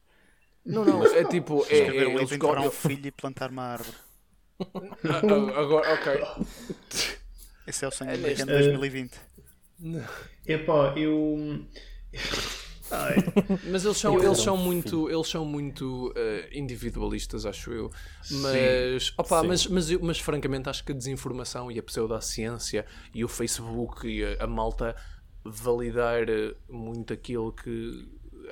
Não, 0.64 0.84
não, 0.84 1.04
é 1.04 1.24
tipo, 1.24 1.64
é, 1.68 1.72
escrever 1.78 2.02
é, 2.04 2.06
um 2.06 2.10
livro, 2.10 2.20
eles 2.20 2.32
enterrar 2.32 2.66
um 2.66 2.70
filho 2.70 3.06
e 3.06 3.10
plantar 3.10 3.50
uma 3.50 3.62
árvore. 3.64 3.96
Agora, 5.56 5.92
ok. 5.94 6.12
Esse 7.66 7.84
é 7.84 7.88
o 7.88 7.90
sonho 7.90 8.10
É 8.10 8.16
de 8.16 8.22
neste- 8.22 8.44
2020. 8.46 9.20
Epá, 10.46 10.94
eu. 10.96 11.64
Ai, 12.90 13.16
Mas 13.70 13.84
eles 13.84 13.96
são, 13.96 14.14
Eu 14.14 14.24
eles 14.26 14.38
são 14.38 14.56
muito, 14.56 15.08
eles 15.08 15.26
são 15.28 15.44
muito 15.46 16.12
eh, 16.14 16.50
individualistas, 16.52 17.46
acho 17.46 17.72
eu. 17.72 17.90
Mas, 18.30 19.14
opa, 19.16 19.40
Sim. 19.40 19.46
mas, 19.48 19.66
mas, 19.66 19.90
eu- 19.90 20.00
mas 20.02 20.18
francamente 20.18 20.68
acho 20.68 20.84
que 20.84 20.92
a 20.92 20.94
desinformação 20.94 21.70
e 21.72 21.78
a 21.78 21.82
pseudociência 21.82 22.84
e 23.14 23.24
o 23.24 23.28
Facebook 23.28 24.06
e 24.06 24.24
a, 24.24 24.44
a 24.44 24.46
malta 24.46 24.94
validar 25.44 26.28
eh, 26.28 26.54
muito 26.68 27.12
aquilo 27.12 27.50
que 27.52 28.06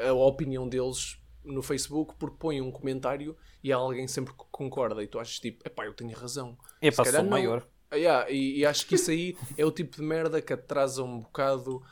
a 0.08 0.12
opinião 0.14 0.66
deles 0.66 1.18
no 1.44 1.62
Facebook 1.62 2.14
porque 2.18 2.36
põem 2.38 2.60
um 2.60 2.70
comentário 2.70 3.36
e 3.62 3.72
há 3.72 3.76
alguém 3.76 4.06
sempre 4.06 4.32
que 4.32 4.44
concorda 4.50 5.02
e 5.02 5.06
tu 5.06 5.18
achas 5.18 5.38
tipo, 5.38 5.66
epá, 5.66 5.86
eu 5.86 5.94
tenho 5.94 6.16
razão. 6.16 6.56
É 6.80 6.90
para 6.90 7.10
sou 7.10 7.24
maior. 7.24 7.66
Ah, 7.90 7.96
yeah, 7.96 8.30
e, 8.30 8.58
e 8.58 8.66
acho 8.66 8.86
que 8.86 8.94
isso 8.94 9.10
aí 9.10 9.36
é 9.58 9.64
o 9.64 9.72
tipo 9.72 9.96
de 9.96 10.02
merda 10.02 10.40
que 10.40 10.52
atrasa 10.52 11.02
um 11.02 11.20
bocado 11.20 11.82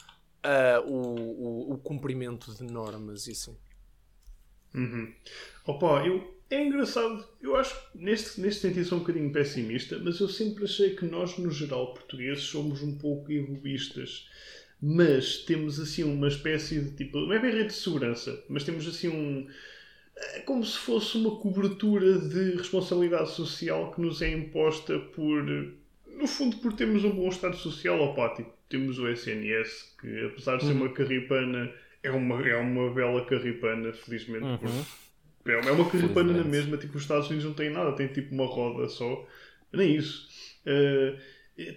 ah, 0.43 0.83
o, 0.87 0.95
o, 0.95 1.73
o 1.75 1.79
cumprimento 1.79 2.55
de 2.55 2.63
normas 2.63 3.27
e 3.27 3.33
assim. 3.33 3.57
Uhum. 4.75 5.13
Opa, 5.67 6.07
eu, 6.07 6.39
é 6.51 6.65
engraçado. 6.65 7.27
Eu 7.41 7.57
acho 7.57 7.75
que 7.75 7.99
neste, 7.99 8.41
neste 8.41 8.61
sentido 8.61 8.87
sou 8.87 8.99
um 8.99 9.01
bocadinho 9.01 9.33
pessimista, 9.33 9.99
mas 9.99 10.21
eu 10.21 10.29
sempre 10.29 10.65
achei 10.65 10.95
que 10.95 11.05
nós, 11.05 11.37
no 11.39 11.51
geral, 11.51 11.95
portugueses, 11.95 12.45
somos 12.45 12.83
um 12.83 12.97
pouco 12.97 13.31
egoístas. 13.33 14.29
Mas 14.81 15.39
temos 15.39 15.81
assim 15.81 16.05
uma 16.05 16.29
espécie 16.29 16.81
de 16.81 16.91
tipo. 16.93 17.19
Não 17.19 17.33
é 17.33 17.39
bem 17.39 17.51
rede 17.51 17.69
de 17.69 17.75
segurança, 17.75 18.45
mas 18.49 18.65
temos 18.65 18.87
assim 18.87 19.09
um. 19.09 19.47
É 20.17 20.41
como 20.41 20.65
se 20.65 20.79
fosse 20.79 21.17
uma 21.17 21.37
cobertura 21.37 22.19
de 22.19 22.57
responsabilidade 22.57 23.31
social 23.31 23.93
que 23.93 24.01
nos 24.01 24.23
é 24.23 24.31
imposta 24.31 24.99
por. 24.99 25.45
No 26.07 26.27
fundo, 26.27 26.57
por 26.59 26.73
termos 26.73 27.05
um 27.05 27.11
bom 27.11 27.29
estado 27.29 27.57
social. 27.57 28.01
Opa, 28.01 28.35
tipo, 28.35 28.53
temos 28.69 28.99
o 28.99 29.09
SNS, 29.09 29.97
que 30.01 30.27
apesar 30.27 30.57
de 30.59 30.67
ser 30.67 30.73
uma 30.73 30.89
carripana, 30.91 31.73
é 32.03 32.11
uma, 32.11 32.49
é 32.49 32.57
uma 32.57 32.93
bela 32.93 33.25
carripana, 33.25 33.93
felizmente. 33.93 34.45
porque 35.43 35.53
é 35.53 35.73
uma 35.73 35.91
carripana 35.91 36.33
na 36.33 36.45
mesma, 36.45 36.77
tipo, 36.77 36.97
os 36.97 37.03
Estados 37.03 37.29
Unidos 37.29 37.45
não 37.47 37.55
têm 37.55 37.71
nada, 37.71 37.93
tem 37.93 38.09
tipo 38.09 38.35
uma 38.35 38.47
roda 38.47 38.89
só. 38.89 39.27
Nem 39.73 39.97
isso. 39.97 40.29
Eh, 40.67 41.17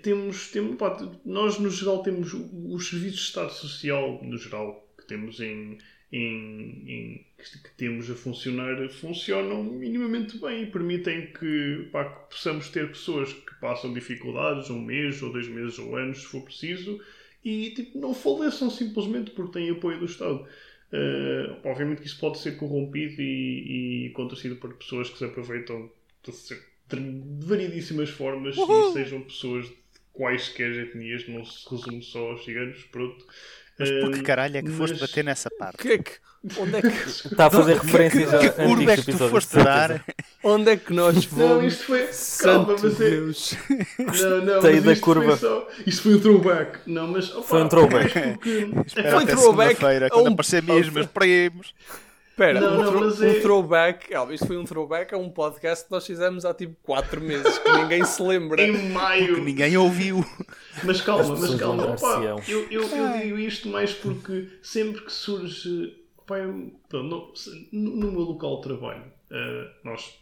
temos, 0.03 0.51
temos 0.51 0.75
pá, 0.77 0.97
nós 1.25 1.57
no 1.59 1.69
geral 1.69 2.03
temos 2.03 2.33
os 2.33 2.89
serviços 2.89 3.19
de 3.19 3.25
Estado 3.25 3.51
Social, 3.53 4.19
no 4.23 4.37
geral, 4.37 4.87
que 4.97 5.05
temos 5.07 5.39
em, 5.39 5.77
em, 6.11 6.83
em- 6.87 7.25
que 7.63 7.71
temos 7.77 8.09
a 8.09 8.15
funcionar, 8.15 8.87
funcionam 8.89 9.63
minimamente 9.63 10.37
bem 10.37 10.63
e 10.63 10.65
permitem 10.67 11.31
que, 11.33 11.89
pá, 11.91 12.05
que 12.05 12.29
possamos 12.31 12.69
ter 12.69 12.89
pessoas 12.89 13.33
que 13.33 13.55
passam 13.59 13.93
dificuldades 13.93 14.69
um 14.69 14.81
mês 14.81 15.21
ou 15.23 15.31
dois 15.31 15.47
meses 15.47 15.79
ou 15.79 15.95
anos, 15.95 16.19
se 16.19 16.25
for 16.25 16.41
preciso, 16.43 16.99
e 17.43 17.71
tipo, 17.71 17.97
não 17.99 18.13
faleçam 18.13 18.69
simplesmente 18.69 19.31
porque 19.31 19.53
têm 19.53 19.69
apoio 19.71 19.99
do 19.99 20.05
Estado. 20.05 20.45
Uh, 20.93 21.55
obviamente 21.63 22.01
que 22.01 22.07
isso 22.07 22.19
pode 22.19 22.37
ser 22.39 22.57
corrompido 22.57 23.21
e, 23.21 24.07
e 24.07 24.09
contracido 24.11 24.57
por 24.57 24.73
pessoas 24.75 25.09
que 25.09 25.17
se 25.17 25.23
aproveitam 25.23 25.89
de, 26.21 26.33
ser- 26.33 26.61
de 26.99 27.45
variedíssimas 27.45 28.09
formas 28.09 28.55
e 28.57 28.93
sejam 28.93 29.21
pessoas 29.21 29.65
de 29.65 29.75
quaisquer 30.13 30.71
etnias, 30.71 31.27
não 31.27 31.43
se 31.45 31.69
resume 31.69 32.01
só 32.03 32.31
aos 32.31 32.43
ciganos, 32.43 32.83
pronto. 32.91 33.25
Mas 33.79 33.89
por 33.89 34.11
que 34.11 34.21
caralho 34.21 34.57
é 34.57 34.61
que 34.61 34.69
foste 34.69 34.93
mas- 34.99 35.01
bater 35.09 35.23
nessa 35.23 35.49
parte? 35.49 35.77
Que 35.77 35.93
é 35.93 35.97
que, 35.97 36.11
onde, 36.59 36.75
é 36.75 36.81
que, 36.81 36.87
Está 37.31 37.47
a 37.47 37.49
fazer 37.49 37.77
referências 37.77 38.29
Que 38.29 38.45
a 38.45 38.51
curva 38.51 38.91
é 38.91 38.97
que 38.97 39.05
tu 39.11 39.17
foste 39.29 39.55
dar? 39.55 40.05
onde 40.43 40.71
é 40.71 40.77
que 40.77 40.93
nós 40.93 41.15
Não, 41.31 41.47
vamos? 41.47 41.73
isto 41.73 41.85
foi. 41.85 41.99
Calma, 41.99 42.13
Santo 42.77 42.79
mas 42.83 43.01
é. 43.01 43.09
Deus. 43.09 43.53
Não, 43.97 44.45
não, 44.45 44.61
mas 44.61 44.83
da 44.83 44.91
isto 44.93 45.01
curva. 45.03 45.37
Foi 45.37 45.49
só, 45.49 45.67
isto 45.87 46.01
foi 46.03 46.15
um 46.15 46.19
throwback. 46.19 46.79
Não, 46.85 47.07
mas. 47.07 47.31
opa, 47.33 47.43
Foi 47.47 47.63
um 47.63 47.67
throwback. 47.69 48.13
porque- 48.33 48.67
Foi 48.93 49.01
até 49.03 49.25
throwback 49.35 49.75
segunda-feira, 49.77 50.07
a 50.07 50.09
quando 50.09 50.27
um- 50.29 50.33
aparecer 50.33 50.61
mesmo, 50.61 50.91
meus 50.93 51.07
primos. 51.07 51.73
Espera, 52.41 52.59
Não, 52.59 52.79
um, 52.79 52.83
não, 52.83 52.99
mas 53.01 53.21
um 53.21 53.25
é- 53.27 53.39
throwback. 53.39 54.13
Ah, 54.15 54.27
isto 54.31 54.47
foi 54.47 54.57
um 54.57 54.63
throwback 54.63 55.13
a 55.13 55.17
um 55.17 55.29
podcast 55.29 55.85
que 55.85 55.91
nós 55.91 56.05
fizemos 56.07 56.43
há 56.43 56.53
tipo 56.53 56.75
4 56.81 57.21
meses, 57.21 57.57
que 57.59 57.71
ninguém 57.71 58.03
se 58.03 58.21
lembra. 58.23 58.59
Em 58.65 58.89
maio. 58.89 59.35
Que 59.35 59.41
ninguém 59.41 59.77
ouviu. 59.77 60.25
Mas 60.83 61.01
calma, 61.01 61.35
mas 61.37 61.53
calma, 61.55 61.91
opa, 61.91 62.41
eu, 62.47 62.65
eu, 62.71 62.81
eu 62.89 63.19
digo 63.19 63.37
isto 63.37 63.67
mais 63.69 63.93
porque 63.93 64.47
sempre 64.63 65.01
que 65.01 65.11
surge, 65.11 65.95
opa, 66.17 66.39
eu- 66.39 66.71
no, 66.93 67.33
no- 67.71 68.11
meu 68.11 68.21
local 68.21 68.55
de 68.57 68.63
trabalho, 68.63 69.03
eh, 69.29 69.67
nós, 69.83 70.15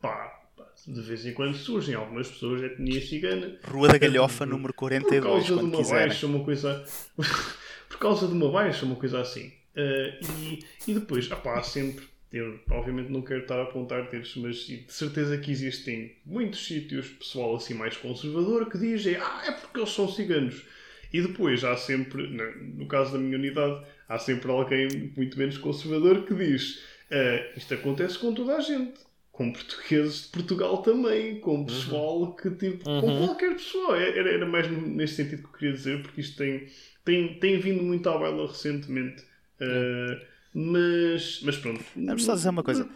pá, 0.00 0.40
pá, 0.56 0.64
de 0.86 1.00
vez 1.00 1.26
em 1.26 1.34
quando 1.34 1.56
surgem 1.56 1.96
algumas 1.96 2.28
pessoas 2.28 2.60
de 2.60 2.66
etnia 2.68 3.00
cigana. 3.00 3.58
Rua 3.64 3.88
da 3.88 3.98
Galhofa, 3.98 4.44
por- 4.44 4.46
número 4.46 4.72
Por 4.72 4.78
42, 4.78 5.24
causa 5.24 5.46
de 5.46 5.52
uma 5.68 5.76
quiserem. 5.76 6.06
baixa, 6.08 6.26
uma 6.26 6.44
coisa. 6.44 6.84
por 7.90 7.98
causa 7.98 8.28
de 8.28 8.32
uma 8.32 8.48
baixa, 8.50 8.86
uma 8.86 8.94
coisa 8.96 9.20
assim. 9.20 9.52
Eh, 9.74 10.20
e, 10.40 10.64
e 10.90 10.94
depois, 10.94 11.30
ah 11.30 11.36
pá, 11.36 11.58
há 11.58 11.62
sempre. 11.62 12.04
Eu, 12.32 12.58
obviamente, 12.70 13.10
não 13.10 13.20
quero 13.20 13.42
estar 13.42 13.58
a 13.58 13.64
apontar 13.64 14.08
dedos, 14.10 14.34
mas 14.36 14.56
de 14.66 14.84
certeza 14.88 15.36
que 15.36 15.50
existem 15.50 16.16
muitos 16.24 16.64
sítios, 16.66 17.08
pessoal 17.08 17.56
assim 17.56 17.74
mais 17.74 17.94
conservador, 17.96 18.70
que 18.70 18.78
dizem, 18.78 19.16
ah, 19.16 19.42
é 19.46 19.52
porque 19.52 19.78
eles 19.78 19.90
são 19.90 20.08
ciganos. 20.08 20.64
E 21.12 21.20
depois 21.20 21.62
há 21.62 21.76
sempre, 21.76 22.26
no, 22.26 22.86
caso 22.86 23.12
da 23.12 23.18
minha 23.18 23.36
unidade, 23.36 23.84
há 24.08 24.18
sempre 24.18 24.50
alguém 24.50 25.12
muito 25.14 25.38
menos 25.38 25.58
conservador 25.58 26.24
que 26.24 26.34
diz: 26.34 26.82
"Ah, 27.10 27.52
isto 27.56 27.74
acontece 27.74 28.18
com 28.18 28.32
toda 28.32 28.56
a 28.56 28.60
gente. 28.60 29.00
Com 29.30 29.52
portugueses 29.52 30.22
de 30.24 30.28
Portugal 30.28 30.82
também, 30.82 31.40
com 31.40 31.64
pessoal 31.64 32.34
que 32.34 32.50
tipo. 32.50 32.84
com 32.84 33.26
qualquer 33.26 33.54
pessoa. 33.54 33.98
É, 34.02 34.18
Era, 34.18 34.30
era 34.32 34.46
mais 34.46 34.70
neste 34.70 35.16
sentido 35.16 35.42
que 35.42 35.48
eu 35.48 35.52
queria 35.52 35.72
dizer, 35.74 36.02
porque 36.02 36.20
isto 36.20 36.36
tem, 36.36 36.66
tem, 37.04 37.34
tem 37.38 37.58
vindo 37.58 37.82
muito 37.82 38.08
à 38.08 38.16
baila 38.18 38.46
recentemente. 38.46 39.24
Ah, 39.62 40.26
mas, 40.54 41.40
mas 41.42 41.56
pronto. 41.56 41.82
Vamos 41.96 42.24
só 42.24 42.34
dizer 42.34 42.48
uma 42.50 42.62
coisa: 42.62 42.88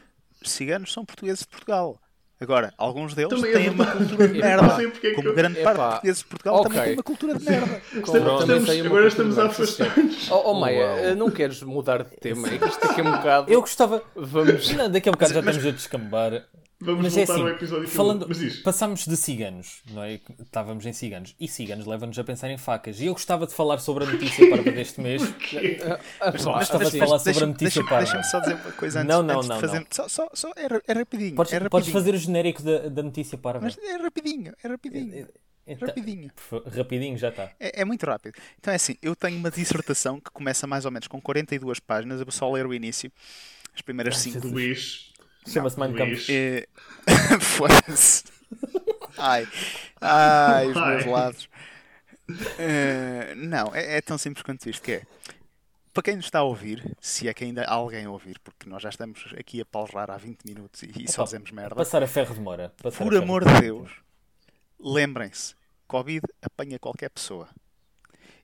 os 0.42 0.50
ciganos 0.50 0.92
são 0.92 1.04
portugueses 1.04 1.40
de 1.40 1.48
Portugal. 1.48 2.00
Agora, 2.38 2.74
alguns 2.76 3.14
deles 3.14 3.30
Também 3.30 3.50
é 3.50 3.54
têm 3.54 3.70
uma 3.70 3.82
verdade. 3.84 4.04
cultura 4.08 4.28
de 4.28 4.38
merda. 4.38 4.62
não 4.66 4.76
sei 4.76 4.88
porque 4.90 5.06
é 5.06 5.10
que 5.10 5.16
Como 5.16 5.28
eu- 5.28 5.34
grande 5.34 5.62
parte 5.62 5.76
Epá, 5.78 5.84
dos 5.86 5.92
portugueses 5.94 6.18
de 6.18 6.24
Portugal 6.26 6.62
também 6.64 6.78
ok. 6.78 6.84
tem 6.84 6.96
uma 6.98 7.02
cultura 7.02 7.34
de 7.38 7.44
merda. 7.46 7.66
Estamos- 7.96 8.40
estamos- 8.42 8.68
uma 8.68 8.86
agora 8.86 9.06
estamos 9.08 9.38
a 9.38 9.46
afastar-nos. 9.46 10.30
Oh, 10.30 10.42
oh 10.50 10.54
Maia, 10.60 10.84
Uau. 10.86 10.98
eh, 10.98 11.14
não 11.14 11.30
queres 11.30 11.62
mudar 11.62 12.02
de 12.04 12.14
tema? 12.18 12.46
É 12.48 12.58
que 12.58 12.64
isto 12.66 12.84
aqui 12.90 13.00
é 13.00 13.04
um 13.04 13.10
bocado. 13.12 13.50
Eu 13.50 13.60
gostava. 13.62 14.02
Vamos. 14.14 14.70
Não, 14.74 14.90
daqui 14.90 15.08
a 15.08 15.12
bocado 15.12 15.32
já 15.32 15.40
estamos 15.40 15.64
a 15.66 15.70
descambar. 15.70 16.44
Vamos 16.78 17.04
Mas 17.04 17.16
é 17.16 17.24
voltar 17.24 17.32
assim, 17.32 17.42
ao 17.42 17.48
episódio 17.48 17.88
falando, 17.88 18.18
falando... 18.20 18.28
Mas 18.28 18.38
diz. 18.38 18.56
passámos 18.60 19.06
de 19.06 19.16
ciganos, 19.16 19.80
não 19.90 20.02
é? 20.02 20.20
Estávamos 20.40 20.84
em 20.84 20.92
ciganos. 20.92 21.34
E 21.40 21.48
ciganos 21.48 21.86
leva-nos 21.86 22.18
a 22.18 22.22
pensar 22.24 22.50
em 22.50 22.58
facas. 22.58 23.00
E 23.00 23.06
eu 23.06 23.14
gostava 23.14 23.46
de 23.46 23.54
falar 23.54 23.78
sobre 23.78 24.04
a 24.04 24.06
notícia 24.06 24.46
parva 24.50 24.70
deste 24.70 25.00
mês. 25.00 25.22
Mas, 25.22 25.32
gostava 26.44 26.58
mas, 26.58 26.68
de 26.92 26.98
mas 26.98 27.08
falar 27.08 27.18
sobre 27.18 27.44
a 27.44 27.46
notícia 27.46 27.82
deixa-me- 27.82 27.88
parva. 27.88 28.04
Deixa-me 28.04 28.24
só 28.24 28.40
dizer 28.40 28.54
uma 28.54 28.72
coisa 28.72 29.00
antes, 29.00 29.08
Não, 29.08 29.22
não, 29.22 29.36
antes 29.36 29.48
não, 29.48 29.56
de 29.56 29.60
fazer. 29.62 29.78
não. 29.80 29.86
Só, 29.90 30.08
só, 30.08 30.28
só 30.34 30.50
é, 30.56 30.66
é 30.86 30.92
rapidinho. 30.92 31.34
Podes, 31.34 31.52
é 31.52 31.56
rapidinho. 31.56 31.70
podes 31.70 31.88
fazer 31.88 32.14
o 32.14 32.18
genérico 32.18 32.62
da, 32.62 32.88
da 32.90 33.02
notícia 33.02 33.38
parva. 33.38 33.60
Mas 33.62 33.78
é 33.78 33.96
rapidinho, 33.96 34.52
é 34.62 34.68
rapidinho. 34.68 35.28
Então, 35.68 35.88
Rapidinho. 35.88 36.30
por 36.32 36.62
fa- 36.62 36.70
rapidinho 36.76 37.18
já 37.18 37.28
está. 37.30 37.50
É, 37.58 37.80
é 37.80 37.84
muito 37.84 38.06
rápido. 38.06 38.36
Então 38.60 38.70
é 38.72 38.76
assim, 38.76 38.96
eu 39.02 39.16
tenho 39.16 39.36
uma 39.36 39.50
dissertação 39.50 40.20
que 40.20 40.30
começa 40.30 40.64
mais 40.64 40.84
ou 40.84 40.92
menos 40.92 41.08
com 41.08 41.20
42 41.20 41.80
páginas. 41.80 42.20
Eu 42.20 42.26
vou 42.26 42.30
só 42.32 42.48
ler 42.52 42.66
o 42.66 42.72
início. 42.72 43.10
As 43.74 43.80
primeiras 43.80 44.16
5. 44.18 44.46
Luís. 44.46 45.05
Chama-se 45.46 45.78
Mein 45.78 45.94
Kampf. 45.94 46.10
Luís. 46.10 46.28
É... 46.28 46.66
Foda-se. 47.40 48.24
Ai. 49.18 49.46
Ai, 50.00 50.66
os 50.68 50.74
meus 50.74 51.06
lados. 51.06 51.48
Eh, 52.58 53.34
não, 53.36 53.74
é, 53.74 53.98
é 53.98 54.00
tão 54.00 54.18
simples 54.18 54.42
quanto 54.42 54.68
isto 54.68 54.82
que 54.82 54.92
é. 54.92 55.02
Para 55.92 56.02
quem 56.02 56.16
nos 56.16 56.26
está 56.26 56.40
a 56.40 56.42
ouvir, 56.42 56.94
se 57.00 57.26
é 57.26 57.32
que 57.32 57.44
ainda 57.44 57.64
há 57.64 57.72
alguém 57.72 58.04
a 58.04 58.10
ouvir, 58.10 58.38
porque 58.40 58.68
nós 58.68 58.82
já 58.82 58.90
estamos 58.90 59.32
aqui 59.38 59.60
a 59.60 59.64
palrar 59.64 60.10
há 60.10 60.16
20 60.18 60.44
minutos 60.44 60.82
e, 60.82 60.92
e 61.04 61.10
só 61.10 61.22
Opa, 61.22 61.24
dizemos 61.24 61.50
merda. 61.52 61.74
Passar 61.74 62.02
a 62.02 62.06
ferro 62.06 62.34
demora. 62.34 62.74
Passar 62.82 63.02
Por 63.02 63.12
ferro 63.12 63.24
amor 63.24 63.44
de 63.46 63.60
Deus, 63.60 63.90
lembrem-se, 64.78 65.54
Covid 65.86 66.22
apanha 66.42 66.78
qualquer 66.78 67.08
pessoa. 67.08 67.48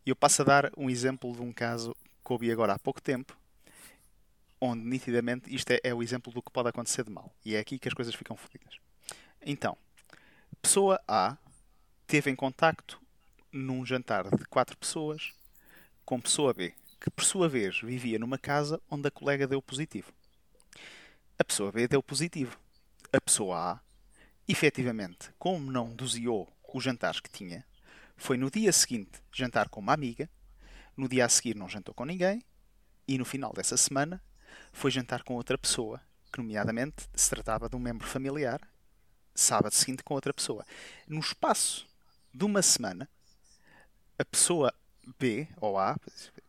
E 0.06 0.10
eu 0.10 0.16
passo 0.16 0.40
a 0.42 0.44
dar 0.44 0.72
um 0.76 0.88
exemplo 0.88 1.30
de 1.32 1.42
um 1.42 1.52
caso 1.52 1.94
que 2.24 2.32
ouvi 2.32 2.50
agora 2.50 2.72
há 2.72 2.78
pouco 2.78 3.02
tempo, 3.02 3.36
onde 4.64 4.84
nitidamente 4.84 5.52
isto 5.52 5.72
é, 5.72 5.80
é 5.82 5.92
o 5.92 6.04
exemplo 6.04 6.32
do 6.32 6.40
que 6.40 6.52
pode 6.52 6.68
acontecer 6.68 7.02
de 7.02 7.10
mal. 7.10 7.34
E 7.44 7.56
é 7.56 7.58
aqui 7.58 7.80
que 7.80 7.88
as 7.88 7.94
coisas 7.94 8.14
ficam 8.14 8.36
fodidas. 8.36 8.76
Então, 9.44 9.76
pessoa 10.62 11.02
A 11.08 11.36
teve 12.06 12.30
em 12.30 12.36
contacto 12.36 13.02
num 13.50 13.84
jantar 13.84 14.30
de 14.30 14.44
quatro 14.44 14.78
pessoas 14.78 15.32
com 16.04 16.20
pessoa 16.20 16.54
B, 16.54 16.72
que 17.00 17.10
por 17.10 17.24
sua 17.24 17.48
vez 17.48 17.80
vivia 17.80 18.20
numa 18.20 18.38
casa 18.38 18.80
onde 18.88 19.08
a 19.08 19.10
colega 19.10 19.48
deu 19.48 19.60
positivo. 19.60 20.12
A 21.36 21.42
pessoa 21.42 21.72
B 21.72 21.88
deu 21.88 22.00
positivo. 22.00 22.56
A 23.12 23.20
pessoa 23.20 23.72
A 23.72 23.80
efetivamente, 24.46 25.30
como 25.40 25.72
não 25.72 25.92
doseou 25.92 26.48
os 26.72 26.84
jantares 26.84 27.18
que 27.18 27.30
tinha, 27.30 27.64
foi 28.16 28.36
no 28.36 28.48
dia 28.48 28.72
seguinte 28.72 29.20
jantar 29.32 29.68
com 29.68 29.80
uma 29.80 29.92
amiga, 29.92 30.30
no 30.96 31.08
dia 31.08 31.24
a 31.24 31.28
seguir 31.28 31.56
não 31.56 31.68
jantou 31.68 31.92
com 31.92 32.04
ninguém, 32.04 32.44
e 33.08 33.18
no 33.18 33.24
final 33.24 33.52
dessa 33.52 33.76
semana 33.76 34.22
foi 34.72 34.90
jantar 34.90 35.22
com 35.22 35.34
outra 35.34 35.56
pessoa, 35.58 36.00
que 36.32 36.38
nomeadamente 36.38 37.04
se 37.14 37.30
tratava 37.30 37.68
de 37.68 37.76
um 37.76 37.78
membro 37.78 38.06
familiar, 38.06 38.60
sábado 39.34 39.74
seguinte 39.74 40.02
com 40.02 40.14
outra 40.14 40.32
pessoa. 40.32 40.64
No 41.06 41.20
espaço 41.20 41.86
de 42.32 42.44
uma 42.44 42.62
semana, 42.62 43.08
a 44.18 44.24
pessoa 44.24 44.72
B 45.18 45.46
ou 45.60 45.78
A, 45.78 45.96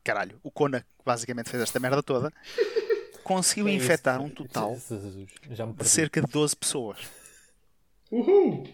caralho, 0.04 0.40
o 0.44 0.52
Kona 0.52 0.82
que 0.82 1.06
basicamente 1.06 1.50
fez 1.50 1.62
esta 1.64 1.80
merda 1.80 2.02
toda, 2.04 2.32
conseguiu 3.24 3.68
É 3.68 3.74
infectar 3.74 4.22
um 4.22 4.30
total 4.30 4.72
Jesus, 4.76 5.30
já 5.52 5.66
me 5.66 5.74
de 5.74 5.88
cerca 5.88 6.22
de 6.22 6.28
12 6.28 6.56
pessoas. 6.56 7.00
Uhul! 8.12 8.68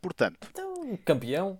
Portanto, 0.00 0.48
Então, 0.50 0.96
campeão. 1.04 1.58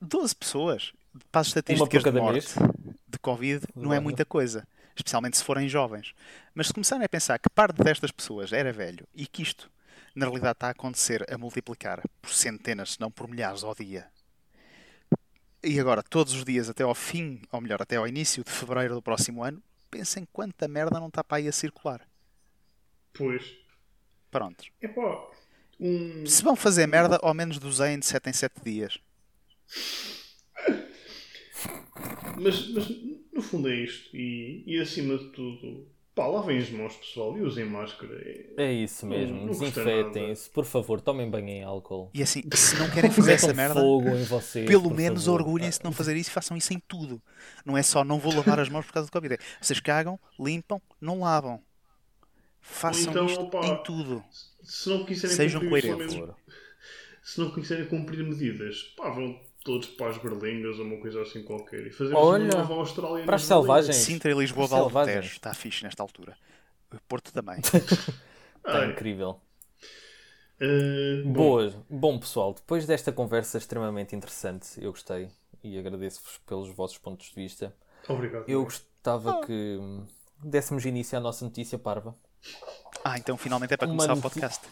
12 0.00 0.36
pessoas 0.36 0.92
para 1.32 1.40
as 1.40 1.48
estatísticas 1.48 2.02
por 2.02 2.12
de 2.12 2.18
morte 2.20 2.58
mês. 2.60 2.72
de 3.08 3.18
Covid 3.18 3.64
não 3.74 3.92
é 3.92 3.98
muita 4.00 4.24
coisa. 4.24 4.66
Especialmente 4.98 5.36
se 5.36 5.44
forem 5.44 5.68
jovens. 5.68 6.12
Mas 6.52 6.66
se 6.66 6.74
começarem 6.74 7.04
a 7.04 7.08
pensar 7.08 7.38
que 7.38 7.48
parte 7.48 7.82
destas 7.84 8.10
pessoas 8.10 8.52
era 8.52 8.72
velho 8.72 9.06
e 9.14 9.28
que 9.28 9.42
isto, 9.42 9.70
na 10.12 10.26
realidade, 10.26 10.56
está 10.56 10.66
a 10.66 10.70
acontecer 10.70 11.24
a 11.32 11.38
multiplicar 11.38 12.02
por 12.20 12.32
centenas, 12.32 12.94
se 12.94 13.00
não 13.00 13.08
por 13.08 13.28
milhares 13.28 13.62
ao 13.62 13.76
dia. 13.76 14.08
E 15.62 15.78
agora, 15.78 16.02
todos 16.02 16.34
os 16.34 16.44
dias 16.44 16.68
até 16.68 16.82
ao 16.82 16.94
fim, 16.96 17.40
ou 17.52 17.60
melhor, 17.60 17.80
até 17.80 17.94
ao 17.94 18.08
início 18.08 18.42
de 18.42 18.50
fevereiro 18.50 18.94
do 18.96 19.02
próximo 19.02 19.44
ano, 19.44 19.62
pensem 19.88 20.26
quanta 20.32 20.66
merda 20.66 20.98
não 20.98 21.06
está 21.06 21.22
para 21.22 21.38
aí 21.38 21.46
a 21.46 21.52
circular. 21.52 22.00
Pois. 23.12 23.56
Prontos. 24.32 24.68
Epá, 24.82 25.30
um... 25.78 26.26
Se 26.26 26.42
vão 26.42 26.56
fazer 26.56 26.88
merda, 26.88 27.20
ao 27.22 27.32
menos 27.32 27.58
dosem 27.58 28.00
de 28.00 28.06
7 28.06 28.30
em 28.30 28.32
7 28.32 28.54
dias. 28.64 28.98
Mas, 32.36 32.68
mas 32.70 32.88
no 33.38 33.42
fundo 33.42 33.68
é 33.68 33.76
isto. 33.76 34.14
E, 34.16 34.64
e 34.66 34.78
acima 34.80 35.16
de 35.16 35.26
tudo, 35.30 35.86
pá, 36.14 36.26
lavem 36.26 36.58
as 36.58 36.68
mãos, 36.70 36.96
pessoal, 36.96 37.38
e 37.38 37.42
usem 37.42 37.64
máscara. 37.64 38.12
É- 38.20 38.64
É 38.64 38.72
isso 38.72 39.06
mesmo. 39.06 39.46
Desinfetem-se. 39.48 40.50
Por 40.50 40.64
favor, 40.64 41.00
tomem 41.00 41.30
banho 41.30 41.48
em 41.48 41.62
álcool. 41.62 42.10
E 42.12 42.22
assim, 42.22 42.42
se 42.52 42.76
não 42.76 42.90
querem 42.90 43.10
fazer 43.10 43.32
essa 43.34 43.54
merda, 43.54 43.80
fogo 43.80 44.08
em 44.08 44.24
vocês. 44.24 44.66
pelo 44.66 44.90
menos 44.90 45.28
orgulhem-se 45.28 45.78
de 45.78 45.84
não 45.84 45.92
fazer 45.92 46.16
isso 46.16 46.30
e 46.30 46.32
façam 46.32 46.56
isso 46.56 46.72
em 46.74 46.80
tudo. 46.88 47.22
Não 47.64 47.76
é 47.76 47.82
só 47.82 48.02
não 48.04 48.18
vou 48.18 48.34
lavar 48.34 48.58
as 48.58 48.68
mãos 48.68 48.84
por 48.86 48.92
causa 48.92 49.08
do 49.08 49.12
Covid. 49.12 49.34
É, 49.34 49.38
vocês 49.60 49.78
cagam, 49.80 50.18
limpam, 50.38 50.80
não 51.00 51.20
lavam. 51.20 51.62
Façam 52.60 53.10
então, 53.10 53.26
isto 53.26 53.40
opá, 53.40 53.64
em 53.66 53.82
tudo. 53.84 54.22
Se 54.62 54.88
não 54.90 55.04
quiserem 55.04 55.36
Sejam 55.36 55.68
coerentes. 55.68 56.18
se 57.22 57.40
não 57.40 57.50
quiserem 57.52 57.86
cumprir 57.86 58.24
medidas, 58.24 58.82
pá, 58.96 59.10
vão 59.10 59.40
todos 59.64 59.88
para 59.88 60.08
as 60.10 60.18
berlingas 60.18 60.78
ou 60.78 60.84
uma 60.84 60.98
coisa 61.00 61.22
assim 61.22 61.42
qualquer. 61.42 61.86
E 61.86 61.90
fazemos 61.90 62.20
Olha, 62.22 62.44
uma 62.44 62.54
nova 62.62 62.74
Austrália 62.74 63.24
para 63.24 63.36
as 63.36 63.44
selvagens. 63.44 63.96
Sintra 63.96 64.30
e 64.30 64.34
Lisboa. 64.34 64.66
Valdetejo. 64.66 65.32
Está 65.32 65.52
fixe 65.54 65.84
nesta 65.84 66.02
altura. 66.02 66.36
O 66.92 66.98
Porto 67.08 67.32
também. 67.32 67.58
Está 68.58 68.80
Ai, 68.80 68.90
incrível. 68.90 69.40
eh, 70.60 71.22
bom, 71.24 71.32
Boas. 71.32 71.74
Bom, 71.88 72.18
pessoal, 72.18 72.52
depois 72.54 72.86
desta 72.86 73.12
conversa 73.12 73.58
extremamente 73.58 74.14
interessante, 74.16 74.82
eu 74.82 74.90
gostei 74.90 75.28
e 75.62 75.78
agradeço-vos 75.78 76.38
pelos 76.46 76.68
vossos 76.74 76.98
pontos 76.98 77.28
de 77.28 77.34
vista. 77.34 77.74
Obrigado. 78.08 78.48
Eu 78.48 78.64
gostava 78.64 79.40
que 79.46 79.78
hum, 79.80 80.04
dessemos 80.42 80.84
início 80.84 81.16
à 81.16 81.20
nossa 81.20 81.44
notícia 81.44 81.78
parva. 81.78 82.14
Ah, 83.04 83.18
então 83.18 83.36
finalmente 83.36 83.74
é 83.74 83.76
para 83.76 83.86
Uma 83.88 83.96
começar 83.96 84.12
o 84.12 84.16
noti- 84.16 84.22
podcast. 84.22 84.66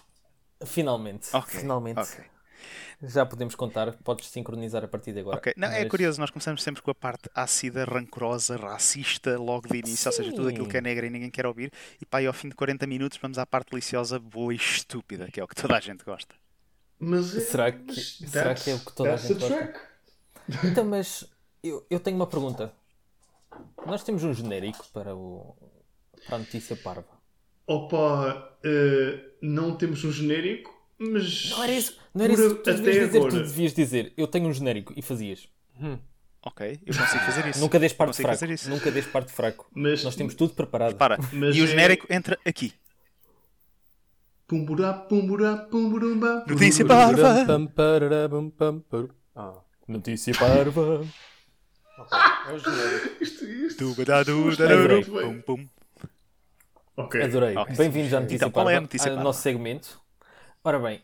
Finalmente. 0.65 1.29
Ok. 1.35 1.61
Finalmente. 1.61 1.99
ok, 2.01 2.25
Já 3.03 3.25
podemos 3.27 3.55
contar. 3.55 3.93
Podes 4.05 4.29
sincronizar 4.29 4.83
a 4.85 4.89
partir 4.89 5.13
de 5.13 5.21
agora. 5.21 5.37
ok. 5.39 5.53
Não, 5.57 5.69
é 5.69 5.81
Mas- 5.81 5.89
curioso, 5.91 6.21
nós 6.21 6.31
começamos 6.31 6.63
sempre 6.63 6.83
com 6.83 6.91
a 6.91 6.95
parte 6.95 7.29
ácida, 7.35 7.85
rancorosa, 7.85 8.57
racista, 8.57 9.39
logo 9.39 9.69
de 9.69 9.79
início, 9.79 10.09
ou 10.09 10.13
seja, 10.13 10.33
tudo 10.33 10.49
aquilo 10.49 10.65
Sim. 10.65 10.71
que 10.71 10.77
é 10.77 10.81
negro 10.81 11.07
e 11.07 11.11
ninguém 11.11 11.31
quer 11.31 11.47
ouvir. 11.47 11.73
E 12.01 12.07
pá, 12.07 12.21
e 12.23 12.27
ao 12.27 12.33
fim 12.33 12.49
de 12.49 12.55
40 12.55 12.87
minutos 12.87 13.19
vamos 13.21 13.39
à 13.39 13.47
parte 13.47 13.71
deliciosa, 13.71 14.19
boa 14.19 14.53
e 14.53 14.57
estúpida, 14.57 15.29
que 15.31 15.41
é 15.41 15.45
o 15.45 15.49
que 15.49 15.55
toda 15.55 15.77
a 15.77 15.81
gente 15.81 16.05
gosta. 16.05 16.35
Mas 16.99 17.37
é- 17.37 17.41
Será 17.41 17.73
que- 17.73 17.95
será 18.01 18.55
que 18.55 18.71
é 18.71 18.75
o 18.75 18.79
que 18.81 18.93
toda 18.95 19.15
a 19.15 19.17
gente 19.17 19.35
gosta? 19.41 19.81
Então, 20.65 20.85
mas 20.85 21.25
eu, 21.63 21.85
eu 21.91 22.01
tenho 22.01 22.17
uma 22.17 22.27
pergunta. 22.27 22.73
Nós 23.87 24.03
temos 24.05 24.23
um 24.25 24.33
genérico 24.35 24.87
para, 24.93 25.15
o, 25.15 25.57
para 26.27 26.37
a 26.37 26.39
notícia 26.39 26.77
parva. 26.77 27.07
Opa, 27.67 28.57
eh, 28.65 29.25
não 29.43 29.77
temos 29.77 30.05
um 30.05 30.13
genérico, 30.13 30.73
mas. 30.99 31.51
Não 31.51 31.63
era 31.65 31.73
isso, 31.73 31.97
não 32.15 32.25
era 32.25 32.33
isso 32.35 32.57
que 32.57 32.63
tu 32.63 32.75
devias 32.75 33.07
dizer. 33.07 33.11
Tu 33.21 33.27
agora. 33.27 33.43
devias 33.43 33.75
dizer, 33.75 34.13
eu 34.17 34.27
tenho 34.27 34.49
um 34.49 34.53
genérico 34.53 34.93
e 34.97 35.03
fazias. 35.03 35.49
Ok, 36.43 36.81
eu 36.87 36.95
consigo 36.95 37.25
fazer 37.25 37.49
isso. 37.49 37.61
Nunca 37.61 37.79
des 37.79 37.93
parte 37.93 38.17
fraco. 38.23 38.47
Nunca 38.69 38.91
des 38.91 39.07
parte 39.07 39.33
fraco. 39.33 39.67
Mas- 39.75 40.05
Nós 40.05 40.15
temos 40.17 40.35
tudo 40.35 40.55
preparado. 40.55 40.95
Para. 40.97 41.19
Mas 41.33 41.57
e 41.57 41.61
o 41.61 41.65
é- 41.65 41.67
genérico 41.67 42.07
entra 42.09 42.39
aqui. 42.45 42.73
Pumburá, 44.47 44.93
pumburá, 44.93 45.57
pumburumba. 45.57 46.45
Notícia 46.47 46.85
parva. 46.87 47.45
Ah, 49.35 49.55
Notícia 49.89 50.33
parva. 50.39 51.05
É 52.49 52.53
o 52.53 52.59
genérico. 52.59 53.07
Isto, 53.25 53.45
isto. 53.45 53.79
Dubadadudaduru. 53.95 54.95
Adorei. 54.95 55.45
Ok. 56.97 57.23
Adorei. 57.23 57.57
Ok. 57.57 57.75
Bem-vindos 57.77 58.15
à 58.15 58.21
Notícia 58.21 58.37
Então, 58.37 58.51
qual 58.51 58.67
Parva, 58.67 58.77
é 58.77 58.79
a 58.79 58.81
notícia 58.81 59.09
ao 59.11 59.15
parva? 59.17 59.25
nosso 59.25 59.43
segmento. 59.43 60.01
Ora 60.67 60.81
bem, 60.81 61.01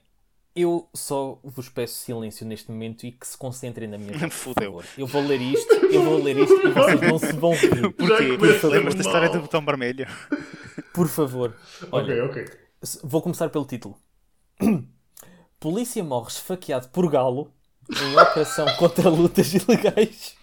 eu 0.56 0.90
só 0.92 1.38
vos 1.44 1.68
peço 1.68 1.94
silêncio 1.94 2.44
neste 2.44 2.68
momento 2.68 3.06
e 3.06 3.12
que 3.12 3.24
se 3.24 3.38
concentrem 3.38 3.88
na 3.88 3.96
minha 3.96 4.10
voz, 4.18 4.22
por 4.22 4.30
Fudeu. 4.32 4.72
favor. 4.72 4.84
Eu 4.98 5.06
vou 5.06 5.22
ler 5.22 5.40
isto, 5.40 5.72
eu 5.72 6.02
vou 6.02 6.20
ler 6.20 6.36
isto 6.36 6.66
e 6.66 6.72
vocês 6.72 7.00
não 7.00 7.16
se 7.16 7.32
vão 7.34 7.52
rir. 7.52 7.92
Porquê? 7.92 8.36
começa 8.36 8.66
Lembras 8.66 8.96
da 8.96 9.02
história 9.02 9.28
do 9.28 9.40
botão 9.42 9.64
vermelho? 9.64 10.04
Por 10.92 11.06
favor. 11.06 11.54
Olha, 11.92 12.24
Ok, 12.24 12.42
ok. 12.42 12.58
Vou 13.04 13.22
começar 13.22 13.50
pelo 13.50 13.64
título. 13.64 13.96
Polícia 15.60 16.02
morre 16.02 16.30
esfaqueado 16.30 16.88
por 16.88 17.08
galo 17.08 17.52
em 17.88 18.18
operação 18.18 18.66
contra 18.76 19.08
lutas 19.08 19.54
ilegais. 19.54 20.34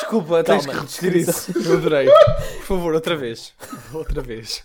Desculpa, 0.00 0.42
tens 0.42 0.66
que 0.66 0.72
Calma, 0.72 0.82
repetir 0.82 1.14
isso. 1.14 1.52
Eu 1.56 1.74
adorei. 1.78 2.08
Por 2.56 2.66
favor, 2.66 2.92
outra 2.92 3.16
vez. 3.16 3.54
Outra 3.94 4.20
vez. 4.20 4.64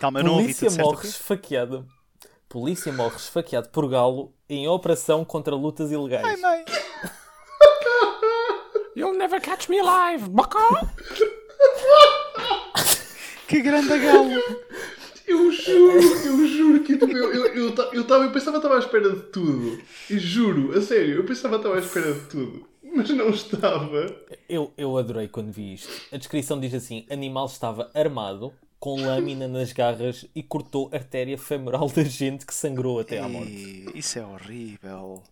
Calma, 0.00 0.20
eu 0.20 0.24
não 0.24 0.32
ouvi. 0.32 0.54
Polícia 0.54 0.70
morre 0.82 1.02
quê? 1.02 1.08
Polícia 2.48 2.90
morre 2.90 3.16
esfaqueado 3.16 3.68
por 3.68 3.86
galo 3.88 4.32
em 4.48 4.66
operação 4.66 5.22
contra 5.22 5.54
lutas 5.54 5.92
ilegais. 5.92 6.24
Ai, 6.24 6.36
mãe. 6.36 6.64
You'll 8.96 9.18
never 9.18 9.40
catch 9.40 9.68
me 9.68 9.78
alive, 9.78 10.28
bucko! 10.30 10.58
Que 13.46 13.60
grande 13.60 13.98
galo. 13.98 14.30
Eu 15.26 15.52
juro, 15.52 16.00
eu 16.00 16.46
juro 16.46 16.84
que 16.84 16.96
tipo, 16.96 17.14
eu, 17.14 17.34
eu, 17.34 17.46
eu, 17.54 17.74
eu, 17.92 18.04
tava, 18.06 18.24
eu 18.24 18.32
pensava 18.32 18.58
que 18.58 18.66
estava 18.66 18.76
à 18.76 18.78
espera 18.78 19.10
de 19.10 19.22
tudo. 19.24 19.78
E 20.08 20.18
juro, 20.18 20.76
a 20.76 20.80
sério, 20.80 21.16
eu 21.16 21.24
pensava 21.24 21.58
que 21.58 21.66
estava 21.66 21.76
à 21.76 21.78
espera 21.78 22.14
de 22.14 22.20
tudo. 22.30 22.66
Mas 22.82 23.10
não 23.10 23.28
estava. 23.28 24.06
Eu, 24.48 24.72
eu 24.76 24.96
adorei 24.96 25.28
quando 25.28 25.52
vi 25.52 25.74
isto. 25.74 25.90
A 26.10 26.16
descrição 26.16 26.58
diz 26.58 26.72
assim: 26.72 27.06
animal 27.10 27.44
estava 27.44 27.90
armado, 27.94 28.54
com 28.78 29.00
lâmina 29.00 29.48
nas 29.48 29.72
garras 29.72 30.24
e 30.34 30.42
cortou 30.42 30.88
artéria 30.92 31.36
femoral 31.36 31.88
da 31.88 32.04
gente 32.04 32.46
que 32.46 32.54
sangrou 32.54 33.00
até 33.00 33.18
à 33.18 33.28
morte. 33.28 33.90
Isso 33.94 34.18
é 34.18 34.24
horrível. 34.26 35.22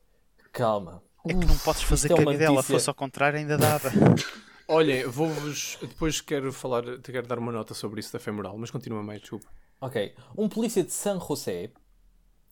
Calma. 0.53 1.03
É 1.25 1.29
que 1.35 1.45
não 1.47 1.59
podes 1.59 1.83
fazer 1.83 2.09
isto 2.09 2.19
uma 2.21 2.25
cabidela. 2.33 2.55
notícia- 2.57 2.75
Fosse 2.75 2.89
ao 2.89 2.95
contrário, 2.95 3.39
ainda 3.39 3.57
dava. 3.59 3.91
Olhem, 4.69 5.05
vou-vos. 5.07 5.79
Depois 5.81 6.21
quero 6.21 6.53
falar, 6.53 6.83
quero 7.03 7.27
dar 7.27 7.39
uma 7.39 7.53
nota 7.53 7.73
sobre 7.75 8.01
isso 8.01 8.13
da 8.13 8.19
femoral, 8.19 8.57
mas 8.59 8.71
continua 8.71 9.03
mais, 9.03 9.21
desculpa. 9.21 9.47
Ok. 9.81 10.15
Um 10.37 10.49
polícia 10.49 10.83
de 10.83 10.93
San 10.93 11.21
José. 11.21 11.71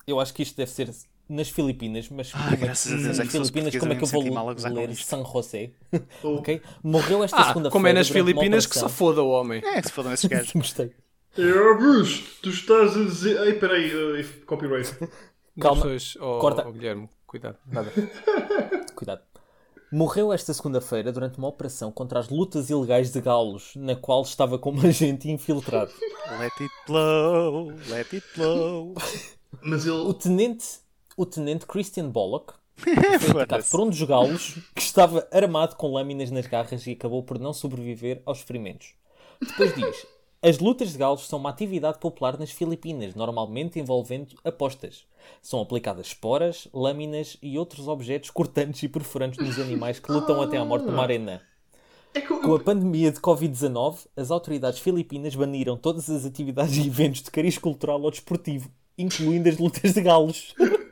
Eu 0.06 0.20
acho 0.20 0.32
que 0.34 0.42
isto 0.42 0.56
deve 0.56 0.70
ser 0.70 0.90
nas 1.28 1.48
Filipinas, 1.48 2.08
mas 2.10 2.30
Ah, 2.34 2.38
como 2.42 2.54
é 2.54 2.56
graças 2.56 2.92
a 2.92 2.96
que- 2.96 3.02
Deus, 3.02 3.18
é 3.18 3.18
nas 3.18 3.26
que 3.26 3.32
se 3.32 3.38
fosse 3.38 3.50
Filipinas, 3.52 3.80
como 3.80 3.92
é 3.92 3.94
eu 3.94 3.98
que 3.98 4.04
eu 4.04 4.08
vou 4.08 4.74
ler. 4.74 4.94
San 4.96 5.24
José? 5.24 5.70
Oh. 6.22 6.36
ok? 6.36 6.60
Morreu 6.82 7.24
esta 7.24 7.36
Ah, 7.36 7.44
segunda-feira. 7.48 7.70
como 7.70 7.86
é 7.86 7.92
nas 7.92 8.08
Filipinas, 8.08 8.66
que 8.66 8.78
se 8.78 8.88
foda 8.88 9.22
o 9.22 9.28
homem. 9.30 9.62
É, 9.64 9.80
que 9.80 9.88
se 9.88 9.92
fodam 9.92 10.12
esses 10.12 10.26
gajos. 10.28 10.52
Gostei. 10.54 10.92
É, 11.36 11.74
Bruce, 11.76 12.22
tu 12.42 12.50
estás 12.50 12.96
a 12.96 13.04
dizer. 13.04 13.38
Ai, 13.40 13.54
peraí, 13.54 13.90
uh, 13.94 14.46
copyright. 14.46 14.88
Calma. 15.60 15.82
Pessoas, 15.82 16.16
oh, 16.20 16.38
Corta. 16.38 16.66
oh, 16.68 16.72
Guilherme, 16.72 17.08
cuidado. 17.26 17.56
Nada. 17.66 17.90
Cuidado. 18.94 19.22
Morreu 19.92 20.32
esta 20.32 20.52
segunda-feira 20.52 21.12
durante 21.12 21.38
uma 21.38 21.46
operação 21.48 21.92
contra 21.92 22.18
as 22.18 22.28
lutas 22.28 22.68
ilegais 22.70 23.12
de 23.12 23.20
galos, 23.20 23.72
na 23.76 23.94
qual 23.94 24.22
estava 24.22 24.58
como 24.58 24.84
agente 24.86 25.30
infiltrado. 25.30 25.92
Let 26.40 26.52
it 26.60 26.74
blow, 26.86 27.70
let 27.88 28.12
it 28.12 28.24
blow. 28.36 28.94
Mas 29.62 29.86
O 29.86 30.08
ele. 30.10 30.14
tenente, 30.14 30.64
o 31.16 31.26
tenente 31.26 31.66
Christian 31.66 32.08
Bollock 32.08 32.54
foi 33.20 33.42
atacado 33.42 33.64
por 33.70 33.80
um 33.80 33.88
dos 33.88 34.02
galos 34.02 34.58
que 34.74 34.82
estava 34.82 35.26
armado 35.30 35.76
com 35.76 35.92
lâminas 35.92 36.30
nas 36.30 36.46
garras 36.46 36.86
e 36.86 36.92
acabou 36.92 37.22
por 37.22 37.38
não 37.38 37.52
sobreviver 37.52 38.22
aos 38.26 38.40
ferimentos. 38.40 38.94
Depois 39.40 39.74
diz: 39.74 40.06
As 40.42 40.58
lutas 40.58 40.92
de 40.92 40.98
galos 40.98 41.26
são 41.26 41.38
uma 41.38 41.50
atividade 41.50 41.98
popular 41.98 42.38
nas 42.38 42.50
Filipinas, 42.50 43.14
normalmente 43.14 43.78
envolvendo 43.78 44.34
apostas. 44.44 45.04
São 45.40 45.60
aplicadas 45.60 46.08
esporas, 46.08 46.68
lâminas 46.72 47.36
e 47.40 47.58
outros 47.58 47.88
objetos 47.88 48.30
cortantes 48.30 48.82
e 48.82 48.88
perfurantes 48.88 49.38
nos 49.38 49.58
animais 49.58 49.98
que 49.98 50.12
lutam 50.12 50.42
até 50.42 50.58
à 50.58 50.64
morte 50.64 50.86
numa 50.86 51.02
arena. 51.02 51.42
É 52.12 52.20
Com 52.20 52.54
a 52.54 52.60
pandemia 52.60 53.10
de 53.10 53.18
Covid-19, 53.18 54.06
as 54.16 54.30
autoridades 54.30 54.78
filipinas 54.78 55.34
baniram 55.34 55.76
todas 55.76 56.08
as 56.08 56.24
atividades 56.24 56.76
e 56.76 56.86
eventos 56.86 57.22
de 57.22 57.30
cariz 57.30 57.58
cultural 57.58 58.00
ou 58.00 58.10
desportivo, 58.10 58.70
incluindo 58.96 59.48
as 59.48 59.58
lutas 59.58 59.92
de 59.92 60.00
galos. 60.00 60.54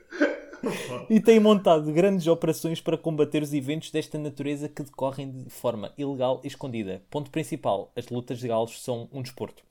e 1.10 1.20
têm 1.20 1.40
montado 1.40 1.92
grandes 1.92 2.26
operações 2.26 2.80
para 2.80 2.96
combater 2.98 3.42
os 3.42 3.52
eventos 3.52 3.90
desta 3.90 4.18
natureza 4.18 4.68
que 4.68 4.82
decorrem 4.82 5.30
de 5.44 5.50
forma 5.50 5.92
ilegal 5.96 6.40
e 6.44 6.46
escondida. 6.46 7.02
Ponto 7.10 7.30
principal: 7.30 7.92
as 7.96 8.08
lutas 8.08 8.38
de 8.38 8.48
galos 8.48 8.82
são 8.82 9.08
um 9.12 9.22
desporto. 9.22 9.62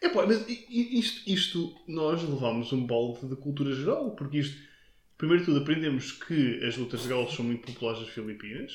Epá, 0.00 0.26
mas 0.26 0.48
i- 0.48 0.66
i- 0.68 0.98
isto, 0.98 1.30
isto 1.30 1.74
nós 1.86 2.22
levámos 2.22 2.72
um 2.72 2.84
balde 2.86 3.26
de 3.26 3.36
cultura 3.36 3.72
geral, 3.74 4.10
porque 4.12 4.38
isto, 4.38 4.56
primeiro 5.16 5.44
de 5.44 5.46
tudo, 5.52 5.60
aprendemos 5.62 6.12
que 6.12 6.60
as 6.66 6.76
lutas 6.76 7.02
de 7.02 7.08
galos 7.08 7.34
são 7.34 7.44
muito 7.44 7.64
populares 7.72 8.00
nas 8.00 8.08
Filipinas, 8.10 8.72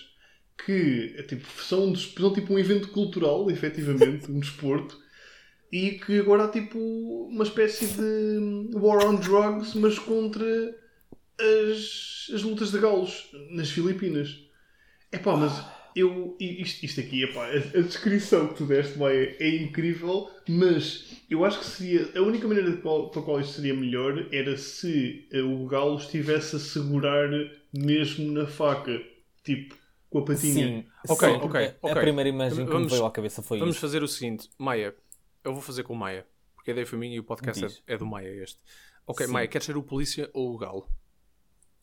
que 0.66 1.14
é, 1.18 1.24
tipo, 1.24 1.46
são, 1.62 1.94
são 1.96 2.34
tipo 2.34 2.54
um 2.54 2.58
evento 2.60 2.88
cultural, 2.90 3.52
efetivamente, 3.52 4.32
um 4.32 4.40
desporto, 4.40 4.98
e 5.70 5.92
que 6.00 6.20
agora 6.20 6.46
há 6.46 6.48
tipo 6.48 6.80
uma 7.30 7.44
espécie 7.44 7.88
de 7.88 8.70
war 8.78 9.06
on 9.06 9.16
drugs, 9.16 9.74
mas 9.76 10.00
contra 10.00 10.46
as, 11.40 12.32
as 12.34 12.44
lutas 12.44 12.72
de 12.72 12.80
galos 12.80 13.30
nas 13.52 13.70
Filipinas. 13.70 14.40
Epá, 15.12 15.36
mas 15.38 15.54
eu. 15.96 16.36
Isto, 16.40 16.86
isto 16.86 17.00
aqui, 17.00 17.24
epá, 17.24 17.46
a, 17.48 17.52
a 17.80 17.82
descrição 17.82 18.48
que 18.48 18.56
tu 18.56 18.66
deste, 18.66 18.98
Maia, 18.98 19.36
é 19.40 19.56
incrível, 19.56 20.30
mas 20.48 21.06
eu 21.30 21.44
acho 21.46 21.60
que 21.60 21.66
seria. 21.66 22.10
A 22.16 22.22
única 22.22 22.48
maneira 22.48 22.72
de 22.72 22.78
qual, 22.78 23.10
para 23.10 23.22
a 23.22 23.26
qual 23.26 23.40
isto 23.42 23.54
seria 23.54 23.74
melhor 23.74 24.28
era 24.34 24.58
se 24.58 25.28
eh, 25.32 25.42
o 25.42 25.66
galo 25.68 25.98
estivesse 25.98 26.56
a 26.58 26.60
segurar 26.60 27.30
mesmo 27.74 28.32
na 28.32 28.46
faca, 28.46 29.02
tipo, 29.44 29.76
com 30.10 30.20
a 30.20 30.26
patinha. 30.26 30.68
Sim, 30.68 30.86
Ok, 31.10 31.30
sim. 31.30 31.36
ok, 31.42 31.74
A 31.92 31.96
primeira 31.96 32.30
imagem 32.30 32.58
que 32.58 32.64
me 32.66 32.70
Vamos- 32.74 32.92
veio 32.92 33.06
à 33.06 33.12
cabeça 33.12 33.42
foi 33.42 33.60
Vamos 33.60 33.76
isso. 33.76 33.82
fazer 33.82 34.04
o 34.04 34.08
seguinte, 34.08 34.50
Maia, 34.58 34.94
eu 35.44 35.54
vou 35.54 35.62
fazer 35.62 35.84
com 35.84 35.94
o 35.94 35.98
Maia, 35.98 36.26
porque 36.56 36.72
a 36.72 36.74
ideia 36.74 36.86
foi 36.86 37.00
minha 37.00 37.16
e 37.16 37.20
o 37.20 37.24
podcast 37.24 37.82
é, 37.88 37.94
é 37.94 37.98
do 37.98 38.06
Maia 38.06 38.30
este. 38.44 38.60
Ok, 39.06 39.26
Sim. 39.26 39.32
Maia, 39.32 39.48
queres 39.48 39.66
ser 39.66 39.78
o 39.78 39.84
polícia 39.84 40.30
ou 40.34 40.54
o 40.54 40.58
galo? 40.58 40.88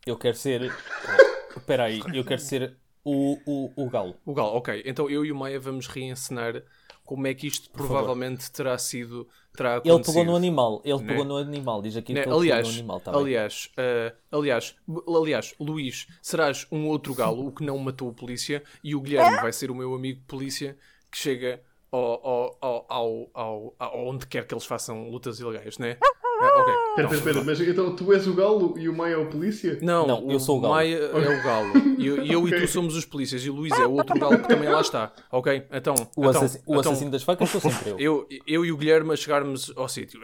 Eu 0.06 0.16
quero 0.16 0.36
ser. 0.36 0.72
Espera 1.56 1.84
aí, 1.84 2.00
eu 2.12 2.24
quero 2.24 2.40
ser 2.40 2.76
o, 3.04 3.38
o, 3.46 3.84
o 3.84 3.88
galo. 3.90 4.16
O 4.24 4.34
galo, 4.34 4.56
ok. 4.56 4.82
Então 4.84 5.08
eu 5.08 5.24
e 5.24 5.30
o 5.32 5.36
Maia 5.36 5.58
vamos 5.60 5.86
reencenar 5.86 6.62
como 7.04 7.26
é 7.26 7.34
que 7.34 7.46
isto 7.46 7.70
provavelmente 7.70 8.50
terá 8.50 8.76
sido. 8.76 9.28
Terá 9.56 9.80
Ele 9.84 10.02
pegou 10.02 10.24
no 10.24 10.34
animal, 10.34 10.82
ele 10.84 10.98
Né? 10.98 11.06
pegou 11.06 11.24
no 11.24 11.36
animal, 11.36 11.80
diz 11.80 11.96
aqui 11.96 12.12
Né? 12.12 12.22
que 12.22 12.28
ele 12.28 12.36
Aliás, 12.36 12.66
pegou 12.66 12.72
no 12.72 12.78
animal, 12.78 13.00
tá 13.00 13.16
aliás, 13.16 13.70
eh, 13.76 14.12
aliás, 14.32 14.74
aliás, 15.06 15.54
Luís, 15.60 16.08
serás 16.20 16.66
um 16.72 16.88
outro 16.88 17.14
galo, 17.14 17.46
o 17.46 17.52
que 17.52 17.62
não 17.64 17.78
matou 17.78 18.08
o 18.08 18.12
polícia, 18.14 18.64
e 18.82 18.96
o 18.96 19.00
Guilherme 19.00 19.36
vai 19.40 19.52
ser 19.52 19.70
o 19.70 19.74
meu 19.76 19.94
amigo 19.94 20.22
polícia 20.26 20.76
que 21.08 21.16
chega 21.18 21.62
ao, 21.92 22.00
ao, 22.26 22.58
ao, 22.60 22.86
ao, 22.88 23.30
ao- 23.32 23.74
ao- 23.78 24.06
onde 24.08 24.26
quer 24.26 24.44
que 24.44 24.52
eles 24.52 24.64
façam 24.66 25.08
lutas 25.08 25.38
ilegais, 25.38 25.78
né? 25.78 25.98
Eh, 26.40 26.46
ok. 26.46 26.74
Espera, 26.74 26.90
então, 26.94 27.04
espera, 27.04 27.14
espera, 27.16 27.44
mas 27.44 27.60
então 27.60 27.96
tu 27.96 28.12
és 28.12 28.26
o 28.26 28.34
galo 28.34 28.74
e 28.78 28.88
o 28.88 28.96
Maia 28.96 29.14
é 29.14 29.16
o 29.16 29.26
polícia? 29.28 29.78
Não, 29.80 30.06
Não, 30.06 30.30
eu 30.30 30.38
sou 30.40 30.58
o 30.58 30.60
galo. 30.60 30.74
Maia 30.74 30.96
é 30.96 31.38
o 31.40 31.42
galo. 31.42 31.72
E 31.98 32.06
eu, 32.06 32.22
e 32.24 32.32
eu 32.32 32.48
e 32.48 32.60
tu 32.60 32.68
somos 32.68 32.96
os 32.96 33.04
polícias. 33.04 33.44
E 33.44 33.50
o 33.50 33.54
Luís 33.54 33.72
é 33.72 33.86
o 33.86 33.92
outro 33.92 34.18
galo 34.18 34.38
que 34.38 34.48
também 34.48 34.68
lá 34.68 34.80
está. 34.80 35.12
Ok? 35.30 35.66
Então, 35.70 35.94
O, 36.16 36.20
então, 36.26 36.30
assassino, 36.30 36.64
o 36.66 36.72
então, 36.78 36.92
assassino 36.92 37.10
das 37.10 37.22
facas 37.22 37.48
sou 37.50 37.60
sempre 37.60 37.90
eu. 37.90 37.98
eu, 37.98 38.28
eu 38.46 38.64
e 38.66 38.72
o 38.72 38.76
Guilherme 38.76 39.12
a 39.12 39.16
chegarmos 39.16 39.72
ao 39.76 39.88
sítio. 39.88 40.20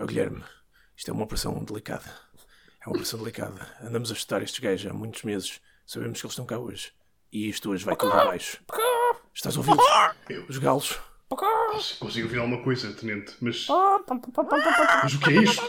Ó, 0.00 0.04
Guilherme, 0.06 0.42
isto 0.96 1.10
é 1.10 1.14
uma 1.14 1.24
operação 1.24 1.54
delicada. 1.64 2.04
É 2.80 2.86
uma 2.86 2.92
operação 2.92 3.18
delicada. 3.18 3.66
Andamos 3.82 4.10
a 4.10 4.14
estudar 4.14 4.42
estes 4.42 4.60
gajos 4.60 4.90
há 4.90 4.94
muitos 4.94 5.22
meses. 5.22 5.60
Sabemos 5.86 6.20
que 6.20 6.26
eles 6.26 6.32
estão 6.32 6.44
cá 6.46 6.58
hoje. 6.58 6.92
E 7.32 7.48
isto 7.48 7.70
hoje 7.70 7.84
vai 7.84 7.96
tudo 7.96 8.12
abaixo. 8.12 8.58
Estás 9.34 9.56
a 9.56 9.58
ouvi-los? 9.60 9.84
Os 10.48 10.58
galos. 10.58 10.98
Cons- 11.28 11.92
Consigo 12.00 12.26
ouvir 12.26 12.38
alguma 12.40 12.62
coisa, 12.62 12.92
tenente, 12.92 13.34
mas. 13.40 13.66
Mas 15.02 15.14
o 15.14 15.18
que 15.20 15.30
é 15.30 15.42
isto? 15.42 15.62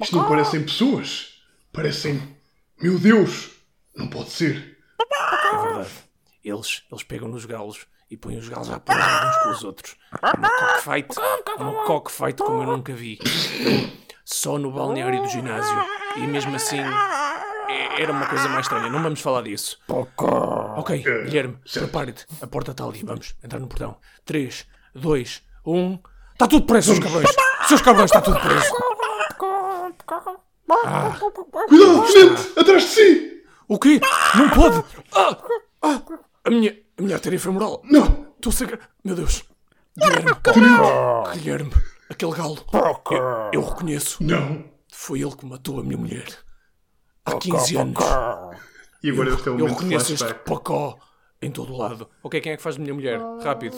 Isto 0.00 0.16
não 0.16 0.28
parecem 0.28 0.62
pessoas. 0.64 1.42
Parecem. 1.72 2.36
Meu 2.80 2.98
Deus! 2.98 3.50
Não 3.96 4.08
pode 4.08 4.30
ser. 4.30 4.78
É 5.00 5.58
verdade. 5.62 5.90
Eles, 6.44 6.82
eles 6.90 7.02
pegam 7.04 7.28
nos 7.28 7.44
galos 7.46 7.86
e 8.10 8.16
põem 8.16 8.36
os 8.38 8.48
galos 8.48 8.70
à 8.70 8.78
porrada 8.78 9.30
uns 9.30 9.36
com 9.42 9.48
os 9.50 9.64
outros. 9.64 9.96
Uma 10.36 10.48
cockfight. 10.50 11.08
Uma 11.58 11.84
cockfight 11.84 12.38
como 12.42 12.62
eu 12.62 12.66
nunca 12.76 12.92
vi. 12.92 13.18
Só 14.24 14.58
no 14.58 14.72
balneário 14.72 15.22
do 15.22 15.28
ginásio. 15.28 15.84
E 16.16 16.26
mesmo 16.26 16.54
assim. 16.56 16.78
é- 16.78 18.02
Era 18.02 18.12
uma 18.12 18.26
coisa 18.26 18.48
mais 18.48 18.66
estranha. 18.66 18.90
Não 18.90 19.02
vamos 19.02 19.20
falar 19.20 19.42
disso. 19.42 19.78
Ok, 20.78 21.02
Guilherme, 21.24 21.58
prepare-te. 21.72 22.26
A 22.42 22.46
porta 22.46 22.72
está 22.72 22.84
ali. 22.84 23.02
Vamos 23.04 23.34
entrar 23.42 23.58
no 23.60 23.66
portão. 23.68 23.96
3, 24.24 24.66
2, 24.94 25.42
1. 25.66 25.98
Está 26.32 26.46
tudo 26.46 26.66
preso, 26.66 26.94
seus 26.94 26.98
cabrões! 26.98 27.30
Seus 27.68 27.82
cabrões, 27.82 28.10
está 28.10 28.20
tudo 28.20 28.40
preso! 28.40 28.72
Cuidado, 31.68 32.12
tenente! 32.12 32.60
Atrás 32.60 32.82
de 32.82 32.88
si! 32.88 33.44
O 33.68 33.78
quê? 33.78 34.00
Não 34.36 34.50
pode! 34.50 34.84
Ah! 35.12 35.36
Ah! 35.82 36.02
A 36.44 36.50
minha, 36.50 36.76
a 36.98 37.02
minha 37.02 37.16
artéria 37.16 37.38
femoral! 37.38 37.82
Não! 37.84 38.32
Estou 38.36 38.50
a 38.50 38.52
ser... 38.52 38.80
Meu 39.02 39.14
Deus! 39.14 39.44
Guilherme! 39.96 40.30
Guilherme! 41.32 41.72
Aquele 42.10 42.32
galo! 42.32 42.58
Eu, 43.10 43.50
eu 43.52 43.64
reconheço. 43.68 44.22
Não! 44.22 44.64
Foi 44.92 45.20
ele 45.20 45.34
que 45.34 45.46
matou 45.46 45.80
a 45.80 45.82
minha 45.82 45.96
mulher. 45.96 46.26
Há 47.24 47.36
15 47.36 47.76
anos. 47.76 48.04
E 49.02 49.10
agora 49.10 49.30
este 49.30 49.48
é 49.48 49.52
o 49.52 49.54
Eu 49.54 49.58
momento 49.60 49.78
reconheço 49.78 50.12
este 50.12 50.34
pocó 50.34 50.98
em 51.40 51.50
todo 51.50 51.72
o 51.72 51.76
lado. 51.76 52.08
Ok, 52.22 52.40
quem 52.40 52.52
é 52.52 52.56
que 52.56 52.62
faz 52.62 52.76
de 52.76 52.82
minha 52.82 52.94
mulher? 52.94 53.20
Rápido. 53.42 53.76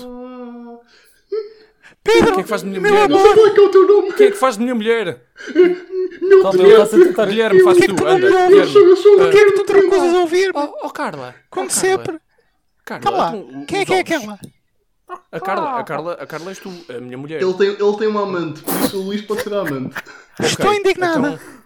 Pedro! 2.02 2.32
Quem 2.32 2.40
é 2.40 2.42
que 2.42 2.48
faz 2.48 2.62
de 2.62 2.68
minha 2.68 2.80
mulher? 2.80 3.08
Não 3.08 3.22
sei 3.22 3.34
qual 3.34 3.46
é 3.46 3.50
que 3.50 3.60
é 3.60 3.62
o 3.62 3.68
teu 3.70 3.86
nome! 3.88 4.12
Quem 4.12 4.26
é 4.26 4.30
que 4.30 4.36
faz 4.36 4.56
de 4.56 4.62
minha 4.62 4.74
mulher? 4.74 5.22
A 6.44 6.86
tentar. 6.86 7.26
Guilherme, 7.26 7.62
faz 7.62 7.78
tu, 7.78 8.06
anda. 8.06 8.26
Eu 8.26 8.66
sou, 8.66 8.82
eu 8.82 8.96
sou 8.96 9.12
Guilherme. 9.16 9.28
o 9.28 9.32
Quero 9.32 9.54
tu 9.54 9.64
te 9.64 9.72
recusas 9.72 10.14
a 10.14 10.18
ouvir-me? 10.20 10.52
Oh, 10.58 10.86
oh, 10.86 10.90
Carla. 10.90 11.34
Como 11.50 11.66
Oh, 11.66 11.68
Carla. 11.68 11.70
sempre. 11.70 12.20
Carla, 12.84 13.32
Quem 13.66 13.80
é 13.80 13.84
que 13.84 13.94
é 13.94 13.98
aquela? 14.00 14.38
A 15.32 15.40
Carla, 15.40 15.78
a 15.78 15.84
Carla, 15.84 16.12
a 16.14 16.26
Carla 16.26 16.50
és 16.50 16.58
tu, 16.58 16.70
a 16.88 17.00
minha 17.00 17.16
mulher. 17.18 17.40
Ele 17.42 17.54
tem, 17.54 17.68
ele 17.68 17.96
tem 17.98 18.08
uma 18.08 18.22
amante, 18.22 18.60
por 18.62 18.74
isso 18.82 18.98
o 18.98 19.02
Luís 19.04 19.22
pode 19.22 19.42
ser 19.42 19.54
a 19.54 19.60
amante. 19.60 19.94
Estou 20.40 20.72
indignada. 20.74 21.18
então- 21.34 21.56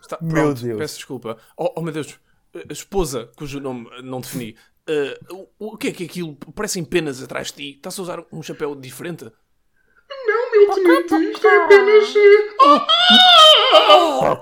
Está- 0.00 0.18
Meu 0.20 0.30
pronto, 0.34 0.62
Deus. 0.62 0.78
Peço 0.78 0.96
desculpa. 0.96 1.38
Oh, 1.56 1.72
oh, 1.76 1.80
meu 1.82 1.92
Deus. 1.92 2.18
A 2.54 2.72
esposa, 2.72 3.30
cujo 3.36 3.58
nome 3.58 3.88
não 4.02 4.20
defini. 4.20 4.54
eh, 4.86 5.18
o, 5.30 5.72
o 5.72 5.76
que 5.78 5.88
é 5.88 5.92
que 5.92 6.02
é 6.02 6.06
aquilo? 6.06 6.36
Parecem 6.54 6.84
penas 6.84 7.22
atrás 7.22 7.46
de 7.48 7.54
ti. 7.54 7.76
Estás 7.76 7.98
a 7.98 8.02
usar 8.02 8.22
um 8.30 8.42
chapéu 8.42 8.74
diferente? 8.74 9.30
Não, 10.54 10.82
meu 10.82 11.06
tenente, 11.06 11.32
isto 11.32 11.46
é 11.46 11.64
apenas. 11.64 12.14
eh, 12.16 12.84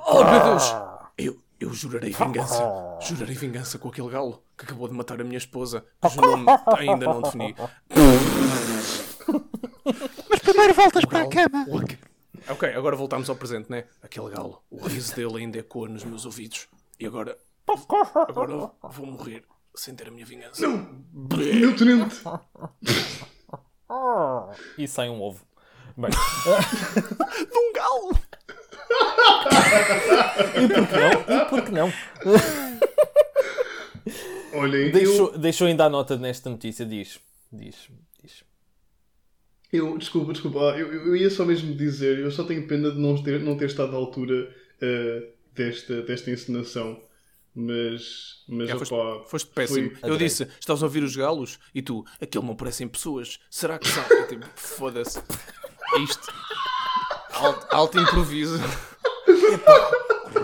Oh, 0.07 0.25
meu 0.25 0.43
Deus! 0.45 0.65
Eu, 1.19 1.37
eu 1.61 1.73
jurarei 1.73 2.13
vingança. 2.13 2.63
Jurarei 3.01 3.35
vingança 3.35 3.79
com 3.79 3.89
aquele 3.89 4.09
galo 4.11 4.43
que 4.57 4.65
acabou 4.65 4.89
de 4.89 4.95
matar 4.95 5.21
a 5.21 5.25
minha 5.25 5.39
esposa, 5.39 5.85
cujo 6.01 6.21
nome 6.21 6.47
ainda 6.77 7.07
não 7.07 7.23
defini. 7.23 7.55
Mas 10.29 10.39
primeiro 10.41 10.75
voltas 10.75 11.05
para 11.05 11.23
a 11.23 11.29
cama. 11.29 11.67
Ok, 12.49 12.69
agora 12.75 12.97
voltamos 12.97 13.29
ao 13.31 13.37
presente, 13.37 13.71
né? 13.71 13.85
Aquele 14.03 14.29
galo. 14.31 14.63
O 14.71 14.85
riso 14.87 15.15
dele 15.15 15.39
ainda 15.39 15.59
ecoa 15.59 15.89
nos 15.89 16.05
meus 16.05 16.25
ouvidos. 16.27 16.69
E 16.99 17.07
agora. 17.07 17.37
Agora 18.29 18.71
vou 18.83 19.07
morrer 19.07 19.45
sem 19.75 19.95
ter 19.95 20.09
a 20.09 20.11
minha 20.11 20.27
vingança. 20.27 20.67
Meu 20.69 21.77
tenente! 21.77 22.21
E 24.79 24.89
sai 24.89 25.11
um 25.11 25.21
ovo. 25.21 25.45
Bem, 25.97 26.11
De 27.51 27.59
um 27.59 27.73
galo! 27.73 28.19
não, 31.29 31.37
e 31.37 31.45
por 31.49 31.63
que 31.63 31.71
não? 31.71 31.93
Olhem, 34.55 34.87
eu, 34.87 34.93
Deixou, 34.93 35.39
deixou 35.39 35.67
ainda 35.67 35.85
a 35.85 35.91
nota 35.91 36.17
nesta 36.17 36.51
notícia, 36.51 36.85
diz. 36.85 37.21
Diz, 37.53 37.89
diz. 38.23 38.45
eu. 39.73 39.97
Desculpa, 39.99 40.33
desculpa. 40.33 40.73
ah, 40.73 40.79
Eu, 40.79 40.93
eu 40.93 41.17
ia 41.17 41.31
só 41.31 41.45
mesmo 41.45 41.75
dizer, 41.75 42.19
eu 42.19 42.31
só 42.31 42.45
tenho 42.45 42.67
pena 42.67 42.91
de 42.91 42.99
não 42.99 43.23
ter, 43.23 43.41
não 43.41 43.57
ter 43.57 43.67
estado 43.67 43.93
à 43.95 43.97
altura 43.99 44.55
eh, 44.81 45.29
desta, 45.55 46.03
desta 46.03 46.31
encenação. 46.31 47.03
Mas. 47.55 48.43
Mas, 48.49 48.71
foste, 48.71 48.95
opá, 48.95 49.25
foste 49.29 49.51
péssimo. 49.51 49.91
foi- 49.91 49.99
Eu 50.03 50.07
Adorei. 50.15 50.27
disse: 50.29 50.49
estás 50.59 50.83
a 50.83 50.87
ouvir 50.87 51.03
os 51.03 51.15
galos? 51.15 51.59
E 51.75 51.83
tu, 51.83 52.03
aquilo 52.21 52.45
não 52.47 52.57
parecem 52.57 52.89
pessoas. 52.89 53.39
Será 53.51 53.79
que 53.79 53.87
são? 53.89 54.03
Tipo, 54.27 54.47
foda-se. 54.57 55.23
Isto. 56.01 56.33
Alto, 57.33 57.67
alto 57.75 58.01
improviso. 58.01 58.59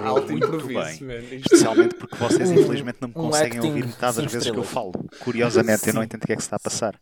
Alto 0.04 0.30
Muito 0.30 0.46
improviso, 0.46 0.74
bem. 0.74 1.02
man. 1.02 1.14
Isto- 1.20 1.34
Especialmente 1.54 1.94
porque 1.94 2.16
vocês 2.16 2.50
infelizmente 2.52 2.98
não 3.00 3.08
me 3.08 3.14
um 3.16 3.22
conseguem 3.24 3.58
acting 3.58 3.68
ouvir 3.68 3.86
metade 3.86 4.22
das 4.22 4.32
vezes 4.32 4.50
que 4.50 4.56
eu 4.58 4.64
falo. 4.64 4.92
Curiosamente, 5.20 5.88
eu 5.88 5.94
não 5.94 6.02
entendo 6.02 6.22
o 6.22 6.26
que 6.26 6.32
é 6.32 6.36
que 6.36 6.42
se 6.42 6.46
está 6.46 6.56
a 6.56 6.60
passar. 6.60 7.00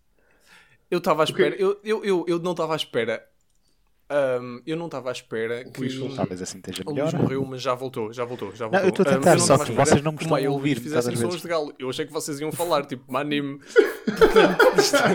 Eu 0.90 0.98
estava 0.98 1.22
à 1.22 1.24
espera. 1.24 1.54
Eu, 1.56 1.80
eu, 1.82 2.04
eu, 2.04 2.24
eu 2.28 2.38
não 2.38 2.52
estava 2.52 2.72
à 2.72 2.76
espera. 2.76 3.24
Ahm, 4.08 4.60
eu 4.64 4.76
não 4.76 4.86
estava 4.86 5.08
à 5.08 5.12
espera 5.12 5.64
que. 5.64 5.80
Luís. 5.80 6.14
Talvez 6.14 6.40
assim 6.40 6.58
esteja 6.58 6.84
O 6.86 6.92
melhor. 6.92 7.06
Luís 7.10 7.14
morreu, 7.20 7.44
mas 7.44 7.60
já 7.60 7.74
voltou, 7.74 8.12
já 8.12 8.24
voltou, 8.24 8.54
já 8.54 8.66
voltou. 8.66 8.80
eu 8.84 8.88
estou 8.90 9.02
a 9.04 9.08
tentar, 9.14 9.32
não 9.36 9.38
só 9.44 9.58
que 9.58 9.72
vocês 9.72 10.00
não 10.02 10.12
me 10.12 10.18
estão 10.22 10.36
a 10.36 10.40
ouvir 10.50 10.78
fizessem 10.80 11.16
sons 11.16 11.42
de 11.42 11.48
galo. 11.48 11.72
Eu 11.76 11.90
achei 11.90 12.06
que 12.06 12.12
vocês 12.12 12.38
iam 12.38 12.52
falar, 12.52 12.84
tipo, 12.86 13.10
manime. 13.12 13.58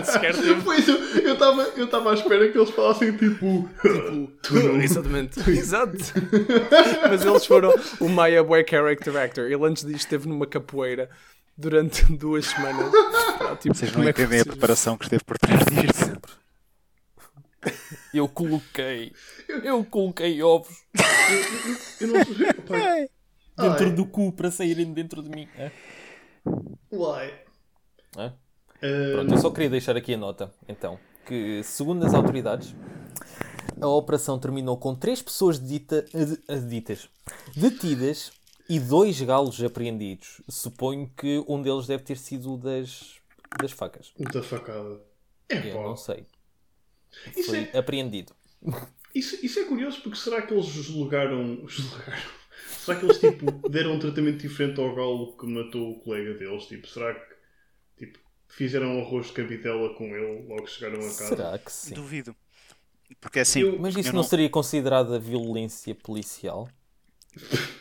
Sequer. 0.04 0.34
Pois 0.64 0.86
eu 0.88 1.32
estava 1.32 1.62
eu 1.76 1.86
tava 1.88 2.10
à 2.10 2.14
espera 2.14 2.48
que 2.50 2.58
eles 2.58 2.70
falassem 2.70 3.16
tipo. 3.16 3.68
Exatamente, 4.82 5.40
exato. 5.50 5.96
Mas 7.08 7.24
eles 7.24 7.46
foram. 7.46 7.72
O 8.00 8.08
Maia 8.08 8.42
Boy 8.44 8.64
Character 8.68 9.16
Actor. 9.16 9.44
Ele 9.50 9.64
antes 9.64 9.84
disto 9.84 10.00
esteve 10.00 10.28
numa 10.28 10.46
capoeira 10.46 11.08
durante 11.56 12.04
duas 12.12 12.46
semanas. 12.46 12.90
Pá, 13.38 13.56
tipo, 13.56 13.74
Vocês 13.74 13.92
não 13.92 14.02
é 14.02 14.12
que 14.12 14.20
entendem 14.22 14.40
a 14.40 14.42
vocês- 14.42 14.54
preparação 14.54 14.96
que 14.98 15.04
esteve 15.04 15.24
por 15.24 15.38
trás 15.38 15.60
disto. 15.64 16.20
Eu 18.12 18.28
coloquei. 18.28 19.12
Eu 19.48 19.84
coloquei 19.84 20.42
ovos 20.42 20.84
Eu 22.00 22.08
não 22.08 22.24
sei. 22.24 22.50
opá, 22.50 23.08
dentro 23.56 23.86
Ai. 23.86 23.92
do 23.92 24.06
cu 24.06 24.32
para 24.32 24.50
saírem 24.50 24.92
dentro 24.92 25.22
de 25.22 25.28
mim. 25.30 25.48
É? 25.56 25.70
Uai. 26.90 27.32
É? 28.16 28.32
Pronto, 29.12 29.32
eu 29.32 29.38
só 29.38 29.50
queria 29.50 29.70
deixar 29.70 29.96
aqui 29.96 30.14
a 30.14 30.16
nota, 30.16 30.52
então, 30.68 30.98
que 31.24 31.62
segundo 31.62 32.04
as 32.04 32.12
autoridades, 32.14 32.74
a 33.80 33.86
operação 33.86 34.38
terminou 34.40 34.76
com 34.76 34.94
três 34.94 35.22
pessoas 35.22 35.60
dita, 35.64 36.04
ditas, 36.68 37.08
detidas 37.54 38.32
e 38.68 38.80
dois 38.80 39.20
galos 39.20 39.62
apreendidos. 39.62 40.42
Suponho 40.48 41.08
que 41.16 41.44
um 41.46 41.62
deles 41.62 41.86
deve 41.86 42.02
ter 42.02 42.18
sido 42.18 42.54
o 42.54 42.56
das, 42.56 43.14
das 43.60 43.70
facas. 43.70 44.12
Muita 44.18 44.42
facada. 44.42 45.00
É 45.48 45.70
Eu 45.70 45.74
não 45.82 45.90
pá. 45.90 45.96
sei. 45.96 46.26
Isso 47.36 47.50
Foi 47.50 47.68
é, 47.72 47.78
apreendido. 47.78 48.34
isso, 49.14 49.44
isso 49.44 49.58
é 49.60 49.64
curioso 49.64 50.00
porque 50.02 50.18
será 50.18 50.42
que 50.42 50.52
eles 50.54 50.66
julgaram. 50.66 51.66
julgaram? 51.68 52.22
Será 52.78 52.98
que 52.98 53.04
eles 53.06 53.18
tipo, 53.18 53.68
deram 53.68 53.92
um 53.94 53.98
tratamento 53.98 54.38
diferente 54.38 54.80
ao 54.80 54.94
galo 54.94 55.36
que 55.36 55.46
matou 55.46 55.92
o 55.92 56.00
colega 56.00 56.34
deles? 56.34 56.64
Tipo, 56.66 56.86
será 56.88 57.14
que 57.14 57.34
tipo, 57.98 58.18
fizeram 58.48 58.98
arroz 59.00 59.26
de 59.26 59.32
cabidela 59.34 59.94
com 59.94 60.04
ele 60.04 60.46
logo 60.48 60.64
que 60.64 60.70
chegaram 60.70 60.96
a 60.98 61.02
casa? 61.02 61.28
Será 61.28 61.58
que 61.58 61.70
sim? 61.72 61.94
Duvido. 61.94 62.34
Porque 63.20 63.38
é 63.40 63.42
assim, 63.42 63.60
Eu- 63.60 63.78
Mas 63.78 63.96
isso 63.96 64.12
não 64.14 64.22
seria 64.22 64.48
considerada 64.48 65.18
violência 65.18 65.94
policial? 65.94 66.68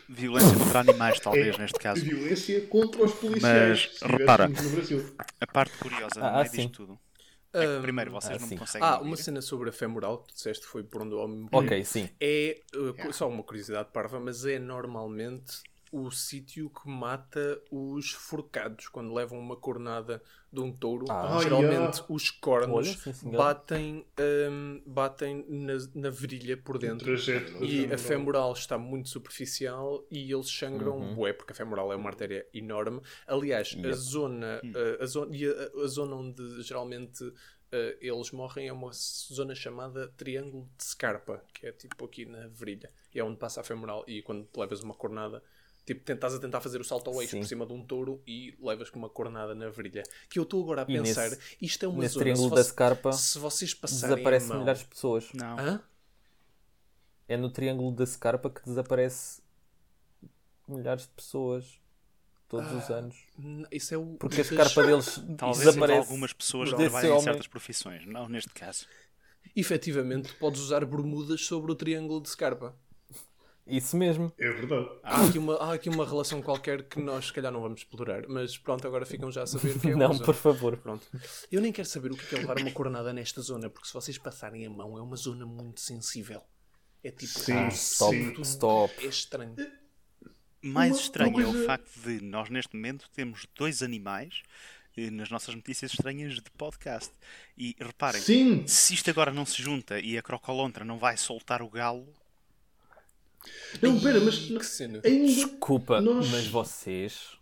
violência 0.07 0.57
contra 0.57 0.79
animais, 0.79 1.19
talvez, 1.21 1.57
neste 1.57 1.79
caso. 1.79 2.03
Violência 2.03 2.61
contra 2.67 3.03
os 3.03 3.13
policiais. 3.13 3.89
Mas, 4.01 4.11
repara. 4.11 4.47
no 4.47 4.69
Brasil. 4.69 5.15
A 5.39 5.47
parte 5.47 5.77
curiosa 5.77 6.19
Ah, 6.21 6.39
meio 6.39 6.49
sim. 6.51 6.57
disto 6.57 6.71
tudo 6.71 6.99
é 7.53 7.65
que, 7.65 7.81
primeiro, 7.81 8.11
vocês 8.11 8.37
ah, 8.37 8.39
não 8.39 8.47
sim. 8.47 8.55
me 8.55 8.59
conseguem 8.59 8.87
Ah, 8.87 8.95
ouvir. 8.97 9.07
uma 9.07 9.17
cena 9.17 9.41
sobre 9.41 9.69
a 9.69 9.73
femoral 9.73 10.19
que 10.19 10.29
tu 10.29 10.35
disseste 10.35 10.65
foi 10.65 10.83
por 10.83 11.01
onde 11.01 11.15
o 11.15 11.19
homem 11.19 11.47
Ok, 11.51 11.83
sim. 11.83 12.09
É 12.19 12.61
uh, 12.75 13.13
só 13.13 13.27
uma 13.27 13.43
curiosidade 13.43 13.89
parva, 13.91 14.19
mas 14.19 14.45
é 14.45 14.57
normalmente 14.59 15.61
o 15.91 16.09
sítio 16.09 16.69
que 16.69 16.87
mata 16.89 17.61
os 17.69 18.11
forcados 18.11 18.87
quando 18.87 19.13
levam 19.13 19.37
uma 19.37 19.55
cornada 19.57 20.21
de 20.51 20.59
um 20.61 20.71
touro. 20.71 21.05
Ah. 21.09 21.39
geralmente 21.41 21.99
Ai, 22.01 22.05
os 22.09 22.29
cornos 22.29 22.97
Olha, 23.23 23.37
batem, 23.37 24.05
um, 24.49 24.81
batem 24.85 25.45
na, 25.49 25.73
na 25.93 26.09
virilha 26.09 26.55
por 26.57 26.77
dentro. 26.77 27.05
trajeto 27.05 27.63
E 27.63 27.85
a 27.91 27.97
femoral. 27.97 28.53
está 28.53 28.77
muito 28.77 29.09
superficial 29.09 30.05
e 30.09 30.31
eles 30.31 30.49
sangram 30.49 30.97
Uhum. 30.97 31.15
bué, 31.15 31.33
porque 31.33 31.51
a 31.53 31.55
femoral 31.55 31.91
é 31.91 31.95
uma 31.95 32.09
artéria 32.09 32.45
enorme. 32.53 33.01
Aliás, 33.27 33.75
a 33.83 33.91
zona, 33.93 34.61
Hum. 34.63 34.71
uh, 34.71 35.03
a, 35.03 35.05
zona, 35.05 35.35
e 35.35 35.45
a, 35.45 35.83
a 35.83 35.87
zona 35.87 36.15
onde 36.15 36.61
geralmente 36.63 37.23
uh, 37.23 37.33
eles 38.01 38.31
morrem 38.31 38.67
é 38.67 38.73
uma 38.73 38.91
zona 38.93 39.55
chamada 39.55 40.07
Triângulo 40.17 40.69
de 40.77 40.83
Scarpa, 40.83 41.43
que 41.53 41.67
é 41.67 41.71
tipo 41.71 42.05
aqui 42.05 42.25
na 42.25 42.47
virilha. 42.47 42.89
E 43.13 43.19
é 43.19 43.23
onde 43.23 43.37
passa 43.37 43.61
a 43.61 43.63
femoral. 43.63 44.03
E 44.07 44.21
quando 44.21 44.47
levas 44.57 44.83
uma 44.83 44.93
cornada, 44.93 45.41
tipo, 45.85 46.03
tentas 46.03 46.33
a 46.35 46.39
tentar 46.39 46.61
fazer 46.61 46.79
o 46.79 46.83
salto 46.83 47.09
ao 47.09 47.21
eixo 47.21 47.31
Sim. 47.31 47.39
por 47.41 47.47
cima 47.47 47.65
de 47.65 47.73
um 47.73 47.83
touro 47.85 48.21
e 48.27 48.55
levas 48.61 48.89
com 48.89 48.99
uma 48.99 49.09
cornada 49.09 49.53
na 49.55 49.69
virilha. 49.69 50.03
Que 50.29 50.39
eu 50.39 50.43
estou 50.43 50.63
agora 50.63 50.83
a 50.83 50.85
pensar, 50.85 51.29
nesse- 51.29 51.57
isto 51.61 51.85
é 51.85 51.87
uma 51.87 51.99
Nesse 51.99 52.13
zona. 52.13 52.23
triângulo 52.25 52.49
se, 52.49 52.55
da 52.55 52.63
Scarpa 52.63 53.11
se 53.13 53.39
vocês 53.39 53.73
passarem 53.73 54.15
desaparecem 54.15 54.47
a 54.49 54.53
mão... 54.53 54.59
milhares 54.61 54.81
de 54.81 54.87
pessoas. 54.87 55.31
Não. 55.33 55.59
Hã? 55.59 55.81
É 57.27 57.37
no 57.37 57.49
triângulo 57.49 57.91
da 57.91 58.05
Scarpa 58.05 58.49
que 58.49 58.61
desaparece 58.65 59.41
milhares 60.67 61.03
de 61.03 61.09
pessoas 61.09 61.79
todos 62.47 62.71
os 62.73 62.89
anos. 62.89 63.15
Isso 63.71 63.93
é 63.93 63.97
o. 63.97 64.05
Porque 64.19 64.41
a 64.41 64.43
Scarpa 64.43 64.83
deles 64.83 65.21
Talvez 65.37 65.65
desaparece. 65.65 65.99
algumas 65.99 66.33
pessoas 66.33 66.69
trabalhem 66.69 67.15
em 67.15 67.21
certas 67.21 67.47
profissões. 67.47 68.05
Não 68.05 68.27
neste 68.27 68.53
caso. 68.53 68.85
Efetivamente, 69.55 70.33
podes 70.35 70.61
usar 70.61 70.85
bermudas 70.85 71.41
sobre 71.45 71.71
o 71.71 71.75
triângulo 71.75 72.21
de 72.21 72.29
Scarpa. 72.29 72.75
Isso 73.65 73.95
mesmo. 73.95 74.33
É 74.37 74.49
verdade. 74.51 74.89
Há 75.03 75.25
aqui, 75.25 75.37
uma, 75.37 75.55
há 75.55 75.73
aqui 75.73 75.89
uma 75.89 76.05
relação 76.05 76.41
qualquer 76.41 76.83
que 76.83 76.99
nós, 76.99 77.27
se 77.27 77.33
calhar, 77.33 77.51
não 77.51 77.61
vamos 77.61 77.81
explorar, 77.81 78.27
mas 78.27 78.57
pronto, 78.57 78.85
agora 78.87 79.05
ficam 79.05 79.31
já 79.31 79.43
a 79.43 79.47
saber 79.47 79.79
que 79.79 79.89
é 79.89 79.95
Não, 79.95 80.13
zona. 80.13 80.25
por 80.25 80.35
favor. 80.35 80.75
Pronto. 80.77 81.05
Eu 81.51 81.61
nem 81.61 81.71
quero 81.71 81.87
saber 81.87 82.11
o 82.11 82.17
que 82.17 82.35
é 82.35 82.39
levar 82.39 82.57
uma 82.57 82.71
coronada 82.71 83.13
nesta 83.13 83.39
zona, 83.41 83.69
porque 83.69 83.87
se 83.87 83.93
vocês 83.93 84.17
passarem 84.17 84.65
a 84.65 84.69
mão, 84.69 84.97
é 84.97 85.01
uma 85.01 85.15
zona 85.15 85.45
muito 85.45 85.79
sensível. 85.79 86.41
É 87.03 87.11
tipo, 87.11 87.39
Sim, 87.39 87.53
ah, 87.53 87.67
Stop, 87.69 88.15
sim. 88.35 88.41
stop. 88.41 89.05
é 89.05 89.09
estranho. 89.09 89.55
Mais 90.61 90.91
Uma- 90.93 91.01
estranho 91.01 91.29
uma 91.31 91.41
é 91.41 91.45
o 91.47 91.51
coisa- 91.51 91.65
facto 91.65 91.89
de 92.03 92.21
nós, 92.23 92.49
neste 92.49 92.75
momento, 92.75 93.09
temos 93.13 93.47
dois 93.55 93.81
animais 93.81 94.43
eh, 94.95 95.09
nas 95.09 95.29
nossas 95.31 95.55
notícias 95.55 95.91
estranhas 95.93 96.35
de 96.35 96.51
podcast. 96.57 97.11
E 97.57 97.75
reparem, 97.79 98.21
Sim, 98.21 98.67
se 98.67 98.93
isto 98.93 99.09
agora 99.09 99.31
não 99.31 99.45
se 99.45 99.61
junta 99.61 99.99
e 99.99 100.17
a 100.17 100.21
Crocolontra 100.21 100.83
não 100.85 100.99
vai 100.99 101.17
soltar 101.17 101.61
o 101.63 101.69
galo, 101.69 102.13
não, 103.81 103.99
pera, 103.99 104.19
mas 104.19 104.37
Que 104.39 104.63
cena. 104.63 105.01
ainda. 105.03 105.25
Desculpa, 105.27 105.99
Nós- 106.01 106.29
mas 106.29 106.47
vocês. 106.47 107.37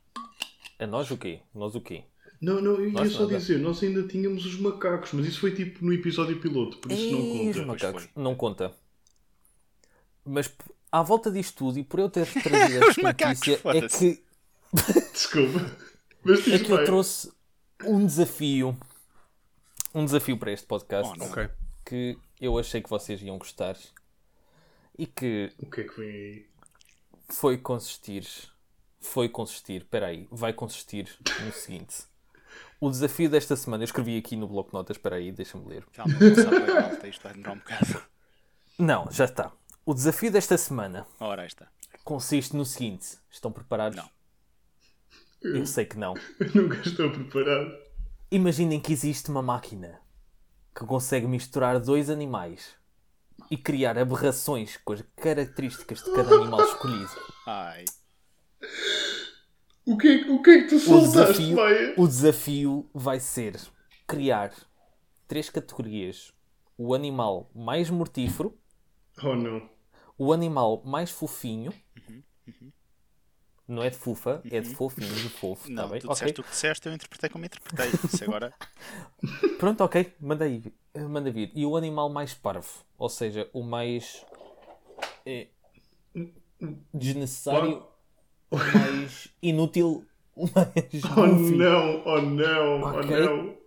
A 0.80 0.88
nós 0.88 1.12
o 1.12 1.18
quê? 1.18 1.42
Nós 1.54 1.76
o 1.76 1.82
quê? 1.82 2.04
Não, 2.42 2.62
não, 2.62 2.76
eu 2.76 2.86
ia 2.88 2.94
Nós 2.94 3.12
só 3.12 3.24
nada. 3.26 3.38
dizer, 3.38 3.60
nós 3.60 3.84
ainda 3.84 4.04
tínhamos 4.08 4.46
os 4.46 4.58
macacos, 4.58 5.12
mas 5.12 5.26
isso 5.28 5.42
foi 5.42 5.54
tipo 5.54 5.84
no 5.84 5.92
episódio 5.94 6.40
piloto, 6.40 6.78
por 6.78 6.90
isso 6.90 7.12
não 7.12 7.20
Ei, 7.20 7.50
os 7.50 7.56
conta. 7.58 7.68
macacos. 7.68 8.10
Não 8.16 8.34
conta. 8.36 8.72
Mas 10.24 10.50
à 10.92 11.02
volta 11.04 11.30
disto 11.32 11.58
tudo, 11.58 11.80
e 11.80 11.84
por 11.84 12.00
eu 12.00 12.10
ter 12.10 12.26
trazido 12.42 12.86
esta 12.86 13.02
notícia, 13.02 13.60
é 13.66 13.88
que, 13.90 14.24
Desculpa. 15.12 15.76
Mas 16.24 16.48
é 16.48 16.60
que 16.60 16.72
eu 16.72 16.84
trouxe 16.86 17.32
um 17.86 18.06
desafio. 18.06 18.78
Um 19.94 20.06
desafio 20.06 20.38
para 20.38 20.52
este 20.54 20.66
podcast 20.68 21.12
Oh, 21.14 21.18
não. 21.18 21.26
Ok. 21.32 21.50
que 21.86 22.18
eu 22.40 22.58
achei 22.58 22.82
que 22.82 22.90
vocês 22.90 23.22
iam 23.22 23.38
gostar 23.38 23.76
e 25.00 25.06
que 25.08 25.52
O 25.60 25.70
que 25.70 25.82
é 25.82 25.84
que 25.86 26.00
vem 26.00 26.10
aí? 26.10 26.46
foi 27.30 27.58
consistir. 27.58 28.26
Foi 29.02 29.30
consistir, 29.30 29.86
peraí, 29.86 30.28
vai 30.30 30.52
consistir 30.52 31.08
no 31.46 31.52
seguinte. 31.54 32.04
O 32.82 32.90
desafio 32.90 33.30
desta 33.30 33.56
semana, 33.56 33.84
eu 33.84 33.86
escrevi 33.86 34.18
aqui 34.18 34.36
no 34.36 34.48
bloco 34.48 34.70
de 34.72 34.74
notas, 34.74 34.98
peraí, 34.98 35.32
deixa-me 35.32 35.66
ler. 35.68 35.86
calma, 35.94 36.14
malta, 36.82 37.08
isto 37.08 37.24
vai 37.24 37.34
demorar 37.34 37.54
um 37.54 37.58
bocado. 37.60 38.02
Não, 38.78 39.10
já 39.12 39.26
está. 39.26 39.52
O 39.86 39.94
desafio 39.94 40.32
desta 40.32 40.58
semana 40.58 41.06
Ora, 41.20 41.44
aí 41.44 41.48
está. 41.48 41.68
consiste 42.04 42.56
no 42.56 42.66
seguinte: 42.66 43.18
estão 43.32 43.52
preparados? 43.52 43.98
Não. 43.98 44.10
Eu 45.42 45.66
sei 45.66 45.86
que 45.86 45.98
não. 45.98 46.14
Eu 46.40 46.50
nunca 46.64 46.78
estou 46.88 47.10
preparado. 47.10 47.72
Imaginem 48.32 48.80
que 48.80 48.92
existe 48.94 49.30
uma 49.30 49.42
máquina 49.42 50.00
que 50.76 50.86
consegue 50.86 51.26
misturar 51.28 51.80
dois 51.80 52.10
animais 52.10 52.76
e 53.50 53.58
criar 53.58 53.98
aberrações 53.98 54.78
com 54.78 54.94
as 54.94 55.02
características 55.16 56.04
de 56.04 56.12
cada 56.14 56.36
animal 56.36 56.62
escolhido. 56.64 57.12
Ai, 57.48 57.86
O 59.86 59.98
que 59.98 60.08
é, 60.08 60.24
que- 60.24 60.30
o 60.30 60.42
que, 60.42 60.50
é 60.52 60.62
que 60.64 60.68
tu 60.70 60.76
O 60.76 60.80
soltaste, 60.80 61.14
desafio, 61.34 61.56
Maia? 61.56 61.94
o 61.98 62.08
desafio 62.08 62.90
vai 62.94 63.20
ser 63.20 63.56
criar 64.08 64.54
três 65.28 65.50
categorias: 65.50 66.32
o 66.78 66.94
animal 66.94 67.50
mais 67.56 67.90
mortífero, 67.90 68.58
Oh 69.24 69.36
não. 69.36 69.70
o 70.18 70.32
animal 70.32 70.84
mais 70.86 71.10
fofinho. 71.10 71.74
Não 73.70 73.84
é 73.84 73.90
de 73.92 73.98
fufa, 73.98 74.42
é 74.50 74.60
de 74.60 74.74
fofinho, 74.74 75.08
de 75.14 75.30
fofo, 75.30 75.70
não, 75.72 75.84
tá 75.84 75.90
bem? 75.92 76.02
tu 76.02 76.08
disseste 76.10 76.42
o 76.42 76.44
que 76.44 76.50
disseste, 76.50 76.88
eu 76.88 76.94
interpretei 76.94 77.30
como 77.30 77.46
interpretei. 77.46 77.88
Isso 78.04 78.24
agora, 78.24 78.52
Pronto, 79.60 79.84
ok, 79.84 80.12
manda 80.20 80.46
aí, 80.46 80.64
manda 81.08 81.30
vir. 81.30 81.52
E 81.54 81.64
o 81.68 81.78
animal 81.78 82.10
mais 82.10 82.34
parvo, 82.34 82.68
ou 82.98 83.08
seja, 83.08 83.48
o 83.54 83.62
mais 83.62 84.26
eh, 85.24 85.50
desnecessário, 86.94 87.84
o 88.50 88.58
mais 88.58 89.28
inútil, 89.42 90.04
o 90.36 90.48
mais 90.54 91.04
Oh 91.16 91.28
goofy. 91.28 91.56
não, 91.56 92.04
oh 92.06 92.22
não, 92.22 92.82
Ok. 92.82 93.16
oh 93.16 93.26
não. 93.36 93.60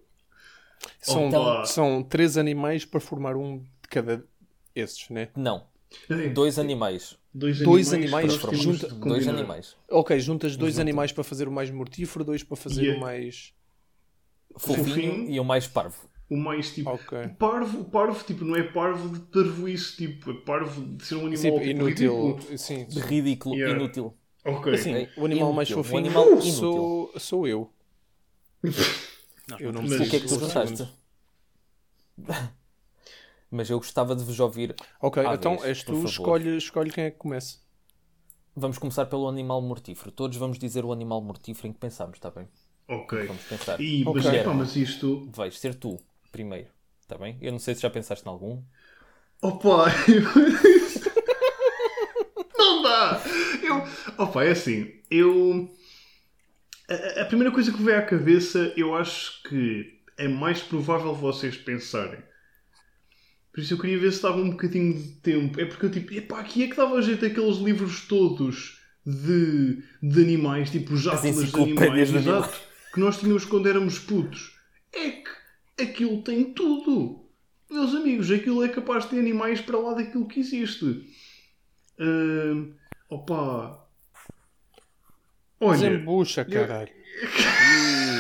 São, 1.00 1.28
Opa. 1.28 1.64
são 1.64 2.02
três 2.02 2.36
animais 2.36 2.84
para 2.84 2.98
formar 3.00 3.36
um 3.36 3.58
de 3.58 3.88
cada 3.88 4.24
esses, 4.74 5.08
né? 5.10 5.28
Não, 5.36 5.64
dois 6.34 6.58
animais. 6.58 7.16
Dois 7.34 7.58
Dois 7.60 7.92
animais, 7.94 8.34
animais 8.34 8.60
junta- 8.62 8.88
Dois 8.88 9.26
animais. 9.26 9.76
Ok, 9.90 10.18
juntas 10.20 10.56
dois 10.56 10.78
animais 10.78 11.12
para 11.12 11.24
fazer 11.24 11.48
o 11.48 11.52
mais 11.52 11.70
mortífero, 11.70 12.24
dois 12.24 12.42
para 12.42 12.56
fazer 12.56 12.82
Yeah. 12.82 12.98
o 12.98 13.00
mais. 13.02 13.52
Fofinho, 14.58 14.84
Fofinho. 14.86 15.30
e 15.30 15.40
o 15.40 15.44
mais 15.44 15.66
parvo. 15.66 15.96
O 16.28 16.36
mais 16.36 16.74
tipo. 16.74 16.90
Ok. 16.90 17.28
Parvo, 17.38 17.84
parvo, 17.84 18.22
tipo, 18.24 18.44
não 18.44 18.54
é 18.56 18.62
parvo 18.62 19.08
de 19.10 19.20
parvoíce, 19.20 19.96
tipo, 19.96 20.30
é 20.30 20.34
parvo 20.34 20.82
de 20.94 21.04
ser 21.04 21.14
um 21.16 21.20
animal 21.26 21.36
Sim, 21.38 21.50
tipo, 21.52 21.64
inútil. 21.64 22.26
ridículo. 22.34 22.58
Sim. 22.58 22.84
De 22.84 23.00
ridículo, 23.00 23.54
Yeah. 23.54 23.78
inútil. 23.78 24.14
Ok. 24.44 24.76
Sim, 24.76 24.90
Ok. 24.94 25.08
o 25.16 25.24
animal 25.24 25.52
mais 25.54 25.68
Inútil. 25.70 25.80
Um 25.80 25.84
fofinho 25.84 25.98
animal 26.06 26.26
inútil. 26.32 26.52
sou, 26.52 27.12
sou 27.18 27.46
eu. 27.48 27.70
nós 28.62 28.72
Eu 29.60 29.72
não 29.72 29.80
não 29.82 29.88
Mas- 29.88 30.06
O 30.06 30.10
que 30.10 30.16
é 30.16 30.20
que 30.20 30.26
tu 30.28 30.38
gostaste? 30.38 30.86
Mas 33.52 33.68
eu 33.68 33.76
gostava 33.76 34.16
de 34.16 34.24
vos 34.24 34.40
ouvir. 34.40 34.74
Ok, 34.98 35.22
então 35.34 35.58
vez, 35.58 35.64
és 35.64 35.84
tu, 35.84 36.06
escolhe, 36.06 36.56
escolhe 36.56 36.90
quem 36.90 37.04
é 37.04 37.10
que 37.10 37.18
começa. 37.18 37.58
Vamos 38.56 38.78
começar 38.78 39.04
pelo 39.04 39.28
animal 39.28 39.60
mortífero. 39.60 40.10
Todos 40.10 40.38
vamos 40.38 40.58
dizer 40.58 40.86
o 40.86 40.90
animal 40.90 41.20
mortífero 41.20 41.68
em 41.68 41.72
que 41.74 41.78
pensamos, 41.78 42.16
está 42.16 42.30
bem? 42.30 42.48
Ok. 42.88 43.26
Vamos 43.26 43.42
pensar. 43.42 43.78
E, 43.78 44.04
mas, 44.06 44.24
Ok. 44.24 44.40
epá, 44.40 44.54
mas 44.54 44.74
isto. 44.74 45.28
Vais 45.34 45.58
ser 45.58 45.74
tu 45.74 45.98
primeiro, 46.30 46.68
está 47.02 47.18
bem? 47.18 47.36
Eu 47.42 47.52
não 47.52 47.58
sei 47.58 47.74
se 47.74 47.82
já 47.82 47.90
pensaste 47.90 48.26
em 48.26 48.30
algum. 48.30 48.62
Opa! 49.42 49.84
não 52.58 52.82
dá! 52.82 53.22
Eu... 53.62 54.24
Opa, 54.24 54.44
é 54.44 54.52
assim. 54.52 54.94
Eu. 55.10 55.70
A, 56.88 57.20
a 57.20 57.24
primeira 57.26 57.52
coisa 57.52 57.70
que 57.70 57.78
me 57.78 57.84
veio 57.84 57.98
à 57.98 58.02
cabeça, 58.02 58.72
eu 58.78 58.94
acho 58.94 59.42
que 59.42 60.00
é 60.16 60.26
mais 60.26 60.62
provável 60.62 61.14
vocês 61.14 61.54
pensarem. 61.54 62.31
Por 63.52 63.60
isso 63.60 63.74
eu 63.74 63.78
queria 63.78 63.98
ver 63.98 64.12
se 64.12 64.22
dava 64.22 64.38
um 64.38 64.50
bocadinho 64.50 64.94
de 64.94 65.08
tempo. 65.20 65.60
É 65.60 65.64
porque 65.66 65.86
eu 65.86 65.90
tipo, 65.90 66.12
epá, 66.14 66.40
aqui 66.40 66.64
é 66.64 66.68
que 66.68 66.76
dava 66.76 67.00
jeito 67.02 67.24
aqueles 67.26 67.58
livros 67.58 68.06
todos 68.08 68.78
de, 69.04 69.82
de 70.02 70.22
animais, 70.22 70.70
tipo 70.70 70.94
os 70.94 71.06
atlas 71.06 71.22
de 71.52 71.60
animais, 71.60 72.08
de 72.10 72.16
animais. 72.16 72.26
exato, 72.46 72.60
que 72.94 73.00
nós 73.00 73.18
tínhamos 73.18 73.44
quando 73.44 73.68
éramos 73.68 73.98
putos. 73.98 74.56
É 74.94 75.10
que 75.10 75.82
aquilo 75.82 76.22
tem 76.22 76.52
tudo. 76.54 77.26
Meus 77.70 77.94
amigos, 77.94 78.30
aquilo 78.30 78.62
é 78.64 78.68
capaz 78.68 79.04
de 79.04 79.10
ter 79.10 79.18
animais 79.18 79.60
para 79.60 79.78
lá 79.78 79.94
daquilo 79.94 80.28
que 80.28 80.40
existe. 80.40 81.06
Ahn, 81.98 82.72
opa. 83.10 83.80
Olha, 85.60 85.90
Desembucha, 85.90 86.44
caralho. 86.44 86.90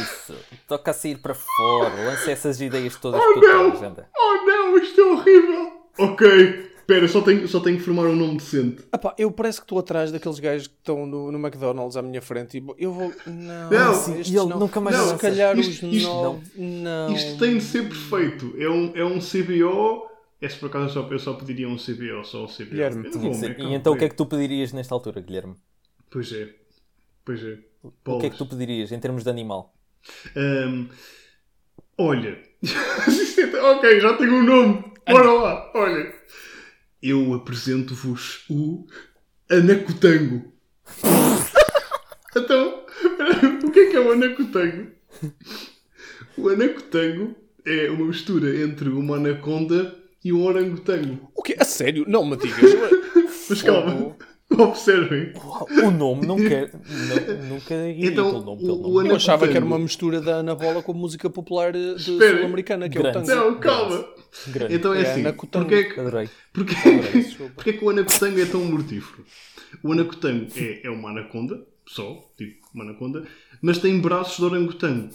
Isso! 0.02 0.34
Toca 0.68 0.90
a 0.90 0.94
sair 0.94 1.18
para 1.18 1.34
fora. 1.34 1.94
Lança 2.04 2.30
essas 2.30 2.60
ideias 2.60 2.96
todas 2.96 3.20
Oh, 3.20 3.34
que 3.34 3.40
tu 3.40 3.70
tens, 3.72 3.82
anda. 3.82 4.08
oh 4.16 4.41
não, 4.72 4.78
isto 4.82 5.00
é 5.00 5.04
horrível. 5.04 5.72
Ok, 5.98 6.26
espera, 6.78 7.06
só 7.08 7.20
tenho, 7.20 7.46
só 7.46 7.60
tenho 7.60 7.76
que 7.78 7.82
formar 7.84 8.06
um 8.06 8.16
nome 8.16 8.36
decente. 8.38 8.82
Epá, 8.92 9.14
eu 9.18 9.30
parece 9.30 9.58
que 9.60 9.64
estou 9.64 9.78
atrás 9.78 10.10
daqueles 10.10 10.38
gajos 10.38 10.66
que 10.68 10.74
estão 10.74 11.06
no, 11.06 11.30
no 11.30 11.38
McDonald's 11.38 11.96
à 11.96 12.02
minha 12.02 12.22
frente 12.22 12.58
e 12.58 12.64
eu 12.82 12.92
vou. 12.92 13.12
Não, 13.26 13.70
Não, 13.70 13.94
sim, 13.94 14.12
estes 14.20 14.34
e 14.34 14.38
ele 14.38 14.48
não. 14.48 14.58
nunca 14.60 14.80
mais 14.80 14.96
Não, 14.96 15.08
Se 15.10 15.16
calhar 15.18 15.58
Isto- 15.58 15.86
os 15.86 15.94
isto- 15.94 16.08
nove. 16.08 16.40
Não. 16.56 17.12
Isto 17.14 17.38
tem 17.38 17.58
de 17.58 17.64
ser 17.64 17.88
perfeito. 17.88 18.54
É 18.58 18.68
um, 18.68 18.92
é 18.96 19.04
um 19.04 19.18
CBO. 19.20 20.10
É 20.40 20.48
se 20.48 20.56
por 20.58 20.66
acaso 20.66 20.98
eu 20.98 21.02
só, 21.04 21.08
eu 21.12 21.18
só 21.20 21.34
pediria 21.34 21.68
um 21.68 21.76
CBO, 21.76 22.24
só 22.24 22.44
um 22.44 22.48
CBO. 22.48 22.70
Guilherme, 22.70 23.12
ser. 23.34 23.48
Mac, 23.50 23.58
E 23.60 23.74
então 23.74 23.92
o 23.92 23.96
que 23.96 24.04
é 24.06 24.08
que 24.08 24.16
tu 24.16 24.26
pedirias 24.26 24.72
nesta 24.72 24.92
altura, 24.94 25.20
Guilherme? 25.20 25.54
Pois 26.10 26.32
é. 26.32 26.48
Pois 27.24 27.40
é. 27.44 27.58
O 28.06 28.18
que 28.18 28.26
é 28.26 28.30
que 28.30 28.36
tu 28.38 28.46
pedirias 28.46 28.90
em 28.90 28.98
termos 28.98 29.22
de 29.22 29.30
animal? 29.30 29.72
Ahm, 30.34 30.88
olha. 31.96 32.38
ok, 33.62 34.00
já 34.00 34.14
tenho 34.14 34.34
um 34.34 34.42
nome. 34.42 34.84
Bora 35.08 35.32
lá. 35.32 35.70
Olha. 35.74 36.12
Eu 37.02 37.34
apresento-vos 37.34 38.44
o 38.48 38.86
Anacotango. 39.50 40.52
então, 42.36 42.84
o 43.64 43.70
que 43.70 43.80
é 43.80 43.90
que 43.90 43.96
é 43.96 44.00
o 44.00 44.12
Anacotango? 44.12 44.90
O 46.36 46.48
Anacotango 46.48 47.36
é 47.64 47.90
uma 47.90 48.06
mistura 48.06 48.56
entre 48.60 48.88
uma 48.88 49.16
anaconda 49.16 49.96
e 50.24 50.32
um 50.32 50.44
orangotango. 50.44 51.30
O 51.34 51.42
quê? 51.42 51.56
A 51.58 51.64
sério? 51.64 52.04
Não 52.08 52.24
me 52.24 52.36
digas. 52.36 52.70
Mas 53.48 53.62
calma, 53.62 54.16
observem. 54.62 55.32
O 55.84 55.90
nome 55.90 56.26
não 56.26 56.36
quer. 56.36 56.70
não- 56.72 57.48
nunca 57.48 57.74
iria 57.74 58.10
Então, 58.10 58.30
pelo 58.30 58.42
nome. 58.44 58.62
o- 58.62 58.66
Pelo 58.66 58.92
nome. 58.94 59.08
Eu 59.10 59.16
achava 59.16 59.48
que 59.48 59.56
era 59.56 59.64
uma 59.64 59.78
mistura 59.78 60.20
da 60.20 60.36
Ana 60.36 60.54
Bola 60.54 60.82
com 60.82 60.92
música 60.92 61.28
popular 61.30 61.74
eh, 61.74 61.96
sul-americana, 61.98 62.88
que 62.88 62.96
é 62.98 63.00
o 63.00 63.04
Grande. 63.04 63.26
tango. 63.26 63.40
Não, 63.50 63.58
calma. 63.60 64.04
Grande. 64.48 64.74
Então 64.74 64.94
é 64.94 65.02
É 65.02 65.10
assim. 65.10 65.20
Anacotango. 65.20 65.64
Porquê 65.66 65.74
é 65.80 65.84
que, 65.84 66.00
Adorei. 66.00 66.28
Porquê, 66.52 66.74
porquê 67.54 67.70
é 67.70 67.72
que 67.74 67.84
o 67.84 67.90
anacotango 67.90 68.40
é 68.40 68.44
tão 68.46 68.64
mortífero? 68.64 69.24
O 69.82 69.92
anacotango 69.92 70.46
é, 70.56 70.86
é 70.86 70.90
uma 70.90 71.10
anaconda, 71.10 71.60
só, 71.86 72.30
tipo 72.36 72.66
uma 72.74 72.84
anaconda, 72.84 73.24
mas 73.60 73.78
tem 73.78 73.98
braços 74.00 74.36
de 74.38 74.44
orangotango. 74.44 75.10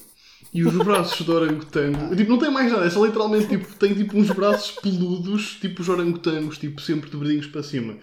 E 0.54 0.64
os 0.64 0.74
braços 0.78 1.26
de 1.26 1.32
orangotango, 1.32 2.14
tipo, 2.16 2.30
não 2.32 2.38
tem 2.40 2.50
mais 2.52 2.72
nada, 2.72 2.86
é 2.86 2.90
só 2.90 3.04
literalmente, 3.06 3.48
tipo, 3.48 3.74
tem 3.76 3.94
tipo 3.94 4.18
uns 4.18 4.30
braços 4.32 4.72
peludos, 4.80 5.58
tipo 5.60 5.82
os 5.82 5.90
orangotangos, 5.90 6.58
tipo, 6.58 6.80
sempre 6.82 7.10
de 7.10 7.18
verdinhos 7.18 7.48
para 7.48 7.64
cima. 7.64 7.98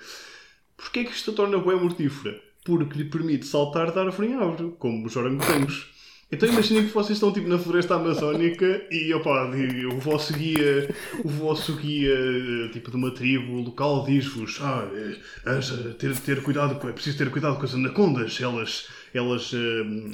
Porquê 0.85 1.01
é 1.01 1.05
que 1.05 1.13
isto 1.13 1.31
a 1.31 1.35
torna 1.35 1.57
bué 1.57 1.75
mortífera? 1.75 2.39
Porque 2.63 2.99
lhe 2.99 3.07
permite 3.07 3.47
saltar 3.47 3.91
de 3.91 3.99
árvore 3.99 4.29
em 4.29 4.35
árvore, 4.35 4.75
como 4.79 5.07
os 5.07 5.17
orangotangos. 5.17 5.91
Então 6.31 6.47
imaginem 6.47 6.87
que 6.87 6.93
vocês 6.93 7.17
estão 7.17 7.33
tipo 7.33 7.49
na 7.49 7.59
floresta 7.59 7.95
amazónica 7.95 8.87
e, 8.91 9.13
opa, 9.15 9.51
o 9.91 9.99
vosso 9.99 10.35
guia, 10.35 10.95
o 11.25 11.29
vosso 11.29 11.75
guia 11.77 12.69
tipo 12.73 12.91
de 12.91 12.97
uma 12.99 13.11
tribo 13.13 13.61
local 13.63 14.05
diz-vos 14.05 14.59
ah, 14.61 14.87
é, 15.47 15.93
ter, 15.95 16.15
ter 16.19 16.43
cuidado, 16.43 16.87
é 16.87 16.93
preciso 16.93 17.17
ter 17.17 17.31
cuidado 17.31 17.57
com 17.57 17.65
as 17.65 17.75
anacondas, 17.75 18.39
elas, 18.41 18.89
elas 19.15 19.53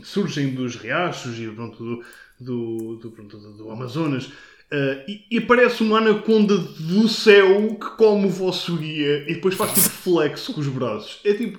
surgem 0.05 0.55
dos 0.55 0.77
riachos 0.77 1.37
e 1.39 1.49
pronto, 1.49 1.83
do, 1.83 2.05
do, 2.39 2.97
do, 2.97 3.11
pronto, 3.11 3.37
do 3.37 3.71
Amazonas. 3.71 4.31
Uh, 4.73 5.03
e, 5.09 5.27
e, 5.33 5.39
aparece 5.39 5.83
uma 5.83 5.99
anaconda 5.99 6.57
do 6.57 7.09
céu 7.09 7.75
que 7.75 7.91
come 7.97 8.27
o 8.27 8.31
vosso 8.31 8.77
guia 8.77 9.25
e 9.29 9.35
depois 9.35 9.57
faz 9.57 9.73
tipo 9.73 9.89
flexo 9.91 10.55
com 10.55 10.61
os 10.61 10.69
braços. 10.69 11.21
É 11.25 11.35
tipo. 11.35 11.59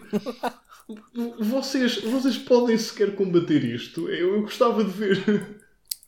Vocês, 1.38 2.02
vocês 2.02 2.38
podem 2.38 2.78
sequer 2.78 3.14
combater 3.16 3.66
isto? 3.66 4.10
Eu, 4.10 4.36
eu 4.36 4.42
gostava 4.42 4.84
de 4.84 4.92
ver. 4.92 5.62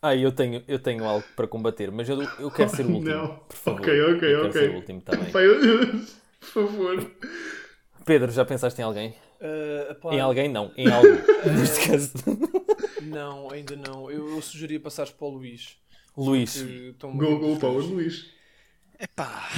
Ah, 0.06 0.14
eu 0.14 0.34
tenho, 0.34 0.62
eu 0.68 0.78
tenho 0.80 1.06
algo 1.06 1.24
para 1.34 1.47
combater, 1.47 1.89
mas 1.89 2.10
eu, 2.10 2.22
eu 2.38 2.51
quero 2.51 2.70
ser 2.70 2.86
o 2.86 2.91
último. 2.91 3.16
Não. 3.16 3.38
Por 3.47 3.56
favor. 3.56 3.80
Ok, 3.80 4.01
ok, 4.01 4.34
eu 4.34 4.39
ok. 4.39 4.51
Quero 4.51 4.51
ser 4.51 4.70
o 4.72 4.76
último 4.76 5.01
também. 5.01 5.32
por 5.32 6.45
favor. 6.45 7.12
Pedro, 8.06 8.30
já 8.30 8.43
pensaste 8.43 8.82
em 8.82 8.84
alguém? 8.84 9.16
Uh, 9.39 10.12
em 10.12 10.20
alguém, 10.20 10.49
não. 10.49 10.74
Em 10.76 10.91
algo. 10.91 11.08
Neste 11.58 11.88
caso. 11.88 12.12
Não, 13.01 13.49
ainda 13.49 13.78
não. 13.78 14.12
Eu, 14.12 14.28
eu 14.30 14.41
sugeria 14.41 14.78
passares 14.78 15.14
para 15.14 15.26
o 15.26 15.30
Luís. 15.30 15.78
Luís. 16.16 16.61
Go, 16.99 17.39
go, 17.39 17.59
power, 17.59 17.84
Luís. 17.84 18.30
Epá. 18.99 19.49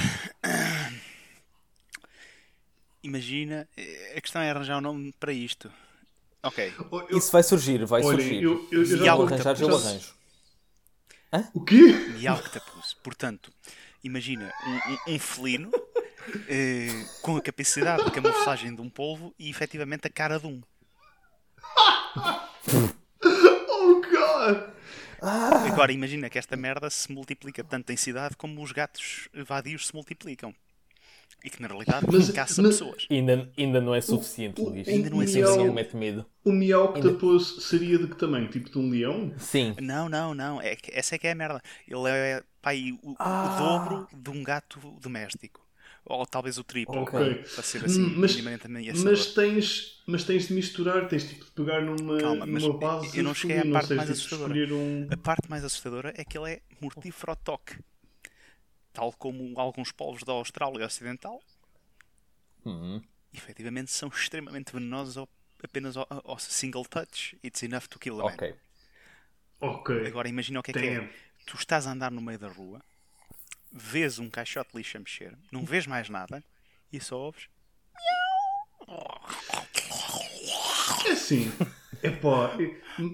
Imagina, 3.02 3.68
a 4.16 4.20
questão 4.20 4.42
é 4.42 4.50
arranjar 4.50 4.78
um 4.78 4.80
nome 4.80 5.14
para 5.20 5.32
isto. 5.32 5.70
Ok. 6.42 6.72
Eu, 7.08 7.18
Isso 7.18 7.30
vai 7.30 7.42
surgir, 7.42 7.84
vai 7.84 8.02
olha, 8.02 8.18
surgir. 8.18 8.42
Eu, 8.42 8.68
eu, 8.72 8.80
eu 8.80 9.04
já 9.04 9.14
vou 9.14 9.26
arranjar, 9.26 9.62
o 9.62 9.76
arranjo. 9.76 10.14
Hã? 11.32 11.48
O 11.54 11.64
quê? 11.64 11.92
Mialctapus. 12.18 12.94
Portanto, 13.02 13.52
imagina 14.02 14.52
um, 14.66 14.92
um, 14.92 15.14
um 15.14 15.18
felino 15.18 15.70
eh, 16.48 17.04
com 17.22 17.36
a 17.36 17.40
capacidade 17.40 18.04
de 18.04 18.10
camuflagem 18.10 18.74
de 18.74 18.80
um 18.80 18.88
polvo 18.88 19.34
e 19.38 19.48
efetivamente 19.50 20.06
a 20.06 20.10
cara 20.10 20.38
de 20.38 20.46
um. 20.46 20.62
oh 23.68 24.00
God! 24.00 24.75
Agora 25.20 25.92
imagina 25.92 26.28
que 26.28 26.38
esta 26.38 26.56
merda 26.56 26.88
se 26.90 27.10
multiplica 27.12 27.62
tanto 27.64 27.92
em 27.92 27.96
cidade 27.96 28.36
como 28.36 28.62
os 28.62 28.72
gatos 28.72 29.28
vadios 29.46 29.88
se 29.88 29.94
multiplicam. 29.94 30.54
E 31.44 31.50
que 31.50 31.60
na 31.60 31.68
realidade 31.68 32.06
mas, 32.10 32.30
caça 32.30 32.62
mas, 32.62 32.72
pessoas. 32.72 33.06
Ainda, 33.10 33.50
ainda 33.56 33.80
não 33.80 33.94
é 33.94 34.00
suficiente, 34.00 34.60
o, 34.60 34.70
Luís. 34.70 34.88
Ainda 34.88 35.10
não 35.10 35.22
é 35.22 35.26
suficiente. 35.26 35.64
Não 35.64 35.72
mete 35.72 35.96
medo. 35.96 36.26
O 36.44 36.50
Miauctopus 36.50 37.50
ainda... 37.50 37.62
seria 37.62 37.98
de 37.98 38.08
que 38.08 38.16
tamanho? 38.16 38.48
Tipo 38.48 38.70
de 38.70 38.78
um 38.78 38.90
leão? 38.90 39.32
Sim. 39.38 39.74
Não, 39.80 40.08
não, 40.08 40.34
não. 40.34 40.60
É, 40.60 40.76
essa 40.92 41.14
é 41.14 41.18
que 41.18 41.26
é 41.26 41.32
a 41.32 41.34
merda. 41.34 41.62
Ele 41.86 42.08
é 42.08 42.42
pai, 42.60 42.98
o, 43.02 43.14
ah. 43.18 43.44
o 43.44 43.58
dobro 43.58 44.08
de 44.12 44.30
um 44.30 44.42
gato 44.42 44.80
doméstico. 45.00 45.65
Ou 46.08 46.24
talvez 46.24 46.56
o 46.56 46.62
triplo. 46.62 47.02
Ok. 47.02 47.34
Para 47.34 47.62
ser 47.64 47.84
assim, 47.84 48.14
mas, 48.16 48.40
mas, 49.02 49.34
tens, 49.34 50.02
mas 50.06 50.22
tens 50.22 50.46
de 50.46 50.54
misturar, 50.54 51.08
tens 51.08 51.28
tipo 51.28 51.44
de 51.44 51.50
pegar 51.50 51.82
numa, 51.82 52.18
Calma, 52.18 52.46
numa 52.46 52.78
base 52.78 53.18
eu 53.18 53.24
não 53.24 53.34
cheguei 53.34 53.58
à 53.58 53.68
parte 53.68 53.94
mais 53.94 54.10
assustadora. 54.10 54.54
Um... 54.72 55.08
A 55.10 55.16
parte 55.16 55.50
mais 55.50 55.64
assustadora 55.64 56.14
é 56.16 56.24
que 56.24 56.38
ele 56.38 56.52
é 56.52 56.62
mortífero 56.80 57.32
ao 57.32 57.36
toque. 57.36 57.76
Tal 58.92 59.12
como 59.14 59.58
alguns 59.58 59.90
povos 59.90 60.22
da 60.22 60.32
Austrália 60.32 60.86
Ocidental. 60.86 61.42
Uhum. 62.64 63.02
Efetivamente 63.34 63.90
são 63.90 64.08
extremamente 64.08 64.72
venenosos 64.72 65.18
ao, 65.18 65.28
apenas 65.62 65.96
ao, 65.96 66.06
ao, 66.08 66.38
single 66.38 66.84
touch. 66.84 67.36
It's 67.44 67.64
enough 67.64 67.88
to 67.88 67.98
kill 67.98 68.20
a 68.20 68.26
Ok. 68.26 68.48
man. 68.48 69.68
Ok. 69.68 70.06
Agora 70.06 70.28
imagina 70.28 70.60
o 70.60 70.62
que 70.62 70.70
é 70.70 70.74
que 70.74 70.86
é. 70.86 71.10
Tu 71.46 71.56
estás 71.56 71.86
a 71.86 71.92
andar 71.92 72.12
no 72.12 72.22
meio 72.22 72.38
da 72.38 72.48
rua 72.48 72.80
vês 73.76 74.18
um 74.18 74.30
caixote 74.30 74.72
de 74.72 74.78
lixo 74.78 74.96
a 74.96 75.00
mexer, 75.00 75.36
não 75.52 75.64
vês 75.64 75.86
mais 75.86 76.08
nada 76.08 76.42
e 76.92 77.00
só 77.00 77.18
ouves. 77.18 77.48
É 81.06 81.10
assim. 81.10 81.52
É 82.02 82.10
pá, 82.10 82.56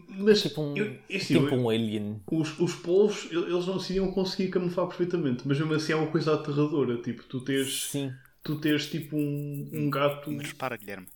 mas 0.09 0.43
tipo 0.43 0.61
um, 0.61 0.77
eu, 0.77 0.99
é 1.09 1.17
assim, 1.17 1.39
tipo 1.39 1.55
um 1.55 1.69
alien. 1.69 2.21
Os, 2.31 2.59
os 2.59 2.75
polvos, 2.75 3.29
eles 3.31 3.67
não 3.67 3.79
se 3.79 3.95
iam 3.95 4.11
conseguir 4.13 4.51
camuflar 4.51 4.87
perfeitamente, 4.89 5.47
mas 5.47 5.59
mesmo 5.59 5.73
assim 5.75 5.93
é 5.93 5.97
uma 5.97 6.11
coisa 6.11 6.35
aterradora. 6.35 7.01
Tipo, 7.01 7.23
tu 7.25 7.41
tens, 7.41 7.91
Sim. 7.91 8.13
Tu 8.43 8.59
tens 8.61 8.91
tipo 8.91 9.17
um, 9.17 9.71
um 9.73 9.89
gato. 9.89 10.31
Mas 10.31 10.49
repara, 10.49 10.77
Guilherme, 10.77 11.07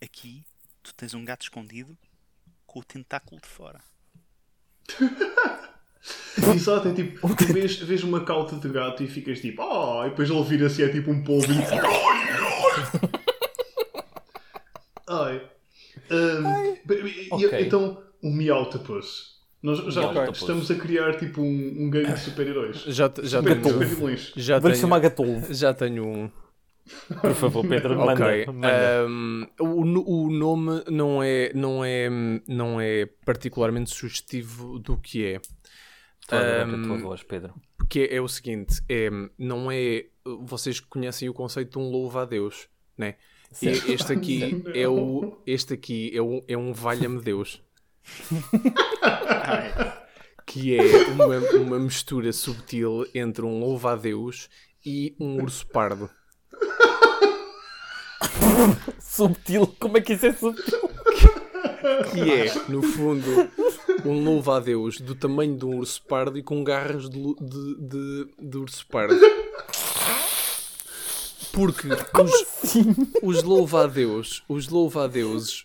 aqui 0.00 0.44
tu 0.82 0.94
tens 0.94 1.12
um 1.12 1.24
gato 1.24 1.42
escondido 1.42 1.96
com 2.66 2.80
o 2.80 2.84
tentáculo 2.84 3.40
de 3.40 3.46
fora. 3.46 3.80
Exato, 6.54 6.88
é 6.88 6.92
tipo, 6.92 7.34
tu 7.34 7.52
vês, 7.52 7.76
vês 7.78 8.02
uma 8.02 8.20
cauta 8.24 8.56
de 8.56 8.68
gato 8.68 9.02
e 9.02 9.06
ficas 9.06 9.40
tipo, 9.40 9.62
oh, 9.62 10.04
e 10.04 10.10
depois 10.10 10.28
ele 10.28 10.42
vira-se 10.44 10.82
é 10.82 10.88
tipo 10.88 11.10
um 11.10 11.22
polvo 11.22 11.46
e 11.50 11.56
Ai. 15.08 15.40
Um, 16.10 16.46
Ai. 16.46 16.78
Okay. 17.30 17.66
Então, 17.66 18.02
o 18.22 18.30
Meowtopus. 18.30 19.36
Nós 19.62 19.78
já 19.92 20.00
Meowtopus. 20.02 20.40
estamos 20.40 20.70
a 20.70 20.74
criar 20.74 21.16
tipo 21.16 21.40
um, 21.40 21.74
um 21.78 21.90
gangue 21.90 22.12
de 22.12 22.20
super-heróis. 22.20 22.82
Já, 22.86 23.10
já 23.22 23.38
super, 23.38 23.60
tenho. 23.60 23.72
Super 23.72 23.86
vilões. 23.86 24.32
Já 24.36 24.58
Vou-lhe 24.58 24.76
chamar 24.76 24.98
Gatol. 25.00 25.42
Já 25.50 25.72
tenho 25.72 26.06
um. 26.06 26.30
Por 27.20 27.34
favor, 27.34 27.66
Pedro, 27.66 27.96
manda. 27.96 28.12
Okay. 28.12 28.46
manda. 28.46 29.06
Um, 29.08 29.46
o, 29.58 30.26
o 30.26 30.30
nome 30.30 30.84
não 30.88 31.22
é, 31.22 31.50
não, 31.54 31.84
é, 31.84 32.08
não 32.46 32.80
é 32.80 33.06
particularmente 33.24 33.90
sugestivo 33.90 34.78
do 34.78 34.96
que 34.96 35.24
é. 35.26 35.40
Um, 36.32 36.84
a 36.84 36.86
tua 36.86 36.98
voz, 36.98 37.22
Pedro. 37.22 37.54
Porque 37.76 38.00
é, 38.00 38.16
é 38.16 38.20
o 38.20 38.28
seguinte: 38.28 38.80
é, 38.88 39.08
não 39.38 39.70
é. 39.70 40.06
Vocês 40.40 40.80
conhecem 40.80 41.28
o 41.28 41.34
conceito 41.34 41.78
de 41.78 41.78
um 41.78 41.90
louvo 41.90 42.18
a 42.18 42.24
Deus, 42.24 42.68
né? 42.96 43.14
E 43.62 43.92
este 43.92 44.12
aqui 44.12 44.64
é 44.74 44.88
o. 44.88 45.38
Este 45.46 45.74
aqui 45.74 46.10
é, 46.16 46.20
o, 46.20 46.42
é 46.48 46.56
um 46.56 46.72
valha-me 46.72 47.22
Deus. 47.22 47.62
que 50.46 50.76
é 50.76 51.08
uma, 51.08 51.38
uma 51.58 51.78
mistura 51.78 52.32
subtil 52.32 53.06
entre 53.14 53.44
um 53.44 53.58
louvo 53.60 53.88
a 53.88 53.96
Deus 53.96 54.48
e 54.84 55.14
um 55.18 55.42
urso 55.42 55.66
pardo. 55.66 56.10
subtil? 59.00 59.66
Como 59.78 59.98
é 59.98 60.00
que 60.00 60.14
isso 60.14 60.26
é 60.26 60.32
subtil? 60.32 60.90
que 62.12 62.32
é, 62.32 62.52
no 62.68 62.82
fundo, 62.82 63.50
um 64.06 64.24
louvo 64.24 64.52
a 64.52 64.60
Deus 64.60 65.00
do 65.00 65.14
tamanho 65.14 65.56
de 65.56 65.64
um 65.64 65.78
urso 65.78 66.02
pardo 66.02 66.38
e 66.38 66.42
com 66.42 66.62
garras 66.62 67.08
de, 67.08 67.18
de, 67.18 67.74
de, 67.78 68.28
de 68.40 68.58
urso 68.58 68.86
pardo. 68.86 69.18
Porque 71.56 71.88
os, 71.88 72.34
assim? 72.62 72.94
os 73.22 73.42
louva-a-deus, 73.42 74.44
os 74.46 74.68
louva-a-deuses, 74.68 75.64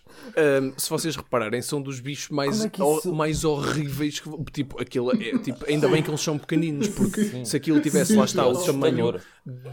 um, 0.62 0.72
se 0.78 0.88
vocês 0.88 1.14
repararem, 1.14 1.60
são 1.60 1.82
dos 1.82 2.00
bichos 2.00 2.30
mais, 2.30 2.64
é 2.64 2.70
isso... 2.72 3.12
mais 3.12 3.44
horríveis 3.44 4.18
que. 4.18 4.30
Tipo, 4.50 4.80
aquilo 4.80 5.12
é, 5.12 5.36
tipo, 5.38 5.66
ainda 5.68 5.88
bem 5.88 6.02
que 6.02 6.08
eles 6.08 6.22
são 6.22 6.38
pequeninos, 6.38 6.88
porque 6.96 7.24
Sim. 7.24 7.44
se 7.44 7.56
aquilo 7.58 7.78
tivesse 7.80 8.12
Sim, 8.12 8.18
lá 8.18 8.24
está 8.24 8.46
o 8.46 8.64
tamanho 8.64 9.20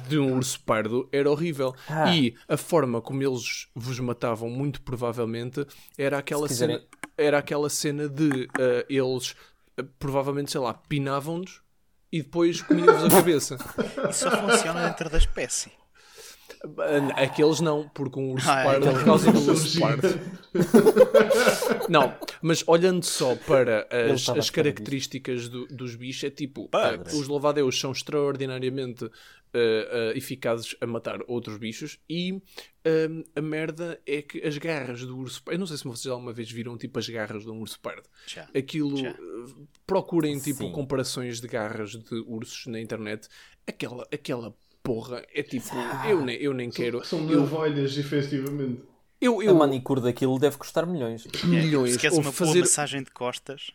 de 0.09 0.19
um 0.19 0.35
urso 0.35 0.59
pardo, 0.61 1.07
era 1.09 1.31
horrível. 1.31 1.73
Ah. 1.87 2.13
E 2.13 2.35
a 2.49 2.57
forma 2.57 3.01
como 3.01 3.23
eles 3.23 3.67
vos 3.73 3.97
matavam, 4.01 4.49
muito 4.49 4.81
provavelmente, 4.81 5.65
era 5.97 6.17
aquela, 6.17 6.49
cena, 6.49 6.81
era 7.19 7.37
aquela 7.39 7.69
cena 7.69 8.07
de 8.07 8.45
uh, 8.45 8.85
eles 8.89 9.35
uh, 9.79 9.83
provavelmente, 9.99 10.51
sei 10.51 10.61
lá, 10.61 10.73
pinavam-nos 10.73 11.61
e 12.11 12.21
depois 12.21 12.61
comiam-vos 12.61 13.03
a 13.05 13.09
cabeça. 13.09 13.57
Isso 14.09 14.29
só 14.29 14.31
funciona 14.31 14.87
dentro 14.87 15.09
da 15.09 15.17
espécie. 15.17 15.71
Aqueles 17.15 17.61
não, 17.61 17.89
porque 17.93 18.19
um 18.19 18.33
urso 18.33 18.49
ah, 18.49 18.63
pardo 18.63 18.89
é, 18.89 18.91
por 18.91 19.05
causa 19.05 19.31
do 19.31 19.39
urso 19.49 19.79
pardo. 19.79 20.07
não, 21.87 22.13
mas 22.41 22.65
olhando 22.67 23.05
só 23.05 23.33
para 23.35 23.87
as, 24.11 24.27
as 24.27 24.49
características 24.49 25.47
do, 25.47 25.67
dos 25.67 25.95
bichos, 25.95 26.25
é 26.25 26.29
tipo, 26.29 26.63
uh, 26.63 27.17
os 27.17 27.29
louvadeus 27.29 27.79
são 27.79 27.93
extraordinariamente 27.93 29.09
uh, 29.53 29.57
uh, 29.57 30.17
eficazes 30.17 30.75
a 30.81 30.87
matar 30.87 31.19
outros 31.27 31.57
bichos 31.57 31.99
e 32.09 32.41
a 33.35 33.41
merda 33.41 34.01
é 34.05 34.21
que 34.21 34.41
as 34.41 34.57
garras 34.57 35.05
do 35.05 35.15
urso 35.15 35.43
pardo, 35.43 35.55
eu 35.55 35.59
não 35.59 35.67
sei 35.67 35.77
se 35.77 35.83
vocês 35.83 36.07
alguma 36.07 36.33
vez 36.33 36.49
viram 36.49 36.75
tipo 36.75 36.97
as 36.97 37.07
garras 37.07 37.43
de 37.43 37.51
um 37.51 37.59
urso 37.59 37.79
pardo. 37.79 38.09
Já. 38.25 38.49
Aquilo, 38.55 38.97
Já. 38.97 39.15
procurem 39.85 40.39
tipo 40.39 40.63
Sim. 40.63 40.71
comparações 40.71 41.39
de 41.39 41.47
garras 41.47 41.91
de 41.91 42.15
ursos 42.25 42.65
na 42.65 42.79
internet. 42.79 43.27
Aquela, 43.67 44.07
aquela 44.11 44.55
porra, 44.81 45.23
é 45.33 45.43
tipo, 45.43 45.69
eu 46.07 46.25
nem, 46.25 46.35
eu 46.37 46.53
nem 46.53 46.69
quero. 46.71 47.03
São 47.05 47.23
navalhas, 47.23 47.95
eu... 47.95 48.01
efetivamente. 48.01 48.81
Eu, 49.21 49.43
eu... 49.43 49.51
A 49.51 49.53
manicure 49.53 50.01
daquilo 50.01 50.39
deve 50.39 50.57
custar 50.57 50.87
milhões. 50.87 51.27
Milhões. 51.43 51.93
Se 51.93 51.99
queres 51.99 52.17
uma 52.17 52.31
fazer... 52.31 52.53
boa 52.53 52.61
massagem 52.61 53.03
de 53.03 53.11
costas. 53.11 53.71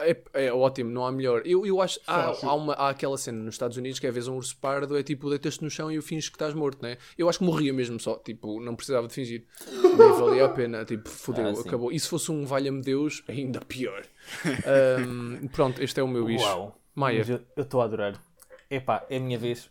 É, 0.00 0.46
é 0.46 0.52
ótimo, 0.52 0.90
não 0.90 1.06
há 1.06 1.12
melhor. 1.12 1.42
Eu, 1.44 1.64
eu 1.64 1.80
acho. 1.80 2.00
Há, 2.06 2.32
há, 2.42 2.54
uma, 2.54 2.72
há 2.74 2.88
aquela 2.88 3.16
cena 3.16 3.38
nos 3.38 3.54
Estados 3.54 3.76
Unidos 3.76 4.00
que 4.00 4.06
é, 4.06 4.08
às 4.08 4.14
vezes 4.14 4.28
um 4.28 4.36
urso 4.36 4.56
pardo 4.56 4.96
é 4.96 5.02
tipo, 5.02 5.30
deitas-te 5.30 5.62
no 5.62 5.70
chão 5.70 5.90
e 5.90 5.98
o 5.98 6.02
finges 6.02 6.28
que 6.28 6.34
estás 6.34 6.52
morto, 6.52 6.82
né? 6.82 6.98
Eu 7.16 7.28
acho 7.28 7.38
que 7.38 7.44
morria 7.44 7.72
mesmo 7.72 7.98
só, 8.00 8.16
tipo, 8.16 8.60
não 8.60 8.74
precisava 8.74 9.06
de 9.06 9.14
fingir. 9.14 9.46
Nem 9.70 10.12
valia 10.12 10.46
a 10.46 10.48
pena, 10.48 10.84
tipo, 10.84 11.08
fodeu, 11.08 11.46
Ah, 11.46 11.60
acabou. 11.60 11.92
E 11.92 12.00
se 12.00 12.08
fosse 12.08 12.32
um 12.32 12.44
valha-me 12.44 12.82
Deus, 12.82 13.22
ainda 13.28 13.60
pior. 13.60 14.04
Ahm, 14.66 15.46
pronto, 15.48 15.82
este 15.82 16.00
é 16.00 16.02
o 16.02 16.08
meu 16.08 16.24
bicho. 16.24 16.44
Uau. 16.44 16.76
Maia. 16.94 17.24
Eu 17.56 17.62
estou 17.62 17.80
a 17.80 17.84
adorar. 17.84 18.20
Epá, 18.68 19.06
é 19.08 19.16
a 19.16 19.20
minha 19.20 19.38
vez. 19.38 19.70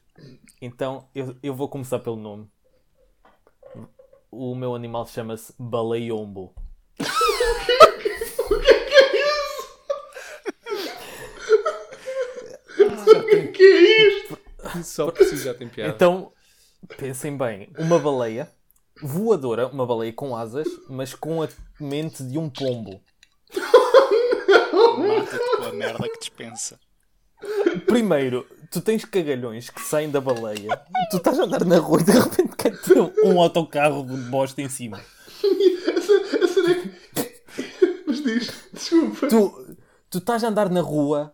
Então 0.61 1.07
eu, 1.13 1.35
eu 1.43 1.53
vou 1.53 1.67
começar 1.67 1.99
pelo 1.99 2.15
nome. 2.15 2.47
O 4.31 4.55
meu 4.55 4.73
animal 4.73 5.05
chama-se 5.05 5.53
Baleiombo. 5.59 6.53
O 13.27 13.51
que 13.51 13.63
é 13.63 14.07
isto? 14.07 14.39
Só 14.83 15.11
preciso 15.11 15.43
já 15.43 15.53
tem 15.53 15.67
piada. 15.67 15.93
Então, 15.93 16.31
pensem 16.97 17.37
bem, 17.37 17.69
uma 17.77 17.99
baleia 17.99 18.49
voadora, 19.01 19.67
uma 19.67 19.85
baleia 19.85 20.13
com 20.13 20.35
asas, 20.35 20.67
mas 20.89 21.13
com 21.13 21.43
a 21.43 21.49
mente 21.79 22.23
de 22.23 22.37
um 22.37 22.49
pombo. 22.49 23.01
Mata-te 24.97 25.57
com 25.57 25.63
a 25.63 25.73
merda 25.73 26.09
que 26.09 26.19
dispensa. 26.19 26.79
Primeiro, 27.85 28.47
tu 28.71 28.81
tens 28.81 29.05
cagalhões 29.05 29.69
que 29.69 29.81
saem 29.81 30.09
da 30.09 30.19
baleia, 30.19 30.81
tu 31.11 31.17
estás 31.17 31.39
a 31.39 31.43
andar 31.43 31.63
na 31.65 31.77
rua 31.77 32.01
e 32.01 32.03
de 32.03 32.11
repente 32.11 32.55
cai-te 32.55 32.93
um 33.23 33.39
autocarro 33.39 34.03
de 34.03 34.17
bosta 34.29 34.61
em 34.61 34.69
cima. 34.69 34.97
A, 34.97 35.03
a 36.43 36.47
cena 36.47 36.71
é 36.71 36.75
que. 36.75 38.03
Mas 38.07 38.23
diz, 38.23 38.69
desculpa. 38.73 39.27
Tu, 39.27 39.77
tu 40.09 40.17
estás 40.17 40.43
a 40.43 40.47
andar 40.47 40.69
na 40.69 40.81
rua 40.81 41.33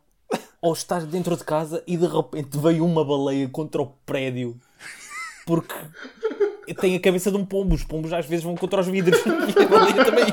ou 0.64 0.72
estás 0.74 1.04
dentro 1.06 1.36
de 1.36 1.44
casa 1.44 1.84
e 1.86 1.98
de 1.98 2.08
repente 2.08 2.58
veio 2.58 2.86
uma 2.86 3.04
baleia 3.04 3.50
contra 3.50 3.82
o 3.82 3.88
prédio 4.06 4.58
porque 5.46 5.76
tem 6.80 6.96
a 6.96 7.00
cabeça 7.02 7.30
de 7.30 7.36
um 7.36 7.46
pombo. 7.46 7.76
Os 7.76 7.84
pombos 7.84 8.14
às 8.14 8.26
vezes 8.26 8.46
vão 8.46 8.56
contra 8.56 8.80
os 8.80 8.88
vidros 8.88 9.20
e 9.28 9.30
a 9.62 9.68
baleia 9.68 10.06
também. 10.06 10.24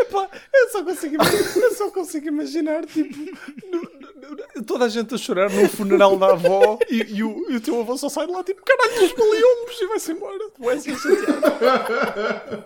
Epá, 0.00 0.28
eu 0.52 0.68
só 0.70 0.82
consigo 0.84 1.16
eu 1.62 1.74
só 1.74 1.90
consigo 1.92 2.26
imaginar 2.26 2.84
tipo, 2.86 3.16
no- 3.70 3.80
no- 3.82 4.36
no- 4.56 4.64
toda 4.64 4.86
a 4.86 4.88
gente 4.88 5.14
a 5.14 5.18
chorar 5.18 5.48
num 5.50 5.68
funeral 5.68 6.16
da 6.18 6.32
avó 6.32 6.78
e, 6.90 6.96
e 7.18 7.22
o, 7.22 7.50
e 7.52 7.56
o 7.56 7.60
teu 7.60 7.80
avô 7.80 7.96
só 7.96 8.08
sai 8.08 8.26
de 8.26 8.32
lá 8.32 8.42
tipo, 8.42 8.62
caralho, 8.64 9.04
os 9.06 9.12
baleombos 9.12 9.80
e 9.80 9.86
vai-se 9.86 10.10
embora. 10.12 10.50
Tu 10.56 10.70
és 10.70 10.82
chateado. 10.84 12.64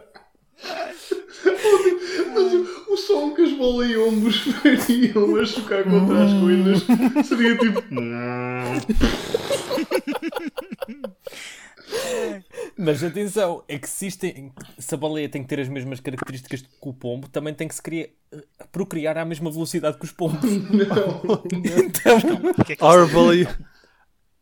Mas 2.35 2.53
o, 2.89 2.97
som 2.97 3.33
que 3.35 3.43
os 3.43 3.53
baleiombos 3.57 4.37
fariam 4.63 5.37
a 5.37 5.45
chocar 5.45 5.85
contra 5.85 6.25
as 6.25 6.33
coisas 6.35 7.27
seria 7.27 7.57
tipo. 7.57 7.83
Mas 12.77 13.03
atenção, 13.03 13.65
é 13.69 13.79
que 13.79 13.89
se, 13.89 14.07
isto 14.07 14.21
tem- 14.21 14.53
se 14.79 14.95
a 14.95 14.99
baleia 14.99 15.29
tem 15.29 15.43
que 15.43 15.49
ter 15.49 15.61
as 15.61 15.69
mesmas 15.69 16.01
características 16.01 16.63
que 16.63 16.69
o 16.89 16.93
pombo, 16.93 17.29
também 17.29 17.55
tem 17.55 17.67
que 17.67 17.75
se 17.75 17.83
criar, 17.83 18.09
procriar 18.71 19.17
à 19.19 19.25
mesma 19.25 19.51
velocidade 19.51 19.97
que 19.99 20.05
os 20.05 20.13
pombos. 20.13 20.41
Não. 20.45 21.43
Então, 21.77 22.21
Porque 22.55 22.75
é 22.75 22.77
que 22.77 22.85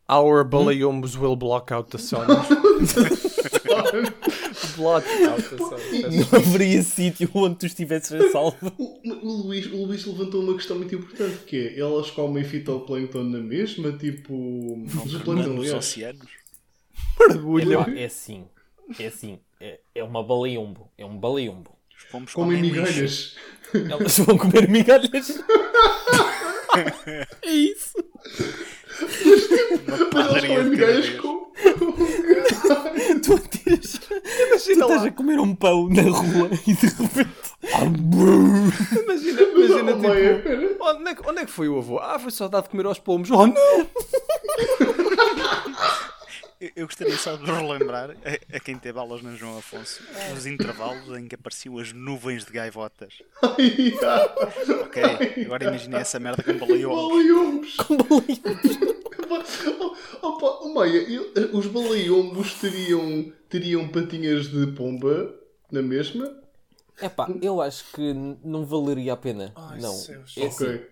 Our, 0.09 0.45
baleombos 0.45 1.17
will 1.17 1.35
block 1.35 1.73
out 1.73 1.89
the 1.89 1.97
sun. 1.97 2.25
sun. 4.77 5.57
não 6.31 6.39
haveria 6.39 6.83
sítio 6.83 7.29
onde 7.33 7.55
tu 7.55 7.65
estivesses 7.65 8.11
a 8.13 8.31
salvo. 8.31 8.57
O, 8.77 8.99
o 9.09 9.47
Luís, 9.47 9.65
o 9.67 9.85
Luís 9.85 10.05
levantou 10.05 10.41
uma 10.41 10.53
questão 10.53 10.77
muito 10.77 10.93
importante 10.93 11.37
que 11.45 11.55
é 11.55 11.79
elas 11.79 12.11
comem 12.11 12.43
fitoplâncton 12.43 13.23
na 13.23 13.39
mesma, 13.39 13.91
tipo. 13.93 14.85
Aliás. 15.31 15.73
oceanos. 15.73 16.27
Mergulham. 17.19 17.81
Epá, 17.81 17.91
é 17.91 18.05
assim, 18.05 18.45
é 18.99 19.07
assim, 19.07 19.39
é, 19.59 19.79
é 19.95 20.03
uma 20.03 20.23
baleombo, 20.23 20.89
é 20.97 21.05
um 21.05 21.17
baleombo. 21.17 21.71
Os 21.97 22.03
pombos 22.11 22.33
Comem 22.33 22.57
comem 22.57 22.71
lixo. 22.71 23.35
migalhas. 23.73 23.91
Elas 23.91 24.17
vão 24.19 24.37
comer 24.37 24.69
migalhas. 24.69 25.39
é 27.41 27.51
isso. 27.51 27.93
Uma 29.87 30.09
Mas 30.13 30.27
elas 30.27 30.45
comem 30.45 30.63
migalhas 30.65 31.09
com. 31.19 31.46
Tu 33.23 33.33
atiras, 33.33 33.99
tu 33.99 34.13
estás 34.71 35.05
a 35.05 35.11
comer 35.11 35.39
um 35.39 35.55
pão 35.55 35.89
na 35.89 36.03
rua 36.03 36.49
e 36.67 36.73
de 36.73 36.87
repente. 36.87 37.29
Imagina, 39.03 39.41
imagina 39.41 39.91
Oh, 39.91 39.95
tipo. 39.95 40.07
pera. 40.43 40.77
Onde 40.79 41.09
é, 41.09 41.15
que, 41.15 41.29
onde 41.29 41.39
é 41.41 41.45
que 41.45 41.51
foi 41.51 41.67
o 41.67 41.77
avô? 41.77 41.99
Ah, 41.99 42.17
foi 42.19 42.31
só 42.31 42.47
dar 42.47 42.61
de 42.61 42.69
comer 42.69 42.85
aos 42.85 42.99
pombos. 42.99 43.29
Oh 43.31 43.47
não! 43.47 43.53
Eu- 46.59 46.85
gostaria 46.87 47.15
só 47.17 47.35
de 47.35 47.45
relembrar 47.45 48.09
a, 48.11 48.55
a 48.57 48.59
quem 48.59 48.77
teve 48.79 48.97
aulas 48.97 49.21
na 49.21 49.35
João 49.35 49.57
Afonso 49.59 50.01
os 50.35 50.45
intervalos 50.47 51.07
em 51.17 51.27
que 51.27 51.35
apareciam 51.35 51.77
as 51.77 51.93
nuvens 51.93 52.45
de 52.45 52.51
gaivotas. 52.51 53.13
Ai, 53.43 53.93
Ok? 54.83 55.43
Agora 55.45 55.65
imaginei 55.65 55.99
essa 55.99 56.19
merda 56.19 56.41
com 56.41 56.57
baleiombos. 56.57 56.97
Baleiombos. 57.09 57.75
Com 57.77 57.97
baleiombos. 57.97 58.77
Oh, 59.79 59.95
Opa, 60.27 60.59
oh, 60.63 60.73
Maia, 60.73 60.97
eu- 61.09 61.31
os 61.53 61.67
baleiombos 61.67 62.53
teriam, 62.55 63.31
teriam 63.49 63.87
patinhas 63.89 64.47
de 64.47 64.67
pomba 64.67 65.33
na 65.71 65.81
mesma? 65.81 66.41
Epá, 66.99 67.27
eu 67.41 67.61
acho 67.61 67.83
que 67.93 68.13
não 68.43 68.65
valeria 68.65 69.13
a 69.13 69.17
pena. 69.17 69.51
Ai, 69.55 69.79
não. 69.79 69.93
céus. 69.93 70.33
É 70.37 70.47
assim, 70.47 70.65
Ok. 70.65 70.87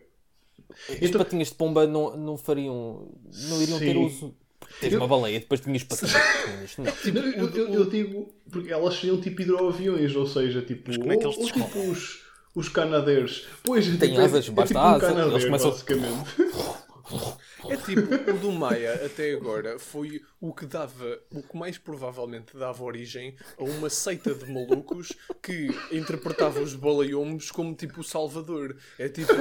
As 0.90 1.02
Então- 1.02 1.20
patinhas 1.24 1.48
de 1.50 1.56
pomba 1.56 1.88
não, 1.88 2.16
não 2.18 2.38
fariam. 2.38 3.10
não 3.50 3.62
iriam 3.62 3.80
ter 3.80 3.94
Sim. 3.94 4.06
uso. 4.06 4.36
Tens 4.80 4.94
uma 4.94 5.08
baleia, 5.08 5.40
depois 5.40 5.62
tinhas. 5.62 5.86
Não. 6.78 6.86
Não, 6.86 7.22
eu, 7.32 7.50
eu- 7.50 7.74
eu 7.74 7.86
digo, 7.90 8.34
porque 8.52 8.72
elas 8.72 8.96
seriam 8.96 9.20
tipo 9.22 9.42
hidroaviões, 9.42 10.16
ou 10.16 10.28
seja, 10.28 10.62
tipo, 10.62 10.84
Mas 10.88 10.98
como 10.98 11.12
é 11.14 11.18
que 11.18 11.26
eles 11.26 11.38
ou, 11.38 11.46
tipo 11.46 11.80
os, 11.90 12.20
os 12.56 12.70
canadeiros. 12.70 13.48
Pois, 13.64 13.88
é 13.88 13.98
Têm 13.98 14.10
tipo, 14.10 14.22
é- 14.22 14.26
asas, 14.26 14.48
é, 14.48 14.52
basta 14.52 14.68
tipo 14.74 14.80
asa, 14.80 14.96
um 14.98 15.00
canadeiro, 15.00 15.32
eles 15.32 15.46
começam- 15.46 15.72
basicamente. 15.72 16.30
É 17.72 17.78
tipo, 17.78 18.32
o 18.32 18.38
do 18.40 18.52
Maia 18.52 19.06
até 19.06 19.34
agora 19.34 19.80
foi 19.80 20.22
o 20.40 20.54
que 20.54 20.66
dava, 20.66 21.20
o 21.32 21.42
que 21.42 21.58
mais 21.58 21.78
provavelmente 21.78 22.56
dava 22.58 22.84
origem 22.84 23.36
a 23.58 23.64
uma 23.64 23.90
seita 23.90 24.34
de 24.34 24.52
malucos 24.52 25.14
que 25.42 25.70
interpretava 25.92 26.60
os 26.62 26.74
baleiombos 26.74 27.52
como 27.52 27.74
tipo 27.74 28.02
o 28.02 28.04
Salvador. 28.04 28.76
É 29.00 29.10
tipo, 29.10 29.34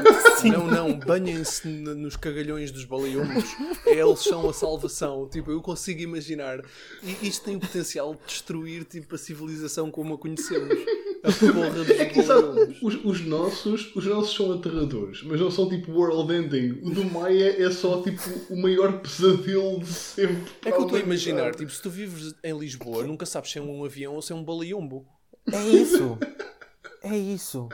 não, 0.45 0.67
não, 0.67 0.99
banhem-se 0.99 1.67
nos 1.69 2.17
cagalhões 2.17 2.71
dos 2.71 2.85
baleiombos, 2.85 3.45
eles 3.87 4.21
são 4.21 4.49
a 4.49 4.53
salvação. 4.53 5.29
Tipo, 5.29 5.51
eu 5.51 5.61
consigo 5.61 6.01
imaginar. 6.01 6.65
E 7.03 7.29
isto 7.29 7.45
tem 7.45 7.57
o 7.57 7.61
potencial 7.61 8.15
de 8.15 8.21
destruir 8.27 8.85
tipo, 8.85 9.15
a 9.15 9.19
civilização 9.19 9.91
como 9.91 10.15
a 10.15 10.19
conhecemos. 10.19 10.75
A 11.25 11.33
porra 11.33 11.71
dos 11.71 11.89
É 11.99 12.05
que 12.05 12.23
sabe, 12.23 12.77
os, 12.83 13.05
os 13.05 13.21
nossos, 13.27 13.95
os 13.97 14.05
nossos 14.05 14.37
são 14.37 14.53
aterradores, 14.53 15.23
mas 15.25 15.41
não 15.41 15.51
são 15.51 15.69
tipo 15.69 15.91
world 15.93 16.33
ending. 16.33 16.81
O 16.83 16.91
do 16.91 17.05
Maia 17.05 17.63
é 17.65 17.71
só 17.71 18.03
tipo 18.03 18.21
o 18.51 18.57
maior 18.61 19.01
pesadelo 19.01 19.81
de 19.81 19.87
sempre. 19.93 20.53
É 20.65 20.71
que 20.71 20.79
eu 20.79 20.83
estou 20.83 20.99
a 20.99 21.01
imaginar, 21.01 21.55
tipo, 21.55 21.71
se 21.71 21.81
tu 21.83 21.89
vives 21.91 22.35
em 22.45 22.59
Lisboa, 22.59 23.05
nunca 23.05 23.25
sabes 23.25 23.51
se 23.51 23.59
é 23.59 23.63
um 23.63 23.85
avião 23.85 24.15
ou 24.15 24.23
se 24.23 24.33
é 24.33 24.37
um 24.37 24.45
baleombo. 24.45 25.07
É 25.51 25.63
isso. 25.69 26.19
É 27.03 27.17
isso. 27.17 27.69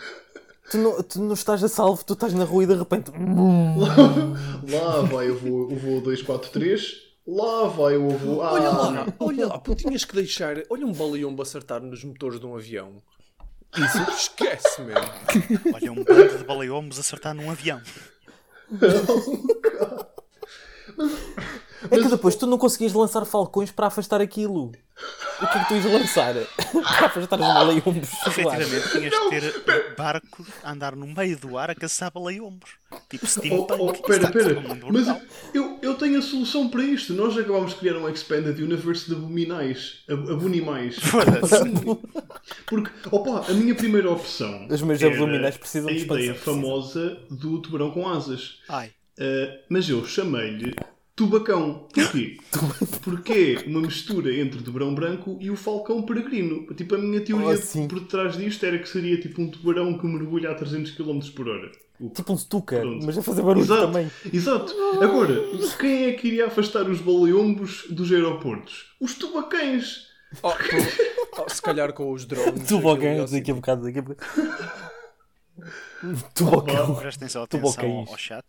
Tu 0.71 0.79
não, 0.79 1.03
tu 1.03 1.21
não 1.21 1.35
estás 1.35 1.65
a 1.65 1.69
salvo, 1.69 2.05
tu 2.05 2.13
estás 2.13 2.33
na 2.33 2.45
rua 2.45 2.63
e 2.63 2.67
de 2.69 2.75
repente. 2.75 3.11
Lá 4.71 5.03
vai 5.03 5.31
o 5.31 5.37
voo, 5.37 5.73
o 5.73 5.77
voo 5.77 6.01
243, 6.01 6.95
lá 7.27 7.67
vai 7.67 7.97
o 7.97 8.09
voo. 8.11 8.43
Ah, 8.43 8.53
Olha 8.53 8.71
lá, 8.71 9.07
olha 9.19 9.47
lá, 9.49 9.59
pô, 9.59 9.75
tinhas 9.75 10.05
que 10.05 10.15
deixar. 10.15 10.57
Olha 10.71 10.87
um 10.87 10.93
baleombo 10.93 11.43
acertar 11.43 11.83
nos 11.83 12.05
motores 12.05 12.39
de 12.39 12.47
um 12.47 12.55
avião. 12.55 13.03
Isso 13.77 14.11
esquece, 14.11 14.81
mesmo. 14.83 15.11
Olha, 15.75 15.93
um 15.93 16.03
bando 16.03 16.39
de 16.39 16.45
baleiombos 16.45 16.99
acertar 16.99 17.35
num 17.35 17.51
avião. 17.51 17.81
É 21.91 21.97
que 21.97 22.09
depois 22.09 22.35
tu 22.37 22.47
não 22.47 22.59
conseguias 22.59 22.93
lançar 22.93 23.25
falcões 23.25 23.71
para 23.71 23.87
afastar 23.87 24.21
aquilo. 24.21 24.73
O 25.41 25.47
que 25.47 25.57
é 25.59 25.63
que 25.63 25.69
tu 25.69 25.75
ias 25.77 25.85
lançar? 25.87 26.35
para 26.99 27.07
afastar 27.07 27.41
os 27.41 27.47
baleiombos. 27.47 28.09
Efetivamente, 28.27 28.91
tinhas 28.93 29.15
de 29.55 29.61
ter 29.61 29.95
barcos 29.97 30.47
a 30.63 30.73
andar 30.73 30.95
no 30.95 31.07
meio 31.07 31.39
do 31.39 31.57
ar 31.57 31.71
a 31.71 31.75
caçar 31.75 32.11
baleiombos. 32.13 32.71
Tipo 33.09 33.25
Oh, 33.25 33.29
steampunk. 33.29 33.73
oh, 33.81 33.93
Isso 33.93 34.03
pera, 34.03 34.29
a 34.29 34.31
pera, 34.31 34.63
mas 34.93 35.07
eu, 35.55 35.79
eu 35.81 35.95
tenho 35.95 36.19
a 36.19 36.23
solução 36.23 36.69
para 36.69 36.83
isto. 36.83 37.15
Nós 37.15 37.39
acabámos 37.39 37.71
de 37.71 37.77
criar 37.79 37.97
um 37.97 38.07
Expanded 38.11 38.59
Universe 38.61 39.07
de 39.09 39.15
abominais. 39.15 40.01
ab- 40.11 40.31
Abunimais. 40.33 40.97
Foda-se. 41.01 41.55
Porque, 42.67 42.91
opa, 43.11 43.47
a 43.51 43.55
minha 43.55 43.75
primeira 43.75 44.11
opção. 44.11 44.67
Os 44.71 44.83
meus 44.83 45.01
era 45.03 45.13
abdominais 45.15 45.57
precisam 45.57 45.89
a 45.89 45.93
de 45.93 46.01
ideia 46.01 46.33
expansão. 46.33 46.55
famosa 46.55 47.19
do 47.31 47.59
tubarão 47.63 47.91
com 47.91 48.07
asas. 48.07 48.59
Ai, 48.69 48.91
Uh, 49.19 49.53
mas 49.69 49.87
eu 49.87 50.03
chamei-lhe 50.07 50.75
Tubacão. 51.21 51.87
Porquê? 51.93 52.39
Porque 53.05 53.57
é 53.63 53.69
uma 53.69 53.83
mistura 53.83 54.35
entre 54.35 54.59
o 54.61 54.63
tubarão 54.63 54.95
branco 54.95 55.37
e 55.39 55.51
o 55.51 55.57
falcão 55.57 56.01
peregrino. 56.03 56.67
Tipo, 56.75 56.95
a 56.95 56.99
minha 56.99 57.21
teoria 57.21 57.61
Oh, 57.77 57.89
por 57.89 58.01
trás 58.07 58.39
disto 58.39 58.65
era 58.65 58.79
que 58.79 58.89
seria 58.89 59.21
tipo 59.21 59.43
um 59.43 59.51
tubarão 59.51 59.99
que 59.99 60.07
mergulha 60.07 60.51
a 60.51 60.55
300 60.55 60.93
km 60.93 61.21
por 61.37 61.47
hora. 61.49 61.71
O- 62.01 62.09
Tipo 62.09 62.33
um 62.33 62.39
stuka, 62.39 62.81
Pronto. 62.81 63.05
mas 63.05 63.19
a 63.19 63.23
fazer 63.23 63.43
barulho 63.43 63.65
Exato, 63.67 63.83
também. 63.89 64.11
exato. 64.33 64.75
Agora, 65.03 65.35
quem 65.79 66.05
é 66.07 66.13
que 66.13 66.29
iria 66.29 66.47
afastar 66.47 66.89
os 66.89 67.03
baleombos 67.03 67.85
dos 67.91 68.11
aeroportos? 68.11 68.87
Os 68.99 69.13
tubacães. 69.15 70.07
Oh, 70.43 70.51
com- 70.53 71.43
oh, 71.43 71.49
se 71.51 71.61
calhar 71.61 71.93
com 71.93 72.11
os 72.13 72.25
drones. 72.25 72.63
Assim. 73.23 73.37
daqui 73.39 73.51
a 73.51 73.55
bocado, 73.55 73.83
daqui 73.83 73.99
a 73.99 74.03
bocado. 74.03 74.61
Tubocão. 76.35 76.95
Prestem 76.95 77.29
só 77.29 77.47
Tu 77.47 77.59
atenção 77.59 78.07
ao 78.09 78.17
chat. 78.17 78.45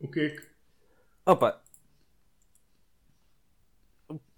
O 0.00 0.08
que 0.08 0.20
é 0.20 0.28
que... 0.30 0.42
Opa. 1.24 1.62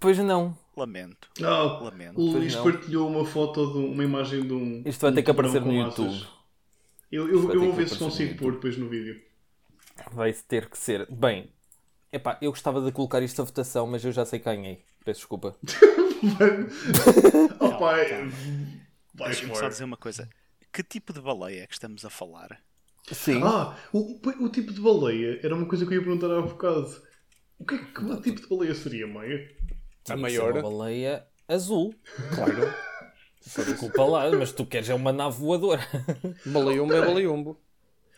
Pois 0.00 0.18
não. 0.18 0.56
Lamento. 0.76 1.28
Ah, 1.42 1.80
Lamento. 1.82 2.20
o 2.20 2.32
Luís 2.32 2.54
não. 2.54 2.62
partilhou 2.64 3.08
uma 3.08 3.24
foto, 3.26 3.72
de 3.72 3.78
um- 3.78 3.92
uma 3.92 4.04
imagem 4.04 4.46
de 4.46 4.52
um. 4.52 4.82
Isto 4.86 5.00
vai 5.02 5.10
um 5.10 5.14
ter 5.14 5.22
que 5.22 5.30
aparecer 5.30 5.60
no. 5.60 5.72
YouTube. 5.72 6.26
Eu, 7.10 7.28
eu, 7.28 7.52
eu 7.52 7.60
vou 7.60 7.72
ver 7.72 7.88
se 7.88 7.98
consigo 7.98 8.38
pôr 8.38 8.52
depois 8.52 8.76
no 8.76 8.88
vídeo. 8.88 9.20
Vai 10.12 10.32
ter 10.32 10.70
que 10.70 10.78
ser. 10.78 11.10
Bem, 11.10 11.52
epá, 12.12 12.38
eu 12.40 12.50
gostava 12.52 12.80
de 12.80 12.92
colocar 12.92 13.20
isto 13.22 13.42
a 13.42 13.44
votação, 13.44 13.86
mas 13.86 14.04
eu 14.04 14.12
já 14.12 14.24
sei 14.24 14.38
que 14.38 14.44
ganhei. 14.44 14.84
Peço 15.04 15.20
desculpa. 15.20 15.56
oh 17.60 17.78
pai. 17.78 18.30
Vai 19.14 19.30
Deixa-me 19.30 19.56
só 19.56 19.68
dizer 19.68 19.84
uma 19.84 19.96
coisa. 19.96 20.28
Que 20.72 20.82
tipo 20.82 21.12
de 21.12 21.20
baleia 21.20 21.62
é 21.62 21.66
que 21.66 21.72
estamos 21.74 22.04
a 22.04 22.10
falar? 22.10 22.60
Sim. 23.12 23.42
Ah, 23.42 23.76
o, 23.92 23.98
o, 23.98 24.44
o 24.44 24.48
tipo 24.48 24.72
de 24.72 24.80
baleia 24.80 25.40
era 25.42 25.54
uma 25.54 25.66
coisa 25.66 25.86
que 25.86 25.94
eu 25.94 25.98
ia 25.98 26.04
perguntar 26.04 26.30
há 26.30 26.42
bocado. 26.42 27.02
O 27.58 27.64
que, 27.64 27.74
é 27.74 27.78
que 27.78 27.84
que 27.92 28.22
tipo 28.22 28.40
de 28.40 28.48
baleia 28.48 28.74
seria, 28.74 29.06
Maia? 29.06 29.50
A 30.08 30.14
que 30.14 30.20
maior. 30.20 30.52
Uma 30.52 30.62
baleia 30.62 31.26
azul. 31.48 31.94
Claro. 32.34 32.72
Desculpa 33.40 34.04
lá, 34.04 34.30
mas 34.30 34.52
tu 34.52 34.66
queres 34.66 34.90
é 34.90 34.94
uma 34.94 35.12
nave 35.12 35.38
voadora. 35.38 35.82
Baleiumbo 36.44 36.92
é 36.92 37.00
baleiumbo. 37.00 37.60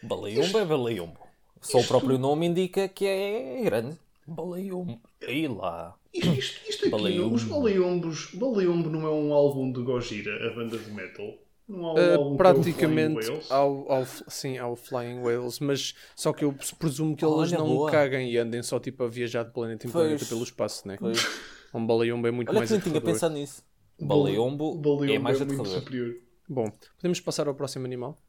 Baleiumbo 0.02 0.58
é 0.58 0.64
baleiumbo. 0.64 1.20
Só 1.60 1.78
o 1.78 1.86
próprio 1.86 2.18
nome 2.18 2.46
indica 2.46 2.88
que 2.88 3.06
é 3.06 3.62
grande. 3.62 3.98
Baleiumbo. 4.26 5.00
Aí 5.26 5.46
lá. 5.46 5.94
Isto, 6.12 6.32
isto, 6.32 6.70
isto 6.70 6.96
aqui, 6.96 7.20
os 7.20 7.44
baleombos. 7.44 8.34
Baleombo 8.34 8.90
não 8.90 9.06
é 9.06 9.10
um 9.10 9.32
álbum 9.32 9.70
de 9.70 9.80
Gojira, 9.82 10.48
a 10.48 10.54
banda 10.54 10.76
de 10.76 10.90
metal? 10.90 11.34
Não 11.70 11.90
há 11.90 11.94
Uh, 11.94 12.34
é 12.34 12.36
praticamente 12.36 13.14
Flying 13.24 13.30
Whales? 13.32 13.50
ao, 13.50 13.92
ao, 13.92 14.06
sim, 14.28 14.58
ao 14.58 14.74
Flying 14.76 15.20
Whales, 15.20 15.60
mas 15.60 15.94
só 16.16 16.32
que 16.32 16.44
eu 16.44 16.54
presumo 16.78 17.16
que 17.16 17.24
eles 17.24 17.52
não 17.52 17.66
boa. 17.68 17.90
caguem 17.90 18.30
e 18.30 18.36
andem 18.38 18.62
só 18.62 18.80
tipo 18.80 19.04
a 19.04 19.08
viajar 19.08 19.44
de 19.44 19.52
planeta 19.52 19.86
em 19.86 19.90
planeta 19.90 20.24
pelo 20.26 20.42
espaço, 20.42 20.86
né? 20.88 20.96
Pois. 20.98 21.24
Um 21.72 21.86
baleumbo 21.86 22.26
é 22.26 22.30
muito 22.32 22.48
Olha 22.48 22.58
mais 22.58 22.68
que 22.70 22.74
nem 22.76 22.82
tinha 22.82 23.00
pensado 23.00 23.34
nisso. 23.34 23.62
Baleombo, 24.00 24.76
Baleombo 24.78 25.12
é 25.12 25.18
mais 25.18 25.38
muito 25.38 25.52
aterrador. 25.52 25.78
superior. 25.80 26.14
Bom, 26.48 26.66
podemos 26.96 27.20
passar 27.20 27.46
ao 27.46 27.54
próximo 27.54 27.84
animal? 27.86 28.20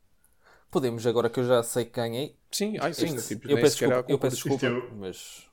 Podemos, 0.70 1.06
agora 1.08 1.30
que 1.30 1.40
eu 1.40 1.44
já 1.48 1.64
sei 1.64 1.86
que 1.86 1.92
ganhei. 1.92 2.36
Sim, 2.52 2.78
ai 2.80 2.94
sim, 2.94 3.16
Este- 3.16 3.36
tipo, 3.36 3.50
eu, 3.50 3.58
peço 3.58 3.78
desculpa, 3.78 4.06
eu 4.08 4.20
peço 4.20 4.36
desculpa, 4.36 4.66
é- 4.68 4.96
mas, 4.96 5.50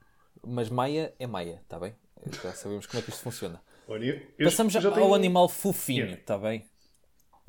mas 0.47 0.69
Maia 0.69 1.15
é 1.19 1.27
Maia, 1.27 1.61
está 1.63 1.79
bem? 1.79 1.95
Já 2.43 2.53
sabemos 2.53 2.87
como 2.87 3.01
é 3.01 3.03
que 3.03 3.11
isto 3.11 3.23
funciona. 3.23 3.61
Olha, 3.89 4.05
eu- 4.05 4.21
eu 4.39 4.45
Passamos 4.51 4.73
já 4.73 4.87
ao 4.87 4.93
tenho- 4.95 5.15
animal 5.15 5.49
fofinho, 5.49 6.01
Yeah. 6.05 6.21
está 6.21 6.37
bem? 6.39 6.65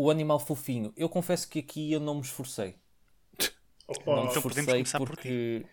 O 0.01 0.09
animal 0.09 0.39
fofinho. 0.39 0.93
Eu 0.95 1.09
confesso 1.09 1.49
que 1.49 1.59
aqui 1.59 1.91
eu 1.91 1.99
não 1.99 2.15
me 2.15 2.21
esforcei. 2.21 2.75
Opa, 3.85 4.15
não 4.15 4.23
me 4.23 4.29
então 4.29 4.41
podemos 4.41 4.57
esforcei 4.57 4.73
começar 4.75 4.97
por 4.99 5.07
porque... 5.09 5.65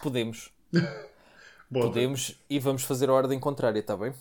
Podemos. 0.00 0.52
bota. 1.68 1.86
Podemos 1.88 2.36
e 2.48 2.60
vamos 2.60 2.84
fazer 2.84 3.08
a 3.10 3.12
ordem 3.12 3.40
contrária, 3.40 3.80
está 3.80 3.96
bem? 3.96 4.14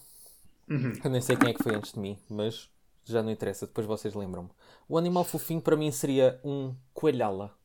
Uhum. 0.68 0.94
Eu 1.04 1.10
nem 1.12 1.22
sei 1.22 1.36
quem 1.38 1.50
é 1.50 1.54
que 1.54 1.62
foi 1.62 1.76
antes 1.76 1.94
de 1.94 2.00
mim, 2.00 2.18
mas 2.28 2.68
já 3.06 3.22
não 3.22 3.30
interessa, 3.30 3.68
depois 3.68 3.86
vocês 3.86 4.16
lembram-me. 4.16 4.50
O 4.90 4.98
animal 4.98 5.24
fofinho 5.24 5.62
para 5.62 5.76
mim 5.76 5.92
seria 5.92 6.40
um 6.44 6.74
coelhala. 6.94 7.56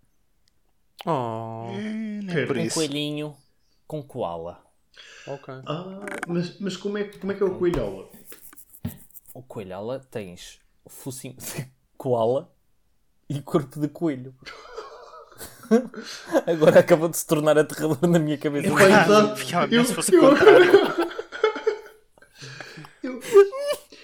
Oh, 1.07 1.69
é 2.29 2.47
por 2.47 2.57
Um 2.59 2.65
isso. 2.65 2.75
coelhinho 2.75 3.35
com 3.87 4.03
koala. 4.03 4.63
ok. 5.27 5.55
Ah, 5.67 6.01
mas, 6.27 6.59
mas 6.59 6.77
como, 6.77 6.99
é, 6.99 7.05
que- 7.05 7.19
como 7.19 7.33
é 7.33 7.35
que 7.35 7.43
é 7.43 7.47
o 7.47 7.57
coelhola? 7.57 8.11
O 9.33 9.43
coelhala 9.43 10.01
tens 10.11 10.59
focinho 10.89 11.35
de 11.35 11.71
koala 11.97 12.53
e 13.29 13.41
corpo 13.43 13.79
de 13.81 13.89
coelho. 13.89 14.35
Agora 16.47 16.81
acabou 16.81 17.09
de 17.09 17.17
se 17.17 17.27
tornar 17.27 17.59
aterrador 17.59 18.09
na 18.09 18.19
minha 18.19 18.39
cabeça. 18.39 18.69
Ficava 19.37 19.67
melhor 19.67 19.83
Eu- 19.83 19.85
se 19.85 19.95
fosse 19.95 20.15
eu-. 20.15 20.33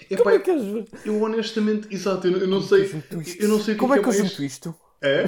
Eu, 0.09 0.17
Como 0.17 0.29
é 0.29 0.39
que 0.39 0.49
eu, 0.51 0.85
eu 1.05 1.21
honestamente, 1.23 1.87
exato, 1.93 2.27
eu, 2.27 2.37
eu 2.39 2.47
não 2.47 2.61
sei. 2.61 3.03
Eu 3.39 3.47
não 3.49 3.59
sei 3.59 3.75
como 3.75 3.93
é 3.95 3.99
que 4.01 4.07
eu 4.07 4.11
junto 4.11 4.43
isto? 4.43 4.75
É? 5.01 5.25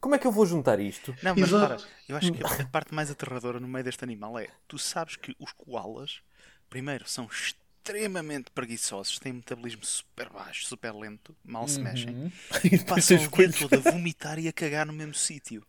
Como 0.00 0.14
é 0.14 0.18
que 0.18 0.26
eu 0.26 0.30
vou 0.32 0.46
juntar 0.46 0.78
isto? 0.78 1.14
Não, 1.22 1.34
mas 1.34 1.48
Exato. 1.48 1.82
para, 1.82 1.90
eu 2.08 2.16
acho 2.16 2.32
que 2.32 2.42
a 2.62 2.66
parte 2.66 2.94
mais 2.94 3.10
aterradora 3.10 3.58
no 3.58 3.66
meio 3.66 3.84
deste 3.84 4.04
animal 4.04 4.38
é 4.38 4.48
tu 4.68 4.78
sabes 4.78 5.16
que 5.16 5.34
os 5.40 5.50
koalas, 5.52 6.20
primeiro, 6.70 7.08
são 7.08 7.24
extremamente 7.24 7.65
preguiçosos, 8.52 9.18
têm 9.18 9.32
um 9.32 9.36
metabolismo 9.36 9.84
super 9.84 10.28
baixo, 10.28 10.66
super 10.66 10.92
lento, 10.92 11.34
mal 11.44 11.68
se 11.68 11.80
mexem, 11.80 12.32
E 12.64 12.78
passam 12.84 13.16
o 13.16 13.28
dia 13.28 13.52
todo 13.52 13.74
a 13.74 13.90
vomitar 13.90 14.38
e 14.38 14.48
a 14.48 14.52
cagar 14.52 14.86
no 14.86 14.92
mesmo 14.92 15.14
sítio. 15.14 15.62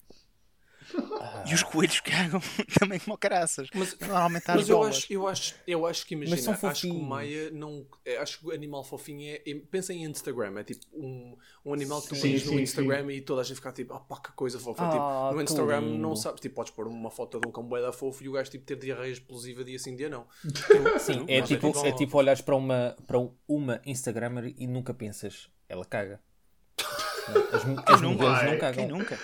E 1.45 1.53
os 1.53 1.63
coelhos 1.63 1.99
cagam 2.01 2.39
também 2.79 2.99
como 2.99 3.17
caraças. 3.17 3.69
Mas- 3.73 3.97
Normalmente 3.99 4.43
há 4.49 4.53
as 4.53 4.59
Mas 4.61 4.69
eu 4.69 4.77
bolas. 4.77 4.95
acho, 4.97 5.13
eu 5.13 5.27
acho, 5.27 5.55
eu 5.67 5.85
acho 5.85 6.05
que 6.05 6.13
imagina, 6.15 6.37
são 6.37 6.69
acho 6.69 6.81
que 6.81 6.91
o. 6.91 7.01
Maia 7.01 7.51
não. 7.51 7.85
é, 8.05 8.17
Acho 8.17 8.39
que 8.39 8.47
o 8.47 8.51
animal 8.51 8.83
fofinho 8.83 9.21
é. 9.29 9.41
é- 9.49 9.55
pensa 9.69 9.93
em 9.93 10.03
Instagram, 10.03 10.59
é 10.59 10.63
tipo 10.63 10.85
um, 10.93 11.37
um 11.65 11.73
animal 11.73 12.01
que 12.01 12.09
tu 12.09 12.15
Sim, 12.15 12.21
pões 12.31 12.43
no 12.45 12.51
sim, 12.51 12.61
Instagram 12.61 13.11
e 13.13 13.21
toda 13.21 13.41
a 13.41 13.43
gente 13.43 13.55
fica 13.57 13.71
tipo, 13.71 13.93
ah 13.93 13.99
pá, 13.99 14.19
que 14.19 14.31
coisa 14.33 14.59
fofa. 14.59 14.83
Ah, 14.85 14.91
tipo, 14.91 15.35
no 15.35 15.41
Instagram 15.41 15.79
lindo. 15.81 15.97
não 15.97 16.15
sabes, 16.15 16.41
tipo, 16.41 16.55
podes 16.55 16.71
pôr 16.71 16.87
uma 16.87 17.09
foto 17.11 17.39
de 17.39 17.47
um 17.47 17.51
cão 17.51 17.67
da 17.69 17.91
fofo 17.93 18.23
e 18.23 18.29
o 18.29 18.33
gajo 18.33 18.49
tipo 18.51 18.65
ter 18.65 18.75
diarreia 18.77 19.11
explosiva 19.11 19.63
dia 19.63 19.79
sim, 19.79 19.95
dia 19.95 20.09
não. 20.09 20.25
Sim, 20.99 21.25
é 21.27 21.39
Mas 21.39 21.49
tipo, 21.49 21.67
igual 21.67 21.85
é 21.85 21.91
ao- 21.91 21.95
tipo 21.97 22.17
olhares 22.17 22.41
para 22.41 22.55
uma, 22.55 22.95
para 23.05 23.17
uma 23.47 23.81
Instagrammer 23.85 24.53
e 24.57 24.67
nunca 24.67 24.93
pensas, 24.93 25.49
ela 25.69 25.85
caga. 25.85 26.19
As, 27.51 27.65
as 27.93 28.01
mulheres 28.01 28.17
Vai, 28.17 28.43
não 28.45 28.51
Quem 28.51 28.59
cagam. 28.59 28.87
nunca? 28.87 29.19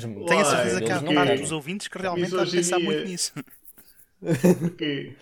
Tenho 0.00 0.40
a 0.40 0.44
certeza 0.44 0.82
que 0.82 0.90
há 0.92 1.00
não 1.00 1.14
parte 1.14 1.40
dos 1.40 1.52
ouvintes 1.52 1.88
que 1.88 1.98
realmente 1.98 2.30
está 2.30 2.42
a 2.42 2.46
pensar 2.50 2.80
muito 2.80 3.04
nisso. 3.04 3.32
Porque. 4.60 5.14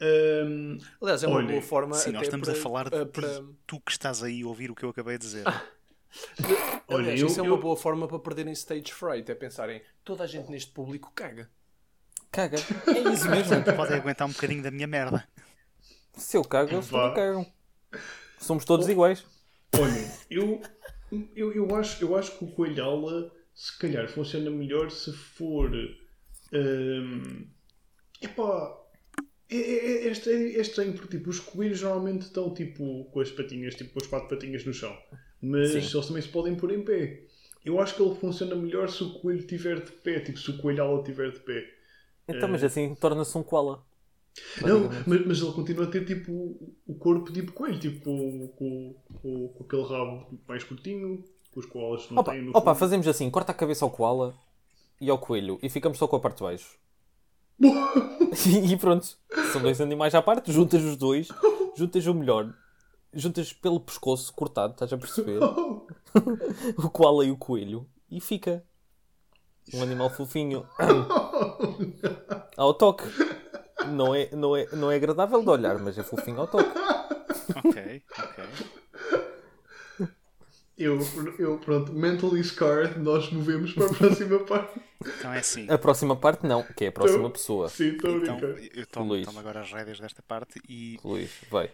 hum, 0.00 0.78
Aliás, 1.00 1.22
é 1.22 1.26
uma 1.26 1.36
Olha, 1.36 1.48
boa 1.48 1.62
forma. 1.62 1.94
Sim, 1.94 2.12
nós 2.12 2.22
estamos 2.22 2.48
para, 2.48 2.58
a 2.58 2.60
falar 2.60 2.86
eh, 2.92 3.04
de 3.04 3.10
para- 3.10 3.42
tu 3.66 3.80
que 3.80 3.92
estás 3.92 4.22
aí 4.22 4.42
a 4.42 4.46
ouvir 4.46 4.70
o 4.70 4.74
que 4.74 4.84
eu 4.84 4.90
acabei 4.90 5.16
de 5.16 5.24
dizer. 5.24 5.44
Olha, 6.88 7.00
Aliás, 7.00 7.20
eu- 7.20 7.26
isso 7.26 7.40
é 7.40 7.42
eu- 7.42 7.46
uma 7.54 7.56
boa 7.60 7.76
forma 7.76 8.06
para 8.06 8.18
perderem 8.18 8.52
stage 8.52 8.92
fright, 8.92 9.30
é 9.30 9.34
pensarem, 9.34 9.82
toda 10.04 10.24
a 10.24 10.26
gente 10.26 10.50
neste 10.50 10.70
público 10.72 11.10
caga. 11.14 11.48
Caga. 12.30 12.58
É 12.88 13.12
isso 13.12 13.28
mesmo. 13.30 13.62
Podem 13.76 13.96
aguentar 13.96 14.26
um 14.28 14.32
bocadinho 14.32 14.62
da 14.62 14.70
minha 14.70 14.86
merda. 14.86 15.26
Se 16.14 16.36
eu 16.36 16.42
cago, 16.44 16.72
eles 16.74 16.88
também 16.88 17.14
cagam. 17.14 17.46
Somos 18.38 18.64
todos 18.64 18.88
iguais. 18.88 19.24
Olha, 19.74 20.12
eu, 20.30 20.60
eu, 21.34 21.52
eu, 21.52 21.76
acho, 21.76 22.02
eu 22.04 22.16
acho 22.16 22.36
que 22.38 22.44
o 22.44 22.48
coelhala 22.48 23.32
se 23.56 23.78
calhar 23.80 24.08
funciona 24.08 24.50
melhor 24.52 24.90
se 24.92 25.12
for. 25.12 25.72
hum, 26.52 27.46
epá. 28.22 28.78
É, 29.50 29.56
é, 29.56 30.06
é, 30.06 30.10
est- 30.10 30.26
é 30.28 30.60
estranho 30.60 30.94
porque 30.94 31.18
tipo, 31.18 31.30
os 31.30 31.40
coelhos 31.40 31.82
normalmente 31.82 32.22
estão 32.22 32.54
tipo 32.54 33.04
com 33.12 33.20
as 33.20 33.30
patinhas, 33.30 33.76
tipo 33.76 33.92
com 33.92 34.00
as 34.00 34.06
quatro 34.08 34.28
patinhas 34.30 34.64
no 34.66 34.74
chão. 34.74 34.96
Mas 35.42 35.72
Sim. 35.72 35.78
eles 35.78 35.92
também 35.92 36.22
se 36.22 36.28
podem 36.28 36.56
pôr 36.56 36.72
em 36.72 36.84
pé. 36.84 37.24
Eu 37.64 37.80
acho 37.80 37.96
que 37.96 38.02
ele 38.02 38.14
funciona 38.16 38.56
melhor 38.56 38.88
se 38.90 39.02
o 39.04 39.20
coelho 39.20 39.40
estiver 39.40 39.80
de 39.84 39.92
pé, 39.92 40.20
tipo 40.20 40.38
se 40.38 40.50
o 40.50 40.58
coelhala 40.58 41.00
estiver 41.00 41.32
de 41.32 41.40
pé. 41.40 41.64
Então, 42.28 42.48
mas 42.48 42.62
assim 42.64 42.94
torna-se 42.94 43.36
um 43.38 43.42
koala. 43.42 43.84
Não, 44.60 44.88
mas, 45.06 45.26
mas 45.26 45.40
ele 45.40 45.52
continua 45.52 45.84
a 45.84 45.90
ter 45.90 46.04
tipo 46.04 46.32
o 46.86 46.94
corpo 46.96 47.32
tipo 47.32 47.52
coelho, 47.52 47.78
tipo 47.78 48.00
com, 48.00 48.48
com, 48.48 48.94
com, 49.22 49.48
com 49.48 49.64
aquele 49.64 49.82
rabo 49.82 50.38
mais 50.46 50.62
curtinho, 50.64 51.24
com 51.56 51.60
os 51.60 51.66
koalas 51.66 52.10
não 52.10 52.20
Opa, 52.20 52.32
têm 52.32 52.42
no 52.42 52.50
opa, 52.50 52.60
fundo. 52.60 52.74
fazemos 52.78 53.08
assim: 53.08 53.30
corta 53.30 53.52
a 53.52 53.54
cabeça 53.54 53.84
ao 53.84 53.90
koala 53.90 54.34
e 55.00 55.08
ao 55.08 55.18
coelho 55.18 55.58
e 55.62 55.70
ficamos 55.70 55.96
só 55.98 56.06
com 56.06 56.16
a 56.16 56.20
parte 56.20 56.38
de 56.38 56.42
baixo. 56.44 56.78
e 57.58 58.76
pronto. 58.76 59.06
São 59.52 59.62
dois 59.62 59.80
animais 59.80 60.14
à 60.14 60.20
parte, 60.20 60.52
juntas 60.52 60.82
os 60.82 60.96
dois, 60.96 61.28
juntas 61.74 62.06
o 62.06 62.12
melhor, 62.14 62.52
juntas 63.14 63.52
pelo 63.54 63.80
pescoço 63.80 64.32
cortado, 64.34 64.74
estás 64.74 64.92
a 64.92 64.98
perceber? 64.98 65.40
o 66.76 66.90
koala 66.90 67.24
e 67.24 67.30
o 67.30 67.36
coelho 67.38 67.88
e 68.10 68.20
fica 68.20 68.62
um 69.72 69.82
animal 69.82 70.10
fofinho 70.10 70.66
ao 72.56 72.74
toque. 72.74 73.04
Não 73.88 74.14
é, 74.14 74.34
não, 74.34 74.56
é, 74.56 74.66
não 74.72 74.90
é 74.90 74.96
agradável 74.96 75.42
de 75.42 75.48
olhar, 75.48 75.78
mas 75.78 75.96
é 75.96 76.02
fofinho 76.02 76.40
ao 76.40 76.48
toque. 76.48 76.70
Ok, 77.56 78.02
ok. 78.18 78.44
Eu, 80.78 80.98
eu, 81.38 81.58
pronto, 81.58 81.90
mentally 81.92 82.44
scarred, 82.44 82.98
nós 82.98 83.30
movemos 83.32 83.72
para 83.72 83.86
a 83.86 83.94
próxima 83.94 84.38
parte. 84.44 84.78
Então 85.18 85.32
é 85.32 85.38
assim. 85.38 85.66
A 85.70 85.78
próxima 85.78 86.14
parte 86.16 86.46
não, 86.46 86.62
que 86.62 86.84
é 86.84 86.88
a 86.88 86.92
próxima 86.92 87.20
Então- 87.20 87.30
pessoa. 87.30 87.68
Sim, 87.70 87.88
estou 87.92 88.10
a 88.14 88.16
Então, 88.18 88.38
eu 88.74 88.86
tomo, 88.86 89.08
Luís. 89.08 89.24
tomo 89.26 89.38
agora 89.38 89.60
as 89.62 89.72
rédeas 89.72 89.98
desta 89.98 90.22
parte 90.22 90.60
e. 90.68 90.98
Luís, 91.02 91.30
vai. 91.50 91.70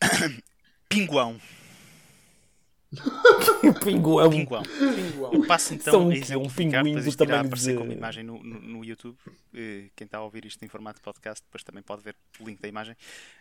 Pinguão. 0.88 1.40
Pinguão. 3.82 4.30
Pinguão. 4.30 4.62
Pinguão. 4.62 5.32
Eu 5.32 5.44
passo 5.46 5.74
então 5.74 5.92
São 5.92 6.02
a 6.02 6.04
um 6.04 6.12
exemplificar, 6.12 6.82
pinguim 6.84 6.94
depois 6.94 7.04
do 7.04 7.08
isto 7.08 7.24
irá 7.24 7.40
aparecer 7.40 7.72
de- 7.72 7.78
como 7.78 7.92
imagem 7.92 8.22
no, 8.22 8.42
no, 8.42 8.60
no 8.60 8.84
YouTube. 8.84 9.16
Eh, 9.52 9.86
Quem 9.96 10.04
está 10.04 10.18
a 10.18 10.22
ouvir 10.22 10.44
isto 10.44 10.64
em 10.64 10.68
formato 10.68 11.00
de 11.00 11.02
podcast, 11.02 11.42
depois 11.44 11.64
também 11.64 11.82
pode 11.82 12.02
ver 12.02 12.14
o 12.38 12.44
link 12.46 12.60
da 12.60 12.68
imagem. 12.68 12.94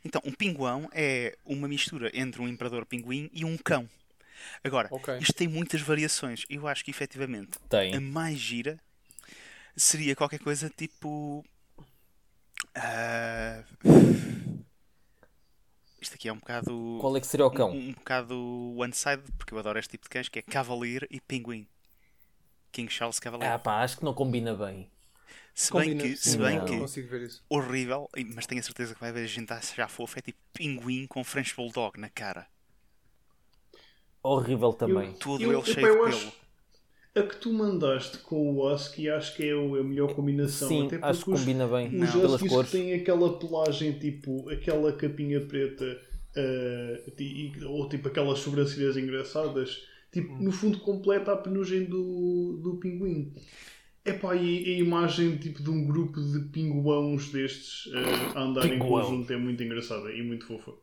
Então, 0.04 0.20
um 0.26 0.32
pinguão 0.32 0.90
é 0.92 1.38
uma 1.46 1.68
mistura 1.68 2.10
entre 2.16 2.42
um 2.42 2.48
imperador 2.48 2.84
pinguim 2.86 3.30
e 3.32 3.46
um 3.46 3.56
cão. 3.58 3.88
Agora, 4.64 4.88
Ok. 4.92 5.18
isto 5.20 5.34
tem 5.34 5.48
muitas 5.48 5.82
variações. 5.82 6.46
Eu 6.50 6.68
acho 6.68 6.84
que 6.84 6.92
efetivamente 6.92 7.58
Tem. 7.70 7.96
a 7.96 8.02
mais 8.02 8.38
gira 8.40 8.80
seria 9.76 10.16
qualquer 10.16 10.40
coisa 10.40 10.70
tipo. 10.70 11.44
ah, 12.76 13.64
Isto 16.02 16.16
aqui 16.16 16.28
é 16.28 16.34
um 16.34 16.38
bocado. 16.38 16.98
Qual 17.00 17.16
é 17.16 17.22
que 17.22 17.28
seria 17.28 17.46
o 17.46 17.52
cão? 17.52 17.72
Um, 17.72 17.90
um 17.90 17.94
bocado 17.94 18.76
one-sided, 18.78 19.32
porque 19.38 19.54
eu 19.54 19.60
adoro 19.60 19.80
este 19.80 19.92
tipo 19.92 20.04
de 20.04 20.10
cães, 20.10 20.28
que 20.28 20.40
é 20.40 20.42
Cavalier 20.42 21.08
e 21.10 21.22
Pinguim. 21.22 21.66
King 22.72 22.92
Charles 22.92 23.20
Cavalier. 23.20 23.52
Ah 23.52 23.60
pá, 23.60 23.82
acho 23.84 23.98
que 23.98 24.04
não 24.04 24.14
combina 24.14 24.54
bem. 24.56 24.90
se 25.54 25.72
bem 25.72 25.82
Combina- 25.84 26.04
que, 26.04 26.18
se 26.18 26.38
bem 26.38 26.58
não. 26.58 26.66
que 26.66 26.78
consigo 26.78 27.08
ver 27.08 27.22
isso. 27.22 27.44
horrível, 27.48 28.10
mas 28.34 28.46
tenho 28.48 28.60
a 28.60 28.64
certeza 28.64 28.94
que 28.96 29.00
vai 29.00 29.10
haver 29.12 29.28
gente 29.28 29.54
a 29.54 29.58
achar 29.58 29.88
fofo, 29.88 30.18
é 30.18 30.22
tipo 30.22 30.40
Pinguim 30.52 31.06
com 31.08 31.24
French 31.24 31.56
Bulldog 31.56 31.98
na 32.00 32.10
cara. 32.10 32.48
Horrível 34.24 34.72
também. 34.74 35.12
Todo 35.14 35.44
Eu- 35.44 35.52
ele 35.54 35.62
cheio 35.66 35.86
eu 35.88 36.04
de 36.06 36.10
acho- 36.10 36.32
pelo. 36.32 36.44
A 37.16 37.22
que 37.30 37.36
tu 37.36 37.54
mandaste 37.54 38.18
com 38.20 38.54
o 38.56 38.74
Husky 38.74 39.08
acho 39.10 39.36
que 39.36 39.48
é 39.48 39.54
o- 39.56 39.76
a 39.76 39.84
melhor 39.84 40.16
combinação. 40.16 40.68
Sim, 40.68 40.88
até 40.88 40.98
acho 41.02 41.26
que 41.26 41.32
combina 41.32 41.68
bem. 41.68 41.88
Os 41.88 41.94
Não. 41.94 42.12
Pelas 42.12 42.34
Huskies 42.34 42.52
cores. 42.52 42.72
que 42.72 42.78
têm 42.78 42.94
aquela 42.96 43.38
pelagem, 43.38 43.92
tipo, 44.00 44.50
aquela 44.50 44.92
capinha 44.94 45.40
preta, 45.42 45.86
e- 47.20 47.52
ou 47.66 47.88
tipo 47.88 48.08
aquelas 48.08 48.40
sobrancelhas 48.40 48.98
engraçadas, 48.98 49.84
tipo, 50.12 50.34
no 50.42 50.52
fundo 50.52 50.80
completa 50.80 51.34
a 51.34 51.38
penugem 51.38 51.84
do, 51.86 52.60
do 52.64 52.78
pinguim. 52.78 53.32
Epá, 54.06 54.36
e 54.36 54.66
a 54.74 54.78
imagem 54.80 55.38
tipo, 55.38 55.64
de 55.64 55.70
um 55.70 55.86
grupo 55.86 56.20
de 56.20 56.40
pinguãos 56.50 57.30
destes 57.32 57.90
ah, 57.94 58.40
a 58.40 58.44
andar 58.44 58.66
em 58.66 58.78
conjunto 58.80 59.32
é 59.32 59.38
muito 59.38 59.64
engraçada 59.64 60.12
e 60.12 60.22
muito 60.22 60.46
fofa. 60.46 60.74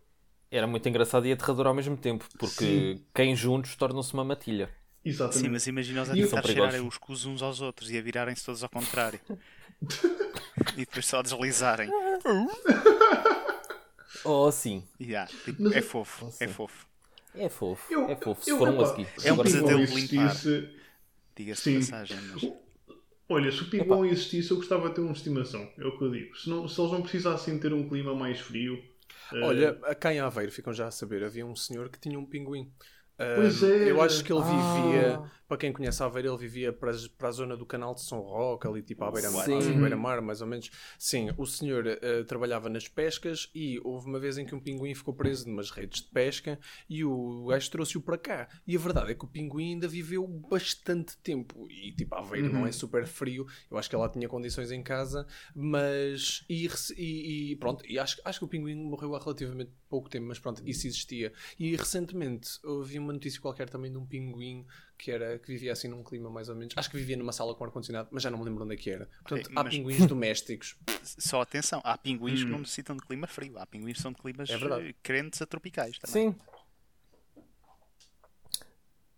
Era 0.50 0.66
muito 0.66 0.88
engraçado 0.88 1.26
e 1.26 1.32
aterrador 1.32 1.66
ao 1.68 1.74
mesmo 1.74 1.96
tempo, 1.96 2.24
porque 2.38 2.64
Sim. 2.96 3.04
quem 3.14 3.36
juntos 3.36 3.76
tornam-se 3.76 4.12
uma 4.14 4.24
matilha. 4.24 4.68
Exatamente. 5.04 5.38
Sim, 5.46 5.48
mas 5.50 5.66
imagina-os 5.66 6.10
a 6.10 6.16
E- 6.16 6.22
tentar 6.24 6.42
cheirarem 6.44 6.86
os 6.86 6.98
cus 6.98 7.24
uns 7.24 7.40
aos 7.40 7.60
outros 7.60 7.90
e 7.90 7.96
a 7.96 8.02
virarem-se 8.02 8.44
todos 8.44 8.62
ao 8.62 8.68
contrário. 8.68 9.20
e 10.76 10.80
depois 10.84 11.06
só 11.06 11.22
deslizarem. 11.22 11.88
Oh, 14.24 14.50
sim. 14.52 14.82
Yeah, 15.00 15.30
tipo, 15.44 15.62
Mas 15.62 15.72
é 15.76 15.80
fofo, 15.80 16.30
é 16.40 16.46
fofo. 16.48 16.86
É 17.34 17.48
fofo. 17.48 17.90
Eu- 17.92 18.10
é 18.10 18.16
fofo. 18.16 18.44
Se 18.44 18.50
eu- 18.50 18.58
for 18.58 18.68
um 18.68 18.78
husky. 18.82 19.06
se 19.16 19.28
É 19.28 19.32
um 19.32 19.36
pesadelo 19.38 19.86
de 19.86 19.94
limpar. 19.94 20.26
existisse- 20.26 20.68
Diga-se 21.34 21.62
Sim. 21.62 21.78
de 21.78 21.86
passagem, 21.86 22.18
mas 22.32 22.52
Olha, 23.30 23.50
se 23.52 23.62
o 23.62 23.70
pinguão 23.70 24.04
existisse, 24.04 24.50
eu 24.50 24.56
gostava 24.58 24.88
de 24.88 24.96
ter 24.96 25.00
uma 25.00 25.12
estimação. 25.12 25.66
É 25.78 25.86
o 25.86 25.96
que 25.96 26.04
eu 26.04 26.10
digo. 26.10 26.36
Se, 26.36 26.50
não- 26.50 26.68
se 26.68 26.78
eles 26.80 26.92
não 26.92 27.00
precisassem 27.00 27.58
ter 27.58 27.72
um 27.72 27.88
clima 27.88 28.14
mais 28.14 28.40
frio. 28.40 28.82
Eh, 29.32 29.36
Olha, 29.40 29.74
cá 29.96 30.12
em 30.12 30.20
Aveiro, 30.20 30.52
ficam 30.52 30.72
já 30.72 30.86
a 30.88 30.90
saber, 30.90 31.24
havia 31.24 31.46
um 31.46 31.56
senhor 31.56 31.88
que 31.90 31.98
tinha 31.98 32.18
um 32.18 32.26
pinguim. 32.26 32.72
Pois 33.36 33.62
é. 33.62 33.90
Eu 33.90 34.00
acho 34.02 34.24
que 34.24 34.32
ele 34.32 34.42
vivia, 34.42 35.18
Ah. 35.18 35.30
para 35.48 35.56
quem 35.56 35.72
conhece 35.72 36.02
Aveiro, 36.02 36.28
ele 36.28 36.38
vivia 36.38 36.72
para, 36.72 36.92
para 37.18 37.28
a 37.28 37.32
zona 37.32 37.56
do 37.56 37.66
canal 37.66 37.92
de 37.94 38.02
São 38.02 38.20
Roque, 38.20 38.66
ali 38.68 38.82
tipo 38.82 39.04
à 39.04 39.10
beira-mar, 39.10 39.44
Sim. 39.44 39.80
beira-mar, 39.80 40.22
mais 40.22 40.40
ou 40.40 40.46
menos. 40.46 40.70
Sim, 40.98 41.30
o 41.36 41.44
senhor 41.44 41.86
ah, 41.88 42.24
trabalhava 42.24 42.68
nas 42.68 42.86
pescas 42.88 43.50
e 43.54 43.80
houve 43.84 44.06
uma 44.06 44.18
vez 44.20 44.38
em 44.38 44.46
que 44.46 44.54
um 44.54 44.60
pinguim 44.60 44.94
ficou 44.94 45.12
preso 45.12 45.48
numas 45.48 45.70
redes 45.70 46.02
de 46.02 46.08
pesca 46.08 46.58
e 46.88 47.04
o 47.04 47.46
gajo 47.46 47.70
trouxe-o 47.70 48.00
para 48.00 48.16
cá. 48.16 48.48
E 48.66 48.76
a 48.76 48.78
verdade 48.78 49.10
é 49.10 49.14
que 49.14 49.24
o 49.24 49.28
pinguim 49.28 49.72
ainda 49.74 49.88
viveu 49.88 50.26
bastante 50.26 51.16
tempo. 51.18 51.66
E 51.70 51.92
tipo, 51.92 52.14
Aveiro 52.14 52.52
não 52.52 52.66
é 52.66 52.72
super 52.72 53.06
frio, 53.06 53.46
eu 53.70 53.76
acho 53.76 53.88
que 53.90 53.96
ela 53.96 54.08
tinha 54.08 54.28
condições 54.28 54.70
em 54.70 54.82
casa, 54.82 55.26
mas. 55.54 56.44
E, 56.48 56.68
e- 56.96 57.50
e 57.52 57.56
pronto, 57.56 57.84
e 57.86 57.98
acho, 57.98 58.20
acho 58.24 58.38
que 58.38 58.44
o 58.44 58.48
pinguim 58.48 58.76
morreu 58.76 59.14
há 59.14 59.18
relativamente 59.18 59.72
pouco 59.88 60.08
tempo, 60.08 60.26
mas 60.26 60.38
pronto, 60.38 60.62
isso 60.64 60.86
existia. 60.86 61.32
E 61.58 61.74
recentemente 61.74 62.50
ouvi 62.64 62.98
uma 62.98 63.09
notícia 63.12 63.40
qualquer 63.40 63.68
também 63.68 63.90
de 63.90 63.98
um 63.98 64.06
pinguim 64.06 64.66
que, 64.98 65.10
era, 65.10 65.38
que 65.38 65.48
vivia 65.48 65.72
assim 65.72 65.88
num 65.88 66.02
clima 66.02 66.30
mais 66.30 66.48
ou 66.48 66.54
menos. 66.56 66.74
Acho 66.76 66.90
que 66.90 66.96
vivia 66.96 67.16
numa 67.16 67.32
sala 67.32 67.54
com 67.54 67.64
ar-condicionado, 67.64 68.08
mas 68.12 68.22
já 68.22 68.30
não 68.30 68.38
me 68.38 68.44
lembro 68.44 68.64
onde 68.64 68.74
é 68.74 68.76
que 68.76 68.90
era. 68.90 69.06
Portanto, 69.22 69.46
Ok, 69.46 69.52
há 69.56 69.64
mas- 69.64 69.74
pinguins 69.74 70.06
domésticos. 70.06 70.76
só 71.02 71.40
atenção, 71.42 71.80
há 71.84 71.96
pinguins 71.98 72.44
que 72.44 72.50
não 72.50 72.60
necessitam 72.60 72.96
de 72.96 73.02
clima 73.06 73.26
frio, 73.26 73.58
há 73.58 73.66
pinguins 73.66 73.96
que 73.96 74.02
são 74.02 74.12
de 74.12 74.18
climas 74.20 74.48
É 74.50 74.54
eh, 74.54 74.94
crentes 75.02 75.40
a 75.42 75.46
tropicais 75.46 75.98
também. 75.98 76.32
Sim. 76.32 76.38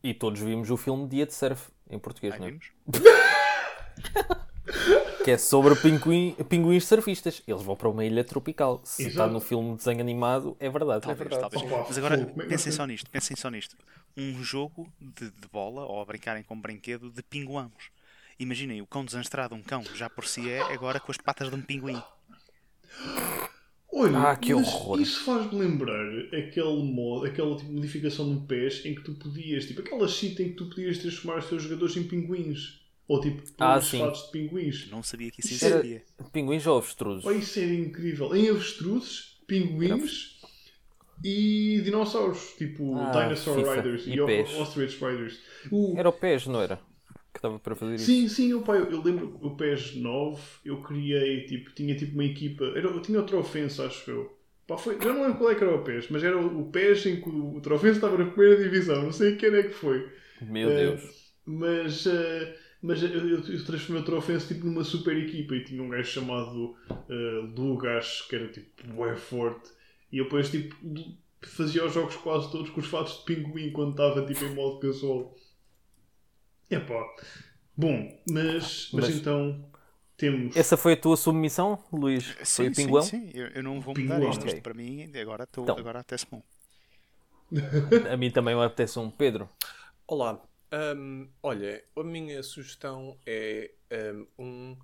E 0.05 0.13
todos 0.13 0.41
vimos 0.41 0.69
o 0.71 0.77
filme 0.77 1.09
Dia 1.09 1.27
de 1.27 1.33
Surf, 1.35 1.71
em 1.89 1.99
português, 1.99 2.35
Aí 2.35 2.41
não 2.41 2.47
é? 2.47 2.51
vimos? 2.51 2.73
Que 5.25 5.33
é 5.33 5.39
sobre 5.39 5.77
pinguim, 5.77 6.35
pinguins 6.49 6.85
surfistas. 6.85 7.43
Eles 7.47 7.63
vão 7.63 7.77
para 7.77 7.89
uma 7.89 8.05
ilha 8.05 8.25
tropical. 8.25 8.81
Se 8.85 9.03
está 9.03 9.13
Exato. 9.23 9.33
no 9.33 9.41
filme 9.41 9.71
de 9.73 9.77
desenho 9.77 10.01
animado, 10.01 10.57
é 10.59 10.69
verdade. 10.69 11.03
Talvez, 11.03 11.31
verdade. 11.31 11.41
talvez. 11.53 11.73
Opa, 11.73 11.85
Mas 11.89 11.99
agora, 11.99 12.17
é 12.17 12.47
pensem 12.47 12.73
só 12.73 12.85
nisto, 12.87 13.09
pensem 13.09 13.37
só 13.37 13.49
nisto. 13.49 13.77
Um 14.17 14.43
jogo 14.43 14.93
de, 15.01 15.31
de 15.31 15.49
bola, 15.53 15.83
ou 15.87 16.01
a 16.01 16.05
brincarem 16.05 16.43
com 16.43 16.55
um 16.55 16.61
brinquedo, 16.61 17.11
de 17.11 17.23
pinguãos. 17.23 17.91
Imaginem, 18.39 18.83
o 18.83 18.87
cão 18.87 19.05
desanstrado, 19.05 19.55
um 19.55 19.63
cão, 19.63 19.85
já 19.95 20.11
por 20.11 20.27
si 20.27 20.51
é, 20.51 20.61
agora 20.73 20.99
com 20.99 21.13
as 21.13 21.19
patas 21.19 21.49
de 21.49 21.55
um 21.55 21.63
pinguim. 21.63 22.03
Olha, 23.95 24.19
Ah, 24.31 24.37
que 24.37 24.53
horror. 24.55 25.01
Isso 25.01 25.25
faz-me 25.25 25.59
lembrar 25.61 26.05
aquele 26.37 26.83
modo, 26.83 27.27
aquela 27.27 27.57
tipo, 27.57 27.71
modificação 27.71 28.27
no 28.27 28.41
PES 28.41 28.85
em 28.87 28.95
que 28.95 29.03
tu 29.03 29.15
podias, 29.15 29.67
tipo, 29.67 29.81
aquela 29.83 30.09
cheat 30.09 30.43
em 30.43 30.49
que 30.49 30.55
tu 30.57 30.67
podias 30.69 30.99
transformar 30.99 31.39
os 31.39 31.47
teus 31.49 31.63
jogadores 31.63 31.97
em 31.97 32.03
pinguins. 32.05 32.82
Ou 33.09 33.21
tipo, 33.21 33.43
Ah, 33.59 33.75
todos 33.75 33.89
sim. 33.89 33.99
fatos 33.99 34.25
de 34.27 34.31
pinguins. 34.33 34.89
Não 34.91 35.03
sabia 35.03 35.31
que 35.31 35.41
isso 35.41 35.65
era- 35.65 35.77
existia. 35.77 36.03
Pinguins 36.33 36.67
ou 36.67 36.79
avestruzes? 36.79 37.25
Oh, 37.25 37.33
isso 37.33 37.59
era 37.59 37.73
incrível. 37.73 38.35
Em 38.35 38.49
avestruzes, 38.49 39.41
pinguins 39.47 40.41
e 41.25 41.81
dinossauros, 41.85 42.55
tipo 42.57 42.97
Ah, 42.97 43.11
Dinosaur 43.25 43.57
FIFA. 43.59 43.75
Riders 43.77 44.07
E 44.07 44.15
e. 44.15 44.21
Ostrich 44.21 45.05
Riders. 45.05 45.39
O- 45.71 45.95
Era 45.97 46.09
o 46.09 46.13
PES, 46.13 46.47
não 46.47 46.61
era? 46.61 46.77
Que 47.33 47.39
estava 47.39 47.59
para 47.59 47.75
fazer 47.75 47.95
isso. 47.95 48.07
Sim, 48.07 48.29
sim, 48.29 48.51
eu, 48.51 48.65
eu, 48.67 48.91
eu 48.91 49.03
lembro 49.03 49.39
o 49.41 49.57
PES 49.57 49.97
9, 49.97 50.41
eu 50.65 50.83
criei, 50.83 51.47
tipo, 51.47 51.71
tinha 51.73 51.95
tipo 51.97 52.13
uma 52.15 52.25
equipa, 52.25 52.65
era, 52.77 52.87
eu 52.89 53.01
tinha 53.01 53.19
outra 53.19 53.37
ofensa, 53.39 53.87
acho 53.87 54.11
eu. 54.11 54.39
Pá, 54.67 54.77
foi, 54.77 54.95
eu 54.95 55.15
não 55.15 55.23
lembro 55.23 55.39
qual 55.39 55.51
é 55.51 55.55
que 55.55 55.65
era 55.65 55.75
o 55.75 55.83
PES, 55.83 56.09
mas 56.11 56.23
era 56.23 56.39
o, 56.39 56.71
PES 56.71 57.07
em 57.07 57.21
que 57.21 57.29
o, 57.29 57.57
o 57.57 57.61
Trofense 57.61 57.97
estava 57.97 58.17
na 58.19 58.27
primeira 58.31 58.63
divisão, 58.63 59.03
não 59.03 59.13
sei 59.13 59.37
quem 59.37 59.51
é 59.55 59.63
que 59.65 59.71
foi. 59.75 60.09
Meu 60.41 60.71
Eh, 60.71 60.77
Deus. 60.77 61.33
Mas, 61.45 62.07
eh, 62.07 62.57
mas 62.83 63.03
eu, 63.03 63.11
eu, 63.11 63.39
eu 63.41 63.65
transformei 63.65 64.03
o 64.03 64.05
Trofense 64.05 64.49
tipo, 64.49 64.67
numa 64.67 64.85
super 64.85 65.17
equipa 65.17 65.55
e 65.55 65.65
tinha 65.65 65.83
um 65.83 65.89
gajo 65.89 66.11
chamado 66.11 66.77
eh, 67.09 67.49
Lugas, 67.57 68.23
que 68.23 68.37
era 68.37 68.49
tipo 68.49 68.87
bué 68.89 69.17
forte, 69.17 69.71
e 70.11 70.19
eu 70.19 70.25
depois 70.25 70.51
tipo, 70.51 70.77
fazia 71.43 71.85
os 71.87 71.95
jogos 71.95 72.17
quase 72.17 72.51
todos 72.51 72.71
com 72.71 72.81
os 72.81 72.87
fatos 72.89 73.19
de 73.19 73.25
pinguim 73.25 73.73
quando 73.73 73.93
estava 73.93 74.27
tipo, 74.27 74.45
em 74.45 74.55
modo 74.55 74.81
casual. 74.81 75.35
Epá. 76.71 77.05
Bom, 77.77 78.09
mas, 78.27 78.91
mas, 78.95 79.09
Mas- 79.09 79.17
então 79.17 79.65
temos. 80.17 80.57
Essa 80.57 80.77
foi 80.77 80.93
a 80.95 80.97
tua 81.01 81.17
submissão, 81.17 81.79
Luís? 81.93 82.37
Foi 82.55 82.67
Sim, 82.67 82.69
o 82.69 82.75
sim, 82.75 82.87
pinguão? 82.87 83.01
sim, 83.01 83.31
eu, 83.35 83.49
eu 83.49 83.63
não 83.63 83.81
vou 83.81 83.95
mudar 83.95 84.23
Pinguão. 84.23 84.23
isto. 84.23 84.47
Isto 84.47 84.61
Ok. 84.61 84.63
para 84.63 84.75
mim, 84.75 85.11
agora, 85.21 85.45
estou 85.45 85.65
Então. 85.65 85.77
agora 85.79 86.01
até 86.01 86.17
se 86.17 86.27
bom. 86.31 86.43
A 88.11 88.17
mim 88.17 88.31
também 88.31 88.55
me 88.55 88.63
apetece 88.65 88.99
um 88.99 89.11
Pedro. 89.11 89.49
Olá, 90.07 90.41
hum, 90.97 91.29
olha, 91.43 91.85
a 91.97 92.03
minha 92.03 92.43
sugestão 92.43 93.19
é 93.27 93.73
hum, 94.15 94.77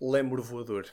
um 0.00 0.10
lemur 0.10 0.40
voador. 0.40 0.86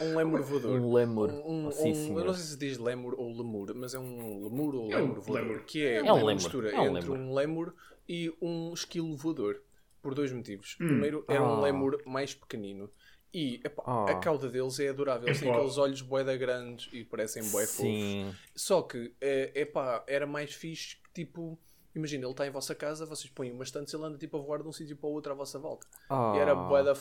Um 0.00 0.16
lemur 0.16 0.42
voador. 0.42 0.80
Um 0.80 0.92
lemur. 0.92 1.30
Um, 1.30 1.66
um- 1.68 1.70
Sim, 1.72 2.12
um- 2.12 2.18
eu 2.18 2.24
não 2.24 2.34
sei 2.34 2.44
se 2.44 2.58
diz 2.58 2.78
lemur 2.78 3.14
ou 3.18 3.28
lemur, 3.36 3.72
mas 3.74 3.94
é 3.94 3.98
um 3.98 4.44
lemur 4.44 4.74
ou 4.74 4.92
É 4.92 4.96
um 4.96 5.00
lemur 5.02 5.20
voador. 5.20 5.46
lemur. 5.48 5.64
Que 5.64 5.84
é, 5.84 5.94
É 5.96 6.02
um 6.02 6.06
uma 6.06 6.14
lemur. 6.16 6.34
mistura 6.34 6.70
É 6.72 6.80
um 6.80 6.96
entre 6.96 7.10
lemur. 7.10 7.18
um 7.18 7.34
lemur 7.34 7.74
e 8.08 8.32
um 8.40 8.72
esquilo 8.72 9.16
voador. 9.16 9.62
Por 10.02 10.14
dois 10.14 10.30
motivos. 10.32 10.76
Hum. 10.80 10.86
Primeiro, 10.88 11.24
é 11.28 11.40
um 11.40 11.54
Ah. 11.54 11.60
lemur 11.62 12.02
mais 12.04 12.34
pequenino. 12.34 12.90
E 13.32 13.54
epá, 13.64 13.82
Ah. 13.86 14.10
a 14.10 14.14
cauda 14.20 14.48
deles 14.48 14.78
é 14.78 14.88
adorável. 14.88 15.26
Eles 15.26 15.40
têm 15.40 15.48
Epá. 15.48 15.56
aqueles 15.58 15.78
olhos 15.78 16.02
boeda 16.02 16.36
grandes 16.36 16.88
e 16.92 17.02
parecem 17.04 17.42
bué 17.50 17.66
fofos. 17.66 18.36
Só 18.54 18.82
que, 18.82 19.12
é, 19.20 19.50
epá, 19.62 20.04
era 20.06 20.26
mais 20.26 20.52
fixe 20.54 20.96
que, 21.02 21.24
tipo... 21.24 21.58
Imagina, 21.94 22.24
ele 22.24 22.32
está 22.32 22.46
em 22.46 22.50
vossa 22.50 22.74
casa, 22.74 23.06
vocês 23.06 23.30
põem 23.30 23.52
uma 23.52 23.62
estante, 23.62 23.94
ele 23.94 24.04
anda 24.04 24.18
tipo 24.18 24.36
a 24.36 24.40
voar 24.40 24.62
de 24.62 24.68
um 24.68 24.72
sítio 24.72 24.96
para 24.96 25.08
o 25.08 25.12
outro 25.12 25.30
à 25.32 25.34
vossa 25.34 25.58
volta. 25.58 25.86
Ah. 26.10 26.32
E 26.34 26.38
era 26.40 26.54
bué 26.54 26.82
da. 26.82 26.92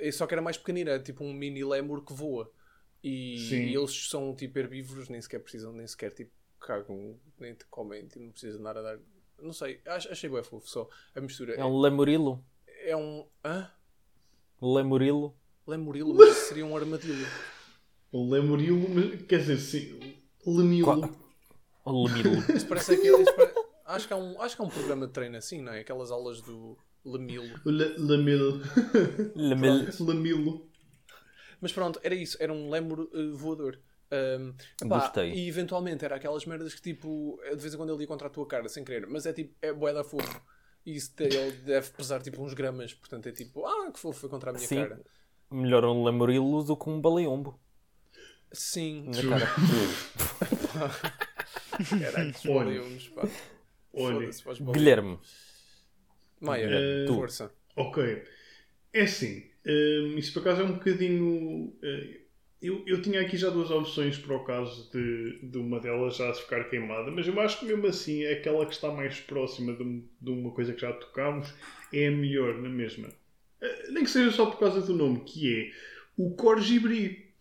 E 0.00 0.12
Só 0.12 0.26
que 0.26 0.34
era 0.34 0.40
mais 0.42 0.56
pequenino, 0.56 0.90
era 0.90 1.02
tipo 1.02 1.24
um 1.24 1.32
mini 1.32 1.64
lemur 1.64 2.04
que 2.04 2.12
voa. 2.12 2.50
E, 3.02 3.38
Sim. 3.48 3.56
e 3.66 3.74
eles 3.76 4.08
são 4.08 4.34
tipo 4.34 4.58
herbívoros, 4.58 5.08
nem 5.08 5.20
sequer 5.20 5.40
precisam 5.40 5.72
nem 5.72 5.86
sequer 5.86 6.12
tipo 6.12 6.30
cagam, 6.60 7.18
nem 7.38 7.54
te 7.54 7.66
comem, 7.66 8.06
tipo, 8.06 8.24
não 8.24 8.30
precisa 8.32 8.58
andar 8.58 8.78
a 8.78 8.82
dar. 8.82 8.98
Não 9.38 9.52
sei, 9.52 9.80
ach- 9.86 10.06
achei 10.10 10.30
bem 10.30 10.42
fofo 10.44 10.66
só. 10.68 10.88
A 11.14 11.20
mistura 11.20 11.54
É 11.54 11.64
um 11.64 11.78
lemurilo. 11.80 12.42
é 12.66 12.96
um. 12.96 13.26
Hã? 13.44 13.68
Lemurilo. 14.62 15.36
Lemurilo, 15.66 16.14
mas 16.14 16.34
seria 16.36 16.64
um 16.64 16.76
armadilho. 16.76 17.26
O 18.12 18.30
Lemurilo, 18.30 18.88
mas- 18.88 19.22
quer 19.22 19.38
dizer, 19.40 19.58
sim, 19.58 20.16
Lemilo. 20.46 20.86
Qua- 20.86 21.10
lemilo. 21.86 22.36
Isso 22.54 22.66
parece 22.68 22.94
aquele. 22.94 23.22
isso 23.22 23.34
pare- 23.34 23.53
Acho, 23.94 24.06
que 24.08 24.12
há 24.12 24.16
um, 24.16 24.40
acho 24.42 24.56
que 24.56 24.62
há 24.62 24.64
um 24.64 24.68
programa 24.68 25.06
de 25.06 25.12
treino 25.12 25.36
assim, 25.36 25.60
não 25.62 25.72
é? 25.72 25.80
Aquelas 25.80 26.10
aulas 26.10 26.40
do 26.40 26.76
Lemilo. 27.04 27.48
O 27.64 27.70
Le- 27.70 27.96
Lamilo. 27.98 28.60
Lamilo. 30.00 30.68
Mas 31.60 31.72
pronto, 31.72 32.00
era 32.02 32.14
isso, 32.14 32.36
era 32.40 32.52
um 32.52 32.68
lemur 32.70 33.08
eh, 33.14 33.30
voador. 33.32 33.78
Epá, 34.80 34.98
Gostei. 35.00 35.32
E 35.32 35.48
eventualmente 35.48 36.04
era 36.04 36.16
aquelas 36.16 36.44
merdas 36.46 36.74
que 36.74 36.80
tipo, 36.82 37.40
de 37.50 37.56
vez 37.56 37.74
em 37.74 37.76
quando 37.76 37.92
ele 37.92 38.02
ia 38.02 38.06
contra 38.06 38.26
a 38.28 38.30
tua 38.30 38.46
cara 38.46 38.68
sem 38.68 38.84
querer, 38.84 39.06
mas 39.06 39.26
é 39.26 39.32
tipo, 39.32 39.54
é 39.62 39.72
bué 39.72 39.92
da 39.92 40.04
fofo. 40.04 40.40
E 40.86 40.94
isso 40.94 41.14
te- 41.16 41.24
ele 41.24 41.52
deve 41.64 41.90
pesar 41.90 42.20
tipo 42.22 42.42
uns 42.42 42.52
gramas, 42.54 42.92
portanto 42.92 43.26
é 43.28 43.32
tipo, 43.32 43.64
ah, 43.64 43.90
que 43.90 43.98
fofo 43.98 44.20
foi 44.20 44.28
contra 44.28 44.50
a 44.50 44.52
minha 44.52 44.66
Sim. 44.66 44.82
cara. 44.82 45.00
Melhor 45.50 45.84
um 45.86 46.04
lemurilo 46.04 46.62
do 46.62 46.76
que 46.76 46.88
um 46.90 47.00
baleombo. 47.00 47.58
Sim, 48.52 49.08
Na 49.08 49.38
cara. 49.38 49.46
caralho, 52.00 52.34
olhamos, 52.52 53.08
pá. 53.08 53.22
Olha. 53.96 54.30
Guilherme. 54.72 55.18
Maia, 56.40 56.68
Eh, 56.70 57.06
força. 57.08 57.52
Ok. 57.76 58.22
É 58.92 59.02
assim, 59.02 59.44
hum, 59.66 60.14
isso 60.18 60.32
por 60.32 60.40
acaso 60.40 60.62
é 60.62 60.64
um 60.64 60.72
bocadinho. 60.74 61.72
eh, 61.82 62.20
eu, 62.62 62.82
eu 62.86 63.02
tinha 63.02 63.20
aqui 63.20 63.36
já 63.36 63.50
duas 63.50 63.70
opções 63.70 64.16
para 64.16 64.34
o 64.36 64.44
caso 64.44 64.90
de, 64.90 65.38
de 65.42 65.58
uma 65.58 65.78
delas 65.80 66.16
já 66.16 66.32
ficar 66.32 66.64
queimada, 66.70 67.10
mas 67.10 67.26
eu 67.26 67.38
acho 67.40 67.60
que 67.60 67.66
mesmo 67.66 67.86
assim 67.86 68.22
é 68.22 68.32
aquela 68.34 68.64
que 68.64 68.72
está 68.72 68.90
mais 68.90 69.20
próxima 69.20 69.74
de, 69.74 70.02
de 70.20 70.30
uma 70.30 70.50
coisa 70.50 70.72
que 70.72 70.80
já 70.80 70.92
tocámos, 70.92 71.52
é 71.92 72.08
a 72.08 72.10
melhor 72.10 72.54
na 72.62 72.68
mesma. 72.68 73.08
Eh, 73.60 73.90
nem 73.90 74.04
que 74.04 74.10
seja 74.10 74.30
só 74.30 74.46
por 74.46 74.58
causa 74.58 74.80
do 74.80 74.94
nome, 74.94 75.20
que 75.24 75.52
é 75.52 75.72
o 76.16 76.30
Corgibri. 76.34 77.32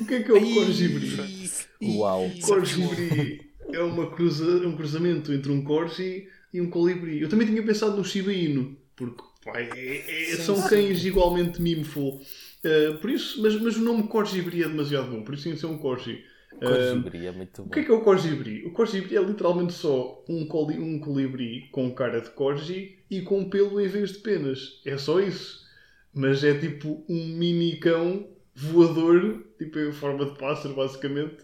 O 0.00 0.06
que 0.06 0.14
é 0.14 0.22
que 0.22 0.30
é 0.30 0.34
o 0.34 0.54
Corgibri? 0.54 1.50
Uau. 1.82 2.30
Corgibri 2.42 3.45
é 3.76 3.82
uma 3.82 4.10
cruza, 4.10 4.66
um 4.66 4.76
cruzamento 4.76 5.32
entre 5.32 5.50
um 5.52 5.62
corgi 5.62 6.28
e 6.52 6.60
um 6.60 6.70
colibri. 6.70 7.20
Eu 7.20 7.28
também 7.28 7.46
tinha 7.46 7.62
pensado 7.62 7.96
no 7.96 8.04
Shiba 8.04 8.32
Inu, 8.32 8.76
porque 8.96 9.22
pá, 9.44 9.60
é- 9.60 10.32
é- 10.32 10.36
são 10.36 10.60
cães 10.68 11.04
igualmente 11.04 11.60
mimeful. 11.60 12.20
Uh, 12.64 12.98
por 13.00 13.10
isso, 13.10 13.40
mas, 13.42 13.54
mas 13.60 13.76
o 13.76 13.82
nome 13.82 14.08
Corgibri 14.08 14.62
é 14.62 14.68
demasiado 14.68 15.10
bom, 15.10 15.22
por 15.22 15.34
isso 15.34 15.44
tinha 15.44 15.54
de 15.54 15.60
ser 15.60 15.66
um 15.66 15.78
corgi. 15.78 16.24
Uh, 16.54 16.58
Corgibri 16.60 17.26
é 17.26 17.32
muito 17.32 17.62
o 17.62 17.64
bom. 17.64 17.70
que 17.70 17.80
é 17.80 17.84
que 17.84 17.90
é 17.90 17.94
o 17.94 18.00
Corgibri? 18.00 18.64
O 18.66 18.72
Corgibri 18.72 19.16
é 19.16 19.22
literalmente 19.22 19.72
só 19.74 20.24
um, 20.28 20.46
coli, 20.46 20.78
um 20.78 20.98
colibri 20.98 21.68
com 21.70 21.94
cara 21.94 22.20
de 22.20 22.30
corgi 22.30 22.98
e 23.10 23.20
com 23.22 23.48
pelo 23.48 23.80
em 23.80 23.86
vez 23.86 24.12
de 24.12 24.18
penas. 24.18 24.80
É 24.84 24.96
só 24.98 25.20
isso. 25.20 25.64
Mas 26.12 26.42
é 26.42 26.58
tipo 26.58 27.04
um 27.08 27.26
mini 27.36 27.76
cão 27.76 28.26
voador, 28.54 29.44
tipo 29.58 29.78
em 29.78 29.92
forma 29.92 30.24
de 30.24 30.38
pássaro, 30.38 30.74
basicamente, 30.74 31.36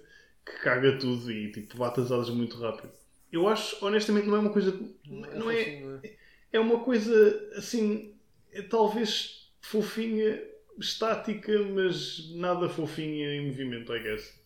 que 0.44 0.52
caga 0.62 0.98
tudo 0.98 1.30
e 1.30 1.50
tipo 1.52 1.76
bate 1.76 2.00
as 2.00 2.10
asas 2.10 2.30
muito 2.30 2.58
rápido. 2.58 2.92
Eu 3.30 3.48
acho, 3.48 3.84
honestamente, 3.84 4.26
não 4.26 4.36
é 4.36 4.40
uma 4.40 4.52
coisa. 4.52 4.78
Não 5.06 5.50
é, 5.50 5.64
fofinho, 5.64 5.90
não 5.90 6.00
é? 6.02 6.16
é 6.52 6.60
uma 6.60 6.80
coisa 6.80 7.50
assim, 7.56 8.14
é 8.52 8.62
talvez 8.62 9.50
fofinha, 9.60 10.40
estática, 10.78 11.58
mas 11.62 12.30
nada 12.34 12.68
fofinha 12.68 13.34
em 13.34 13.46
movimento, 13.46 13.94
I 13.94 14.02
guess. 14.02 14.42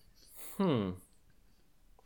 Hum, 0.60 0.94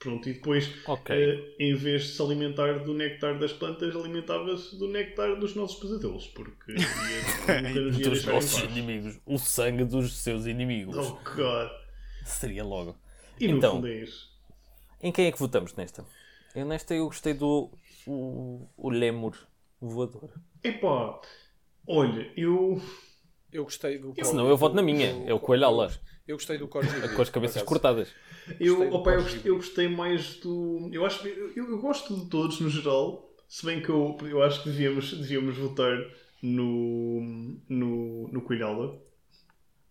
Pronto, 0.01 0.31
e 0.31 0.33
depois, 0.33 0.73
ok. 0.87 1.15
eh, 1.15 1.55
em 1.59 1.75
vez 1.75 2.05
de 2.05 2.09
se 2.15 2.23
alimentar 2.23 2.79
do 2.85 2.95
néctar 2.95 3.39
das 3.39 3.53
plantas, 3.53 3.95
alimentava-se 3.95 4.75
do 4.79 4.89
néctar 4.89 5.39
dos 5.39 5.55
nossos 5.55 5.79
pesadelos, 5.79 6.27
porque 6.29 6.73
ia, 6.73 7.91
Dos 8.09 8.25
nossos 8.25 8.63
inimigos. 8.63 9.21
O 9.27 9.39
sangue 9.39 9.85
dos 9.85 10.15
seus 10.17 10.47
inimigos. 10.47 10.97
Oh, 10.97 11.21
God. 11.37 11.71
Seria 12.25 12.65
logo. 12.65 12.99
E 13.41 13.49
no 13.49 13.59
Então. 13.59 13.73
fundo 13.77 13.89
é 13.89 14.03
isso. 14.03 14.29
Em 15.03 15.11
quem 15.11 15.27
é 15.27 15.33
que 15.33 15.39
votamos 15.39 15.75
nesta? 15.75 16.05
Eu 16.55 16.67
nesta 16.67 16.95
eu 16.95 17.07
gostei 17.07 17.33
do 17.33 17.71
o, 18.07 18.69
o 18.77 18.91
lemur 18.91 19.37
voador. 19.81 20.31
Epá, 20.63 21.21
olha, 21.87 22.31
eu... 22.37 22.81
Eu 23.53 23.65
gostei 23.65 23.99
do. 23.99 24.15
Senão 24.23 24.49
eu 24.49 24.57
voto 24.57 24.77
na 24.77 24.83
minha, 24.83 25.25
é 25.27 25.35
o 25.35 25.41
coelho 25.41 25.65
ala. 25.65 25.91
Eu 26.27 26.37
gostei 26.37 26.57
do 26.57 26.69
Corgibri. 26.69 27.09
Com 27.17 27.23
as 27.23 27.31
cabeças 27.31 27.63
cortadas. 27.63 28.09
Eu, 28.61 28.77
Gostei 28.77 28.91
do 28.91 28.97
opa, 28.97 29.11
eu, 29.11 29.25
eu 29.45 29.57
gostei 29.57 29.89
mais 29.89 30.37
do. 30.37 30.89
Eu 30.93 31.05
acho 31.05 31.27
eu, 31.27 31.53
eu 31.57 31.79
gosto 31.81 32.15
de 32.15 32.29
todos 32.31 32.61
no 32.61 32.71
geral, 32.71 33.29
se 33.49 33.67
bem 33.67 33.83
que 33.83 33.89
eu, 33.89 34.17
eu 34.23 34.41
acho 34.43 34.63
que 34.63 34.71
devíamos, 34.71 35.13
devíamos 35.19 35.57
votar 35.57 35.99
no, 36.41 37.21
no, 37.69 38.29
no 38.29 38.41
Coelhala. 38.43 39.03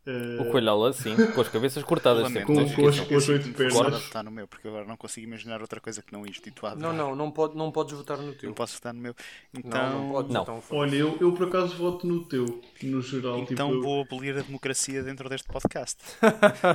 Eh, 0.06 0.42
O 0.42 0.50
coelho 0.50 0.70
ala, 0.72 0.94
sim, 0.94 1.14
com 1.36 1.42
as 1.42 1.50
cabeças 1.50 1.84
cortadas. 1.84 2.24
Lamento, 2.24 2.48
sempre, 2.48 2.54
Com- 2.56 2.62
não 2.62 2.76
com 2.76 2.88
as- 2.88 2.96
esqueçam. 2.96 3.06
com 3.08 3.16
as 3.18 3.30
oito 3.30 3.54
pernas. 3.54 4.04
votar 4.04 4.24
no 4.24 4.32
meu, 4.32 4.48
porque 4.48 4.68
agora 4.68 4.86
não 4.86 4.96
consigo 4.98 5.28
imaginar 5.28 5.62
outra 5.62 5.80
coisa 5.82 6.02
que 6.02 6.12
não 6.14 6.26
isto. 6.26 6.48
E 6.48 6.52
tu 6.52 6.66
Não, 6.78 6.94
não, 6.94 7.16
não, 7.16 7.30
pode, 7.30 7.56
não 7.56 7.70
podes 7.72 7.94
votar 7.98 8.18
no 8.18 8.34
teu. 8.34 8.48
Não 8.50 8.56
posso 8.56 8.76
votar 8.76 8.94
no 8.94 9.02
meu. 9.02 9.14
Não, 9.54 9.60
Então, 9.66 9.90
não 10.02 10.12
podes. 10.12 10.32
Não. 10.34 10.42
Então, 10.44 10.62
foda-se. 10.62 10.96
Olha, 10.96 10.96
eu, 11.00 11.18
eu 11.20 11.34
por 11.34 11.48
acaso 11.48 11.76
voto 11.76 12.08
no 12.08 12.24
teu, 12.26 12.62
no 12.82 13.02
geral. 13.02 13.40
então 13.40 13.70
tipo, 13.70 13.82
vou 13.84 14.02
abolir 14.02 14.38
a 14.38 14.42
democracia 14.42 15.04
dentro 15.04 15.28
deste 15.30 15.48
podcast. 15.48 15.98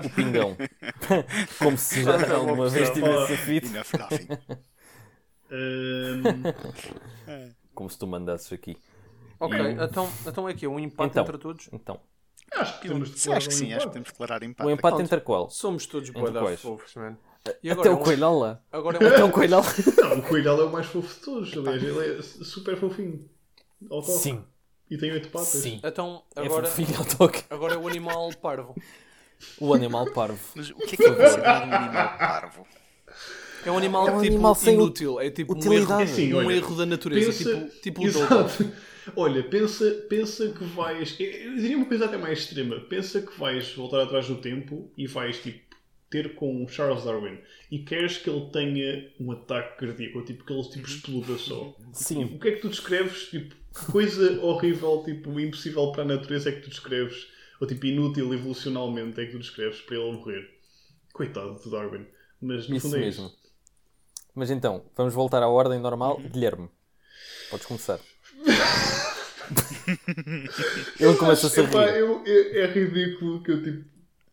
O 0.04 0.10
pingão. 0.14 0.56
Como 1.58 1.78
se 1.78 2.04
já 2.04 2.34
alguma 2.34 2.68
vez 2.68 2.90
tivesse 2.90 3.36
feito. 3.38 3.68
Ehm, 5.50 6.22
Como 7.74 7.90
se 7.90 7.98
tu 7.98 8.06
mandasses 8.06 8.52
aqui. 8.52 8.76
Ok, 9.40 9.58
E- 9.58 9.72
então, 9.82 10.08
então 10.26 10.48
é 10.48 10.54
que 10.54 10.66
um 10.66 10.78
empate 10.78 11.10
Então. 11.12 11.24
entre 11.24 11.38
todos. 11.38 11.68
Então, 11.72 11.98
acho 12.56 12.80
que 12.80 12.88
temos 12.88 13.10
de 13.10 13.18
Sim, 13.18 13.32
acho 13.32 13.48
que 13.48 13.54
declarar 13.54 13.54
um 13.54 13.58
sim, 13.58 13.64
acho 13.64 13.66
que 13.66 13.74
empate. 13.74 13.86
podemos 13.86 14.08
declarar 14.08 14.42
empate. 14.42 14.66
o 14.68 14.70
empate 14.72 15.02
entre 15.02 15.20
qual? 15.20 15.50
Somos 15.50 15.86
todos 15.86 16.10
boa 16.10 16.30
da 16.30 16.56
fofos, 16.56 16.94
man. 16.96 17.16
E 17.62 17.70
Até 17.70 17.90
o 17.90 17.94
é 18.00 18.02
coelho 18.02 18.24
ala. 18.26 18.64
Agora 18.72 18.96
é 18.98 19.04
um, 19.04 19.08
Até 19.12 19.24
o 19.24 19.30
coelho 19.30 19.54
ala. 19.56 19.66
Não, 19.98 20.18
o 20.18 20.22
Coelhala 20.22 20.62
é 20.62 20.64
o 20.66 20.72
mais 20.72 20.86
fofo 20.86 21.14
de 21.14 21.20
todos. 21.20 21.52
Aliás, 21.56 21.82
ele 21.82 22.18
é 22.18 22.22
super 22.22 22.76
fofinho. 22.78 23.28
Ao 23.90 24.00
toque. 24.00 24.12
Sim, 24.18 24.44
E 24.90 24.96
tem 24.96 25.12
oito 25.12 25.28
patas. 25.28 25.48
sim. 25.48 25.78
Então, 25.84 26.22
É 26.34 26.40
agora, 26.46 26.66
fofinho 26.66 26.96
ao 26.98 27.04
toque. 27.04 27.44
agora 27.50 27.74
é 27.74 27.76
o 27.76 27.86
animal 27.86 28.30
parvo. 28.40 28.74
O 29.60 29.74
animal 29.74 30.10
parvo. 30.12 30.38
Mas 30.54 30.70
o 30.70 30.76
que 30.76 30.94
é 30.94 30.96
que 30.96 31.04
é 31.04 31.14
considerado 31.14 31.68
um 31.68 31.74
animal 31.74 32.18
parvo? 32.18 32.66
É 33.64 33.70
um 33.70 33.78
animal, 33.78 34.08
É 34.08 34.12
um 34.12 34.20
tipo 34.20 34.34
animal 34.34 34.54
sem 34.54 34.74
inútil. 34.74 35.20
É 35.20 35.30
tipo 35.30 35.54
um 35.54 35.56
erro, 35.56 35.66
utilidade. 35.66 36.02
É 36.02 36.04
assim, 36.04 36.32
um 36.32 36.36
olha, 36.36 36.54
erro 36.54 36.76
da 36.76 36.86
natureza. 36.86 37.26
Pensa, 37.26 37.60
tipo, 37.82 38.00
tipo. 38.00 38.06
Exato. 38.06 38.72
Olha, 39.16 39.42
pensa, 39.42 40.06
pensa 40.08 40.48
que 40.48 40.64
vais. 40.64 41.14
Eu 41.20 41.56
diria 41.56 41.76
uma 41.76 41.86
coisa 41.86 42.06
até 42.06 42.16
mais 42.16 42.38
extrema. 42.38 42.80
Pensa 42.80 43.20
que 43.20 43.38
vais 43.38 43.70
voltar 43.74 44.02
atrás 44.02 44.26
do 44.28 44.36
tempo 44.36 44.90
e 44.96 45.06
vais 45.06 45.38
tipo, 45.42 45.76
ter 46.08 46.34
com 46.34 46.66
Charles 46.68 47.04
Darwin 47.04 47.38
e 47.70 47.80
queres 47.80 48.18
que 48.18 48.30
ele 48.30 48.48
tenha 48.50 49.10
um 49.20 49.32
ataque 49.32 49.78
cardíaco, 49.78 50.18
ou 50.18 50.24
tipo 50.24 50.44
que 50.44 50.52
ele 50.52 50.62
tipo, 50.70 50.86
exploda 50.86 51.36
só. 51.36 51.76
Sim. 51.92 52.24
O 52.24 52.38
que 52.38 52.48
é 52.48 52.52
que 52.52 52.60
tu 52.60 52.68
descreves? 52.68 53.28
Tipo, 53.28 53.54
que 53.54 53.92
coisa 53.92 54.40
horrível, 54.40 55.02
tipo, 55.04 55.38
impossível 55.38 55.90
para 55.92 56.02
a 56.02 56.06
natureza 56.06 56.48
é 56.48 56.52
que 56.52 56.62
tu 56.62 56.70
descreves? 56.70 57.26
Ou 57.60 57.66
tipo, 57.66 57.84
inútil 57.86 58.32
evolucionalmente 58.32 59.20
é 59.20 59.26
que 59.26 59.32
tu 59.32 59.38
descreves 59.38 59.80
para 59.80 59.96
ele 59.96 60.12
morrer? 60.12 60.48
Coitado 61.12 61.60
do 61.62 61.70
Darwin. 61.70 62.06
Mas 62.40 62.68
no 62.68 62.76
Isso 62.76 62.86
fundo 62.86 62.96
é 62.96 63.00
mesmo. 63.00 63.26
isso. 63.26 63.43
Mas 64.34 64.50
então, 64.50 64.84
vamos 64.96 65.14
voltar 65.14 65.42
à 65.42 65.48
ordem 65.48 65.78
normal. 65.78 66.18
Guilherme, 66.18 66.68
podes 67.50 67.66
começar. 67.66 68.00
Ele 70.98 71.14
começa-se 71.16 71.60
a 71.60 71.64
Epá, 71.64 71.84
rir. 71.86 71.98
eu- 71.98 72.22
é, 72.26 72.66
ridículo 72.66 73.42
que 73.42 73.50
eu 73.52 73.62
tipo. 73.62 73.84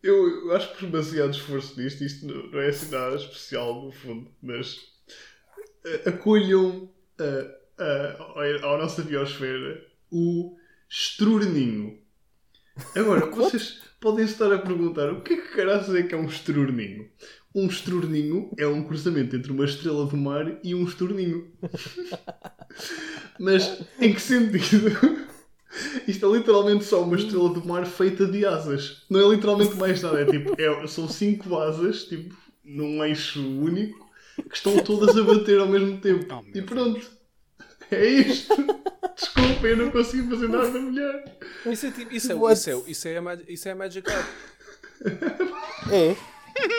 Eu, 0.02 0.48
eu 0.48 0.56
acho 0.56 0.72
que 0.74 0.80
por 0.80 0.90
demasiado 0.90 1.32
esforço 1.32 1.80
nisto, 1.80 2.04
isto 2.04 2.26
não, 2.26 2.48
não 2.48 2.60
é 2.60 2.70
assim 2.70 2.90
nada 2.90 3.16
especial 3.16 3.84
no 3.84 3.92
fundo, 3.92 4.32
mas 4.42 4.78
eh, 5.86 6.10
acolham 6.10 6.90
eh, 7.20 7.56
eh, 7.80 8.16
ao- 8.64 8.76
à 8.76 8.78
nossa 8.80 9.04
biosfera 9.04 9.86
o 10.12 10.58
estrurninho. 10.90 12.00
Agora, 12.96 13.28
vocês 13.30 13.80
podem 14.00 14.26
estar 14.26 14.52
a 14.52 14.58
perguntar 14.58 15.12
o 15.14 15.22
que 15.22 15.34
é 15.34 15.38
que 15.38 15.56
caraças 15.56 15.94
é 15.94 16.02
que 16.02 16.16
é 16.16 16.18
um 16.18 16.26
estrurninho? 16.26 17.08
Um 17.54 17.68
estrurninho 17.68 18.50
é 18.58 18.66
um 18.66 18.84
cruzamento 18.84 19.36
entre 19.36 19.52
uma 19.52 19.66
estrela 19.66 20.06
do 20.06 20.16
mar 20.16 20.58
e 20.64 20.74
um 20.74 20.86
estorninho. 20.86 21.52
Mas 23.40 23.82
em 24.00 24.14
que 24.14 24.22
sentido? 24.22 25.28
Isto 26.08 26.26
é 26.34 26.38
literalmente 26.38 26.84
só 26.86 27.04
uma 27.04 27.16
estrela 27.18 27.50
do 27.50 27.66
mar 27.66 27.86
feita 27.86 28.26
de 28.26 28.46
asas. 28.46 29.04
Não 29.10 29.20
é 29.20 29.36
literalmente 29.36 29.76
mais 29.76 30.02
nada. 30.02 30.22
É 30.22 30.26
tipo, 30.26 30.56
é- 30.62 30.88
são 30.88 31.10
cinco 31.10 31.58
asas, 31.58 32.06
tipo, 32.06 32.36
num 32.64 33.04
eixo 33.04 33.42
único, 33.42 34.10
que 34.50 34.56
estão 34.56 34.78
todas 34.84 35.18
a 35.18 35.24
bater 35.24 35.60
ao 35.60 35.68
mesmo 35.68 36.00
tempo. 36.00 36.26
Oh, 36.34 36.58
e 36.58 36.62
pronto. 36.62 37.12
É 37.90 38.06
isto. 38.06 38.56
Desculpa, 39.16 39.68
eu 39.68 39.78
não 39.78 39.92
consigo 39.92 40.30
fazer 40.30 40.48
nada 40.48 40.80
melhor. 40.80 41.24
Isso 41.66 41.86
é, 41.88 41.92
tipo, 41.92 42.14
isso, 42.14 42.32
é, 42.32 42.36
isso, 42.36 42.70
é, 42.70 42.74
isso, 42.90 43.08
é 43.08 43.38
isso 43.50 43.68
é 43.68 43.72
a 43.72 43.76
Magic. 43.76 44.10
É, 45.92 46.16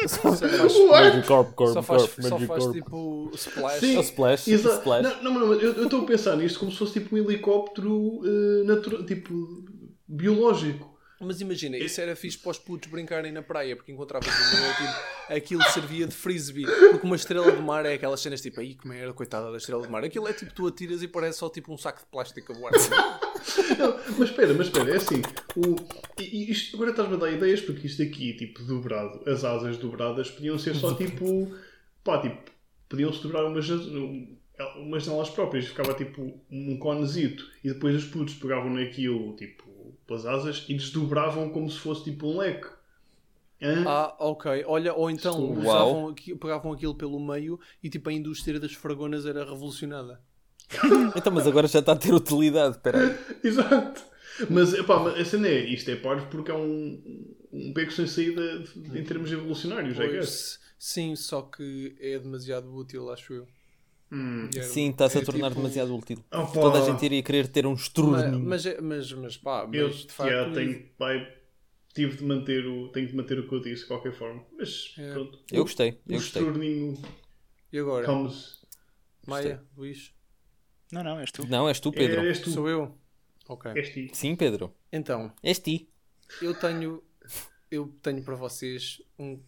Só 0.09 0.35
Só 0.35 0.49
faz, 0.49 0.74
What? 0.77 0.90
Magikarp, 1.16 1.55
Corp, 1.55 1.73
só 1.74 1.82
faz, 1.82 2.03
Corp, 2.03 2.23
só 2.23 2.39
faz 2.40 2.66
tipo 2.66 3.31
splash. 3.35 3.81
Sim. 3.81 3.97
É 3.97 4.01
Splash, 4.01 4.49
Exa- 4.49 4.74
Splash. 4.78 5.03
Não, 5.23 5.23
não, 5.32 5.40
não, 5.40 5.53
eu 5.55 5.85
estou 5.85 6.03
a 6.03 6.07
pensar 6.07 6.36
nisto 6.36 6.59
como 6.61 6.70
se 6.73 6.78
fosse 6.78 6.94
tipo 7.01 7.15
um 7.15 7.19
helicóptero 7.19 8.20
eh, 8.24 8.65
natural, 8.65 9.05
tipo 9.05 9.65
biológico. 10.07 10.91
Mas 11.24 11.40
imagina, 11.40 11.77
isso 11.77 12.01
era 12.01 12.16
fixe 12.16 12.36
para 12.39 12.51
os 12.51 12.59
putos 12.59 12.90
brincarem 12.90 13.31
na 13.32 13.43
praia, 13.43 13.77
porque 13.77 13.93
encontravas 13.93 14.28
o 14.28 14.57
meu 14.57 14.74
tipo, 14.74 15.32
aquilo 15.35 15.62
servia 15.70 16.07
de 16.07 16.15
frisbee. 16.15 16.66
Porque 16.66 17.07
uma 17.07 17.16
estrela 17.16 17.53
de 17.53 17.62
mar 17.62 17.86
é 17.86 17.94
aquelas 17.94 18.20
cenas 18.20 18.40
tipo, 18.40 18.61
aí 18.61 18.74
que 18.74 18.86
merda, 18.89 19.12
coitada 19.12 19.51
da 19.51 19.57
estrela 19.57 19.82
de 19.82 19.90
mar. 19.90 20.03
Aquilo 20.05 20.27
é 20.28 20.32
tipo, 20.32 20.53
tu 20.53 20.66
atiras 20.66 21.03
e 21.03 21.09
parece 21.09 21.39
só 21.39 21.49
tipo 21.49 21.73
um 21.73 21.78
saco 21.78 22.01
de 22.01 22.07
plástico 22.07 22.53
a 22.53 22.57
voar. 22.59 22.73
Não, 23.78 23.99
mas 24.19 24.31
espera, 24.31 24.55
mas 24.55 24.66
espera, 24.66 24.90
é 24.93 24.97
assim. 24.97 25.23
O, 25.57 25.77
isto, 26.23 26.77
agora 26.77 26.90
estás-me 26.90 27.15
a 27.15 27.19
dar 27.19 27.31
ideias 27.32 27.61
porque 27.61 27.86
isto 27.86 28.03
aqui, 28.03 28.35
tipo, 28.35 28.62
dobrado, 28.65 29.23
as 29.28 29.44
asas 29.44 29.77
dobradas 29.78 30.31
podiam 30.31 30.59
ser 30.59 30.74
só 30.74 30.94
tipo. 30.94 31.53
pá, 32.05 32.20
tipo, 32.20 32.39
podiam-se 32.89 33.23
dobrar 33.23 33.44
umas, 33.44 33.69
um- 33.70 34.36
umas 34.77 35.05
janelas 35.05 35.31
próprias, 35.31 35.66
ficava 35.66 35.94
tipo 35.94 36.40
um 36.51 36.78
conezito 36.78 37.44
e 37.65 37.69
depois 37.73 37.97
os 37.97 38.05
putos 38.05 38.35
pegavam 38.35 38.70
naquilo, 38.70 39.35
tipo, 39.36 39.61
pelas 40.12 40.26
asas 40.26 40.64
e 40.68 40.74
desdobravam 40.74 41.48
como 41.51 41.70
se 41.70 41.78
fosse 41.78 42.05
tipo 42.05 42.26
um 42.26 42.39
leque. 42.39 42.68
Hã? 43.62 43.84
Ah, 43.86 44.16
ok. 44.18 44.64
Olha, 44.66 44.93
ou 44.93 45.10
então 45.10 45.51
usavam, 45.52 46.14
pegavam 46.14 46.72
aquilo 46.72 46.94
pelo 46.94 47.18
meio 47.20 47.59
e 47.82 47.89
tipo 47.89 48.10
a 48.10 48.12
indústria 48.12 48.60
das 48.60 48.72
fragonas 48.74 49.24
era 49.24 49.44
revolucionada. 49.44 50.20
Então, 51.16 51.32
mas 51.32 51.47
agora 51.47 51.66
já 51.68 51.80
está 51.80 51.93
a 51.93 51.97
ter 51.97 52.12
utilidade. 52.12 52.76
Espera 52.76 52.98
aí. 52.98 53.16
Exato. 53.44 54.02
Mas, 54.48 54.72
epá, 54.72 54.98
mas 54.98 55.18
a 55.20 55.24
cena 55.24 55.47
é, 55.47 55.60
isto 55.66 55.90
é 55.90 55.97
parvo 55.97 56.26
porque 56.28 56.51
é 56.51 56.55
um, 56.55 57.34
um 57.52 57.72
beco 57.72 57.93
sem 57.93 58.06
saída 58.06 58.60
de- 58.60 58.98
em 58.98 59.05
termos 59.05 59.30
evolucionários, 59.30 59.98
I 59.98 60.09
guess. 60.09 60.59
Pois, 60.59 60.60
sim, 60.78 61.14
só 61.14 61.43
que 61.43 61.94
é 62.01 62.18
demasiado 62.18 62.74
útil, 62.74 63.10
acho 63.10 63.34
eu. 63.34 63.47
Hum. 64.14 64.51
Sim, 64.62 64.90
está-se 64.90 65.16
a 65.18 65.22
é 65.22 65.24
tornar 65.24 65.48
tipo- 65.48 65.62
demasiado 65.62 65.97
útil. 65.97 66.22
Opa. 66.30 66.52
Toda 66.52 66.82
a 66.82 66.82
gente 66.90 67.02
iria 67.05 67.22
querer 67.22 67.48
ter 67.48 67.66
um 67.66 67.70
Mas, 67.70 67.80
estrume. 67.82 68.36
mas, 68.44 68.66
é- 68.66 68.80
mas, 68.80 69.12
mas 69.12 69.36
pá, 69.39 69.66
mas 69.66 69.74
Eu 69.74 69.89
de 69.89 70.12
facto. 70.12 70.30
já 70.30 70.51
tenho, 70.52 70.86
pai, 70.98 71.34
tive 71.94 72.16
de 72.18 72.24
manter 72.24 72.66
o, 72.66 72.89
tenho 72.89 73.06
de 73.09 73.16
manter 73.16 73.39
o 73.39 73.48
que 73.48 73.55
eu 73.55 73.60
disse 73.60 73.82
de 73.82 73.89
qualquer 73.89 74.12
forma. 74.12 74.44
Mas 74.59 74.94
É. 74.98 75.12
pronto. 75.12 75.39
Eu 75.51 75.62
gostei, 75.64 75.90
O 75.93 75.94
eu 76.12 76.18
gostei. 76.18 76.43
estorninho 76.43 76.98
E 77.72 77.78
agora? 77.78 78.05
comes. 78.06 78.60
Maia, 79.26 79.62
Luís? 79.76 80.12
Não, 80.93 81.02
não, 81.02 81.18
és 81.20 81.32
tu. 81.32 81.47
Não, 81.47 81.66
és 81.68 81.80
tu, 81.80 81.90
Pedro. 81.90 82.20
És 82.26 82.39
tu. 82.40 82.51
Sou 82.51 82.68
eu? 82.68 82.94
Ok. 83.48 83.72
És 83.74 83.89
ti. 83.94 84.10
Sim, 84.12 84.36
Pedro. 84.36 84.74
Então, 84.93 85.32
És 85.43 85.59
ti. 85.59 85.89
eu 86.43 86.55
tenho. 86.55 87.02
Eu 87.70 87.86
tenho 88.02 88.22
para 88.22 88.34
vocês 88.34 89.01
um. 89.18 89.40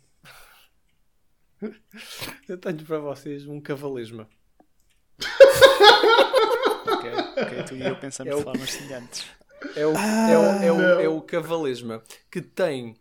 eu 2.49 2.57
tenho 2.59 2.82
para 2.85 2.99
vocês 2.99 3.47
um 3.47 3.61
cavalesma. 3.61 4.27
Ok, 6.87 7.11
ok, 7.43 7.63
tu 7.67 7.75
e 7.75 7.83
eu 7.87 7.97
pensamos 7.97 8.31
É 8.33 8.35
o- 8.35 8.39
de 8.39 8.45
formas 8.45 8.71
semelhantes. 8.73 9.25
É 9.77 9.87
o, 9.87 9.93
é 9.97 10.39
o, 10.39 10.43
é 10.65 10.73
o, 10.73 11.01
é 11.01 11.09
o 11.09 11.21
cavalesma 11.23 12.03
que 12.31 12.43
tem 12.43 12.95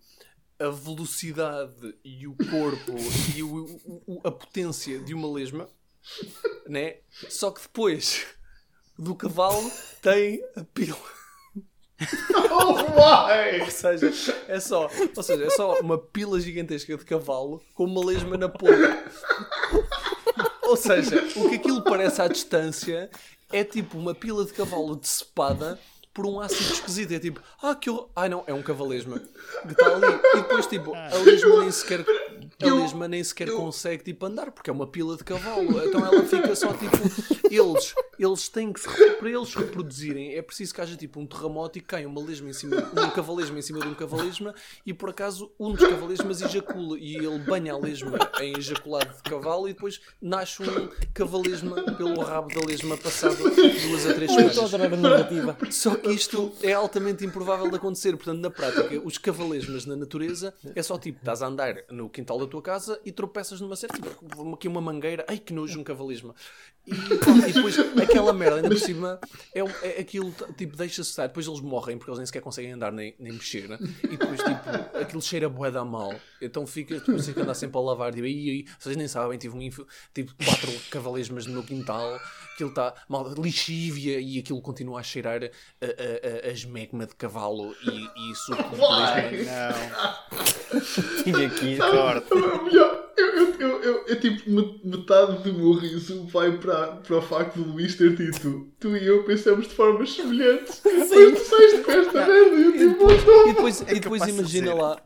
a 0.60 0.70
velocidade 0.70 1.94
e 2.06 2.26
o 2.26 2.36
corpo 2.50 2.94
e 3.36 3.44
o, 3.44 3.66
o- 4.08 4.22
a 4.24 4.32
potência 4.32 5.00
de 5.00 5.14
uma 5.14 5.32
lesma, 5.32 5.68
né? 6.68 6.98
Só 7.30 7.52
que 7.52 7.62
depois 7.62 8.26
do 8.98 9.14
cavalo 9.16 9.70
tem 10.02 10.42
a 10.56 10.64
pila. 10.64 10.98
Oh, 12.52 12.74
vai! 12.94 13.62
Ou 13.62 13.70
seja, 13.72 14.12
é 14.48 14.60
só, 14.60 14.90
ou 15.16 15.24
seja, 15.24 15.46
é 15.46 15.50
só 15.50 15.80
uma 15.80 15.98
pila 15.98 16.40
gigantesca 16.40 16.98
de 16.98 17.06
cavalo 17.06 17.62
com 17.74 17.86
uma 17.86 18.06
lesma 18.06 18.38
na 18.38 18.48
ponta. 18.50 19.04
Ou 20.74 20.78
seja, 20.78 21.24
o 21.36 21.50
que 21.50 21.56
aquilo 21.56 21.84
parece 21.84 22.20
à 22.20 22.28
distância 22.28 23.08
é 23.52 23.64
tipo 23.64 23.96
uma 23.96 24.16
pila 24.16 24.44
de 24.44 24.52
cavalo 24.54 24.96
decepada 24.96 25.80
por 26.12 26.26
um 26.26 26.40
ácido 26.42 26.74
esquisito. 26.74 27.14
É 27.14 27.20
tipo, 27.20 27.40
ah, 27.62 27.76
que 27.76 27.90
eu... 27.90 28.10
Ai 28.16 28.28
não, 28.28 28.44
é 28.48 28.54
um 28.56 28.64
cavalesma 28.64 29.20
que 29.20 29.72
está 29.72 29.86
ali. 29.86 30.20
E 30.34 30.36
depois, 30.38 30.66
tipo, 30.66 30.96
a 30.96 31.16
lesma 31.24 31.62
nem 31.62 31.70
sequer, 31.70 32.04
a 32.62 32.66
Eu- 32.68 32.78
lesma 32.82 33.08
nem 33.08 33.24
sequer 33.24 33.50
consegue 33.52 34.04
tipo, 34.04 34.26
andar 34.26 34.52
porque 34.52 34.70
é 34.70 34.74
uma 34.74 34.88
pila 34.88 35.16
de 35.18 35.24
cavalo. 35.24 35.84
Então 35.86 36.06
ela 36.06 36.24
fica 36.24 36.56
só 36.56 36.74
tipo, 36.74 36.98
eles, 37.50 37.94
eles 38.20 38.50
têm 38.50 38.72
que 38.74 38.80
se, 38.80 38.88
para 38.88 39.30
eles 39.30 39.54
reproduzirem, 39.54 40.36
é 40.36 40.42
preciso 40.42 40.74
que 40.74 40.82
haja 40.82 40.96
tipo 40.96 41.20
um 41.20 41.26
terremoto 41.26 41.78
e 41.78 41.82
que 41.82 41.88
caia 41.88 42.08
uma 42.08 42.22
lesma 42.24 42.50
em 42.50 42.54
cima, 42.54 42.78
um 42.78 43.10
cavalesma 43.10 43.60
em 43.60 43.62
cima 43.62 43.80
de 43.80 43.88
um 43.88 43.94
cavalesma 43.94 44.54
e 44.86 44.94
por 44.94 45.10
acaso 45.10 45.52
um 45.60 45.72
dos 45.72 45.88
cavalesmas 45.88 46.42
ejacula 46.42 46.98
e 47.00 47.16
ele 47.16 47.40
banha 47.40 47.74
a 47.74 47.78
lesma 47.78 48.18
em 48.42 48.58
ejaculado 48.58 49.14
de 49.16 49.24
cavalo 49.24 49.68
e 49.68 49.74
depois 49.74 50.00
nasce 50.22 50.62
um 50.64 50.90
cavalesma 51.14 51.84
pelo 51.96 52.20
rabo 52.22 52.54
da 52.54 52.66
lesma 52.66 52.98
passado 52.98 53.38
duas 53.38 54.06
a 54.08 54.14
três 54.14 54.32
semanas. 54.32 54.56
Só 55.72 55.96
que 55.96 56.12
isto 56.12 56.52
é 56.62 56.74
altamente 56.74 57.26
improvável 57.26 57.70
de 57.70 57.76
acontecer. 57.76 58.16
Portanto, 58.16 58.40
na 58.40 58.50
prática, 58.50 59.02
os 59.04 59.18
cavalesmas 59.18 59.86
na 59.86 59.96
natureza 59.96 60.54
é 60.76 60.82
só 60.84 60.98
tipo, 60.98 61.20
estás 61.20 61.42
a 61.42 61.48
andar 61.48 61.76
no 61.90 62.10
quintal 62.10 62.33
da 62.40 62.48
tua 62.48 62.62
casa 62.62 63.00
e 63.06 63.12
tropeças 63.12 63.60
numa 63.62 63.76
certa. 63.76 63.98
Tipo, 64.00 64.54
aqui 64.54 64.68
uma 64.68 64.82
mangueira, 64.82 65.26
ai 65.28 65.38
que 65.38 65.54
nojo, 65.54 65.80
um 65.80 65.84
cavalesma. 65.84 66.34
E, 66.86 66.92
e 66.92 67.54
depois 67.54 67.78
aquela 68.02 68.34
merda, 68.34 68.58
ainda 68.58 68.68
por 68.70 68.78
cima, 68.78 69.18
é, 69.56 69.60
é 69.88 70.02
aquilo, 70.02 70.34
tipo, 70.58 70.76
deixa-se 70.76 71.10
estar. 71.10 71.28
Depois 71.28 71.48
eles 71.48 71.62
morrem 71.62 71.98
porque 71.98 72.12
eles 72.12 72.20
nem 72.20 72.26
sequer 72.26 72.42
conseguem 72.42 72.74
andar 72.74 72.92
nem, 72.92 73.16
nem 73.20 73.32
mexer. 73.34 73.70
né? 73.70 73.78
E 74.04 74.18
depois, 74.18 74.40
tipo, 74.42 74.98
aquilo 75.02 75.22
cheira 75.22 75.48
bué 75.48 75.72
da 75.72 75.86
mal. 75.86 76.14
Então 76.42 76.68
fica, 76.68 76.96
depois 77.00 77.26
tem 77.26 77.34
que 77.34 77.40
andar 77.42 77.54
sempre 77.54 77.78
a 77.78 77.82
lavar. 77.82 78.12
Tipo, 78.14 78.26
aí, 78.26 78.50
aí, 78.50 78.66
vocês 78.78 78.98
nem 78.98 79.08
sabem, 79.08 79.38
tive 79.38 79.56
um 79.56 79.62
info, 79.62 79.88
tipo, 80.14 80.34
quatro 80.44 80.72
cavalesmas 80.90 81.46
no 81.46 81.54
meu 81.54 81.64
quintal. 81.64 82.20
Aquilo 82.54 82.70
está 82.70 82.94
mal, 83.10 83.34
lixívia 83.34 84.20
e 84.20 84.38
aquilo 84.40 84.62
continua 84.62 85.00
a 85.00 85.04
cheirar 85.04 85.42
a, 85.44 85.48
a, 85.48 86.48
a, 86.48 86.50
a 86.50 86.52
esmegma 86.52 87.08
de 87.08 87.16
cavalo 87.16 87.74
e, 87.84 88.32
e 88.32 88.36
suco 88.36 88.62
de. 88.76 88.78
Não, 89.46 91.24
Tinha 91.24 91.48
aqui. 91.48 91.78
corta. 91.78 92.23
Eu, 92.32 93.04
eu, 93.18 93.54
eu, 93.60 93.82
eu, 93.84 94.04
eu, 94.08 94.20
tipo, 94.20 94.50
me- 94.50 94.80
metade 94.84 95.44
do 95.44 95.54
meu 95.54 95.74
riso 95.74 96.26
vai 96.28 96.52
para, 96.58 96.88
para 96.98 97.18
o 97.18 97.22
facto 97.22 97.58
do 97.60 97.72
Luís 97.72 97.96
ter 97.96 98.16
dito 98.16 98.68
tu 98.80 98.98
e 98.98 99.06
eu 99.06 99.24
pensamos 99.24 99.68
de 99.68 99.74
formas 99.76 100.12
semelhantes. 100.14 100.82
Mas 100.84 101.10
tu 101.10 101.46
saíste 101.46 101.78
com 101.84 101.92
esta 101.92 102.26
merda 102.26 102.56
e 102.56 102.64
eu 102.64 102.70
E 102.70 102.78
tipo, 102.80 102.90
depois, 103.08 103.22
e 103.22 103.54
depois, 103.54 103.82
É 103.88 103.92
e 103.96 104.00
depois 104.00 104.22
imagina 104.28 104.44
dizer. 104.68 104.74
lá, 104.74 104.98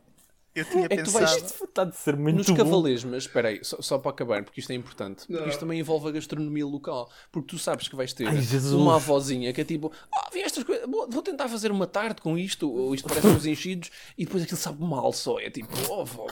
Eu 0.57 0.65
tinha 0.65 0.85
É 0.85 0.97
que 0.97 1.03
tu 1.03 1.11
vais- 1.11 1.33
pensado. 1.35 1.63
Está 1.65 1.83
de 1.85 1.95
ser 1.95 2.17
muito 2.17 2.37
Nos 2.37 2.47
cavalesmas, 2.49 3.23
espera 3.23 3.49
aí, 3.49 3.63
só, 3.63 3.81
só 3.81 3.97
para 3.99 4.11
acabar, 4.11 4.43
porque 4.43 4.59
isto 4.59 4.71
é 4.71 4.75
importante. 4.75 5.27
Porque 5.27 5.33
Não. 5.41 5.47
isto 5.47 5.59
também 5.59 5.79
envolve 5.79 6.07
a 6.07 6.11
gastronomia 6.11 6.65
local. 6.65 7.11
Porque 7.31 7.47
tu 7.49 7.59
sabes 7.59 7.87
que 7.87 7.95
vais 7.95 8.11
ter 8.13 8.27
Ai, 8.27 8.39
uma 8.73 8.95
avózinha 8.95 9.53
que 9.53 9.61
é 9.61 9.63
tipo, 9.63 9.91
ah, 10.13 10.29
vi 10.33 10.41
estas 10.41 10.63
coisas, 10.63 10.89
vou, 10.89 11.07
vou 11.09 11.21
tentar 11.21 11.47
fazer 11.47 11.71
uma 11.71 11.85
tarde 11.85 12.21
com 12.21 12.37
isto, 12.37 12.71
ou 12.71 12.95
isto 12.95 13.07
parece 13.07 13.27
uns 13.27 13.45
enchidos, 13.45 13.91
e 14.17 14.25
depois 14.25 14.43
aquilo 14.43 14.57
sabe 14.57 14.81
mal 14.83 15.13
só. 15.13 15.39
É 15.39 15.49
tipo, 15.49 15.69
oh, 15.89 16.01
avó, 16.01 16.27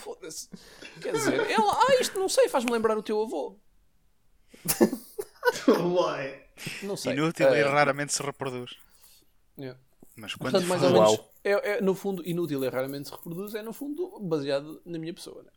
foda-se. 0.00 0.48
Quer 1.00 1.12
dizer, 1.12 1.48
ela, 1.50 1.72
ah, 1.72 1.96
isto 2.00 2.18
não 2.18 2.28
sei, 2.28 2.48
faz-me 2.48 2.72
lembrar 2.72 2.98
o 2.98 3.02
teu 3.02 3.22
avô. 3.22 3.58
Não 6.82 6.96
sei. 6.96 7.12
Inútil 7.12 7.48
Ah, 7.48 7.58
e 7.58 7.62
raramente 7.62 8.12
se 8.12 8.22
reproduz. 8.22 8.72
yeah. 9.58 9.78
Mas 10.18 10.34
quando 10.34 10.50
Portanto, 10.52 10.68
mais 10.68 10.82
ou 10.82 10.90
menos, 10.92 11.10
Uau. 11.10 11.32
é, 11.44 11.50
é, 11.76 11.80
no 11.80 11.94
fundo, 11.94 12.26
inútil 12.26 12.64
e 12.64 12.68
raramente 12.68 13.08
se 13.08 13.14
reproduz, 13.14 13.54
é 13.54 13.62
no 13.62 13.72
fundo 13.72 14.18
baseado 14.20 14.82
na 14.84 14.98
minha 14.98 15.14
pessoa. 15.14 15.42
Né? 15.44 15.50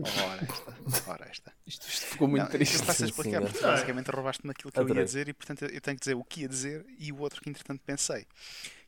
Ora 0.00 0.42
esta, 0.42 1.10
ora 1.10 1.26
esta. 1.28 1.52
Isto, 1.66 1.88
isto 1.88 2.06
ficou 2.06 2.28
muito 2.28 2.42
Não, 2.42 2.50
triste. 2.50 2.76
eu 2.78 2.84
passo 2.84 3.04
a 3.04 3.06
explicar, 3.06 3.40
sim, 3.42 3.46
porque 3.48 3.64
é. 3.64 3.68
basicamente 3.68 4.10
roubaste-me 4.10 4.50
aquilo 4.50 4.72
que 4.72 4.78
eu 4.78 4.82
Adorei. 4.82 5.02
ia 5.02 5.06
dizer 5.06 5.28
e 5.28 5.32
portanto 5.32 5.62
eu 5.64 5.80
tenho 5.80 5.96
que 5.96 6.00
dizer 6.00 6.14
o 6.14 6.24
que 6.24 6.40
ia 6.42 6.48
dizer 6.48 6.84
e 6.98 7.12
o 7.12 7.20
outro 7.20 7.40
que 7.40 7.48
entretanto 7.48 7.80
pensei. 7.84 8.26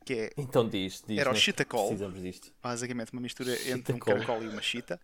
Que 0.04 0.14
é 0.14 0.30
Então 0.36 0.68
diz, 0.68 1.02
diz. 1.06 1.18
Era 1.18 1.30
o 1.30 1.32
né? 1.32 1.38
chitacol. 1.38 1.86
Precisamos 1.88 2.20
disto. 2.20 2.52
basicamente 2.62 3.12
uma 3.12 3.22
mistura 3.22 3.52
entre 3.70 3.94
um 3.94 3.98
caracol 3.98 4.42
e 4.42 4.48
uma 4.48 4.60
chita. 4.62 5.00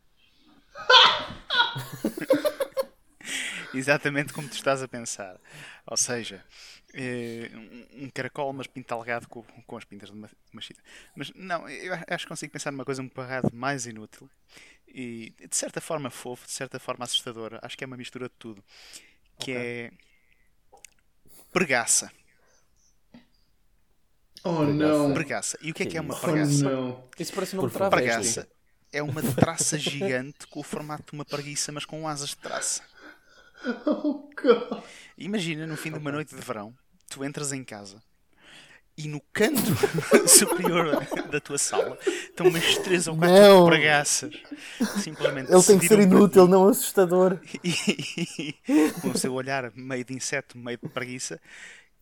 Exatamente 3.73 4.33
como 4.33 4.49
tu 4.49 4.55
estás 4.55 4.83
a 4.83 4.89
pensar. 4.89 5.39
Ou 5.87 5.97
seja, 5.97 6.45
um- 6.95 8.05
um 8.07 8.11
caracol, 8.11 8.53
mas 8.53 8.67
pintalgado 8.67 9.29
com, 9.29 9.43
com 9.43 9.77
as 9.77 9.85
pintas 9.85 10.11
de 10.11 10.17
uma, 10.17 10.29
uma 10.53 10.61
chita. 10.63 10.83
Mas 11.17 11.31
não, 11.35 11.69
eu 11.69 11.95
acho 12.09 12.25
que 12.25 12.29
consigo 12.29 12.53
pensar 12.53 12.71
numa 12.73 12.85
coisa 12.85 13.03
um 13.03 13.09
bocado 13.09 13.49
mais 13.55 13.87
inútil 13.87 14.29
e 14.89 15.33
de 15.49 15.57
certa 15.57 15.81
forma 15.81 16.11
fofo, 16.11 16.47
de 16.47 16.53
certa 16.53 16.79
forma 16.81 17.05
assustadora. 17.05 17.59
Acho 17.63 17.77
que 17.79 17.85
é 17.85 17.87
uma 17.87 17.97
mistura 17.97 18.29
de 18.29 18.35
tudo. 18.39 18.65
Que 19.39 19.53
é 19.53 19.91
pregaça. 21.53 22.11
Oh 24.45 24.63
não. 24.65 25.13
Pregaça. 25.13 25.59
E 25.61 25.71
o 25.71 25.75
que 25.75 25.83
é 25.83 25.87
que 25.87 25.99
é 25.99 26.01
uma 26.01 26.15
Oh 26.15 26.21
pregaça? 26.21 26.65
não. 26.65 27.09
Isso 27.19 27.33
parece 27.33 27.57
um 27.57 27.69
travesti. 27.69 27.91
Pregaça 27.91 28.49
é 28.93 29.03
uma 29.03 29.23
traça 29.23 29.79
gigante 29.79 30.47
com 30.47 30.61
o 30.61 30.63
formato 30.65 31.05
de 31.11 31.13
uma 31.13 31.25
preguiça, 31.25 31.71
mas 31.73 31.85
com 31.85 32.09
asas 32.09 32.31
de 32.31 32.37
traça. 32.37 32.83
Oh 33.87 34.31
God. 34.43 34.83
Imagina, 35.19 35.67
no 35.67 35.77
fim 35.77 35.93
de 35.93 35.99
uma 35.99 36.11
noite 36.11 36.35
de 36.35 36.41
verão, 36.41 36.75
tu 37.11 37.25
entras 37.25 37.53
em 37.53 37.65
casa 37.65 38.03
e 38.97 39.09
no 39.09 39.21
canto 39.33 39.63
superior 40.29 40.99
da 41.31 41.41
tua 41.41 41.59
sala 41.59 41.99
estão 42.05 42.47
umas 42.49 42.79
três 42.79 43.07
ou 43.09 43.17
quatro 43.17 43.43
Não. 43.45 43.65
pregaças. 43.65 44.35
Simplesmente 44.95 45.53
Ele 45.53 45.63
tem 45.63 45.79
que 45.79 45.87
ser 45.87 45.99
inútil, 46.01 46.47
ti 46.47 46.49
não 46.49 46.69
assustador. 46.69 47.41
e, 47.65 48.55
com 48.99 49.11
o 49.11 49.15
seu 49.15 49.33
olhar 49.35 49.73
meio 49.75 50.05
de 50.05 50.15
inseto, 50.15 50.59
meio 50.59 50.79
de 50.79 50.89
preguiça, 50.89 51.41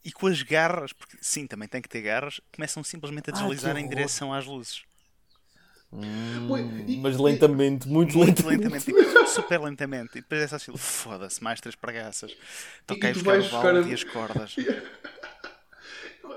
e 0.05 0.13
com 0.13 0.27
as 0.29 0.43
garras, 0.43 0.93
porque 0.93 1.19
sim, 1.21 1.47
também 1.47 1.69
tem 1.69 1.83
que 1.83 1.89
ter 1.89 2.03
garras, 2.03 2.41
começam 2.55 2.85
simplesmente 2.85 3.31
a 3.31 3.33
Ah, 3.33 3.35
deslizar 3.35 3.77
em 3.77 3.89
direção 3.89 4.33
às 4.35 4.47
luzes. 4.47 4.85
E- 5.91 6.99
Mas 7.01 7.17
lentamente, 7.19 7.89
muito, 7.89 8.17
Muito 8.17 8.47
lentamente. 8.47 8.91
lentamente, 8.93 9.29
super 9.31 9.61
lentamente. 9.61 10.19
E 10.19 10.21
depois 10.21 10.43
é 10.43 10.47
só 10.49 10.57
assim, 10.57 10.77
foda-se, 10.77 11.43
mais 11.43 11.61
três 11.61 11.75
pregaças. 11.75 12.37
Toquei 12.87 13.13
buscar 13.15 13.41
o 13.41 13.49
balde 13.51 13.89
a- 13.89 13.91
e 13.91 13.95
as 13.95 14.05
cordas. 14.05 14.55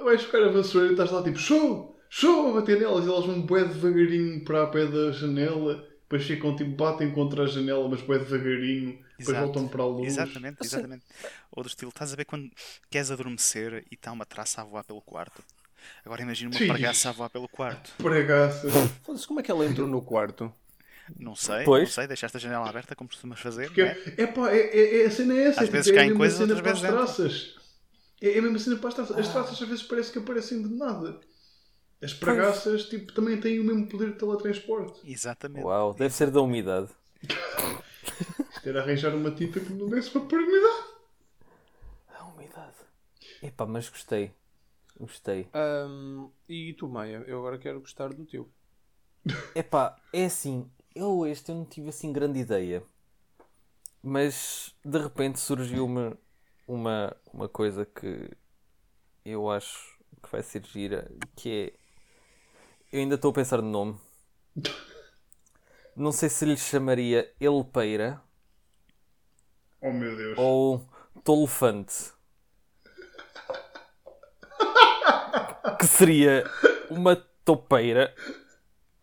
Vais 0.03 0.21
buscar 0.21 0.43
a 0.43 0.49
vassoura 0.51 0.87
e 0.87 0.91
estás 0.91 1.11
lá 1.11 1.21
tipo 1.23 1.37
show, 1.37 1.99
show 2.09 2.49
a 2.49 2.53
bater 2.61 2.79
nelas 2.79 3.05
e 3.05 3.09
elas 3.09 3.25
vão 3.25 3.41
bué 3.41 3.63
devagarinho 3.65 4.43
para 4.43 4.63
a 4.63 4.67
pé 4.67 4.85
da 4.87 5.11
janela, 5.11 5.87
depois 6.01 6.23
ficam 6.25 6.55
tipo, 6.55 6.71
batem 6.71 7.11
contra 7.11 7.43
a 7.43 7.45
janela, 7.47 7.87
mas 7.87 8.01
bué 8.01 8.17
devagarinho, 8.17 8.93
depois 9.19 9.37
Exato. 9.37 9.45
voltam 9.45 9.67
para 9.67 9.83
a 9.83 9.85
luz. 9.85 10.07
Exatamente, 10.07 10.57
exatamente. 10.65 11.03
Ou 11.51 11.61
do 11.61 11.67
estilo, 11.67 11.89
estás 11.89 12.13
a 12.13 12.15
ver 12.15 12.25
quando 12.25 12.49
queres 12.89 13.11
adormecer 13.11 13.85
e 13.91 13.95
está 13.95 14.11
uma 14.11 14.25
traça 14.25 14.61
a 14.61 14.63
voar 14.63 14.83
pelo 14.83 15.01
quarto. 15.01 15.43
Agora 16.05 16.21
imagina 16.21 16.51
uma 16.51 16.73
pregaça 16.73 17.09
a 17.09 17.11
voar 17.11 17.29
pelo 17.29 17.47
quarto. 17.47 17.91
Pregaça. 17.97 18.67
Foda-se, 19.03 19.27
como 19.27 19.39
é 19.39 19.43
que 19.43 19.51
ela 19.51 19.65
entrou 19.65 19.87
no 19.87 20.01
quarto? 20.01 20.53
Não 21.19 21.35
sei, 21.35 21.63
Pois. 21.63 21.83
não 21.83 21.91
sei, 21.91 22.07
deixaste 22.07 22.37
a 22.37 22.39
janela 22.39 22.69
aberta 22.69 22.95
como 22.95 23.09
costumas 23.09 23.39
fazer. 23.39 23.65
Porque, 23.65 23.81
é? 23.81 24.13
é 24.17 24.27
pá, 24.27 24.51
é, 24.51 24.59
é, 24.59 25.03
é 25.03 25.05
a 25.05 25.11
cena 25.11 25.33
é 25.33 25.47
essa. 25.47 25.63
Às 25.63 25.69
é, 25.69 25.71
vezes 25.71 25.87
tipo, 25.87 25.97
é 25.97 26.01
a 26.01 26.05
caem 26.05 26.17
coisas, 26.17 26.37
cena 26.37 26.53
outras 26.53 26.61
para 26.61 26.71
as 26.71 26.79
vezes 26.79 26.95
traças. 26.95 27.55
É 28.21 28.37
a 28.37 28.41
mesma 28.41 28.59
cena 28.59 28.75
para 28.77 28.89
as 28.89 28.95
traças. 28.95 29.17
As 29.17 29.27
traças 29.27 29.61
às 29.61 29.67
vezes 29.67 29.83
parece 29.83 30.11
que 30.11 30.19
aparecem 30.19 30.61
de 30.61 30.69
nada. 30.73 31.19
As 32.01 32.13
pregaças 32.13 32.85
tipo, 32.85 33.13
também 33.13 33.39
têm 33.39 33.59
o 33.59 33.63
mesmo 33.63 33.87
poder 33.87 34.11
de 34.11 34.17
teletransporte. 34.17 34.99
Exatamente. 35.03 35.65
Uau, 35.65 35.93
deve 35.93 36.13
ser 36.13 36.31
da 36.31 36.41
umidade. 36.41 36.89
Isto 37.23 38.69
era 38.69 38.81
arranjar 38.81 39.13
uma 39.13 39.31
tinta 39.31 39.59
que 39.59 39.71
não 39.73 39.87
desse 39.89 40.09
para 40.09 40.21
umidade. 40.21 40.83
A 42.17 42.25
umidade. 42.25 42.75
Epá, 43.43 43.65
mas 43.65 43.89
gostei. 43.89 44.31
Gostei. 45.01 45.49
Ahm, 45.51 46.29
e 46.47 46.73
tu, 46.73 46.87
Maia? 46.87 47.23
Eu 47.25 47.39
agora 47.39 47.57
quero 47.57 47.79
gostar 47.79 48.09
do 48.09 48.23
teu. 48.23 48.47
Epá, 49.55 49.95
é 50.13 50.25
assim, 50.25 50.69
eu 50.95 51.25
este 51.25 51.49
eu 51.49 51.55
não 51.55 51.65
tive 51.65 51.89
assim 51.89 52.13
grande 52.13 52.39
ideia. 52.39 52.83
Mas 54.03 54.75
de 54.85 54.99
repente 54.99 55.39
surgiu-me 55.39 56.15
uma, 56.67 57.17
uma 57.33 57.49
coisa 57.49 57.83
que 57.83 58.29
eu 59.25 59.49
acho 59.49 59.99
que 60.21 60.31
vai 60.31 60.43
ser 60.43 60.63
gira, 60.65 61.11
que 61.35 61.73
é. 61.73 62.93
Eu 62.95 62.99
ainda 62.99 63.15
estou 63.15 63.31
a 63.31 63.33
pensar 63.33 63.59
no 63.59 63.71
nome. 63.71 63.97
Não 65.95 66.11
sei 66.11 66.29
se 66.29 66.45
lhe 66.45 66.55
chamaria 66.55 67.33
Elpeira 67.39 68.21
Oh 69.81 69.91
meu 69.91 70.15
Deus. 70.15 70.37
ou 70.37 70.87
Tolefante. 71.23 72.13
Que 75.79 75.85
seria 75.85 76.43
uma 76.89 77.15
topeira, 77.43 78.13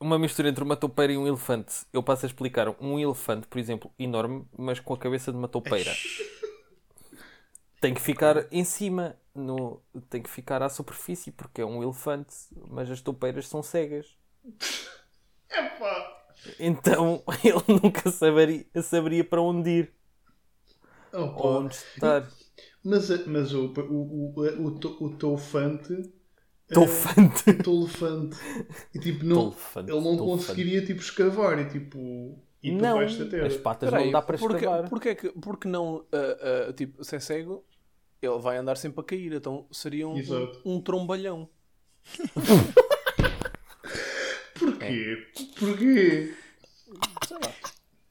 uma 0.00 0.18
mistura 0.18 0.48
entre 0.48 0.62
uma 0.62 0.76
topeira 0.76 1.12
e 1.12 1.18
um 1.18 1.26
elefante. 1.26 1.86
Eu 1.92 2.02
passo 2.02 2.26
a 2.26 2.28
explicar. 2.28 2.68
Um 2.80 2.98
elefante, 2.98 3.46
por 3.46 3.58
exemplo, 3.58 3.90
enorme, 3.98 4.46
mas 4.56 4.80
com 4.80 4.94
a 4.94 4.98
cabeça 4.98 5.32
de 5.32 5.38
uma 5.38 5.48
topeira. 5.48 5.92
Tem 7.80 7.94
que 7.94 8.00
ficar 8.00 8.46
em 8.52 8.64
cima, 8.64 9.16
no... 9.34 9.80
tem 10.10 10.20
que 10.20 10.28
ficar 10.30 10.62
à 10.62 10.68
superfície, 10.68 11.30
porque 11.30 11.60
é 11.60 11.64
um 11.64 11.82
elefante, 11.82 12.34
mas 12.68 12.90
as 12.90 13.00
topeiras 13.00 13.46
são 13.46 13.62
cegas. 13.62 14.16
Epá. 15.50 16.24
Então 16.58 17.22
ele 17.44 17.80
nunca 17.82 18.10
saberia, 18.10 18.66
saberia 18.82 19.24
para 19.24 19.42
onde 19.42 19.70
ir 19.70 19.92
Opa. 21.12 21.42
ou 21.42 21.60
onde 21.60 21.74
estar. 21.74 22.28
Mas, 22.84 23.26
mas 23.26 23.52
o, 23.52 23.66
o, 23.66 24.40
o, 24.40 24.66
o, 24.66 24.78
to- 24.78 24.96
o 25.00 25.16
Tolfante. 26.74 27.44
Tolefante. 27.44 27.60
O 27.60 27.62
Tolfante. 27.62 28.36
E, 28.94 28.98
tipo, 28.98 29.24
não, 29.24 29.36
Tolfante, 29.50 29.90
ele 29.90 30.00
não 30.00 30.16
Tolfante. 30.16 30.46
conseguiria 30.46 30.84
tipo, 30.84 31.00
escavar 31.00 31.58
e 31.58 31.64
tipo. 31.66 32.38
Ir 32.62 32.76
para 32.76 32.88
Não, 32.90 32.98
as 33.00 33.56
patas 33.56 33.88
Espera 33.88 34.04
não 34.04 34.10
dá 34.10 34.20
para 34.22 34.36
porque, 34.36 34.56
escavar. 34.56 34.88
porque, 34.88 35.08
é 35.10 35.14
que, 35.14 35.28
porque 35.30 35.68
não, 35.68 36.04
ah, 36.12 36.66
ah, 36.68 36.72
tipo, 36.72 37.04
se 37.04 37.14
é 37.14 37.20
cego, 37.20 37.64
ele 38.20 38.38
vai 38.38 38.56
andar 38.56 38.76
sempre 38.76 39.00
a 39.00 39.04
cair, 39.04 39.32
então 39.32 39.66
seria 39.70 40.08
um, 40.08 40.16
um, 40.64 40.74
um 40.74 40.80
trombalhão. 40.80 41.48
Porquê? 44.58 45.26
Porquê? 45.58 46.34
Sei 47.26 47.36
lá. 47.36 47.52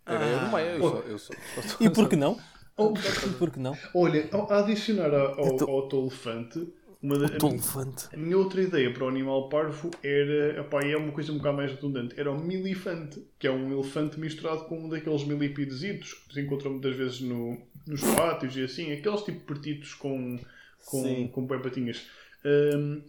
Era 0.06 0.26
eu 0.26 0.80
sou. 0.80 1.00
Eu 1.02 1.20
sou, 1.20 1.36
eu 1.58 1.64
sou- 1.64 1.78
E 1.88 1.90
por 1.90 2.08
que 2.08 2.16
não? 2.16 2.40
Oh, 2.78 2.94
E 2.96 3.34
por 3.34 3.52
que 3.52 3.60
não? 3.60 3.76
olha, 3.94 4.30
a 4.32 4.60
adicionar 4.60 5.14
ao, 5.14 5.40
ao, 5.40 5.70
ao 5.70 5.88
Tolfante, 5.90 6.72
uma 7.08 7.18
da, 7.20 7.26
a, 7.26 7.28
minha, 7.30 7.40
Tolefante. 7.40 8.06
a 8.14 8.18
minha 8.18 8.38
outra 8.38 8.62
ideia 8.62 8.92
para 8.94 9.06
o 9.06 9.08
animal 9.08 9.50
parvo 9.50 9.90
era. 10.04 10.60
Epá, 10.62 10.82
é 10.84 10.96
uma 10.98 11.12
coisa 11.12 11.32
um 11.32 11.38
bocado 11.38 11.58
mais 11.58 11.72
redundante. 11.72 12.20
Era 12.20 12.32
o 12.32 12.38
milifante, 12.40 13.24
que 13.40 13.48
é 13.48 13.52
um 13.52 13.72
elefante 13.72 14.20
misturado 14.20 14.66
com 14.66 14.86
um 14.86 14.90
daqueles 14.90 15.24
milipidesitos 15.24 16.14
que 16.14 16.34
se 16.34 16.42
encontram 16.42 16.72
muitas 16.72 16.96
vezes 16.96 17.22
no, 17.22 17.58
nos 17.88 18.02
pátios 18.02 18.56
e 18.58 18.64
assim. 18.64 18.92
Aqueles 18.92 19.22
tipo 19.22 19.40
pertitos 19.42 19.94
com, 19.94 20.38
com, 20.86 21.04
Sim. 21.04 21.28
com 21.32 21.46
bem 21.48 21.62
patinhas. 21.62 22.04
Ahm, 22.46 23.02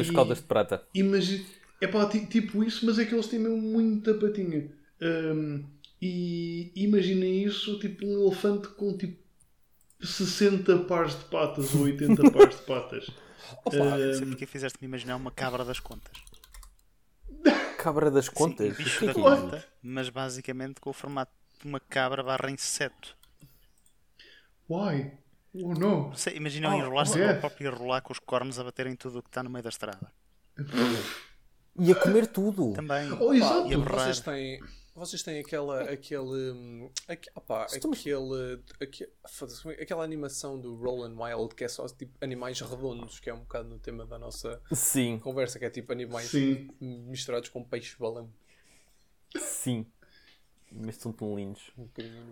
As 0.00 0.08
E- 0.08 0.12
caudas 0.12 0.38
de 0.38 0.44
prata. 0.44 0.82
Imagina. 0.94 1.44
É 1.80 1.86
pá, 1.86 2.06
ti- 2.08 2.24
tipo 2.26 2.62
isso, 2.64 2.86
mas 2.86 2.98
é 2.98 3.04
que 3.04 3.14
eles 3.14 3.26
têm 3.26 3.38
mesmo 3.38 3.58
muita 3.58 4.14
patinha. 4.14 4.70
Ahm, 5.02 5.62
e 6.00 6.70
imaginem 6.76 7.42
isso, 7.44 7.78
tipo 7.78 8.06
um 8.06 8.26
elefante 8.26 8.68
com 8.68 8.96
tipo 8.96 9.16
60 10.00 10.78
pares 10.80 11.18
de 11.18 11.24
patas 11.24 11.74
ou 11.74 11.82
80 11.82 12.30
pares 12.32 12.56
de 12.56 12.62
patas. 12.62 13.06
Opa, 13.64 13.76
não 13.76 13.96
sei 14.14 14.22
Ahm, 14.22 14.28
porque 14.30 14.46
fizeste-me 14.46 14.86
imaginar 14.88 15.16
uma 15.16 15.30
cabra 15.30 15.64
das 15.64 15.80
contas. 15.80 16.16
Cabra 17.78 18.10
das 18.10 18.26
Sim, 18.26 18.32
contas? 18.32 18.72
O 18.72 18.76
bicho 18.76 19.04
da 19.04 19.10
é 19.10 19.14
conta, 19.14 19.64
mas 19.82 20.08
basicamente 20.08 20.80
com 20.80 20.90
o 20.90 20.92
formato 20.92 21.32
de 21.60 21.68
uma 21.68 21.78
cabra 21.80 22.22
barra 22.22 22.50
inseto. 22.50 23.16
Why? 24.68 25.12
Oh 25.54 25.72
não! 25.74 26.14
Sei, 26.14 26.36
imagina 26.36 26.68
Oh, 26.74 26.78
enrolar-se 26.78 27.18
oh, 27.18 27.22
ao 27.22 27.30
é. 27.30 27.34
próprio 27.34 27.68
enrolar 27.68 28.02
com 28.02 28.12
os 28.12 28.18
cornos 28.18 28.58
a 28.58 28.64
baterem 28.64 28.96
tudo 28.96 29.20
o 29.20 29.22
que 29.22 29.28
está 29.28 29.42
no 29.42 29.50
meio 29.50 29.62
da 29.62 29.70
estrada. 29.70 30.12
E 31.78 31.92
a 31.92 31.94
comer 31.94 32.26
tudo. 32.28 32.72
Também. 32.72 33.12
Oh, 33.20 33.34
exato. 33.34 33.68
E 33.68 33.74
a 33.74 33.78
berrar. 33.78 34.04
Vocês 34.06 34.20
têm, 34.20 34.60
vocês 34.96 35.22
têm 35.22 35.38
aquela, 35.40 35.82
aquele, 35.82 36.52
hum, 36.52 36.90
aquele, 37.06 38.16
aque- 38.80 39.08
foda-se, 39.28 39.62
como 39.62 39.74
é- 39.74 39.82
aquela 39.82 40.02
animação 40.04 40.58
do 40.58 40.74
Roland 40.74 41.14
Wild 41.20 41.54
que 41.54 41.64
é 41.64 41.68
só 41.68 41.86
tipo 41.86 42.12
animais 42.20 42.60
redondos, 42.60 43.20
que 43.20 43.28
é 43.30 43.34
um 43.34 43.40
bocado 43.40 43.68
no 43.68 43.78
tema 43.78 44.06
da 44.06 44.18
nossa 44.18 44.60
Sim, 44.72 45.18
conversa, 45.18 45.58
que 45.58 45.64
é 45.64 45.70
tipo 45.70 45.92
animais 45.92 46.26
Sim. 46.28 46.68
misturados 46.80 47.48
com 47.48 47.62
peixe 47.62 47.96
balão. 47.98 48.30
sim. 49.38 49.86
Mas 50.72 50.96
são 50.96 51.12
tão 51.12 51.36
lindos. 51.36 51.70
Um. 51.78 51.88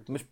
Mas 0.09 0.25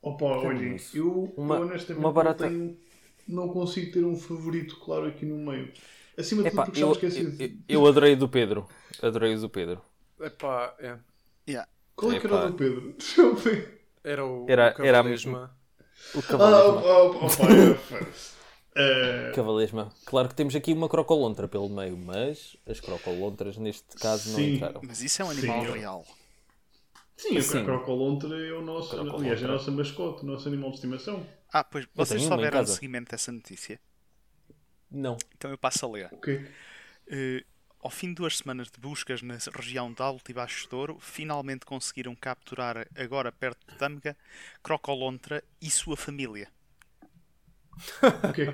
Opa, 0.00 0.24
olhem, 0.24 0.76
isso. 0.76 0.96
eu, 0.96 1.32
Uma- 1.36 1.56
eu 1.56 1.62
honestamente 1.62 1.98
uma 2.04 2.12
barata- 2.12 2.48
não, 2.48 2.58
tenho, 2.68 2.80
não 3.26 3.48
consigo 3.48 3.92
ter 3.92 4.04
um 4.04 4.16
favorito 4.16 4.78
claro 4.78 5.06
aqui 5.06 5.26
no 5.26 5.36
meio. 5.36 5.72
Acima 6.16 6.42
de 6.44 6.50
tudo 6.50 6.64
porque 6.64 6.78
já 6.78 6.86
eu, 6.86 6.90
me 6.90 6.94
esqueci 6.94 7.30
de... 7.30 7.44
eu, 7.68 7.80
eu 7.80 7.86
adorei 7.86 8.12
o 8.12 8.16
do 8.16 8.28
Pedro. 8.28 8.68
Adorei 9.02 9.34
o 9.34 9.40
do 9.40 9.50
Pedro. 9.50 9.82
Epá, 10.20 10.76
é. 10.78 10.96
Yeah. 11.48 11.68
Qual 11.96 12.12
é 12.12 12.18
que 12.20 12.26
era 12.26 12.46
o 12.46 12.50
do 12.50 12.54
Pedro? 12.54 12.92
Deixa 12.98 13.20
eu 13.20 13.34
ver. 13.36 13.86
Era 14.02 14.24
o, 14.24 14.46
Era- 14.48 14.74
o 14.78 14.82
era 14.84 14.98
a 15.00 15.02
Cavalesma. 15.02 15.56
O 16.14 16.18
Ah, 16.18 16.22
cavalesma. 16.22 16.82
oh, 16.82 17.06
oh, 17.06 17.26
opa, 17.26 17.44
é, 18.76 19.28
eh, 19.30 19.32
Cavalesma. 19.34 19.92
Claro 20.04 20.28
que 20.28 20.34
temos 20.34 20.54
aqui 20.54 20.72
uma 20.72 20.88
crocolontra 20.88 21.46
pelo 21.48 21.68
meio, 21.68 21.96
mas 21.96 22.56
as 22.66 22.80
crocolontras 22.80 23.56
neste 23.56 23.96
caso 23.96 24.30
não 24.30 24.36
Sim. 24.38 24.54
entraram. 24.54 24.80
Mas 24.86 25.00
isso 25.02 25.22
é 25.22 25.24
um 25.24 25.30
animal 25.30 25.60
Sim, 25.60 25.66
eu- 25.66 25.72
real. 25.72 26.06
Sim, 27.16 27.40
Sim. 27.40 27.60
a 27.60 27.64
crocolontra 27.64 28.36
é 28.36 28.52
o 28.52 28.60
nosso, 28.60 28.98
aliás, 28.98 29.40
é 29.40 29.44
a 29.44 29.48
nossa 29.48 29.70
mascote, 29.70 30.24
o 30.24 30.26
nosso 30.26 30.48
animal 30.48 30.70
de 30.70 30.76
estimação. 30.76 31.24
Ah, 31.52 31.62
pois 31.62 31.86
vocês 31.94 32.20
souberam 32.22 32.60
o 32.60 32.66
seguimento 32.66 33.12
dessa 33.12 33.30
notícia. 33.30 33.80
Não. 34.90 35.16
Então 35.36 35.50
eu 35.50 35.56
passo 35.58 35.86
a 35.86 35.88
ler. 35.88 36.08
Ok. 36.12 36.44
Eh, 37.08 37.44
ao 37.84 37.90
fim 37.90 38.08
de 38.08 38.14
duas 38.14 38.38
semanas 38.38 38.70
de 38.70 38.80
buscas 38.80 39.20
na 39.20 39.36
região 39.54 39.92
de 39.92 40.00
Alto 40.00 40.30
e 40.30 40.34
Baixo 40.34 40.66
Douro, 40.70 40.98
finalmente 40.98 41.66
conseguiram 41.66 42.16
capturar, 42.16 42.88
agora 42.96 43.30
perto 43.30 43.70
de 43.70 43.76
Tâmega, 43.76 44.16
Crocolontra 44.62 45.44
e 45.60 45.70
sua 45.70 45.94
família. 45.94 46.48
Ok. 48.26 48.48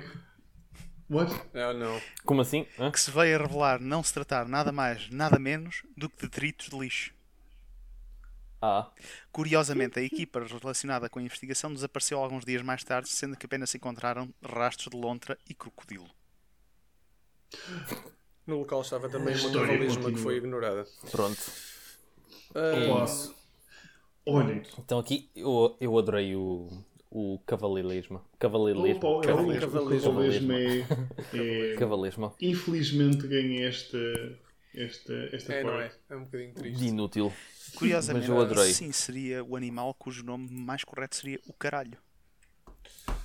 What? 1.09 1.31
Não, 1.53 1.73
não. 1.73 2.01
Como 2.25 2.41
assim? 2.41 2.67
Hã? 2.77 2.91
Que 2.91 2.99
se 2.99 3.09
veio 3.09 3.37
a 3.39 3.41
revelar 3.41 3.79
não 3.79 4.03
se 4.03 4.13
tratar 4.13 4.49
nada 4.49 4.71
mais, 4.73 5.09
nada 5.09 5.39
menos 5.39 5.83
do 5.95 6.09
que 6.09 6.17
de 6.17 6.21
detritos 6.23 6.67
de 6.69 6.77
lixo. 6.77 7.13
Ah, 8.61 8.91
Curiosamente, 9.31 9.97
a 9.97 10.03
equipa 10.03 10.43
relacionada 10.43 11.09
com 11.09 11.19
a 11.19 11.23
investigação 11.23 11.73
desapareceu 11.73 12.19
alguns 12.19 12.43
dias 12.43 12.61
mais 12.61 12.83
tarde, 12.83 13.07
sendo 13.07 13.37
que 13.37 13.45
apenas 13.45 13.69
se 13.69 13.77
encontraram 13.77 14.33
rastros 14.43 14.89
de 14.91 14.97
lontra 14.97 15.37
e 15.49 15.53
crocodilo. 15.53 16.09
No 18.47 18.57
local 18.59 18.81
estava 18.81 19.07
também 19.09 19.35
uma 19.35 19.51
cavalisma 19.51 20.11
que 20.11 20.17
foi 20.17 20.37
ignorada. 20.37 20.85
Pronto. 21.11 21.39
Ah, 22.55 23.03
isso. 23.05 23.35
Olhem, 24.25 24.61
Então 24.77 24.99
aqui 24.99 25.29
eu, 25.35 25.75
eu 25.79 25.97
adorei 25.97 26.35
o, 26.35 26.67
o 27.09 27.39
cavalilismo. 27.45 28.21
Cavalilismo. 28.37 28.97
opa, 28.97 29.07
é 29.07 29.09
o 29.09 29.21
Cavalismo. 29.21 29.71
cavalismo 30.01 30.53
é, 30.53 30.79
é-. 31.33 31.75
Infelizmente 32.41 33.27
ganha 33.27 33.67
esta, 33.67 33.97
esta, 34.75 35.13
esta 35.31 35.53
é, 35.53 35.63
não 35.63 35.73
é? 35.79 35.87
parte. 35.87 35.99
É 36.09 36.15
um 36.15 36.23
bocadinho 36.25 36.53
De 36.53 36.59
triste. 36.61 36.85
inútil. 36.85 37.33
Curiosamente, 37.75 38.27
Mas 38.27 38.37
eu 38.37 38.41
adorei. 38.43 38.73
sim, 38.73 38.91
seria 38.91 39.43
o 39.43 39.55
animal 39.55 39.93
cujo 39.93 40.23
nome 40.25 40.49
mais 40.51 40.83
correto 40.83 41.15
seria 41.15 41.39
o 41.47 41.53
caralho. 41.53 41.97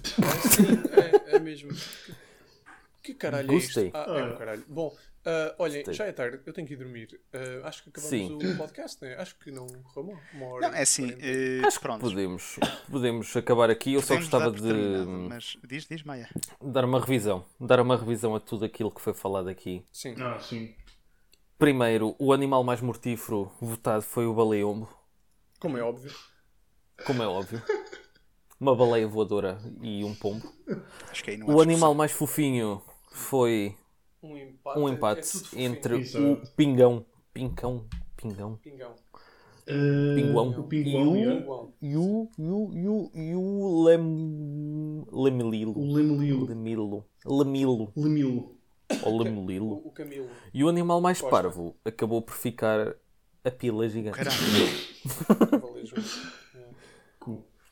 Sim, 0.05 0.83
é, 1.31 1.37
é 1.37 1.39
mesmo. 1.39 1.71
Que 3.07 3.15
caralho 3.15 3.47
Gostei. 3.47 3.85
é 3.85 3.87
isto? 3.87 3.97
Ah, 3.97 4.19
é 4.19 4.25
um 4.25 4.37
caralho. 4.37 4.65
Bom, 4.67 4.93
ah, 5.25 5.55
olhem, 5.61 5.77
Gostei. 5.77 5.95
já 5.95 6.07
é 6.07 6.13
tarde, 6.13 6.41
eu 6.45 6.53
tenho 6.53 6.67
que 6.67 6.75
ir 6.75 6.77
dormir. 6.77 7.21
Ah, 7.33 7.69
acho 7.69 7.85
que 7.85 7.89
acabamos 7.91 8.11
Sim. 8.11 8.37
o 8.37 8.57
podcast, 8.57 9.05
né? 9.05 9.15
Acho 9.17 9.37
que 9.39 9.51
não 9.53 9.67
correu 9.67 10.13
mal. 10.13 10.23
Uma 10.35 10.47
hora. 10.47 10.69
Não, 10.69 10.75
é 10.77 10.83
assim, 10.83 11.15
eh, 11.21 11.61
Acho 11.65 11.79
que 11.79 11.83
pronto. 11.85 12.01
podemos, 12.01 12.59
podemos 12.91 13.37
acabar 13.37 13.71
aqui. 13.71 13.95
Eu 13.95 14.01
só 14.01 14.09
Podemos 14.15 14.29
dar 14.29 14.51
gostava 14.51 14.73
de 14.73 15.07
Mas 15.29 15.57
diz, 15.69 15.87
diz, 15.87 16.03
Maia. 16.03 16.29
dar 16.61 16.85
uma 16.85 16.99
revisão. 16.99 17.45
Dar 17.61 17.79
uma 17.81 17.97
revisão 17.97 18.35
a 18.35 18.41
tudo 18.41 18.65
aquilo 18.65 18.91
que 18.91 19.01
foi 19.01 19.15
falado 19.15 19.49
aqui. 19.49 19.85
Sim. 19.93 20.17
Ah, 20.21 20.39
sim. 20.41 20.75
Primeiro, 21.59 22.17
o 22.19 22.33
animal 22.33 22.65
mais 22.65 22.81
mortífero 22.81 23.51
votado 23.61 24.03
foi 24.03 24.27
o 24.27 24.35
baleombo, 24.35 24.89
Como 25.61 25.79
é 25.79 25.83
óbvio. 25.83 26.13
como 27.07 27.23
é 27.23 27.27
óbvio. 27.27 27.63
Uma 28.61 28.75
baleia 28.75 29.07
voadora 29.07 29.59
e 29.83 30.03
um 30.05 30.15
pombo. 30.15 30.51
Acho 31.11 31.23
que 31.25 31.31
aí 31.31 31.37
não 31.37 31.47
O 31.49 31.61
animal 31.61 31.95
mais 31.95 32.11
fofinho 32.13 32.83
foi 33.17 33.75
Um 34.23 34.37
empate. 34.37 34.79
um 34.79 34.89
é 34.89 34.93
empate 34.93 35.27
fofinho. 35.27 35.63
entre 35.65 35.97
Exato. 35.99 36.33
o 36.33 36.47
pingão, 36.57 37.05
pincão, 37.33 37.87
pingão, 38.17 38.57
Pingão. 38.63 38.95
Ah, 39.69 40.15
Pinguão. 40.15 40.51
O 40.51 40.63
pinguão, 40.65 41.17
E 41.17 41.27
o-. 41.27 41.41
Pinguão. 41.41 41.73
e 41.83 41.97
o, 41.97 42.31
e 42.39 42.49
o, 42.49 42.71
e 42.73 42.89
o, 42.89 43.11
e 43.15 43.35
o 43.35 43.83
lem... 43.85 45.05
lemililo. 45.13 45.73
o 45.77 45.93
lemililo. 45.93 46.47
Lemilo. 46.47 47.05
Lemilo. 47.27 47.93
Lemilo. 47.97 48.57
Ou 49.03 49.19
lemililo. 49.23 49.67
O, 49.85 49.89
o 49.89 49.91
Camilo. 49.91 50.29
E 50.55 50.63
o 50.63 50.69
animal 50.69 51.01
mais 51.01 51.21
Costa. 51.21 51.35
parvo 51.37 51.77
acabou 51.85 52.23
por 52.23 52.35
ficar 52.37 52.95
a 53.45 53.51
pila 53.51 53.89
gigante. 53.89 54.17
Caralho. 54.19 54.39
Cavalismo. 55.51 55.97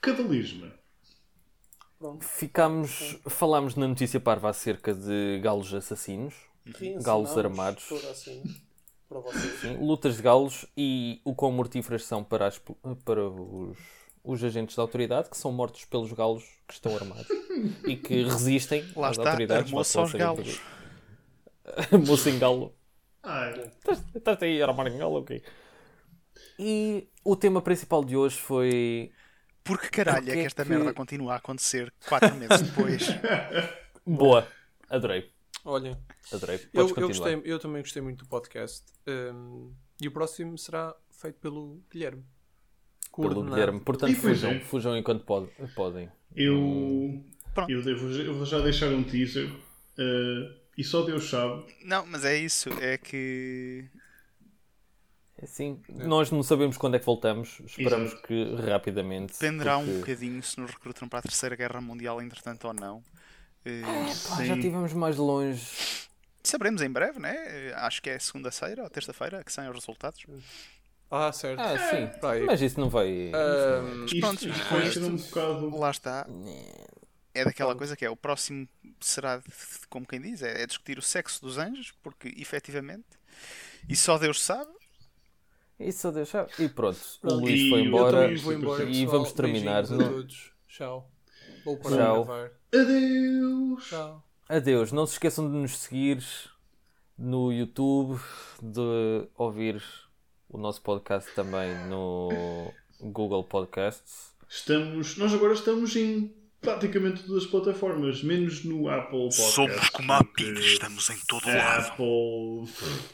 Cavalismo. 0.01 0.73
Ficámos, 2.21 3.17
falámos 3.29 3.75
na 3.77 3.87
notícia 3.89 4.21
parva 4.21 4.51
acerca 4.51 4.95
de 4.95 5.41
galos 5.43 5.73
assassinos, 5.73 6.35
galos 7.03 7.37
armados, 7.37 7.85
assim. 8.11 8.43
Sim, 9.61 9.77
lutas 9.77 10.17
de 10.17 10.23
galos 10.23 10.67
e 10.77 11.21
o 11.25 11.35
quão 11.35 11.51
mortíferas 11.53 12.05
são 12.05 12.23
para, 12.23 12.47
as- 12.47 12.61
para 13.05 13.29
os, 13.29 13.79
os 14.23 14.45
agentes 14.45 14.77
da 14.77 14.83
autoridade, 14.83 15.29
que 15.31 15.37
são 15.37 15.53
mortos 15.53 15.85
pelos 15.85 16.13
galos 16.13 16.45
que 16.67 16.75
estão 16.75 16.95
armados 16.95 17.29
e 17.87 17.97
que 17.97 18.23
resistem 18.23 18.85
Lá 18.97 19.09
às 19.11 19.19
está, 19.19 19.31
autoridades. 19.31 19.73
lá 19.73 19.79
aos 20.03 20.13
galos. 20.13 20.61
em 22.29 22.39
galo. 22.39 22.75
Estás 24.15 24.43
aí 24.43 24.63
a 24.63 24.67
armar 24.67 24.87
em 24.87 24.99
galo, 24.99 25.19
ok? 25.21 25.43
E 26.59 27.09
o 27.25 27.37
tema 27.37 27.61
principal 27.61 28.05
de 28.05 28.17
hoje 28.17 28.37
foi 28.39 29.13
Porque 29.65 29.89
caralho 29.89 30.31
é 30.31 30.35
que 30.35 30.39
esta 30.41 30.63
que- 30.63 30.69
merda 30.71 30.93
continua 30.93 31.33
a 31.33 31.37
acontecer 31.37 31.93
4 32.07 32.35
meses 32.37 32.61
depois? 32.63 33.09
boa. 34.07 34.47
Adorei, 34.91 35.31
Olhem, 35.65 35.97
adorei. 36.33 36.61
eu, 36.75 36.89
eu, 36.95 37.09
gostei, 37.09 37.41
eu 37.45 37.59
também 37.59 37.81
gostei 37.83 38.03
muito 38.03 38.25
do 38.25 38.29
podcast. 38.29 38.85
Um, 39.09 39.73
e 40.01 40.07
o 40.07 40.13
próximo 40.13 40.57
será 40.59 40.95
feito 41.11 41.37
pelo 41.41 41.83
Guilherme. 41.91 42.23
Pelo 42.23 43.29
Coordenado 43.29 43.51
Guilherme. 43.55 43.81
Portanto, 43.81 44.11
E 44.13 44.15
fujam, 44.15 44.51
é. 44.51 44.61
fujam 44.61 44.97
enquanto 44.97 45.25
pod- 45.25 45.51
podem. 45.75 46.11
eu. 46.37 47.25
Pronto. 47.55 47.71
Eu, 47.71 47.83
devo, 47.83 48.11
eu 48.11 48.35
vou 48.35 48.45
já 48.45 48.61
deixar 48.61 48.89
um 48.89 49.03
teaser. 49.03 49.49
ah, 49.99 50.55
e 50.77 50.85
só 50.85 51.03
Deus 51.03 51.31
sabe. 51.31 51.65
Não, 51.85 52.05
mas 52.05 52.25
é 52.25 52.37
isso, 52.37 52.69
é 52.81 52.99
que 52.99 53.85
Assim, 55.43 55.81
nós 55.89 56.31
não 56.31 56.43
sabemos 56.43 56.77
quando 56.77 56.95
é 56.95 56.99
que 56.99 57.05
voltamos. 57.07 57.61
Esperamos 57.67 58.13
Exato. 58.13 58.27
que 58.27 58.55
rapidamente. 58.71 59.33
dependerá 59.33 59.79
um 59.79 59.85
porque- 59.85 59.99
bocadinho 59.99 60.43
se 60.43 60.61
nos 60.61 60.71
recrutam 60.71 61.09
para 61.09 61.19
a 61.19 61.23
Terceira 61.23 61.57
Guerra 61.57 61.81
Mundial, 61.81 62.23
entretanto 62.23 62.67
ou 62.67 62.73
não. 62.73 63.03
Eh, 63.65 63.83
Pá, 64.29 64.45
já 64.45 64.55
estivemos 64.55 64.93
mais 64.93 65.17
longe. 65.17 65.61
saberemos 66.43 66.83
em 66.83 66.91
breve, 66.91 67.19
né? 67.19 67.35
Eh, 67.71 67.75
Acho 67.77 68.01
que 68.01 68.11
é 68.11 68.19
segunda-feira 68.19 68.85
ou 68.85 68.91
terça-feira 68.91 69.43
que 69.43 69.53
saem 69.53 69.69
os 69.71 69.75
resultados. 69.75 70.25
Ah, 71.11 71.33
certo. 71.33 71.61
Ah, 71.61 71.79
sim. 71.91 72.21
Vai. 72.21 72.41
Mas 72.43 72.61
isso 72.63 72.79
não 72.79 72.89
vai. 72.89 73.09
Um, 73.33 74.05
Isto, 74.05 74.21
pronto, 74.21 74.49
isto 74.49 74.69
com 74.69 74.81
isto- 74.81 75.01
um 75.07 75.17
bocado. 75.17 75.77
Lá 75.79 75.91
está. 75.91 76.27
É 77.35 77.45
daquela 77.45 77.75
coisa 77.75 77.97
que 77.97 78.05
é 78.05 78.11
o 78.11 78.17
próximo 78.17 78.69
será, 79.01 79.39
de- 79.39 79.45
como 79.89 80.07
quem 80.07 80.21
diz, 80.21 80.43
é, 80.43 80.63
é 80.63 80.67
discutir 80.67 80.97
o 80.99 81.03
sexo 81.03 81.41
dos 81.43 81.59
anjos, 81.59 81.93
porque 82.03 82.29
efetivamente, 82.37 83.07
e 83.89 83.97
só 83.97 84.17
Deus 84.19 84.41
sabe, 84.41 84.71
Isso 85.79 86.11
deixa. 86.13 86.47
E 86.59 86.69
pronto, 86.69 86.99
o. 87.23 87.35
Luís 87.35 87.61
E 87.61 87.71
foi 87.71 87.81
embora. 87.83 88.33
embora, 88.55 88.85
E 88.85 89.07
vamos 89.07 89.33
terminar 89.33 89.85
a 89.85 89.89
no- 89.89 90.09
todos. 90.11 90.53
Tchau. 90.69 91.11
Vou 91.65 91.77
parar 91.79 91.97
Tchau. 91.97 92.25
Adeus! 92.75 93.85
Tchau. 93.89 94.25
Adeus. 94.49 94.93
Não 94.93 95.07
se 95.07 95.15
esqueçam 95.15 95.51
de 95.51 95.57
nos 95.57 95.77
seguir 95.79 96.23
no 97.19 97.53
YouTube, 97.53 98.21
de 98.63 99.29
ouvir 99.37 99.83
o 100.49 100.59
nosso 100.59 100.83
podcast 100.83 101.33
também 101.35 101.75
no 101.89 102.73
Google 103.01 103.45
Podcasts. 103.45 104.33
Estamos, 104.49 105.17
nós 105.17 105.33
agora 105.33 105.55
estamos 105.55 105.97
em 105.97 106.35
praticamente 106.61 107.23
todas 107.25 107.45
as 107.45 107.51
plataformas, 107.51 108.23
menos 108.23 108.65
no 108.65 108.89
Apple 108.89 109.29
Podcast. 109.29 109.55
porque 109.93 111.11
em 111.11 111.17
todo 111.27 111.47
a 111.49 111.77
Apple, 111.79 112.69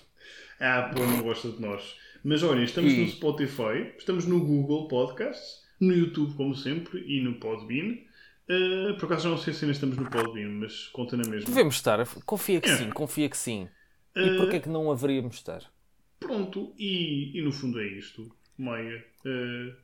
a 0.61 0.79
Apple 0.81 1.07
não 1.07 1.23
gosta 1.23 1.51
de 1.51 1.61
nós. 1.61 1.95
Mas 2.25 2.43
olhem, 2.43 2.65
estamos 2.65 2.93
E- 2.93 3.01
no 3.03 3.09
Spotify, 3.09 3.95
estamos 3.99 4.27
no 4.27 4.41
Google 4.45 4.89
Podcasts, 4.89 5.65
no 5.81 5.93
YouTube, 5.95 6.35
como 6.35 6.55
sempre, 6.55 7.01
e 7.07 7.21
no 7.23 7.35
Podbean. 7.35 7.97
Uh, 8.49 8.97
por 8.99 9.07
acaso 9.07 9.25
já 9.25 9.29
não 9.31 9.39
sei 9.39 9.55
se 9.55 9.65
ainda 9.65 9.73
estamos 9.73 9.97
no 9.97 10.11
Podbean, 10.11 10.49
mas 10.51 10.89
conta 10.89 11.17
na 11.17 11.29
mesma. 11.29 11.49
Devemos 11.49 11.77
estar. 11.77 12.05
Confia 12.25 12.61
que 12.61 12.69
sim, 12.69 12.91
confia 12.91 13.29
que 13.29 13.37
sim. 13.37 13.69
E 14.17 14.21
Eh, 14.21 14.37
porquê 14.37 14.59
que 14.61 14.69
não 14.69 14.91
haveríamos 14.91 15.35
de 15.35 15.41
estar? 15.41 15.73
Pronto, 16.19 16.75
e, 16.77 17.39
e 17.39 17.43
no 17.43 17.53
fundo 17.53 17.81
é 17.81 17.87
isto, 17.87 18.35
Maia. 18.59 19.05
Uh, 19.25 19.75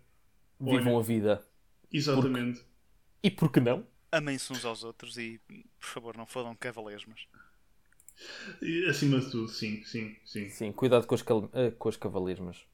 Vivam 0.60 0.94
olha. 0.94 0.98
a 0.98 1.02
vida. 1.06 1.46
exatamente. 1.92 2.60
E 3.22 3.30
por 3.30 3.50
que 3.50 3.60
não? 3.60 3.86
Amem-se 4.12 4.52
uns 4.52 4.64
aos 4.64 4.82
outros 4.84 5.16
e, 5.16 5.40
por 5.80 5.86
favor, 5.88 6.16
não 6.16 6.26
fodam 6.26 6.54
cavalesmas. 6.56 7.26
Acima 8.88 9.20
de 9.20 9.30
tudo, 9.30 9.48
sim, 9.48 9.82
sim, 9.84 10.16
sim. 10.24 10.54
Sim, 10.54 10.72
cuidado 10.72 11.06
com 11.06 11.14
as, 11.14 11.22
cal- 11.22 11.48
eh, 11.52 11.70
com 11.72 11.88
as 11.88 11.96
cavalismas. 11.96 12.66